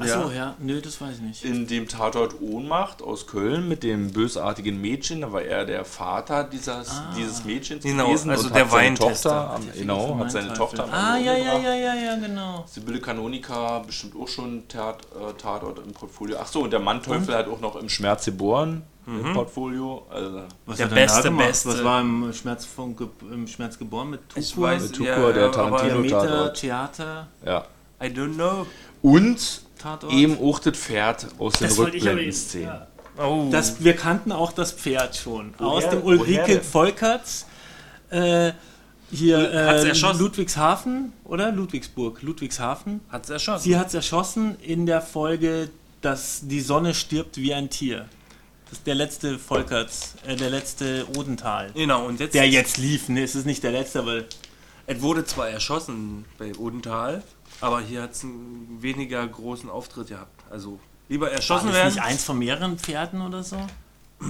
Achso, 0.00 0.30
ja. 0.30 0.54
Nö, 0.58 0.80
das 0.80 1.00
weiß 1.00 1.16
ich 1.16 1.20
nicht. 1.22 1.44
In 1.44 1.66
dem 1.66 1.88
Tatort 1.88 2.40
Ohnmacht 2.40 3.02
aus 3.02 3.26
Köln 3.26 3.68
mit 3.68 3.82
dem 3.82 4.12
bösartigen 4.12 4.80
Mädchen, 4.80 5.20
da 5.22 5.32
war 5.32 5.42
er 5.42 5.64
der 5.64 5.84
Vater 5.84 6.44
dieses, 6.44 7.02
dieses 7.16 7.44
Mädchens 7.44 7.82
Genau, 7.84 8.06
gewesen 8.06 8.30
also 8.30 8.46
und 8.48 8.56
der 8.56 8.70
Weintester. 8.70 9.50
Am, 9.50 9.62
genau, 9.72 10.18
hat 10.18 10.30
seine 10.30 10.54
Tochter 10.54 10.84
am 10.84 10.90
Ah, 10.92 11.18
ja, 11.18 11.34
ja, 11.36 11.58
ja, 11.58 11.74
ja, 11.74 11.94
ja, 11.94 12.16
genau. 12.16 12.64
Sibylle 12.68 13.00
Kanonika 13.00 13.80
bestimmt 13.80 14.14
auch 14.20 14.28
schon 14.28 14.68
Tat, 14.68 15.02
äh, 15.14 15.32
Tatort 15.40 15.78
im 15.78 15.92
Portfolio. 15.92 16.38
Achso, 16.38 16.60
und 16.60 16.72
der 16.72 16.80
Manteuffel 16.80 17.34
hat 17.34 17.48
auch 17.48 17.60
noch 17.60 17.76
im 17.76 17.88
Schmerz 17.88 18.24
geboren 18.24 18.82
im 19.06 19.32
Portfolio. 19.34 20.04
Also 20.10 20.42
Was 20.66 20.78
Der 20.78 20.88
er 20.88 20.94
beste, 20.94 21.30
beste. 21.30 21.68
Was 21.68 21.84
war 21.84 22.00
im 22.00 22.32
Schmerz, 22.32 22.64
von, 22.64 22.96
im 23.32 23.46
Schmerz 23.46 23.78
geboren 23.78 24.10
mit 24.10 24.28
Tukur? 24.28 24.42
Ich 24.42 24.60
weiß, 24.60 24.82
Mit 24.82 24.92
Tukur, 24.96 25.28
ja, 25.28 25.32
der 25.32 25.42
ja, 25.44 25.48
Tarantino. 25.50 25.92
aber 25.92 26.00
Meter, 26.00 26.26
Tatort. 26.26 26.56
Theater, 26.56 27.28
ja. 27.44 27.64
I 28.02 28.06
don't 28.06 28.34
know. 28.34 28.66
Und 29.02 29.62
Tatort. 29.78 30.12
eben 30.12 30.38
auch 30.38 30.58
das 30.58 30.76
Pferd 30.78 31.26
aus 31.38 31.54
den 31.54 31.68
Das 31.68 31.78
Rückblenden-Szenen. 31.78 32.66
ja. 32.66 32.86
Oh. 33.18 33.48
Das, 33.50 33.82
wir 33.82 33.94
kannten 33.96 34.30
auch 34.30 34.52
das 34.52 34.72
Pferd 34.72 35.16
schon. 35.16 35.54
Aus 35.58 35.84
Woher- 35.84 35.90
dem 35.90 36.02
woher 36.02 36.20
Ulrike? 36.20 36.60
Volkerts. 36.62 37.46
Äh, 38.10 38.52
hier 39.10 39.38
äh, 39.38 39.88
erschossen? 39.88 40.18
Ludwigshafen, 40.20 41.12
oder? 41.24 41.50
Ludwigsburg. 41.52 42.20
Ludwigshafen. 42.22 43.00
Hat's 43.08 43.30
erschossen. 43.30 43.62
Sie 43.64 43.76
hat 43.78 43.88
es 43.88 43.94
erschossen 43.94 44.56
in 44.60 44.84
der 44.84 45.00
Folge, 45.00 45.70
dass 46.02 46.40
die 46.42 46.60
Sonne 46.60 46.92
stirbt 46.94 47.36
wie 47.38 47.54
ein 47.54 47.70
Tier. 47.70 48.06
Das 48.68 48.78
ist 48.78 48.86
der 48.86 48.96
letzte 48.96 49.38
Volkerts, 49.38 50.16
äh, 50.26 50.36
der 50.36 50.50
letzte 50.50 51.06
Odenthal. 51.16 51.70
Genau, 51.74 52.04
und 52.06 52.20
jetzt. 52.20 52.34
Der 52.34 52.48
jetzt 52.48 52.76
lief, 52.78 53.08
ne? 53.08 53.22
Es 53.22 53.34
ist 53.34 53.46
nicht 53.46 53.62
der 53.62 53.72
letzte, 53.72 54.00
aber 54.00 54.24
Es 54.88 55.00
wurde 55.00 55.24
zwar 55.24 55.48
erschossen 55.48 56.24
bei 56.38 56.54
Odenthal, 56.56 57.22
aber 57.60 57.80
hier 57.80 58.02
hat 58.02 58.12
es 58.12 58.24
einen 58.24 58.78
weniger 58.80 59.26
großen 59.26 59.68
Auftritt 59.70 60.08
gehabt. 60.08 60.42
Also 60.50 60.78
lieber 61.08 61.30
erschossen 61.30 61.66
war 61.66 61.72
das 61.72 61.82
werden. 61.82 61.94
nicht 61.94 62.02
eins 62.04 62.24
von 62.24 62.38
mehreren 62.38 62.78
Pferden 62.78 63.20
oder 63.22 63.42
so? 63.42 63.56
Nee, 64.20 64.28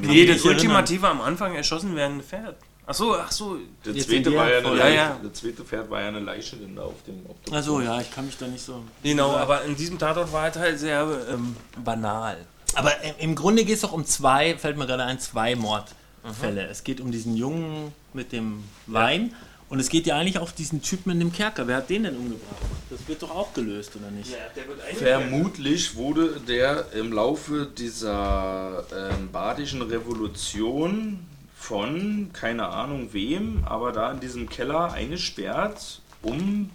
mich 0.00 0.26
das 0.28 0.38
erinnern. 0.38 0.54
Ultimative 0.56 1.08
am 1.08 1.20
Anfang 1.20 1.54
erschossen 1.54 1.94
werden 1.94 2.22
Pferd. 2.22 2.56
Achso, 2.86 3.14
ach 3.14 3.30
so. 3.30 3.58
Der 3.84 3.92
Jetzt 3.92 4.08
zweite, 4.08 4.30
der 4.30 4.38
war 4.38 4.50
ja 4.50 4.58
eine. 4.58 4.68
Leiche, 4.74 4.88
Ja, 4.96 5.04
ja. 5.10 5.18
der 5.22 5.32
zweite 5.34 5.64
Pferd 5.64 5.90
war 5.90 6.00
ja 6.00 6.08
eine 6.08 6.20
Leiche 6.20 6.56
denn 6.56 6.74
da 6.74 6.82
auf 6.82 7.02
dem 7.06 7.24
auf 7.28 7.36
dem 7.46 7.52
Also 7.54 7.80
ja, 7.82 8.00
ich 8.00 8.10
kann 8.10 8.24
mich 8.26 8.36
da 8.38 8.46
nicht 8.46 8.64
so. 8.64 8.82
Genau, 9.02 9.36
aber 9.36 9.62
in 9.64 9.76
diesem 9.76 9.98
Tatort 9.98 10.32
war 10.32 10.48
es 10.48 10.56
halt 10.56 10.78
sehr 10.78 11.06
ähm, 11.30 11.54
banal. 11.84 12.38
Aber 12.74 12.98
im- 13.02 13.14
im 13.18 13.34
Grunde 13.34 13.64
geht 13.64 13.74
es 13.76 13.82
doch 13.82 13.92
um 13.92 14.04
zwei, 14.06 14.56
fällt 14.56 14.78
mir 14.78 14.86
gerade 14.86 15.04
ein, 15.04 15.20
zwei 15.20 15.54
Mordfälle. 15.54 16.66
Es 16.68 16.82
geht 16.82 17.00
um 17.00 17.10
diesen 17.12 17.36
Jungen 17.36 17.92
mit 18.14 18.32
dem 18.32 18.64
Wein 18.86 19.34
und 19.68 19.80
es 19.80 19.88
geht 19.88 20.06
ja 20.06 20.16
eigentlich 20.16 20.38
auch 20.38 20.50
diesen 20.50 20.82
Typen 20.82 21.10
in 21.10 21.18
dem 21.18 21.32
Kerker. 21.32 21.66
Wer 21.66 21.76
hat 21.76 21.90
den 21.90 22.04
denn 22.04 22.16
umgebracht? 22.16 22.56
Das 22.90 23.06
wird 23.06 23.22
doch 23.22 23.30
auch 23.30 23.52
gelöst, 23.52 23.96
oder 23.96 24.10
nicht? 24.10 24.32
der 24.56 24.66
wird 24.66 24.80
eigentlich. 24.80 24.98
Vermutlich 24.98 25.94
wurde 25.94 26.40
der 26.40 26.92
im 26.92 27.12
Laufe 27.12 27.68
dieser 27.76 28.84
ähm, 28.92 29.30
badischen 29.30 29.82
Revolution 29.82 31.20
von 31.54 32.30
keine 32.32 32.68
Ahnung 32.68 33.12
wem, 33.12 33.64
aber 33.64 33.92
da 33.92 34.12
in 34.12 34.20
diesem 34.20 34.48
Keller 34.48 34.92
eingesperrt, 34.92 36.00
um 36.22 36.70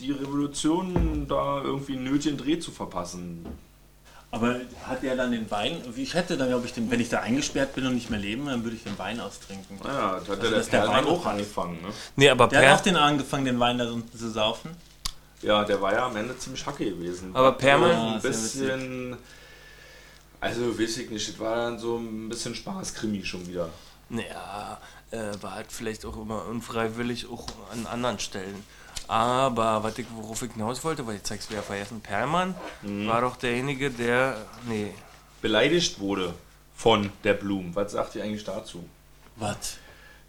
die 0.00 0.10
Revolution 0.10 1.26
da 1.28 1.62
irgendwie 1.62 1.94
einen 1.94 2.04
nötigen 2.04 2.36
Dreh 2.36 2.58
zu 2.58 2.70
verpassen. 2.70 3.46
Aber 4.34 4.56
hat 4.86 5.04
er 5.04 5.14
dann 5.16 5.30
den 5.30 5.48
Wein? 5.50 5.80
Ich 5.96 6.14
hätte 6.14 6.36
dann, 6.36 6.48
glaube 6.48 6.66
ich, 6.66 6.72
den, 6.72 6.90
wenn 6.90 6.98
ich 6.98 7.08
da 7.08 7.20
eingesperrt 7.20 7.74
bin 7.74 7.86
und 7.86 7.94
nicht 7.94 8.10
mehr 8.10 8.18
leben, 8.18 8.46
dann 8.46 8.64
würde 8.64 8.76
ich 8.76 8.82
den 8.82 8.98
Wein 8.98 9.20
austrinken. 9.20 9.78
Naja, 9.82 10.18
das 10.18 10.28
hat 10.28 10.40
Also, 10.40 10.44
ja 10.44 10.50
der 10.50 10.60
der 10.60 10.78
Perlmann 10.78 11.04
Wein 11.04 11.12
auch 11.12 11.26
angefangen. 11.26 11.82
Ne? 11.82 11.88
Nee, 12.16 12.28
aber 12.30 12.48
Der 12.48 12.58
Per. 12.60 12.72
hat 12.72 12.80
auch 12.80 12.82
den 12.82 12.96
angefangen, 12.96 13.44
den 13.44 13.60
Wein 13.60 13.78
da 13.78 13.86
so 13.86 14.00
zu 14.00 14.30
saufen. 14.30 14.70
Ja, 15.42 15.62
der 15.64 15.80
war 15.80 15.92
ja 15.92 16.06
am 16.06 16.16
Ende 16.16 16.36
ziemlich 16.36 16.66
hacke 16.66 16.84
gewesen. 16.84 17.30
Aber 17.34 17.52
ein 17.52 17.58
Ja, 18.14 18.20
sehr 18.20 18.30
bisschen. 18.30 19.16
Also 20.40 20.78
weiß 20.78 20.98
ich 20.98 21.10
nicht, 21.10 21.28
das 21.28 21.38
war 21.38 21.56
dann 21.56 21.78
so 21.78 21.96
ein 21.98 22.28
bisschen 22.28 22.54
Spaßkrimi 22.54 23.24
schon 23.24 23.46
wieder. 23.46 23.68
Naja, 24.08 24.80
äh, 25.10 25.30
war 25.40 25.54
halt 25.54 25.66
vielleicht 25.70 26.04
auch 26.04 26.16
immer 26.20 26.44
unfreiwillig 26.46 27.26
auch 27.30 27.46
an 27.72 27.86
anderen 27.86 28.18
Stellen. 28.18 28.64
Aber 29.08 29.82
was 29.82 29.98
ich, 29.98 30.06
worauf 30.14 30.42
ich 30.42 30.52
hinaus 30.52 30.82
wollte, 30.84 31.06
weil 31.06 31.16
ich 31.16 31.22
zeig's 31.22 31.50
wieder 31.50 31.62
vergessen, 31.62 32.00
Perlmann 32.00 32.54
war 32.82 33.20
doch 33.20 33.36
derjenige, 33.36 33.90
der. 33.90 34.36
Nee. 34.66 34.92
beleidigt 35.42 36.00
wurde 36.00 36.34
von 36.74 37.10
der 37.22 37.34
Blum. 37.34 37.74
Was 37.74 37.92
sagt 37.92 38.14
ihr 38.14 38.24
eigentlich 38.24 38.44
dazu? 38.44 38.84
Was? 39.36 39.76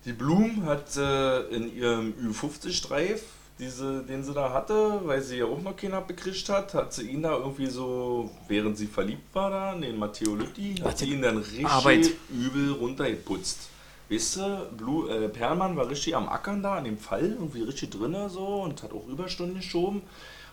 Die 0.06 0.14
Blum 0.14 0.66
hat 0.66 0.96
äh, 0.98 1.42
in 1.48 1.76
ihrem 1.76 2.14
Ü50-Streif, 2.14 3.24
diese, 3.58 4.04
den 4.04 4.24
sie 4.24 4.34
da 4.34 4.52
hatte, 4.54 5.02
weil 5.04 5.22
sie 5.22 5.38
ja 5.38 5.46
auch 5.46 5.62
noch 5.62 5.76
keiner 5.76 6.02
bekriegt 6.02 6.48
hat, 6.50 6.74
hat 6.74 6.94
sie 6.94 7.10
ihn 7.10 7.24
da 7.24 7.38
irgendwie 7.38 7.68
so, 7.68 8.30
während 8.48 8.78
sie 8.78 8.88
verliebt 8.88 9.34
war 9.34 9.50
da, 9.50 9.74
in 9.74 9.82
den 9.82 9.98
Matteo 9.98 10.36
Lütti, 10.36 10.76
hat 10.84 11.00
sie 11.00 11.12
ihn 11.14 11.22
dann 11.22 11.38
richtig 11.38 11.66
Arbeit. 11.66 12.12
übel 12.30 12.74
runtergeputzt. 12.74 13.70
Weißt 14.10 14.36
du, 14.38 14.68
Blue, 14.78 15.10
äh, 15.10 15.30
Perlmann 15.30 15.76
war 15.76 15.90
richtig 15.90 16.16
am 16.16 16.30
Ackern 16.30 16.62
da, 16.62 16.76
an 16.76 16.84
dem 16.84 16.98
Fall, 16.98 17.24
irgendwie 17.24 17.64
richtig 17.64 17.92
drinne 17.92 18.30
so 18.30 18.46
und 18.64 18.84
hat 18.84 18.94
auch 18.94 19.08
Überstunden 19.08 19.56
geschoben. 19.56 20.02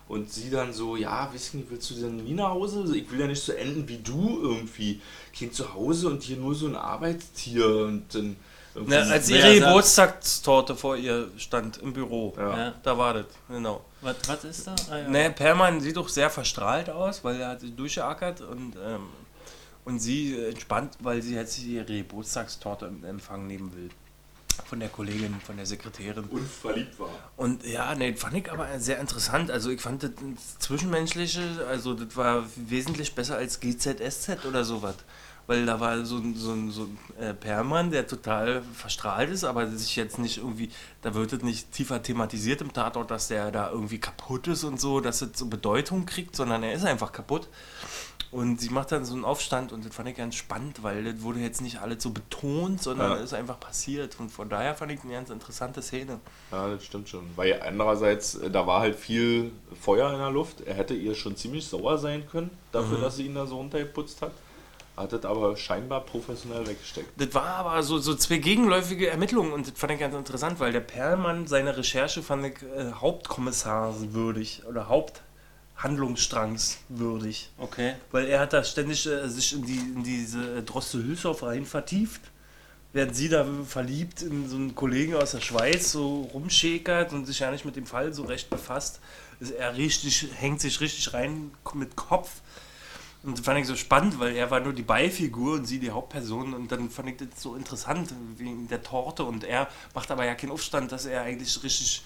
Und 0.09 0.30
sie 0.30 0.50
dann 0.50 0.72
so, 0.72 0.96
ja, 0.96 1.30
du 1.55 1.59
nicht, 1.59 1.70
willst 1.70 1.88
du 1.90 1.94
denn 1.94 2.16
nie 2.16 2.34
nach 2.34 2.50
Hause? 2.50 2.80
Also 2.80 2.94
Ich 2.94 3.11
will 3.11 3.20
ja 3.20 3.26
nicht 3.26 3.42
so 3.42 3.53
enden 3.53 3.88
wie 3.88 3.98
du 3.98 4.40
irgendwie. 4.42 5.00
Kind 5.32 5.55
zu 5.55 5.72
Hause 5.74 6.09
und 6.09 6.22
hier 6.22 6.36
nur 6.36 6.55
so 6.55 6.66
ein 6.66 6.76
Arbeitstier 6.76 7.66
und 7.86 8.14
dann 8.14 8.36
irgendwie. 8.74 8.94
Na, 8.96 9.11
als 9.11 9.30
ihre 9.30 9.42
sagt- 9.59 9.61
Geburtstagstorte 9.66 10.76
vor 10.76 10.96
ihr 10.96 11.28
stand 11.36 11.78
im 11.78 11.92
Büro. 11.92 12.34
ja. 12.36 12.57
Ja. 12.59 12.74
Da 12.82 12.98
war 12.98 13.14
das, 13.14 13.26
genau. 13.48 13.84
Was, 14.00 14.16
was 14.26 14.44
ist 14.44 14.66
da? 14.66 14.74
Ah, 14.90 14.98
ja. 14.98 15.09
Ne, 15.09 15.30
Perlmann 15.30 15.80
sieht 15.80 15.96
doch 15.96 16.09
sehr 16.09 16.28
verstrahlt 16.30 16.90
aus, 16.90 17.22
weil 17.22 17.40
er 17.40 17.50
hat 17.50 17.61
sich 17.61 17.74
durchgeackert 17.74 18.40
und, 18.40 18.74
ähm, 18.84 19.03
und 19.85 19.99
sie 19.99 20.35
äh, 20.35 20.51
entspannt, 20.51 20.97
weil 21.01 21.22
sie 21.22 21.35
jetzt 21.35 21.59
ihre 21.62 21.85
Geburtstagstorte 21.85 22.87
im 22.87 23.05
Empfang 23.05 23.47
nehmen 23.47 23.74
will. 23.74 23.91
Von 24.66 24.80
der 24.80 24.91
Kollegin, 24.91 25.35
von 25.45 25.57
der 25.57 25.64
Sekretärin. 25.64 26.24
Und 26.24 26.47
verliebt 26.47 26.99
war. 26.99 27.09
Und 27.37 27.64
ja, 27.64 27.95
ne, 27.95 28.14
fand 28.14 28.37
ich 28.37 28.53
aber 28.53 28.78
sehr 28.78 29.01
interessant. 29.01 29.51
Also 29.51 29.70
ich 29.70 29.80
fand 29.80 30.03
das 30.03 30.11
Zwischenmenschliche, 30.59 31.66
also 31.68 31.95
das 31.95 32.14
war 32.16 32.45
wesentlich 32.57 33.14
besser 33.14 33.37
als 33.37 33.61
GZSZ 33.61 34.45
oder 34.47 34.64
sowas. 34.64 34.97
Weil 35.47 35.66
da 35.66 35.80
war 35.80 36.05
so 36.05 36.18
ein, 36.18 36.37
so 36.37 36.53
ein, 36.53 36.70
so 36.70 36.83
ein 36.83 36.99
äh, 37.18 37.35
Perlmann, 37.35 37.91
der 37.91 38.07
total 38.07 38.62
verstrahlt 38.74 39.30
ist, 39.30 39.43
aber 39.43 39.66
sich 39.66 39.97
jetzt 39.97 40.18
nicht 40.18 40.39
irgendwie, 40.39 40.70
da 41.01 41.14
wird 41.14 41.33
es 41.33 41.43
nicht 41.43 41.72
tiefer 41.72 42.03
thematisiert 42.03 42.61
im 42.61 42.72
Tatort, 42.72 43.11
dass 43.11 43.28
der 43.28 43.51
da 43.51 43.70
irgendwie 43.70 43.99
kaputt 43.99 44.47
ist 44.47 44.64
und 44.64 44.80
so, 44.80 45.01
dass 45.01 45.22
es 45.22 45.30
so 45.37 45.47
Bedeutung 45.47 46.07
kriegt, 46.07 46.37
sondern 46.37 46.62
er 46.62 46.74
ist 46.74 46.85
einfach 46.85 47.11
kaputt. 47.11 47.49
Und 48.33 48.61
sie 48.62 48.70
macht 48.70 48.91
dann 48.93 49.05
so 49.05 49.12
einen 49.12 49.26
Aufstand 49.26 49.72
und 49.72 49.85
das 49.85 49.95
fand 49.95 50.09
ich 50.09 50.16
ganz 50.16 50.35
spannend, 50.37 50.83
weil 50.83 51.05
das 51.05 51.20
wurde 51.22 51.39
jetzt 51.41 51.61
nicht 51.61 51.83
alles 51.83 52.03
so 52.03 52.11
betont, 52.11 52.83
sondern 52.83 53.11
Ja. 53.11 53.16
es 53.18 53.24
ist 53.24 53.35
einfach 53.35 53.61
passiert. 53.61 54.18
Und 54.18 54.30
von 54.30 54.49
daher 54.49 54.74
fand 54.74 54.91
ich 54.91 55.03
eine 55.05 55.12
ganz 55.12 55.28
interessante 55.28 55.83
Szene. 55.83 56.18
Ja, 56.51 56.66
das 56.68 56.83
stimmt 56.83 57.11
schon. 57.11 57.24
Weil 57.37 57.61
andererseits, 57.62 58.37
äh, 58.37 58.51
da 58.51 58.66
war 58.66 58.80
halt 58.80 58.97
viel 58.97 59.53
Feuer 59.78 60.11
in 60.12 60.18
der 60.18 60.30
Luft. 60.30 60.62
Er 60.62 60.72
hätte 60.74 60.95
ihr 60.95 61.14
schon 61.14 61.37
ziemlich 61.37 61.66
sauer 61.66 61.99
sein 61.99 62.26
können, 62.26 62.51
dafür, 62.72 62.99
dass 63.03 63.16
sie 63.16 63.26
ihn 63.26 63.35
da 63.35 63.45
so 63.47 63.57
runtergeputzt 63.59 64.22
hat. 64.22 64.33
Hat 64.97 65.12
das 65.12 65.24
aber 65.24 65.55
scheinbar 65.57 66.01
professionell 66.03 66.66
weggesteckt. 66.66 67.09
Das 67.20 67.35
war 67.35 67.45
aber 67.57 67.83
so, 67.83 67.99
so 67.99 68.14
zwei 68.14 68.39
gegenläufige 68.39 69.09
Ermittlungen 69.09 69.53
und 69.53 69.66
das 69.70 69.78
fand 69.78 69.93
ich 69.93 70.01
ganz 70.01 70.14
interessant, 70.14 70.59
weil 70.61 70.72
der 70.72 70.80
Perlmann 70.80 71.47
seine 71.47 71.76
Recherche 71.76 72.22
fand 72.22 72.47
ich 72.47 72.62
äh, 72.62 72.93
hauptkommissarswürdig 72.93 74.62
oder 74.68 74.89
haupthandlungsstrangswürdig. 75.76 77.50
Okay. 77.58 77.94
Weil 78.10 78.26
er 78.26 78.40
hat 78.40 78.52
da 78.52 78.64
ständig 78.64 79.06
äh, 79.06 79.28
sich 79.28 79.52
in, 79.52 79.64
die, 79.64 79.78
in 79.78 80.02
diese 80.02 80.58
äh, 80.58 80.62
Droste 80.62 80.98
Hülshoff 80.98 81.42
rein 81.42 81.66
vertieft, 81.66 82.20
während 82.92 83.16
sie 83.16 83.28
da 83.28 83.46
verliebt 83.66 84.22
in 84.22 84.48
so 84.48 84.56
einen 84.56 84.74
Kollegen 84.74 85.14
aus 85.14 85.32
der 85.32 85.40
Schweiz 85.40 85.92
so 85.92 86.22
rumschäkert 86.32 87.12
und 87.12 87.26
sich 87.26 87.40
ja 87.40 87.50
nicht 87.50 87.64
mit 87.64 87.76
dem 87.76 87.86
Fall 87.86 88.12
so 88.12 88.24
recht 88.24 88.50
befasst, 88.50 89.00
ist 89.40 89.52
er 89.52 89.76
richtig, 89.76 90.28
hängt 90.36 90.60
sich 90.60 90.80
richtig 90.80 91.12
rein 91.12 91.52
mit 91.74 91.96
Kopf. 91.96 92.30
Und 93.24 93.38
das 93.38 93.44
fand 93.44 93.60
ich 93.60 93.68
so 93.68 93.76
spannend, 93.76 94.18
weil 94.18 94.34
er 94.34 94.50
war 94.50 94.58
nur 94.58 94.72
die 94.72 94.82
Beifigur 94.82 95.54
und 95.54 95.64
sie 95.64 95.78
die 95.78 95.92
Hauptperson 95.92 96.54
und 96.54 96.72
dann 96.72 96.90
fand 96.90 97.08
ich 97.08 97.16
das 97.18 97.40
so 97.40 97.54
interessant 97.54 98.12
wegen 98.36 98.66
der 98.66 98.82
Torte 98.82 99.22
und 99.22 99.44
er 99.44 99.68
macht 99.94 100.10
aber 100.10 100.24
ja 100.24 100.34
keinen 100.34 100.50
Aufstand, 100.50 100.90
dass 100.90 101.06
er 101.06 101.22
eigentlich 101.22 101.62
richtig 101.62 102.02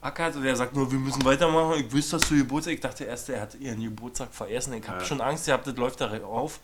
ackert 0.00 0.36
und 0.36 0.44
er 0.44 0.56
sagt 0.56 0.74
nur, 0.74 0.90
wir 0.90 0.98
müssen 0.98 1.24
weitermachen, 1.24 1.80
ich 1.84 1.92
wüsste, 1.92 2.16
dass 2.18 2.28
du 2.28 2.36
Geburtstag, 2.36 2.74
ich 2.74 2.80
dachte 2.80 3.04
erst, 3.04 3.28
er 3.28 3.42
hat 3.42 3.54
ihren 3.54 3.82
Geburtstag 3.82 4.32
vergessen, 4.32 4.72
ich 4.74 4.86
habe 4.88 5.00
Ja. 5.00 5.04
schon 5.04 5.20
Angst 5.20 5.46
gehabt, 5.46 5.66
das 5.66 5.76
läuft 5.76 6.00
darauf 6.00 6.60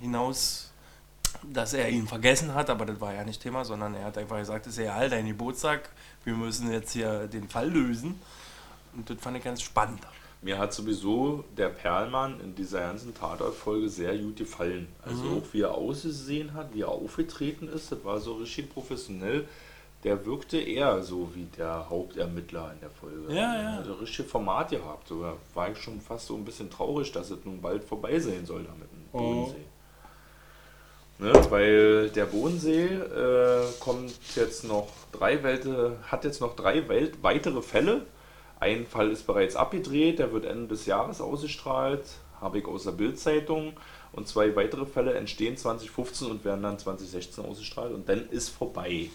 hinaus, 0.00 0.70
dass 1.42 1.72
er 1.74 1.88
ihn 1.88 2.06
vergessen 2.06 2.54
hat, 2.54 2.70
aber 2.70 2.84
das 2.86 3.00
war 3.00 3.14
ja 3.14 3.24
nicht 3.24 3.40
Thema, 3.40 3.64
sondern 3.64 3.94
er 3.94 4.04
hat 4.06 4.18
einfach 4.18 4.38
gesagt, 4.38 4.66
es 4.66 4.76
ist 4.76 4.84
ja 4.84 4.94
all 4.94 5.08
dein 5.08 5.26
Geburtstag, 5.26 5.90
wir 6.24 6.34
müssen 6.34 6.70
jetzt 6.72 6.92
hier 6.92 7.26
den 7.28 7.48
Fall 7.48 7.70
lösen 7.70 8.20
und 8.96 9.08
das 9.08 9.16
fand 9.20 9.36
ich 9.36 9.44
ganz 9.44 9.62
spannend. 9.62 10.00
Mir 10.44 10.58
hat 10.58 10.74
sowieso 10.74 11.44
der 11.56 11.68
Perlmann 11.68 12.40
in 12.40 12.56
dieser 12.56 12.80
ganzen 12.80 13.14
Tatortfolge 13.14 13.88
sehr 13.88 14.18
gut 14.18 14.34
gefallen. 14.36 14.88
Also 15.04 15.22
auch 15.40 15.52
wie 15.52 15.60
er 15.60 15.70
ausgesehen 15.70 16.52
hat, 16.54 16.74
wie 16.74 16.80
er 16.80 16.88
aufgetreten 16.88 17.68
ist, 17.68 17.92
das 17.92 18.04
war 18.04 18.18
so 18.18 18.34
richtig 18.34 18.72
professionell. 18.74 19.46
Der 20.04 20.26
wirkte 20.26 20.58
eher 20.58 21.02
so 21.02 21.30
wie 21.34 21.44
der 21.56 21.88
Hauptermittler 21.88 22.72
in 22.72 22.80
der 22.80 22.90
Folge. 22.90 23.32
Ja, 23.32 23.62
ja. 23.62 23.76
Also 23.76 23.94
richtig 23.94 24.26
Format 24.26 24.70
gehabt. 24.70 25.06
Sogar 25.06 25.36
war 25.54 25.70
ich 25.70 25.78
schon 25.78 26.00
fast 26.00 26.26
so 26.26 26.34
ein 26.34 26.44
bisschen 26.44 26.70
traurig, 26.70 27.12
dass 27.12 27.30
es 27.30 27.44
nun 27.44 27.60
bald 27.60 27.84
vorbei 27.84 28.18
sein 28.18 28.44
soll 28.44 28.64
da 28.64 28.72
mit 28.72 28.90
dem 28.90 29.04
Bodensee. 29.12 29.64
Ne, 31.18 31.32
weil 31.50 32.10
der 32.10 32.24
Bodensee 32.26 32.86
äh, 32.86 33.64
kommt 33.78 34.12
jetzt 34.34 34.64
noch 34.64 34.88
drei 35.12 35.42
Welte, 35.44 35.98
hat 36.10 36.24
jetzt 36.24 36.40
noch 36.40 36.56
drei 36.56 36.88
Welt, 36.88 37.22
weitere 37.22 37.62
Fälle. 37.62 38.02
Ein 38.58 38.86
Fall 38.86 39.10
ist 39.10 39.26
bereits 39.26 39.54
abgedreht, 39.54 40.18
der 40.18 40.32
wird 40.32 40.44
Ende 40.44 40.68
des 40.68 40.86
Jahres 40.86 41.20
ausgestrahlt, 41.20 42.02
habe 42.40 42.58
ich 42.58 42.66
aus 42.66 42.84
der 42.84 42.92
Bildzeitung. 42.92 43.74
Und 44.12 44.28
zwei 44.28 44.54
weitere 44.56 44.84
Fälle 44.84 45.14
entstehen 45.14 45.56
2015 45.56 46.28
und 46.28 46.44
werden 46.44 46.62
dann 46.62 46.78
2016 46.78 47.44
ausgestrahlt 47.44 47.92
und 47.92 48.08
dann 48.08 48.28
ist 48.28 48.48
vorbei. 48.48 49.08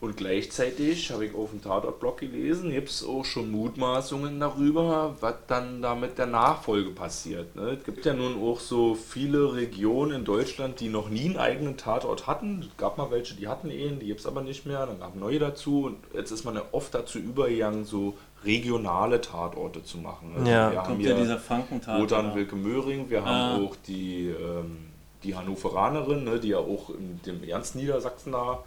Und 0.00 0.16
gleichzeitig 0.16 1.10
habe 1.12 1.26
ich 1.26 1.34
auf 1.34 1.50
dem 1.50 1.62
Tatort-Blog 1.62 2.18
gelesen, 2.18 2.70
gibt 2.70 2.88
es 2.88 3.04
auch 3.04 3.24
schon 3.24 3.50
Mutmaßungen 3.50 4.40
darüber, 4.40 5.14
was 5.20 5.34
dann 5.46 5.82
da 5.82 5.94
mit 5.94 6.16
der 6.16 6.24
Nachfolge 6.26 6.90
passiert. 6.90 7.54
Ne? 7.54 7.76
Es 7.78 7.84
gibt 7.84 8.06
ja 8.06 8.14
nun 8.14 8.42
auch 8.42 8.60
so 8.60 8.94
viele 8.94 9.52
Regionen 9.54 10.12
in 10.12 10.24
Deutschland, 10.24 10.80
die 10.80 10.88
noch 10.88 11.10
nie 11.10 11.26
einen 11.26 11.36
eigenen 11.36 11.76
Tatort 11.76 12.26
hatten. 12.26 12.60
Es 12.62 12.76
gab 12.78 12.96
mal 12.96 13.10
welche, 13.10 13.34
die 13.34 13.46
hatten 13.46 13.70
ihn, 13.70 13.98
die 13.98 14.06
gibt 14.06 14.20
es 14.20 14.26
aber 14.26 14.40
nicht 14.40 14.64
mehr. 14.64 14.86
Dann 14.86 15.00
gab 15.00 15.14
es 15.14 15.20
neue 15.20 15.38
dazu 15.38 15.84
und 15.84 15.98
jetzt 16.14 16.30
ist 16.30 16.44
man 16.46 16.54
ja 16.54 16.62
oft 16.72 16.94
dazu 16.94 17.18
übergegangen, 17.18 17.84
so 17.84 18.14
regionale 18.42 19.20
Tatorte 19.20 19.84
zu 19.84 19.98
machen. 19.98 20.32
Ne? 20.42 20.50
Ja, 20.50 20.72
wir 20.72 20.78
haben 20.78 20.86
Kommt 20.88 21.02
ja 21.02 21.10
ja 21.10 21.18
dieser 21.20 21.38
Frankentat. 21.38 22.00
Wotan 22.00 22.26
oder? 22.28 22.34
Wilke 22.36 22.56
Möhring, 22.56 23.10
wir 23.10 23.22
haben 23.22 23.60
Ah. 23.60 23.64
auch 23.66 23.76
die 23.86 24.28
ähm, 24.28 24.78
die 25.22 25.34
Hannoveranerin, 25.36 26.24
ne, 26.24 26.40
die 26.40 26.48
ja 26.48 26.58
auch 26.58 26.88
in 26.88 27.20
dem 27.26 27.46
ganz 27.46 27.74
Niedersachsen 27.74 28.32
da 28.32 28.64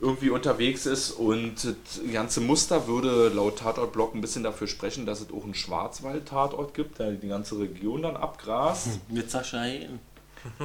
irgendwie 0.00 0.30
unterwegs 0.30 0.86
ist. 0.86 1.10
Und 1.10 1.64
das 1.64 2.12
ganze 2.12 2.40
Muster 2.40 2.86
würde 2.86 3.28
laut 3.28 3.58
Tatortblock 3.58 4.14
ein 4.14 4.20
bisschen 4.20 4.42
dafür 4.42 4.66
sprechen, 4.66 5.06
dass 5.06 5.20
es 5.20 5.32
auch 5.32 5.44
einen 5.44 5.54
Schwarzwald-Tatort 5.54 6.74
gibt, 6.74 6.98
der 6.98 7.12
die 7.12 7.28
ganze 7.28 7.58
Region 7.58 8.02
dann 8.02 8.16
abgrast. 8.16 9.00
Mit 9.08 9.30
Sascha. 9.30 9.64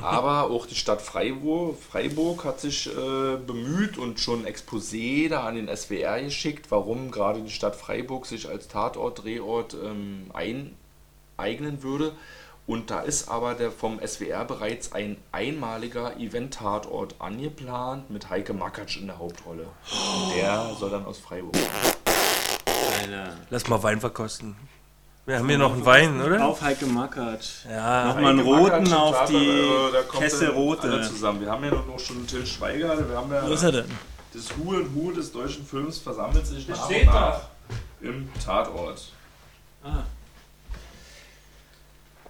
Aber 0.01 0.51
auch 0.51 0.65
die 0.67 0.75
Stadt 0.75 1.01
Freiburg, 1.01 1.77
Freiburg 1.79 2.43
hat 2.45 2.59
sich 2.59 2.87
äh, 2.87 3.37
bemüht 3.37 3.97
und 3.97 4.19
schon 4.19 4.45
ein 4.45 4.53
Exposé 4.53 5.29
da 5.29 5.45
an 5.45 5.55
den 5.55 5.75
SWR 5.75 6.21
geschickt, 6.21 6.67
warum 6.69 7.11
gerade 7.11 7.41
die 7.41 7.49
Stadt 7.49 7.75
Freiburg 7.75 8.27
sich 8.27 8.47
als 8.47 8.67
Tatort, 8.67 9.23
Drehort 9.23 9.73
ähm, 9.73 10.31
eineignen 10.33 11.81
würde. 11.81 12.13
Und 12.65 12.89
da 12.91 13.01
ist 13.01 13.29
aber 13.29 13.55
der 13.55 13.71
vom 13.71 13.99
SWR 14.05 14.45
bereits 14.45 14.93
ein 14.93 15.17
einmaliger 15.33 16.17
Event-Tatort 16.17 17.15
angeplant 17.19 18.09
mit 18.09 18.29
Heike 18.29 18.53
Makatsch 18.53 18.97
in 18.97 19.07
der 19.07 19.19
Hauptrolle. 19.19 19.67
Und 19.91 20.35
der 20.35 20.71
soll 20.79 20.89
dann 20.89 21.05
aus 21.05 21.19
Freiburg. 21.19 21.55
Alter. 23.01 23.33
Lass 23.49 23.67
mal 23.67 23.83
Wein 23.83 23.99
verkosten. 23.99 24.55
Wir 25.25 25.39
haben 25.39 25.47
hier 25.47 25.57
noch 25.57 25.73
einen 25.73 25.85
Wein, 25.85 26.21
oder? 26.21 26.45
Auf 26.45 26.61
Heike 26.61 26.85
Mackert. 26.85 27.65
Ja. 27.69 28.07
Nochmal 28.07 28.31
einen 28.31 28.39
roten 28.41 28.83
Makatsch 28.83 28.93
auf 28.93 29.25
die 29.29 29.35
äh, 29.35 30.19
Kesse 30.19 30.49
rote. 30.49 30.91
alle 30.91 31.01
zusammen. 31.01 31.41
Wir 31.41 31.51
haben 31.51 31.63
ja 31.63 31.71
noch 31.71 31.99
schon 31.99 32.27
Till 32.27 32.45
Schweiger, 32.45 33.09
wir 33.09 33.17
haben 33.17 33.31
ja 33.31 33.47
Wo 33.47 33.53
ist 33.53 33.63
er 33.63 33.71
denn? 33.71 33.85
das 34.33 34.49
Hu 34.57 34.75
und 34.75 34.93
Hu 34.95 35.11
des 35.11 35.31
deutschen 35.31 35.65
Films 35.65 35.99
versammelt 35.99 36.45
sich 36.45 36.67
nach 36.67 36.89
und 36.89 37.05
nach 37.05 37.41
im 38.01 38.29
Tatort. 38.43 39.11
Ah. 39.83 40.03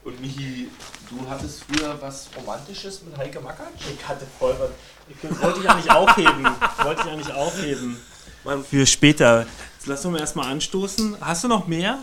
Und 0.04 0.20
Michi, 0.20 0.70
du 1.10 1.30
hattest 1.30 1.64
früher 1.64 1.96
was 2.02 2.30
Romantisches 2.38 3.02
mit 3.04 3.18
Heike 3.18 3.40
Makatsch? 3.40 3.84
Ich 3.98 4.08
hatte 4.08 4.26
voll 4.38 4.56
was. 4.60 4.70
Ich 5.08 5.42
wollte 5.42 5.60
ich 5.60 5.66
ja 5.66 5.74
nicht 5.76 5.90
aufheben. 5.92 6.46
Wollte 6.84 7.02
ich 7.02 7.08
ja 7.08 7.16
nicht 7.16 7.32
aufheben. 7.32 7.98
Für 8.70 8.86
später. 8.86 9.46
Jetzt 9.78 9.88
lass 9.88 10.06
uns 10.06 10.20
erstmal 10.20 10.52
anstoßen. 10.52 11.18
Hast 11.22 11.44
du 11.46 11.48
noch 11.48 11.68
mehr? 11.68 12.00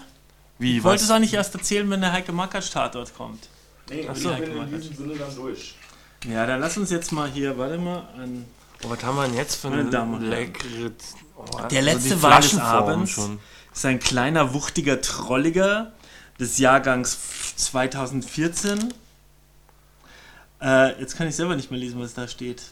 Wie, 0.59 0.79
Ich 0.79 0.85
wollte 0.85 1.05
es 1.05 1.11
auch 1.11 1.19
nicht 1.19 1.35
erst 1.35 1.55
erzählen, 1.55 1.89
wenn 1.91 2.01
der 2.01 2.13
Heike 2.13 2.33
Makatsch 2.33 2.71
Tatort 2.71 3.15
kommt. 3.15 3.49
Nee, 3.91 4.07
Ach 4.11 4.17
ich 4.17 4.23
so. 4.23 4.31
bin 4.31 4.57
in 4.57 4.81
diesem 4.81 4.97
Sinne 4.97 5.15
dann 5.17 5.35
durch. 5.35 5.75
Ja, 6.27 6.47
dann 6.47 6.61
lass 6.61 6.77
uns 6.77 6.91
jetzt 6.91 7.13
mal 7.13 7.29
hier, 7.31 7.57
warte 7.59 7.79
mal, 7.79 8.07
an. 8.17 8.45
Oh, 8.85 8.91
was 8.91 9.03
haben 9.03 9.17
wir 9.17 9.25
denn 9.27 9.37
jetzt 9.37 9.57
für 9.57 9.69
Meine 9.69 9.83
eine 9.83 9.91
Damen 9.91 10.15
und 10.15 10.21
Herren. 10.21 10.31
leckere... 10.31 10.91
Oh, 11.37 11.45
Der 11.71 11.83
letzte 11.83 12.15
die 12.15 12.23
Wein 12.23 12.41
des 12.43 12.59
Abends. 12.59 13.11
Schon. 13.13 13.39
ist 13.75 13.85
ein 13.87 13.99
kleiner, 13.99 14.53
wuchtiger 14.55 15.01
Trolliger 15.01 15.93
des 16.41 16.59
Jahrgangs 16.59 17.18
2014. 17.57 18.93
Äh, 20.62 21.01
jetzt 21.01 21.16
kann 21.16 21.28
ich 21.28 21.36
selber 21.36 21.55
nicht 21.55 21.70
mehr 21.70 21.78
lesen, 21.78 22.01
was 22.01 22.14
da 22.14 22.26
steht. 22.26 22.62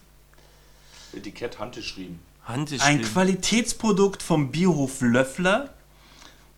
Etikett 1.13 1.59
handgeschrieben. 1.59 2.19
Ein 2.47 3.03
Qualitätsprodukt 3.03 4.23
vom 4.23 4.51
Biohof 4.51 5.03
Löffler. 5.03 5.75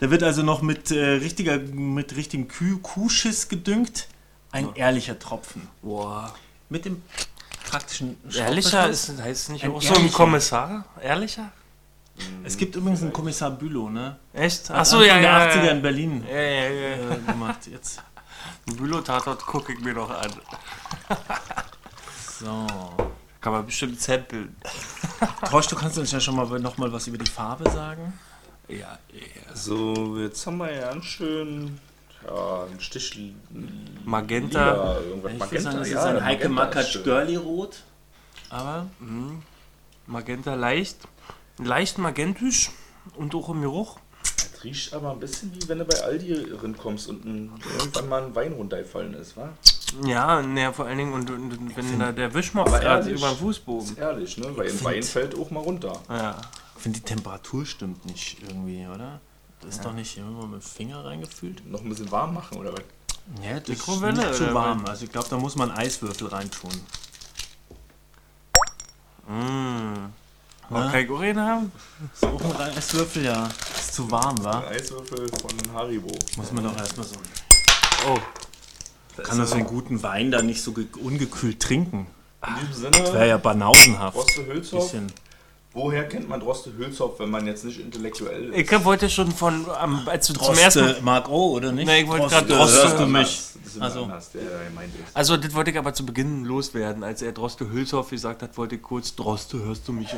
Der 0.01 0.11
wird 0.11 0.23
also 0.23 0.43
noch 0.43 0.63
mit, 0.63 0.91
äh, 0.93 0.99
richtiger, 1.15 1.59
mit 1.59 2.15
richtigem 2.17 2.49
Kuh 2.49 2.79
Kuhschiss 2.79 3.49
gedüngt. 3.49 4.07
Ein 4.53 4.75
ehrlicher 4.77 5.19
Tropfen. 5.19 5.69
Boah. 5.83 6.35
Mit 6.69 6.85
dem 6.85 7.03
praktischen 7.67 8.17
Ehrlicher 8.33 8.89
ist, 8.89 9.13
heißt 9.21 9.51
nicht 9.51 9.65
Ein 9.65 9.73
auch 9.73 9.83
so 9.83 9.95
ein. 9.95 10.13
Kommissar? 10.13 10.85
Ehrlicher? 11.03 11.53
Es 12.45 12.57
gibt 12.57 12.75
übrigens 12.77 13.03
einen 13.03 13.13
Kommissar 13.13 13.51
Bülow, 13.51 13.89
ne? 13.91 14.17
Echt? 14.33 14.71
Achso, 14.71 15.01
ja, 15.03 15.19
ja. 15.19 15.47
der 15.47 15.55
80er 15.63 15.65
ja. 15.67 15.71
in 15.73 15.83
Berlin 15.83 16.25
Ja, 16.29 16.41
ja, 16.41 16.69
ja. 16.71 17.11
äh, 17.15 17.19
gemacht. 17.27 17.67
Jetzt. 17.67 18.03
Bülow-Tatort 18.67 19.45
gucke 19.47 19.73
ich 19.73 19.81
mir 19.81 19.95
doch 19.95 20.11
an. 20.11 20.31
So. 22.39 22.67
Kann 23.41 23.53
man 23.53 23.67
bestimmt 23.67 24.01
samplen. 24.01 24.55
Trosch, 25.47 25.67
du 25.69 25.77
kannst 25.77 25.99
uns 25.99 26.11
ja 26.13 26.21
schon 26.21 26.37
mal 26.37 26.47
noch 26.61 26.77
mal 26.79 26.93
was 26.93 27.07
über 27.07 27.19
die 27.19 27.31
Farbe 27.31 27.69
sagen. 27.71 28.13
Ja, 28.69 28.99
ja. 29.13 29.55
So, 29.55 30.19
jetzt 30.19 30.47
haben 30.47 30.59
wir 30.59 30.73
ja 30.73 30.91
einen 30.91 31.03
schönen, 31.03 31.81
ja, 32.27 32.65
einen 32.65 32.81
Stich 32.81 33.33
Magenta. 34.05 34.71
Lila, 34.73 35.01
irgendwas 35.01 35.33
Ich 35.33 35.39
Magenta. 35.39 35.63
sagen, 35.63 35.79
das 35.79 35.89
ist 35.89 35.95
ja, 35.95 36.05
ein 36.05 36.15
der 36.15 36.25
Heike 36.25 36.81
ist 36.81 36.93
schön. 36.93 37.03
Girly 37.05 37.37
Rot. 37.37 37.77
Aber 38.51 38.87
Mhm. 39.01 39.43
Magenta 40.07 40.55
leicht. 40.55 40.99
Leicht 41.63 41.99
magentisch 41.99 42.71
und 43.17 43.35
auch 43.35 43.49
im 43.51 43.63
Geruch. 43.63 43.99
Das 44.23 44.65
riecht 44.65 44.93
aber 44.93 45.13
ein 45.13 45.21
bisschen 45.21 45.55
wie 45.55 45.69
wenn 45.69 45.79
du 45.79 45.85
bei 45.85 46.01
Aldi 46.03 46.35
rinkommst 46.63 47.09
und 47.09 47.25
ein, 47.25 47.53
irgendwann 47.79 48.09
mal 48.09 48.23
ein 48.25 48.35
Wein 48.35 48.53
runtergefallen 48.53 49.15
ist, 49.15 49.37
wa? 49.37 49.49
Ja, 50.05 50.41
ne, 50.43 50.73
vor 50.73 50.87
allen 50.87 50.99
Dingen, 50.99 51.13
und, 51.13 51.31
und, 51.31 51.59
und 51.59 51.77
wenn 51.77 51.99
da 51.99 52.13
der 52.13 52.33
Wischmopp 52.33 52.67
gerade 52.67 53.11
über 53.11 53.19
den 53.19 53.21
Das 53.21 53.39
Fußboden. 53.39 53.93
ist 53.93 53.99
ehrlich, 53.99 54.39
ne? 54.39 54.57
Weil 54.57 54.69
ein 54.71 54.85
Wein 54.85 55.03
fällt 55.03 55.37
auch 55.37 55.51
mal 55.51 55.61
runter. 55.61 55.93
Ja. 56.09 56.41
ich 56.77 56.83
finde, 56.83 57.01
die 57.01 57.05
Temperatur 57.05 57.67
stimmt 57.67 58.05
nicht 58.07 58.43
irgendwie, 58.43 58.87
oder? 58.87 59.21
Das 59.61 59.77
ist 59.77 59.85
doch 59.85 59.93
nicht 59.93 60.17
immer 60.17 60.47
mit 60.47 60.63
dem 60.63 60.63
Finger 60.63 61.05
reingefühlt. 61.05 61.69
Noch 61.71 61.81
ein 61.83 61.89
bisschen 61.89 62.11
warm 62.11 62.35
machen, 62.35 62.57
oder 62.59 62.73
was? 62.73 62.81
Ja, 63.43 63.59
das 63.61 63.69
Mikrowelle, 63.69 64.23
ist 64.23 64.41
nicht 64.41 64.49
zu 64.49 64.55
warm. 64.55 64.85
Also 64.87 65.05
ich 65.05 65.13
glaube, 65.13 65.29
da 65.29 65.37
muss 65.37 65.57
man 65.57 65.71
Eiswürfel 65.71 66.29
reintun. 66.29 66.71
Mmh. 69.29 70.11
Ja. 70.71 70.79
Noch 70.85 70.93
kein 70.93 71.11
Urin 71.11 71.39
haben? 71.41 71.73
Ist 72.15 72.25
auch 72.25 72.61
ein 72.61 72.77
Eiswürfel, 72.77 73.25
ja. 73.25 73.49
Ist 73.77 73.95
zu 73.95 74.11
warm, 74.11 74.43
wa? 74.45 74.61
Ein 74.61 74.77
Eiswürfel 74.77 75.29
von 75.29 75.75
Haribo. 75.75 76.17
Muss 76.37 76.53
man 76.53 76.65
doch 76.65 76.77
erstmal 76.77 77.07
so. 77.07 77.17
Oh. 78.09 78.19
Kann 79.23 79.39
doch 79.39 79.47
so 79.47 79.57
einen 79.57 79.67
guten 79.67 80.03
Wein 80.03 80.31
da 80.31 80.41
nicht 80.43 80.63
so 80.63 80.73
ge- 80.73 80.87
ungekühlt 81.03 81.61
trinken. 81.61 82.07
In 82.47 82.69
diesem 82.69 82.85
Das 82.85 83.01
wäre 83.01 83.07
Sinne, 83.13 83.27
ja 83.29 83.37
banausenhaft. 83.37 84.17
Droste 84.17 84.47
Hülshoff. 84.47 84.85
Bisschen. 84.93 85.13
Woher 85.73 86.09
kennt 86.09 86.29
man 86.29 86.41
Droste 86.41 86.73
Hülshoff, 86.77 87.21
wenn 87.21 87.31
man 87.31 87.47
jetzt 87.47 87.65
nicht 87.65 87.79
intellektuell 87.79 88.53
ist? 88.53 88.59
Ich 88.73 88.85
wollte 88.85 89.09
schon 89.09 89.31
von, 89.31 89.67
am- 89.71 90.03
als 90.09 90.27
du 90.27 90.33
zum 90.33 90.59
ersten 90.59 90.81
Droste 90.85 91.03
Mark 91.03 91.29
O, 91.29 91.53
oder 91.53 91.71
nicht? 91.71 91.87
Nee, 91.87 92.01
ich 92.03 92.09
wollte 92.09 92.27
grad 92.27 92.51
Droste, 92.51 92.57
Droste. 92.57 92.83
hörst 92.89 92.99
du 93.01 93.07
mich? 93.07 93.41
Das 93.63 93.81
Also. 93.83 94.03
anders, 94.03 94.33
der. 94.33 94.43
Also, 95.15 95.37
das 95.37 95.55
wollte 95.55 95.71
ich 95.71 95.79
aber 95.79 95.95
zu 95.95 96.05
Beginn 96.05 96.45
loswerden. 96.45 97.05
Als 97.05 97.23
er 97.23 97.31
Droste 97.31 97.71
Hülshoff 97.71 98.11
gesagt 98.11 98.43
hat, 98.43 98.57
wollte 98.59 98.75
ich 98.75 98.83
kurz, 98.83 99.15
Droste, 99.15 99.61
hörst 99.63 99.87
du 99.87 99.93
mich 99.93 100.09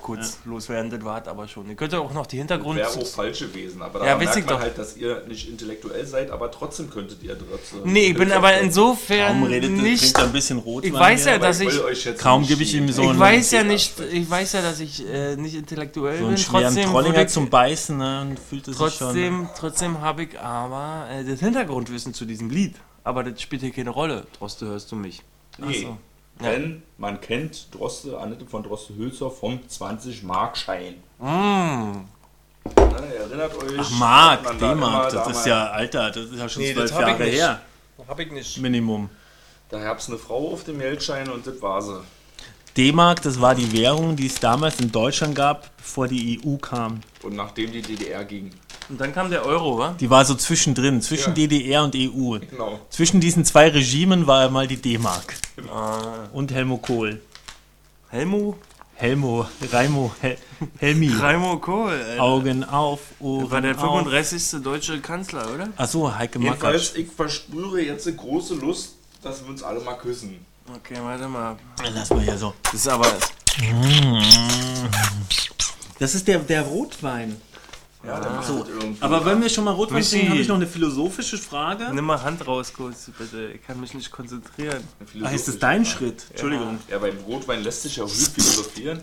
kurz 0.00 0.38
loswerden. 0.44 0.90
Das 0.92 1.02
war 1.04 1.20
es 1.20 1.26
aber 1.26 1.48
schon. 1.48 1.68
Ich 1.68 1.76
könnte 1.76 1.98
auch 1.98 2.12
noch 2.12 2.26
die 2.26 2.36
Hintergrund. 2.36 2.78
Wäre 2.78 2.88
auch 2.88 3.04
falsch 3.06 3.40
gewesen, 3.40 3.82
aber 3.82 3.98
da 3.98 4.06
Ja, 4.06 4.16
merkt 4.16 4.36
ich 4.36 4.44
man 4.46 4.54
doch. 4.54 4.60
halt, 4.60 4.78
dass 4.78 4.96
ihr 4.96 5.24
nicht 5.26 5.48
intellektuell 5.48 6.06
seid, 6.06 6.30
aber 6.30 6.52
trotzdem 6.52 6.88
könntet 6.88 7.20
ihr 7.24 7.34
Droste. 7.34 7.76
Nee, 7.82 8.08
ich 8.10 8.16
bin 8.16 8.30
aber 8.30 8.56
insofern 8.60 9.40
Kaum 9.40 9.42
redet, 9.44 9.72
nicht. 9.72 10.16
ein 10.16 10.30
bisschen 10.30 10.58
Rot. 10.58 10.84
Ich 10.84 10.92
weiß 10.92 11.24
ja, 11.24 11.38
dass 11.38 11.58
ich. 11.58 11.80
Kaum 12.18 12.46
gebe 12.46 12.62
ich 12.62 12.74
ihm 12.74 12.92
so 12.92 13.10
Ich 13.10 13.18
weiß 13.18 13.50
ja 13.50 13.64
nicht, 13.64 13.94
ich 14.12 14.30
weiß 14.30 14.52
ja, 14.52 14.62
dass 14.62 14.78
ich 14.78 14.99
äh, 15.06 15.36
nicht 15.36 15.54
intellektuell 15.54 16.18
so 16.18 16.24
einen 16.26 16.34
bin. 16.34 16.42
schweren 16.42 16.62
Trotzdem, 16.64 16.90
Trollinger 16.90 17.22
ich- 17.22 17.28
zum 17.28 17.50
Beißen, 17.50 17.96
ne? 17.96 18.20
Und 18.22 18.38
fühlt 18.40 18.68
es 18.68 18.78
sich 18.78 18.94
schon. 18.94 19.06
trotzdem, 19.08 19.48
trotzdem 19.56 20.00
habe 20.00 20.24
ich 20.24 20.38
aber 20.40 21.08
äh, 21.10 21.24
das 21.24 21.40
Hintergrundwissen 21.40 22.14
zu 22.14 22.24
diesem 22.24 22.50
Lied. 22.50 22.76
Aber 23.04 23.24
das 23.24 23.40
spielt 23.40 23.62
hier 23.62 23.72
keine 23.72 23.90
Rolle. 23.90 24.26
Droste, 24.38 24.66
hörst 24.66 24.92
du 24.92 24.96
mich? 24.96 25.22
Nee, 25.58 25.82
so. 25.82 25.98
denn 26.44 26.82
man 26.98 27.20
kennt 27.20 27.74
Droste, 27.74 28.18
Annette 28.18 28.44
von 28.46 28.62
Droste 28.62 28.94
Hülshoff 28.96 29.38
vom 29.40 29.58
20-Mark-Schein. 29.68 30.94
Mm. 31.18 31.24
Ne, 31.24 32.04
ihr 33.14 33.20
erinnert 33.20 33.56
euch. 33.56 33.78
Ach, 33.78 33.90
Mark, 33.92 34.58
D-Mark, 34.58 35.10
das 35.12 35.28
ist 35.28 35.46
ja, 35.46 35.70
Alter, 35.70 36.10
das 36.10 36.24
ist 36.26 36.38
ja 36.38 36.48
schon 36.48 36.62
Nee, 36.62 36.74
zwölf 36.74 36.90
Jahre 36.90 37.24
her. 37.24 37.60
Hab 38.06 38.18
ich 38.20 38.30
nicht. 38.32 38.58
Minimum. 38.58 39.08
Da 39.70 39.78
gab 39.82 39.98
es 39.98 40.08
eine 40.08 40.18
Frau 40.18 40.52
auf 40.52 40.64
dem 40.64 40.78
Geldschein 40.78 41.28
und 41.30 41.46
das 41.46 41.60
war 41.62 41.80
sie. 41.80 42.00
D-Mark, 42.76 43.22
das 43.22 43.40
war 43.40 43.54
die 43.54 43.72
Währung, 43.72 44.16
die 44.16 44.26
es 44.26 44.36
damals 44.36 44.80
in 44.80 44.92
Deutschland 44.92 45.34
gab, 45.34 45.76
bevor 45.76 46.08
die 46.08 46.40
EU 46.44 46.56
kam. 46.56 47.00
Und 47.22 47.36
nachdem 47.36 47.72
die 47.72 47.82
DDR 47.82 48.24
ging. 48.24 48.50
Und 48.88 49.00
dann 49.00 49.12
kam 49.12 49.30
der 49.30 49.44
Euro, 49.44 49.78
wa? 49.78 49.94
Die 49.98 50.10
war 50.10 50.24
so 50.24 50.34
zwischendrin, 50.34 51.00
zwischen 51.02 51.30
Ja. 51.30 51.34
DDR 51.34 51.84
und 51.84 51.94
EU. 51.94 52.38
Genau. 52.38 52.80
Zwischen 52.90 53.20
diesen 53.20 53.44
zwei 53.44 53.68
Regimen 53.68 54.26
war 54.26 54.48
mal 54.50 54.66
die 54.66 54.76
D-Mark. 54.76 55.34
Ah. 55.72 56.28
Und 56.32 56.52
Helmut 56.52 56.82
Kohl. 56.82 57.20
Helmo? 58.08 58.56
Helmo, 58.94 59.46
Raimo, 59.72 60.12
Hel 60.20 60.36
Helmi. 60.78 61.08
Raimo 61.08 61.56
Kohl. 61.58 61.90
Alter. 61.92 62.22
Augen 62.22 62.64
auf, 62.64 63.00
Ohren 63.18 63.50
War 63.50 63.62
der 63.62 63.74
auf. 63.74 63.80
35. 63.80 64.62
deutsche 64.62 65.00
Kanzler, 65.00 65.54
oder? 65.54 65.68
Achso, 65.78 66.14
Heike 66.14 66.38
Makatsch. 66.38 66.52
Jedenfalls, 66.60 66.96
ich 66.96 67.06
verspüre 67.10 67.80
jetzt 67.80 68.06
eine 68.06 68.16
große 68.16 68.56
Lust, 68.56 68.96
dass 69.22 69.42
wir 69.42 69.48
uns 69.48 69.62
alle 69.62 69.80
mal 69.80 69.94
küssen. 69.94 70.44
Okay, 70.76 70.96
warte 71.00 71.26
mal. 71.28 71.56
Lass 71.94 72.10
mal 72.10 72.20
hier 72.20 72.38
so. 72.38 72.54
Das 72.64 72.74
ist 72.74 72.88
aber. 72.88 73.06
Das 75.98 76.14
ist 76.14 76.26
der, 76.28 76.38
der 76.40 76.62
Rotwein. 76.62 77.40
Ja, 78.04 78.18
der 78.18 78.30
macht 78.30 78.46
So, 78.46 78.60
das 78.60 78.68
irgendwie. 78.68 79.02
Aber 79.02 79.24
wenn 79.26 79.42
wir 79.42 79.48
schon 79.50 79.64
mal 79.64 79.72
Rotwein 79.72 79.98
Michi. 79.98 80.10
trinken, 80.10 80.30
habe 80.30 80.40
ich 80.40 80.48
noch 80.48 80.56
eine 80.56 80.66
philosophische 80.66 81.36
Frage. 81.36 81.90
Nimm 81.92 82.06
mal 82.06 82.22
Hand 82.22 82.46
raus 82.46 82.72
kurz, 82.74 83.10
bitte. 83.18 83.48
Ich 83.52 83.62
kann 83.66 83.78
mich 83.80 83.92
nicht 83.92 84.10
konzentrieren. 84.10 84.82
Ah, 85.22 85.30
ist 85.30 85.48
das 85.48 85.58
dein 85.58 85.84
Schritt? 85.84 86.24
Entschuldigung. 86.30 86.78
Ja, 86.88 86.98
beim 86.98 87.18
Rotwein 87.26 87.62
lässt 87.62 87.82
sich 87.82 87.96
ja 87.96 88.04
auch 88.04 88.08
gut 88.08 88.16
philosophieren. 88.16 89.02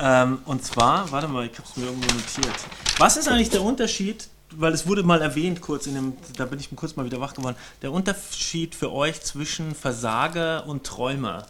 Ähm, 0.00 0.38
und 0.46 0.64
zwar, 0.64 1.10
warte 1.10 1.28
mal, 1.28 1.44
ich 1.46 1.58
habe 1.58 1.68
es 1.68 1.76
mir 1.76 1.86
irgendwo 1.86 2.06
notiert. 2.14 2.54
Was 2.98 3.16
ist 3.16 3.28
eigentlich 3.28 3.50
der 3.50 3.62
Unterschied 3.62 4.28
weil 4.56 4.72
es 4.72 4.86
wurde 4.86 5.02
mal 5.02 5.20
erwähnt 5.20 5.60
kurz 5.60 5.86
in 5.86 5.94
dem, 5.94 6.12
da 6.36 6.44
bin 6.46 6.58
ich 6.58 6.74
kurz 6.74 6.96
mal 6.96 7.04
wieder 7.04 7.20
wach 7.20 7.34
geworden, 7.34 7.56
der 7.82 7.92
Unterschied 7.92 8.74
für 8.74 8.92
euch 8.92 9.20
zwischen 9.20 9.74
Versager 9.74 10.66
und 10.66 10.84
Träumer. 10.84 11.46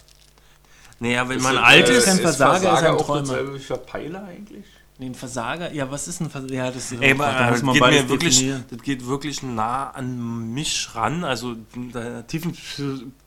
Naja, 1.00 1.28
wenn 1.28 1.38
Ist 1.38 1.44
man 1.44 1.58
alt 1.58 1.88
ist. 1.88 2.08
ein 2.08 2.18
Versager, 2.18 2.72
ist 2.72 2.82
ein 2.82 2.94
auch 2.94 3.06
Träumer. 3.06 3.20
dasselbe 3.20 3.54
wie 3.54 3.58
Verpeiler 3.60 4.24
eigentlich? 4.24 4.64
Nee, 4.98 5.06
ein 5.06 5.14
Versager, 5.14 5.72
ja, 5.72 5.88
was 5.90 6.08
ist 6.08 6.20
ein 6.20 6.28
Versager? 6.28 6.54
Ja, 6.54 6.70
das 6.72 6.90
ist 6.90 7.00
Ey, 7.00 7.12
aber 7.12 7.26
das 7.26 7.62
geht, 7.62 7.80
mir 7.80 8.08
wirklich, 8.08 8.52
das 8.68 8.82
geht 8.82 9.06
wirklich 9.06 9.44
nah 9.44 9.90
an 9.90 10.52
mich 10.52 10.88
ran. 10.96 11.22
Also 11.22 11.54
da, 11.92 12.22
tiefen 12.22 12.52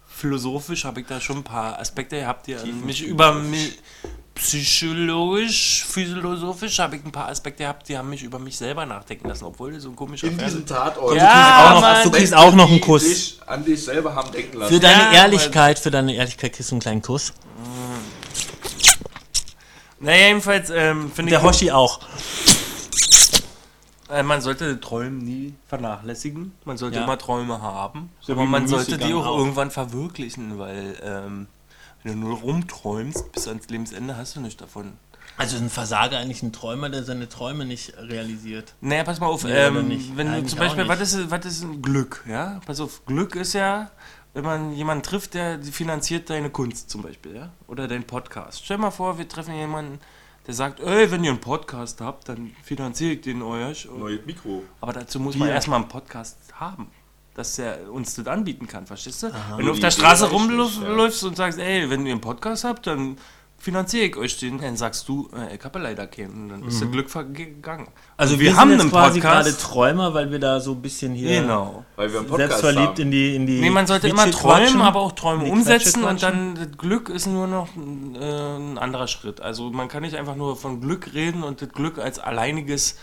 philosophisch 0.06 0.84
habe 0.84 1.00
ich 1.00 1.08
da 1.08 1.22
schon 1.22 1.38
ein 1.38 1.44
paar 1.44 1.80
Aspekte 1.80 2.18
gehabt, 2.18 2.48
die 2.48 2.56
mich 2.74 3.04
über 3.04 3.34
mich 3.36 3.80
psychologisch, 4.36 5.86
philosophisch 5.88 6.80
habe 6.80 6.96
ich 6.96 7.06
ein 7.06 7.12
paar 7.12 7.28
Aspekte 7.30 7.64
gehabt, 7.64 7.88
die 7.90 7.98
haben 7.98 8.10
mich 8.10 8.24
über 8.24 8.40
mich 8.40 8.58
selber 8.58 8.86
nachdenken 8.86 9.28
lassen, 9.28 9.46
obwohl 9.46 9.78
so 9.80 9.90
ein 9.90 9.96
komischer 9.96 10.28
In 10.28 10.38
Fernseh- 10.38 10.46
diesem 10.46 10.66
Tatort. 10.66 11.16
Ja, 11.18 11.24
du 11.24 11.30
kriegst 11.32 11.54
auch 11.64 11.74
noch, 11.76 11.82
Mann. 11.82 12.04
du 12.04 12.12
kriegst 12.12 12.34
auch 12.36 12.54
noch 12.56 12.66
einen 12.68 12.74
Die 12.76 12.82
Kuss. 12.82 13.04
Dich 13.04 13.40
an 13.46 13.66
dich 13.66 13.84
selber 13.84 14.16
haben 14.16 14.32
denken 14.32 14.58
lassen. 14.58 14.74
Für 14.74 14.80
deine 14.80 15.04
Ja, 15.04 15.24
Ehrlichkeit, 15.24 15.80
für 15.80 15.92
deine 15.92 16.14
Ehrlichkeit 16.16 16.54
kriegst 16.54 16.72
du 16.72 16.76
einen 16.76 16.82
kleinen 16.82 17.02
Kuss. 17.02 17.34
Naja, 20.00 20.28
jedenfalls 20.28 20.70
ähm, 20.72 21.12
finde 21.12 21.32
ich, 21.32 21.38
Der 21.38 21.44
Hoshi 21.48 21.70
auch. 21.72 22.00
äh, 24.10 24.24
man 24.24 24.42
sollte 24.42 24.80
Träume 24.80 25.24
nie 25.24 25.54
vernachlässigen. 25.68 26.54
Man 26.66 26.78
sollte 26.78 26.98
Ja. 26.98 27.04
immer 27.04 27.18
Träume 27.20 27.62
haben. 27.62 28.10
So 28.20 28.34
aber 28.34 28.46
man 28.46 28.68
sollte 28.68 28.98
die 28.98 29.14
auch. 29.14 29.38
irgendwann 29.38 29.70
verwirklichen, 29.70 30.58
weil 30.58 30.96
ähm, 31.04 31.48
wenn 32.04 32.20
du 32.22 32.28
nur 32.28 32.38
rumträumst 32.40 33.32
bis 33.32 33.48
ans 33.48 33.68
Lebensende, 33.70 34.18
hast 34.18 34.36
du 34.36 34.42
nichts 34.42 34.58
davon. 34.58 34.94
Also 35.38 35.56
ist 35.56 35.62
ein 35.62 35.70
Versager 35.70 36.18
eigentlich 36.18 36.44
ein 36.44 36.52
Träumer, 36.52 36.90
der 36.90 37.04
seine 37.04 37.30
Träume 37.30 37.66
nicht 37.66 37.94
realisiert. 37.98 38.74
Naja, 38.82 39.04
pass 39.04 39.20
mal 39.20 39.28
auf, 39.28 39.44
Nee, 39.44 39.52
ähm, 39.52 39.88
nicht? 39.88 40.16
wenn 40.18 40.28
du 40.28 40.34
Eigentlich 40.34 40.50
zum 40.52 40.60
Beispiel, 40.60 40.88
was 40.88 41.00
ist, 41.02 41.32
was 41.32 41.46
ist 41.46 41.64
ein 41.64 41.82
Glück, 41.82 42.24
ja? 42.28 42.60
Pass 42.66 42.80
auf, 42.80 43.06
Glück 43.06 43.36
ist 43.36 43.54
ja, 43.54 43.92
wenn 44.34 44.44
man 44.44 44.74
jemanden 44.74 45.04
trifft, 45.04 45.34
der 45.34 45.60
finanziert 45.64 46.30
deine 46.30 46.50
Kunst 46.50 46.90
zum 46.90 47.02
Beispiel, 47.02 47.36
ja? 47.36 47.50
Oder 47.68 47.88
deinen 47.88 48.04
Podcast. 48.04 48.64
Stell 48.66 48.78
mal 48.78 48.92
vor, 48.92 49.18
wir 49.18 49.28
treffen 49.28 49.56
jemanden, 49.56 50.00
der 50.48 50.54
sagt, 50.54 50.80
ey, 50.82 51.10
wenn 51.12 51.24
ihr 51.24 51.32
einen 51.32 51.40
Podcast 51.40 52.02
habt, 52.02 52.28
dann 52.28 52.52
finanziere 52.64 53.14
ich 53.14 53.22
den 53.22 53.42
euch. 53.42 53.88
Neues 53.98 54.26
Mikro. 54.26 54.64
Aber 54.82 54.92
dazu 54.94 55.20
muss 55.20 55.36
man 55.38 55.48
Wir. 55.48 55.56
erstmal 55.56 55.80
einen 55.80 55.88
Podcast 55.90 56.38
haben, 56.56 56.88
dass 57.34 57.58
er 57.60 57.92
uns 57.92 58.16
das 58.16 58.28
anbieten 58.28 58.68
kann, 58.68 58.86
verstehst 58.86 59.24
du? 59.24 59.32
Wenn 59.56 59.66
du 59.66 59.72
auf 59.72 59.80
der 59.80 59.92
Straße 59.92 60.24
nicht, 60.26 60.34
ja. 60.34 60.38
rumläufst 60.88 61.24
und 61.24 61.38
sagst, 61.38 61.60
ey, 61.60 61.90
wenn 61.90 62.06
ihr 62.06 62.12
einen 62.12 62.22
Podcast 62.22 62.64
habt, 62.64 62.88
dann 62.88 63.18
finanziere 63.58 64.06
ich 64.06 64.18
euch 64.18 64.40
den, 64.40 64.60
dann 64.60 64.76
sagst 64.76 65.08
du, 65.08 65.30
äh, 65.36 65.56
ich 65.56 65.64
habe 65.64 65.78
leider 65.80 66.08
keinen. 66.08 66.50
Dann 66.50 66.64
ist 66.64 66.82
das 66.82 66.90
Glück 66.90 67.10
vergangen. 67.12 67.88
Also 68.18 68.34
wir, 68.34 68.40
wir 68.40 68.50
sind 68.52 68.60
haben 68.60 68.72
jetzt 68.72 68.82
einen 68.82 68.90
quasi 68.90 69.22
Podcast. 69.22 69.46
gerade 69.46 69.58
Träumer, 69.58 70.14
weil 70.16 70.32
wir 70.32 70.40
da 70.40 70.60
so 70.60 70.72
ein 70.72 70.82
bisschen 70.82 71.14
hier 71.14 71.42
Genau. 71.42 71.86
Weil 71.96 72.12
wir 72.12 72.20
einen 72.20 72.28
Podcast 72.28 72.62
selbstverliebt 72.62 72.94
haben. 72.94 73.02
in 73.04 73.12
die 73.12 73.36
in 73.36 73.46
die 73.46 73.62
Nee, 73.62 73.70
man 73.70 73.86
sollte 73.86 74.08
immer 74.08 74.30
träumen, 74.32 74.64
quatschen. 74.64 74.82
aber 74.82 75.00
auch 75.00 75.12
Träume 75.12 75.46
umsetzen 75.46 76.04
und 76.04 76.24
dann 76.24 76.56
das 76.56 76.76
Glück 76.78 77.10
ist 77.10 77.28
nur 77.28 77.46
noch 77.46 77.68
äh, 77.76 78.58
ein 78.58 78.80
anderer 78.80 79.08
Schritt. 79.08 79.42
Also 79.42 79.70
man 79.70 79.88
kann 79.88 80.02
nicht 80.02 80.16
einfach 80.16 80.36
nur 80.36 80.58
von 80.58 80.82
Glück 80.82 81.14
reden 81.14 81.44
und 81.44 81.62
das 81.62 81.70
Glück 81.70 82.00
als 82.00 82.18
alleiniges 82.18 82.98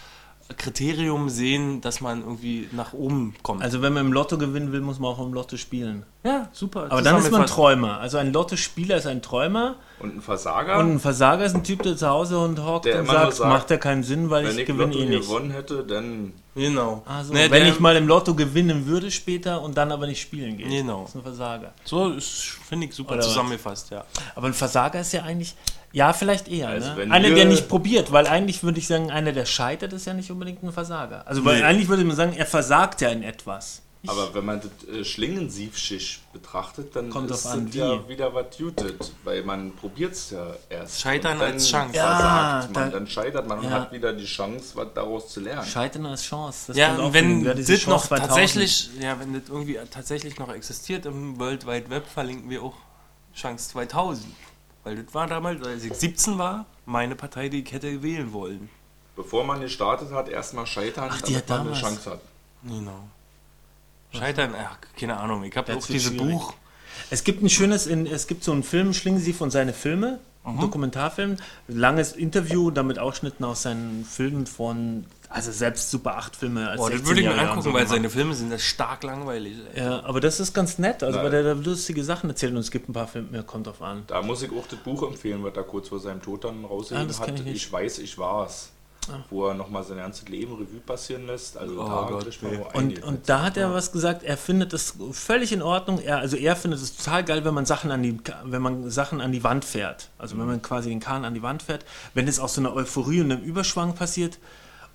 Kriterium 0.56 1.28
sehen, 1.28 1.80
dass 1.80 2.00
man 2.00 2.20
irgendwie 2.22 2.68
nach 2.72 2.94
oben 2.94 3.34
kommt. 3.42 3.62
Also 3.62 3.82
wenn 3.82 3.92
man 3.92 4.06
im 4.06 4.12
Lotto 4.12 4.38
gewinnen 4.38 4.72
will, 4.72 4.80
muss 4.80 4.98
man 4.98 5.10
auch 5.10 5.24
im 5.24 5.32
Lotto 5.32 5.56
spielen. 5.56 6.04
ja, 6.24 6.48
super. 6.52 6.86
Aber 6.90 7.02
dann 7.02 7.18
ist 7.18 7.30
man. 7.30 7.46
Träumer. 7.46 7.98
Also 8.00 8.18
ein 8.18 8.32
Lottospieler 8.32 8.96
ist 8.96 9.06
ein 9.06 9.22
Träumer 9.22 9.76
Und 10.00 10.16
ein 10.16 10.20
Versager, 10.22 10.78
und 10.78 10.92
ein 10.92 11.00
Versager 11.00 11.44
ist 11.44 11.54
ein 11.56 11.64
Typ, 11.64 11.82
der 11.82 11.96
zu 11.96 12.08
Hause 12.08 12.38
und 12.38 12.62
hockt 12.64 12.84
Der 12.84 13.00
und 13.00 13.06
sagt, 13.06 13.34
sagt, 13.34 13.50
macht 13.50 13.70
ja 13.70 13.78
keinen 13.78 14.02
Sinn, 14.04 14.30
weil 14.30 14.44
wenn 14.44 14.52
ich 14.52 14.58
ich 14.60 14.66
gewinne 14.66 14.92
Lotto 14.92 14.98
eh 15.04 15.06
nicht. 15.08 15.20
gewonnen 15.22 15.50
hätte, 15.50 15.84
dann 15.84 16.32
Genau. 16.54 17.02
Also, 17.06 17.32
Ne, 17.32 17.50
wenn 17.50 17.66
ich 17.66 17.78
mal 17.80 17.94
im 17.96 18.06
Lotto 18.08 18.34
gewinnen 18.34 18.86
würde 18.86 19.10
später 19.10 19.60
und 19.62 19.76
dann 19.76 19.90
aber 19.92 20.06
nicht 20.06 20.20
spielen 20.20 20.56
gehe. 20.56 20.68
Genau. 20.68 21.02
Das 21.02 21.10
ist 21.10 21.16
ein 21.16 21.22
Versager. 21.22 21.72
So 21.84 22.12
finde 22.68 22.86
ich, 22.86 22.94
super 22.94 23.12
Oder 23.12 23.18
was? 23.20 23.26
zusammengefasst, 23.28 23.90
ja. 23.90 24.04
Aber 24.34 24.46
ein 24.48 24.54
Versager 24.54 25.00
ist 25.00 25.12
ja 25.12 25.22
eigentlich, 25.22 25.54
ja, 25.92 26.12
vielleicht 26.12 26.48
eher. 26.48 26.68
Also 26.68 26.92
ne? 26.94 27.10
Einer, 27.12 27.30
der 27.30 27.44
nicht 27.44 27.68
probiert, 27.68 28.10
weil 28.12 28.26
eigentlich 28.26 28.62
würde 28.62 28.78
ich 28.78 28.86
sagen, 28.86 29.10
einer, 29.10 29.32
der 29.32 29.46
scheitert, 29.46 29.92
ist 29.92 30.06
ja 30.06 30.14
nicht 30.14 30.30
unbedingt 30.30 30.62
ein 30.62 30.72
Versager. 30.72 31.26
Also, 31.26 31.44
weil 31.44 31.58
Nee. 31.58 31.64
eigentlich 31.64 31.88
würde 31.88 32.04
man 32.04 32.16
sagen, 32.16 32.34
er 32.36 32.46
versagt 32.46 33.00
ja 33.00 33.08
in 33.10 33.22
etwas. 33.22 33.82
Aber 34.08 34.34
wenn 34.34 34.44
man 34.44 34.60
das 34.60 34.88
äh, 34.88 35.04
Schlingensiefschicht 35.04 36.32
betrachtet, 36.32 36.94
dann 36.96 37.10
Kommt 37.10 37.30
ist 37.30 37.46
an, 37.46 37.66
das 37.66 37.74
ja 37.74 38.04
wie. 38.04 38.08
wieder 38.08 38.34
was 38.34 38.58
Jutet, 38.58 39.12
weil 39.24 39.42
man 39.42 39.72
probiert 39.72 40.12
es 40.12 40.30
ja 40.30 40.54
erst. 40.68 41.00
Scheitern 41.00 41.36
Und 41.38 41.44
als 41.44 41.68
Chance. 41.68 41.96
Ja, 41.96 42.62
man, 42.64 42.72
da- 42.74 42.88
dann 42.90 43.06
scheitert 43.06 43.46
man 43.48 43.58
und 43.58 43.64
ja. 43.64 43.70
hat 43.70 43.92
wieder 43.92 44.12
die 44.12 44.24
Chance, 44.24 44.72
was 44.76 44.88
daraus 44.94 45.28
zu 45.28 45.40
lernen. 45.40 45.66
Scheitern 45.66 46.06
als 46.06 46.22
Chance. 46.22 46.68
Das 46.68 46.76
Ja, 46.76 46.96
und 46.96 47.12
wenn 47.12 47.44
das 47.44 47.56
noch 47.86 48.04
2000. 48.06 48.18
tatsächlich, 48.28 48.90
ja, 49.00 49.18
wenn 49.20 49.34
das 49.34 49.48
irgendwie 49.48 49.78
tatsächlich 49.90 50.38
noch 50.38 50.52
existiert 50.52 51.06
im 51.06 51.38
World 51.38 51.66
Wide 51.66 51.90
Web, 51.90 52.06
verlinken 52.06 52.48
wir 52.50 52.62
auch 52.62 52.74
Chance 53.34 53.70
2000. 53.70 54.26
Weil 54.84 55.02
das 55.02 55.14
war 55.14 55.26
damals, 55.26 55.64
als 55.66 55.84
ich 55.84 55.92
17 55.92 56.38
war, 56.38 56.64
meine 56.86 57.14
Partei, 57.14 57.48
die 57.48 57.62
ich 57.62 57.72
hätte 57.72 58.02
wählen 58.02 58.32
wollen. 58.32 58.70
Bevor 59.16 59.44
man 59.44 59.60
gestartet 59.60 60.12
hat, 60.12 60.28
erstmal 60.28 60.66
scheitern, 60.66 61.10
Ach, 61.12 61.20
die 61.22 61.32
damit 61.34 61.42
hat 61.42 61.48
man 61.48 61.58
eine 61.58 61.64
damals- 61.70 61.80
Chance 61.80 62.10
hat. 62.12 62.20
Genau. 62.62 63.08
Scheitern, 64.12 64.54
ach, 64.58 64.78
keine 64.98 65.16
Ahnung. 65.18 65.44
Ich 65.44 65.56
habe 65.56 65.74
auch 65.76 65.86
dieses 65.86 66.12
schwierig. 66.12 66.32
Buch. 66.32 66.54
Es 67.10 67.24
gibt 67.24 67.42
ein 67.42 67.48
schönes, 67.48 67.86
in, 67.86 68.06
es 68.06 68.26
gibt 68.26 68.44
so 68.44 68.52
einen 68.52 68.62
Film, 68.62 68.92
Schlingensief 68.94 69.40
und 69.40 69.50
seine 69.50 69.72
Filme, 69.72 70.18
Mhm. 70.44 70.60
Dokumentarfilm, 70.60 71.36
langes 71.66 72.12
Interview, 72.12 72.70
damit 72.70 72.98
Ausschnitten 72.98 73.44
aus 73.44 73.62
seinen 73.62 74.06
Filmen 74.06 74.46
von, 74.46 75.04
also 75.28 75.52
selbst 75.52 75.90
Super 75.90 76.16
8 76.16 76.36
Filme 76.36 76.70
als 76.70 76.78
Boah, 76.80 76.88
das 76.88 77.00
16 77.00 77.06
würde 77.08 77.20
ich 77.20 77.26
mir 77.36 77.42
angucken, 77.42 77.62
so 77.62 77.72
weil 77.74 77.86
seine 77.86 78.08
Filme 78.08 78.34
sind 78.34 78.50
das 78.50 78.62
stark 78.62 79.02
langweilig. 79.02 79.58
ey. 79.74 79.82
Ja, 79.84 80.04
aber 80.04 80.20
das 80.20 80.40
ist 80.40 80.54
ganz 80.54 80.78
nett, 80.78 81.02
also 81.02 81.18
weil 81.18 81.30
der 81.30 81.42
da 81.42 81.52
lustige 81.52 82.02
Sachen 82.02 82.30
erzählt 82.30 82.52
und 82.52 82.60
es 82.60 82.70
gibt 82.70 82.88
ein 82.88 82.94
paar 82.94 83.08
Filme, 83.08 83.28
mir 83.30 83.42
kommt 83.42 83.66
drauf 83.66 83.82
an. 83.82 84.04
Da 84.06 84.22
muss 84.22 84.40
ich 84.42 84.50
auch 84.52 84.66
das 84.70 84.78
Buch 84.78 85.02
empfehlen, 85.02 85.44
was 85.44 85.54
er 85.54 85.64
kurz 85.64 85.88
vor 85.88 85.98
seinem 86.00 86.22
Tod 86.22 86.44
dann 86.44 86.64
Ah, 86.64 86.68
rausgegeben 86.68 87.08
das 87.08 87.20
hat. 87.20 87.40
ich 87.40 87.46
Ich, 87.46 87.70
weiß, 87.72 87.98
ich 87.98 88.16
war's. 88.16 88.70
Wo 89.30 89.46
er 89.46 89.54
nochmal 89.54 89.84
sein 89.84 89.98
ganzes 89.98 90.28
Leben 90.28 90.52
Revue 90.52 90.80
passieren 90.84 91.26
lässt. 91.26 91.56
Also 91.56 91.80
Oh 91.80 91.86
da 91.86 92.06
Gott, 92.08 92.38
nee. 92.42 92.58
Und, 92.74 93.02
und 93.02 93.28
da 93.28 93.42
hat 93.42 93.56
er 93.56 93.72
was 93.72 93.92
gesagt, 93.92 94.22
er 94.22 94.36
findet 94.36 94.72
es 94.72 94.94
völlig 95.12 95.52
in 95.52 95.62
Ordnung. 95.62 96.00
Er, 96.00 96.18
also 96.18 96.36
er 96.36 96.56
findet 96.56 96.80
es 96.80 96.96
total 96.96 97.24
geil, 97.24 97.44
wenn 97.44 97.54
man 97.54 97.66
Sachen 97.66 97.90
an 97.90 98.02
die, 98.02 98.18
wenn 98.44 98.62
man 98.62 98.90
Sachen 98.90 99.20
an 99.20 99.32
die 99.32 99.44
Wand 99.44 99.64
fährt. 99.64 100.08
Also 100.18 100.38
wenn 100.38 100.46
man 100.46 100.62
quasi 100.62 100.88
den 100.90 101.00
Kahn 101.00 101.24
an 101.24 101.34
die 101.34 101.42
Wand 101.42 101.62
fährt, 101.62 101.84
wenn 102.14 102.28
es 102.28 102.38
aus 102.38 102.54
so 102.54 102.60
einer 102.60 102.74
Euphorie 102.74 103.20
und 103.20 103.32
einem 103.32 103.42
Überschwang 103.42 103.94
passiert 103.94 104.38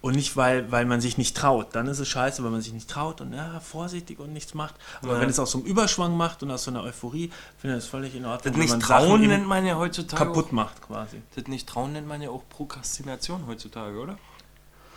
und 0.03 0.17
nicht, 0.17 0.35
weil, 0.35 0.69
weil 0.69 0.83
man 0.83 0.99
sich 0.99 1.17
nicht 1.17 1.37
traut. 1.37 1.67
Dann 1.75 1.87
ist 1.87 1.97
es 1.99 2.09
scheiße, 2.09 2.43
wenn 2.43 2.51
man 2.51 2.59
sich 2.59 2.73
nicht 2.73 2.89
traut 2.89 3.21
und 3.21 3.31
ja, 3.31 3.61
vorsichtig 3.61 4.19
und 4.19 4.33
nichts 4.33 4.53
macht. 4.53 4.75
Aber 5.01 5.13
Ja. 5.13 5.21
wenn 5.21 5.29
es 5.29 5.39
aus 5.39 5.51
so 5.51 5.59
einem 5.59 5.65
Überschwang 5.65 6.17
macht 6.17 6.43
und 6.43 6.51
aus 6.51 6.65
so 6.65 6.71
einer 6.71 6.83
Euphorie, 6.83 7.31
finde 7.57 7.77
ich 7.77 7.85
es 7.85 7.89
völlig 7.89 8.13
in 8.13 8.25
Ordnung. 8.25 8.39
Das 8.43 8.53
wenn 8.53 8.59
nicht 8.59 8.71
man 8.71 8.79
trauen 8.81 9.21
nennt 9.25 9.47
man 9.47 9.65
ja 9.65 9.77
heutzutage. 9.77 10.25
kaputt 10.25 10.47
Auch, 10.47 10.51
macht 10.51 10.81
quasi. 10.81 11.21
das 11.35 11.47
nicht 11.47 11.69
trauen 11.69 11.93
nennt 11.93 12.05
man 12.05 12.21
ja 12.21 12.31
auch 12.31 12.41
Prokrastination 12.49 13.47
heutzutage, 13.47 13.97
oder? 13.97 14.17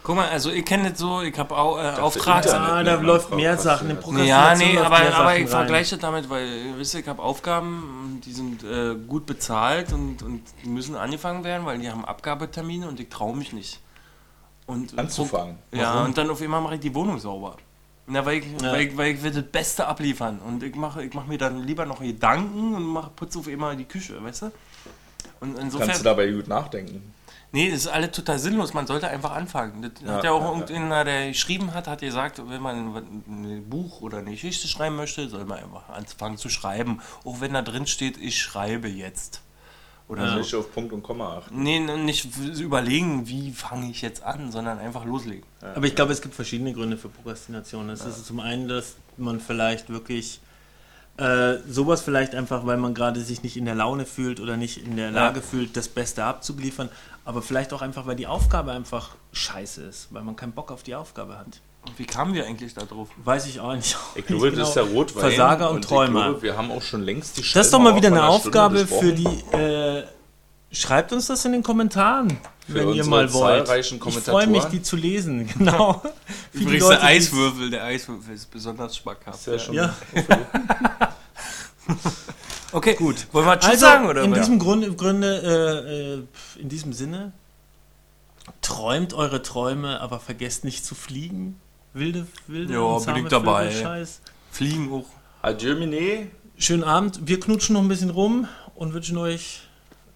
Guck 0.02 0.16
mal, 0.16 0.28
also 0.28 0.50
ich 0.50 0.64
kenne 0.64 0.90
das 0.90 0.98
so, 0.98 1.22
ich 1.22 1.38
habe 1.38 1.56
auch 1.56 1.78
äh, 1.78 2.00
Auftrags... 2.00 2.48
Ah, 2.48 2.82
nennt 2.82 2.88
da 2.88 2.94
läuft 3.00 3.32
mehr. 3.32 3.56
Sachen. 3.56 3.88
Ja, 3.88 3.94
Prokrastination 3.94 4.58
nee, 4.58 4.74
läuft 4.74 4.86
aber, 4.86 5.14
aber 5.14 5.38
ich 5.38 5.48
vergleiche 5.48 5.90
das 5.94 6.00
damit, 6.00 6.28
weil, 6.28 6.48
ihr 6.48 6.78
wisst, 6.78 6.96
ich 6.96 7.06
habe 7.06 7.22
Aufgaben, 7.22 8.20
die 8.24 8.32
sind 8.32 8.64
äh, 8.64 8.96
gut 9.06 9.24
bezahlt 9.24 9.92
und, 9.92 10.24
und 10.24 10.42
die 10.64 10.68
müssen 10.68 10.96
angefangen 10.96 11.44
werden, 11.44 11.64
weil 11.64 11.78
die 11.78 11.92
haben 11.92 12.04
Abgabetermine 12.04 12.88
und 12.88 12.98
ich 12.98 13.08
traue 13.08 13.36
mich 13.36 13.52
nicht. 13.52 13.78
Und, 14.66 14.98
Anzufangen. 14.98 15.58
Ja, 15.72 15.94
Warum? 15.94 16.06
und 16.06 16.18
dann 16.18 16.28
auf 16.30 16.42
einmal 16.42 16.60
mache 16.60 16.74
ich 16.74 16.80
die 16.80 16.94
Wohnung 16.94 17.18
sauber. 17.20 17.56
Na, 18.08 18.24
weil, 18.24 18.38
ich, 18.38 18.46
Ja. 18.60 18.72
weil, 18.72 18.80
ich, 18.82 18.96
weil 18.96 19.14
ich 19.14 19.22
will 19.22 19.30
das 19.32 19.44
Beste 19.44 19.86
abliefern. 19.86 20.38
Und 20.40 20.62
ich 20.62 20.74
mache 20.74 21.04
ich 21.04 21.12
mache 21.14 21.28
mir 21.28 21.38
dann 21.38 21.62
lieber 21.62 21.86
noch 21.86 22.00
Gedanken 22.00 22.74
und 22.74 22.84
mache, 22.84 23.10
putze 23.14 23.38
auf 23.38 23.48
einmal 23.48 23.76
die 23.76 23.84
Küche, 23.84 24.22
weißt 24.22 24.42
du? 24.42 24.52
Und 25.40 25.58
insofern. 25.58 25.88
Kannst 25.88 26.00
du 26.00 26.04
dabei 26.04 26.30
gut 26.30 26.48
nachdenken. 26.48 27.12
Nee, 27.52 27.70
das 27.70 27.80
ist 27.80 27.86
alles 27.86 28.10
total 28.10 28.38
sinnlos. 28.38 28.74
Man 28.74 28.86
sollte 28.86 29.08
einfach 29.08 29.30
anfangen. 29.32 29.82
Das 29.82 29.92
Ja, 30.04 30.14
hat 30.16 30.24
ja 30.24 30.32
auch 30.32 30.42
ja, 30.42 30.60
irgendeiner, 30.60 31.04
der 31.04 31.28
geschrieben 31.28 31.72
hat, 31.74 31.86
hat 31.86 32.00
gesagt, 32.00 32.42
wenn 32.48 32.60
man 32.60 32.94
ein 33.28 33.64
Buch 33.68 34.00
oder 34.02 34.18
eine 34.18 34.32
Geschichte 34.32 34.68
schreiben 34.68 34.96
möchte, 34.96 35.28
soll 35.28 35.44
man 35.44 35.58
einfach 35.60 35.88
anfangen 35.88 36.36
zu 36.38 36.48
schreiben. 36.48 37.00
Auch 37.24 37.40
wenn 37.40 37.54
da 37.54 37.62
drin 37.62 37.86
steht, 37.86 38.18
ich 38.18 38.38
schreibe 38.40 38.88
jetzt. 38.88 39.42
Oder 40.08 40.22
Also 40.22 40.34
so. 40.34 40.38
nicht 40.40 40.54
auf 40.54 40.72
Punkt 40.72 40.92
und 40.92 41.02
Komma 41.02 41.38
achten. 41.38 41.62
Nee, 41.62 41.80
nicht 41.80 42.28
überlegen, 42.58 43.26
wie 43.26 43.50
fange 43.52 43.90
ich 43.90 44.02
jetzt 44.02 44.22
an, 44.22 44.52
sondern 44.52 44.78
einfach 44.78 45.04
loslegen. 45.04 45.44
Aber 45.74 45.86
ich 45.86 45.96
glaube, 45.96 46.12
es 46.12 46.22
gibt 46.22 46.34
verschiedene 46.34 46.72
Gründe 46.72 46.96
für 46.96 47.08
Prokrastination. 47.08 47.90
Es 47.90 48.04
ist 48.04 48.24
zum 48.24 48.38
einen, 48.40 48.68
dass 48.68 48.94
man 49.16 49.40
vielleicht 49.40 49.90
wirklich 49.90 50.40
äh, 51.16 51.56
sowas 51.68 52.02
vielleicht 52.02 52.34
einfach, 52.34 52.66
weil 52.66 52.76
man 52.76 52.94
gerade 52.94 53.20
sich 53.20 53.42
nicht 53.42 53.56
in 53.56 53.64
der 53.64 53.74
Laune 53.74 54.04
fühlt 54.06 54.38
oder 54.38 54.56
nicht 54.56 54.84
in 54.84 54.96
der 54.96 55.10
Lage 55.10 55.40
fühlt, 55.40 55.76
das 55.76 55.88
Beste 55.88 56.22
abzuliefern, 56.24 56.88
aber 57.24 57.42
vielleicht 57.42 57.72
auch 57.72 57.82
einfach, 57.82 58.06
weil 58.06 58.16
die 58.16 58.26
Aufgabe 58.26 58.72
einfach 58.72 59.16
scheiße 59.32 59.82
ist, 59.82 60.08
weil 60.12 60.22
man 60.22 60.36
keinen 60.36 60.52
Bock 60.52 60.70
auf 60.70 60.82
die 60.82 60.94
Aufgabe 60.94 61.38
hat. 61.38 61.60
Und 61.86 61.98
wie 61.98 62.04
kamen 62.04 62.34
wir 62.34 62.46
eigentlich 62.46 62.74
da 62.74 62.84
drauf? 62.84 63.08
Weiß 63.24 63.46
ich 63.46 63.60
auch 63.60 63.74
nicht. 63.74 63.96
Ich 64.14 64.26
glaube, 64.26 64.50
das 64.52 64.68
ist 64.68 64.74
der 64.74 64.84
Rotwein. 64.84 65.20
Versager 65.20 65.70
und 65.70 65.80
ich 65.80 65.86
Träumer. 65.86 66.24
Glaube, 66.24 66.42
wir 66.42 66.56
haben 66.56 66.70
auch 66.70 66.82
schon 66.82 67.02
längst 67.02 67.36
die 67.36 67.42
Das 67.42 67.66
ist 67.66 67.72
doch 67.72 67.78
mal 67.78 67.94
wieder 67.94 68.08
eine 68.08 68.26
Aufgabe 68.26 68.86
für 68.86 69.12
die 69.12 69.26
äh, 69.56 70.04
Schreibt 70.72 71.12
uns 71.12 71.26
das 71.26 71.44
in 71.44 71.52
den 71.52 71.62
Kommentaren, 71.62 72.38
wenn 72.66 72.92
ihr 72.92 73.04
mal 73.06 73.32
wollt. 73.32 73.66
zahlreichen 73.66 74.00
Ich 74.06 74.18
freue 74.18 74.46
mich, 74.46 74.64
die 74.64 74.82
zu 74.82 74.96
lesen. 74.96 75.48
Genau. 75.56 76.02
Für 76.52 76.58
Übrigens 76.58 76.82
Leute, 76.82 76.96
der 76.96 77.04
Eiswürfel, 77.04 77.70
der 77.70 77.84
Eiswürfel 77.84 78.34
ist 78.34 78.50
besonders 78.50 78.96
schmackhaft. 78.96 79.38
Ist 79.38 79.46
ja 79.46 79.58
schon 79.58 79.74
Ja. 79.74 79.96
Okay, 82.72 82.94
gut. 82.94 83.28
Wollen 83.32 83.46
wir 83.46 83.58
Tschüss 83.58 83.70
Also 83.70 83.86
sagen 83.86 84.06
oder 84.06 84.22
in 84.22 84.32
was? 84.32 84.40
diesem 84.40 84.58
Grunde, 84.58 84.92
Grunde 84.92 86.26
äh, 86.58 86.58
äh, 86.58 86.60
in 86.60 86.68
diesem 86.68 86.92
Sinne, 86.92 87.32
träumt 88.60 89.14
eure 89.14 89.40
Träume, 89.40 90.00
aber 90.00 90.18
vergesst 90.18 90.64
nicht 90.64 90.84
zu 90.84 90.94
fliegen 90.94 91.58
wilde, 91.96 92.26
wilde 92.46 92.74
ja, 92.74 92.98
bin 92.98 93.24
ich 93.24 93.28
dabei. 93.28 93.70
Scheiß. 93.70 94.20
Fliegen 94.50 94.90
hoch. 94.90 95.06
Adieu, 95.42 95.74
Miné. 95.74 96.26
Schönen 96.58 96.84
Abend. 96.84 97.20
Wir 97.26 97.40
knutschen 97.40 97.74
noch 97.74 97.82
ein 97.82 97.88
bisschen 97.88 98.10
rum 98.10 98.48
und 98.74 98.92
wünschen 98.92 99.16
euch 99.18 99.62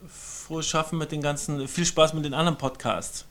frohes 0.09 0.67
Schaffen 0.67 0.99
mit 0.99 1.13
den 1.13 1.23
ganzen, 1.23 1.67
viel 1.69 1.87
Spaß 1.87 2.15
mit 2.15 2.25
den 2.25 2.35
anderen 2.35 2.59
Podcasts. 2.59 3.27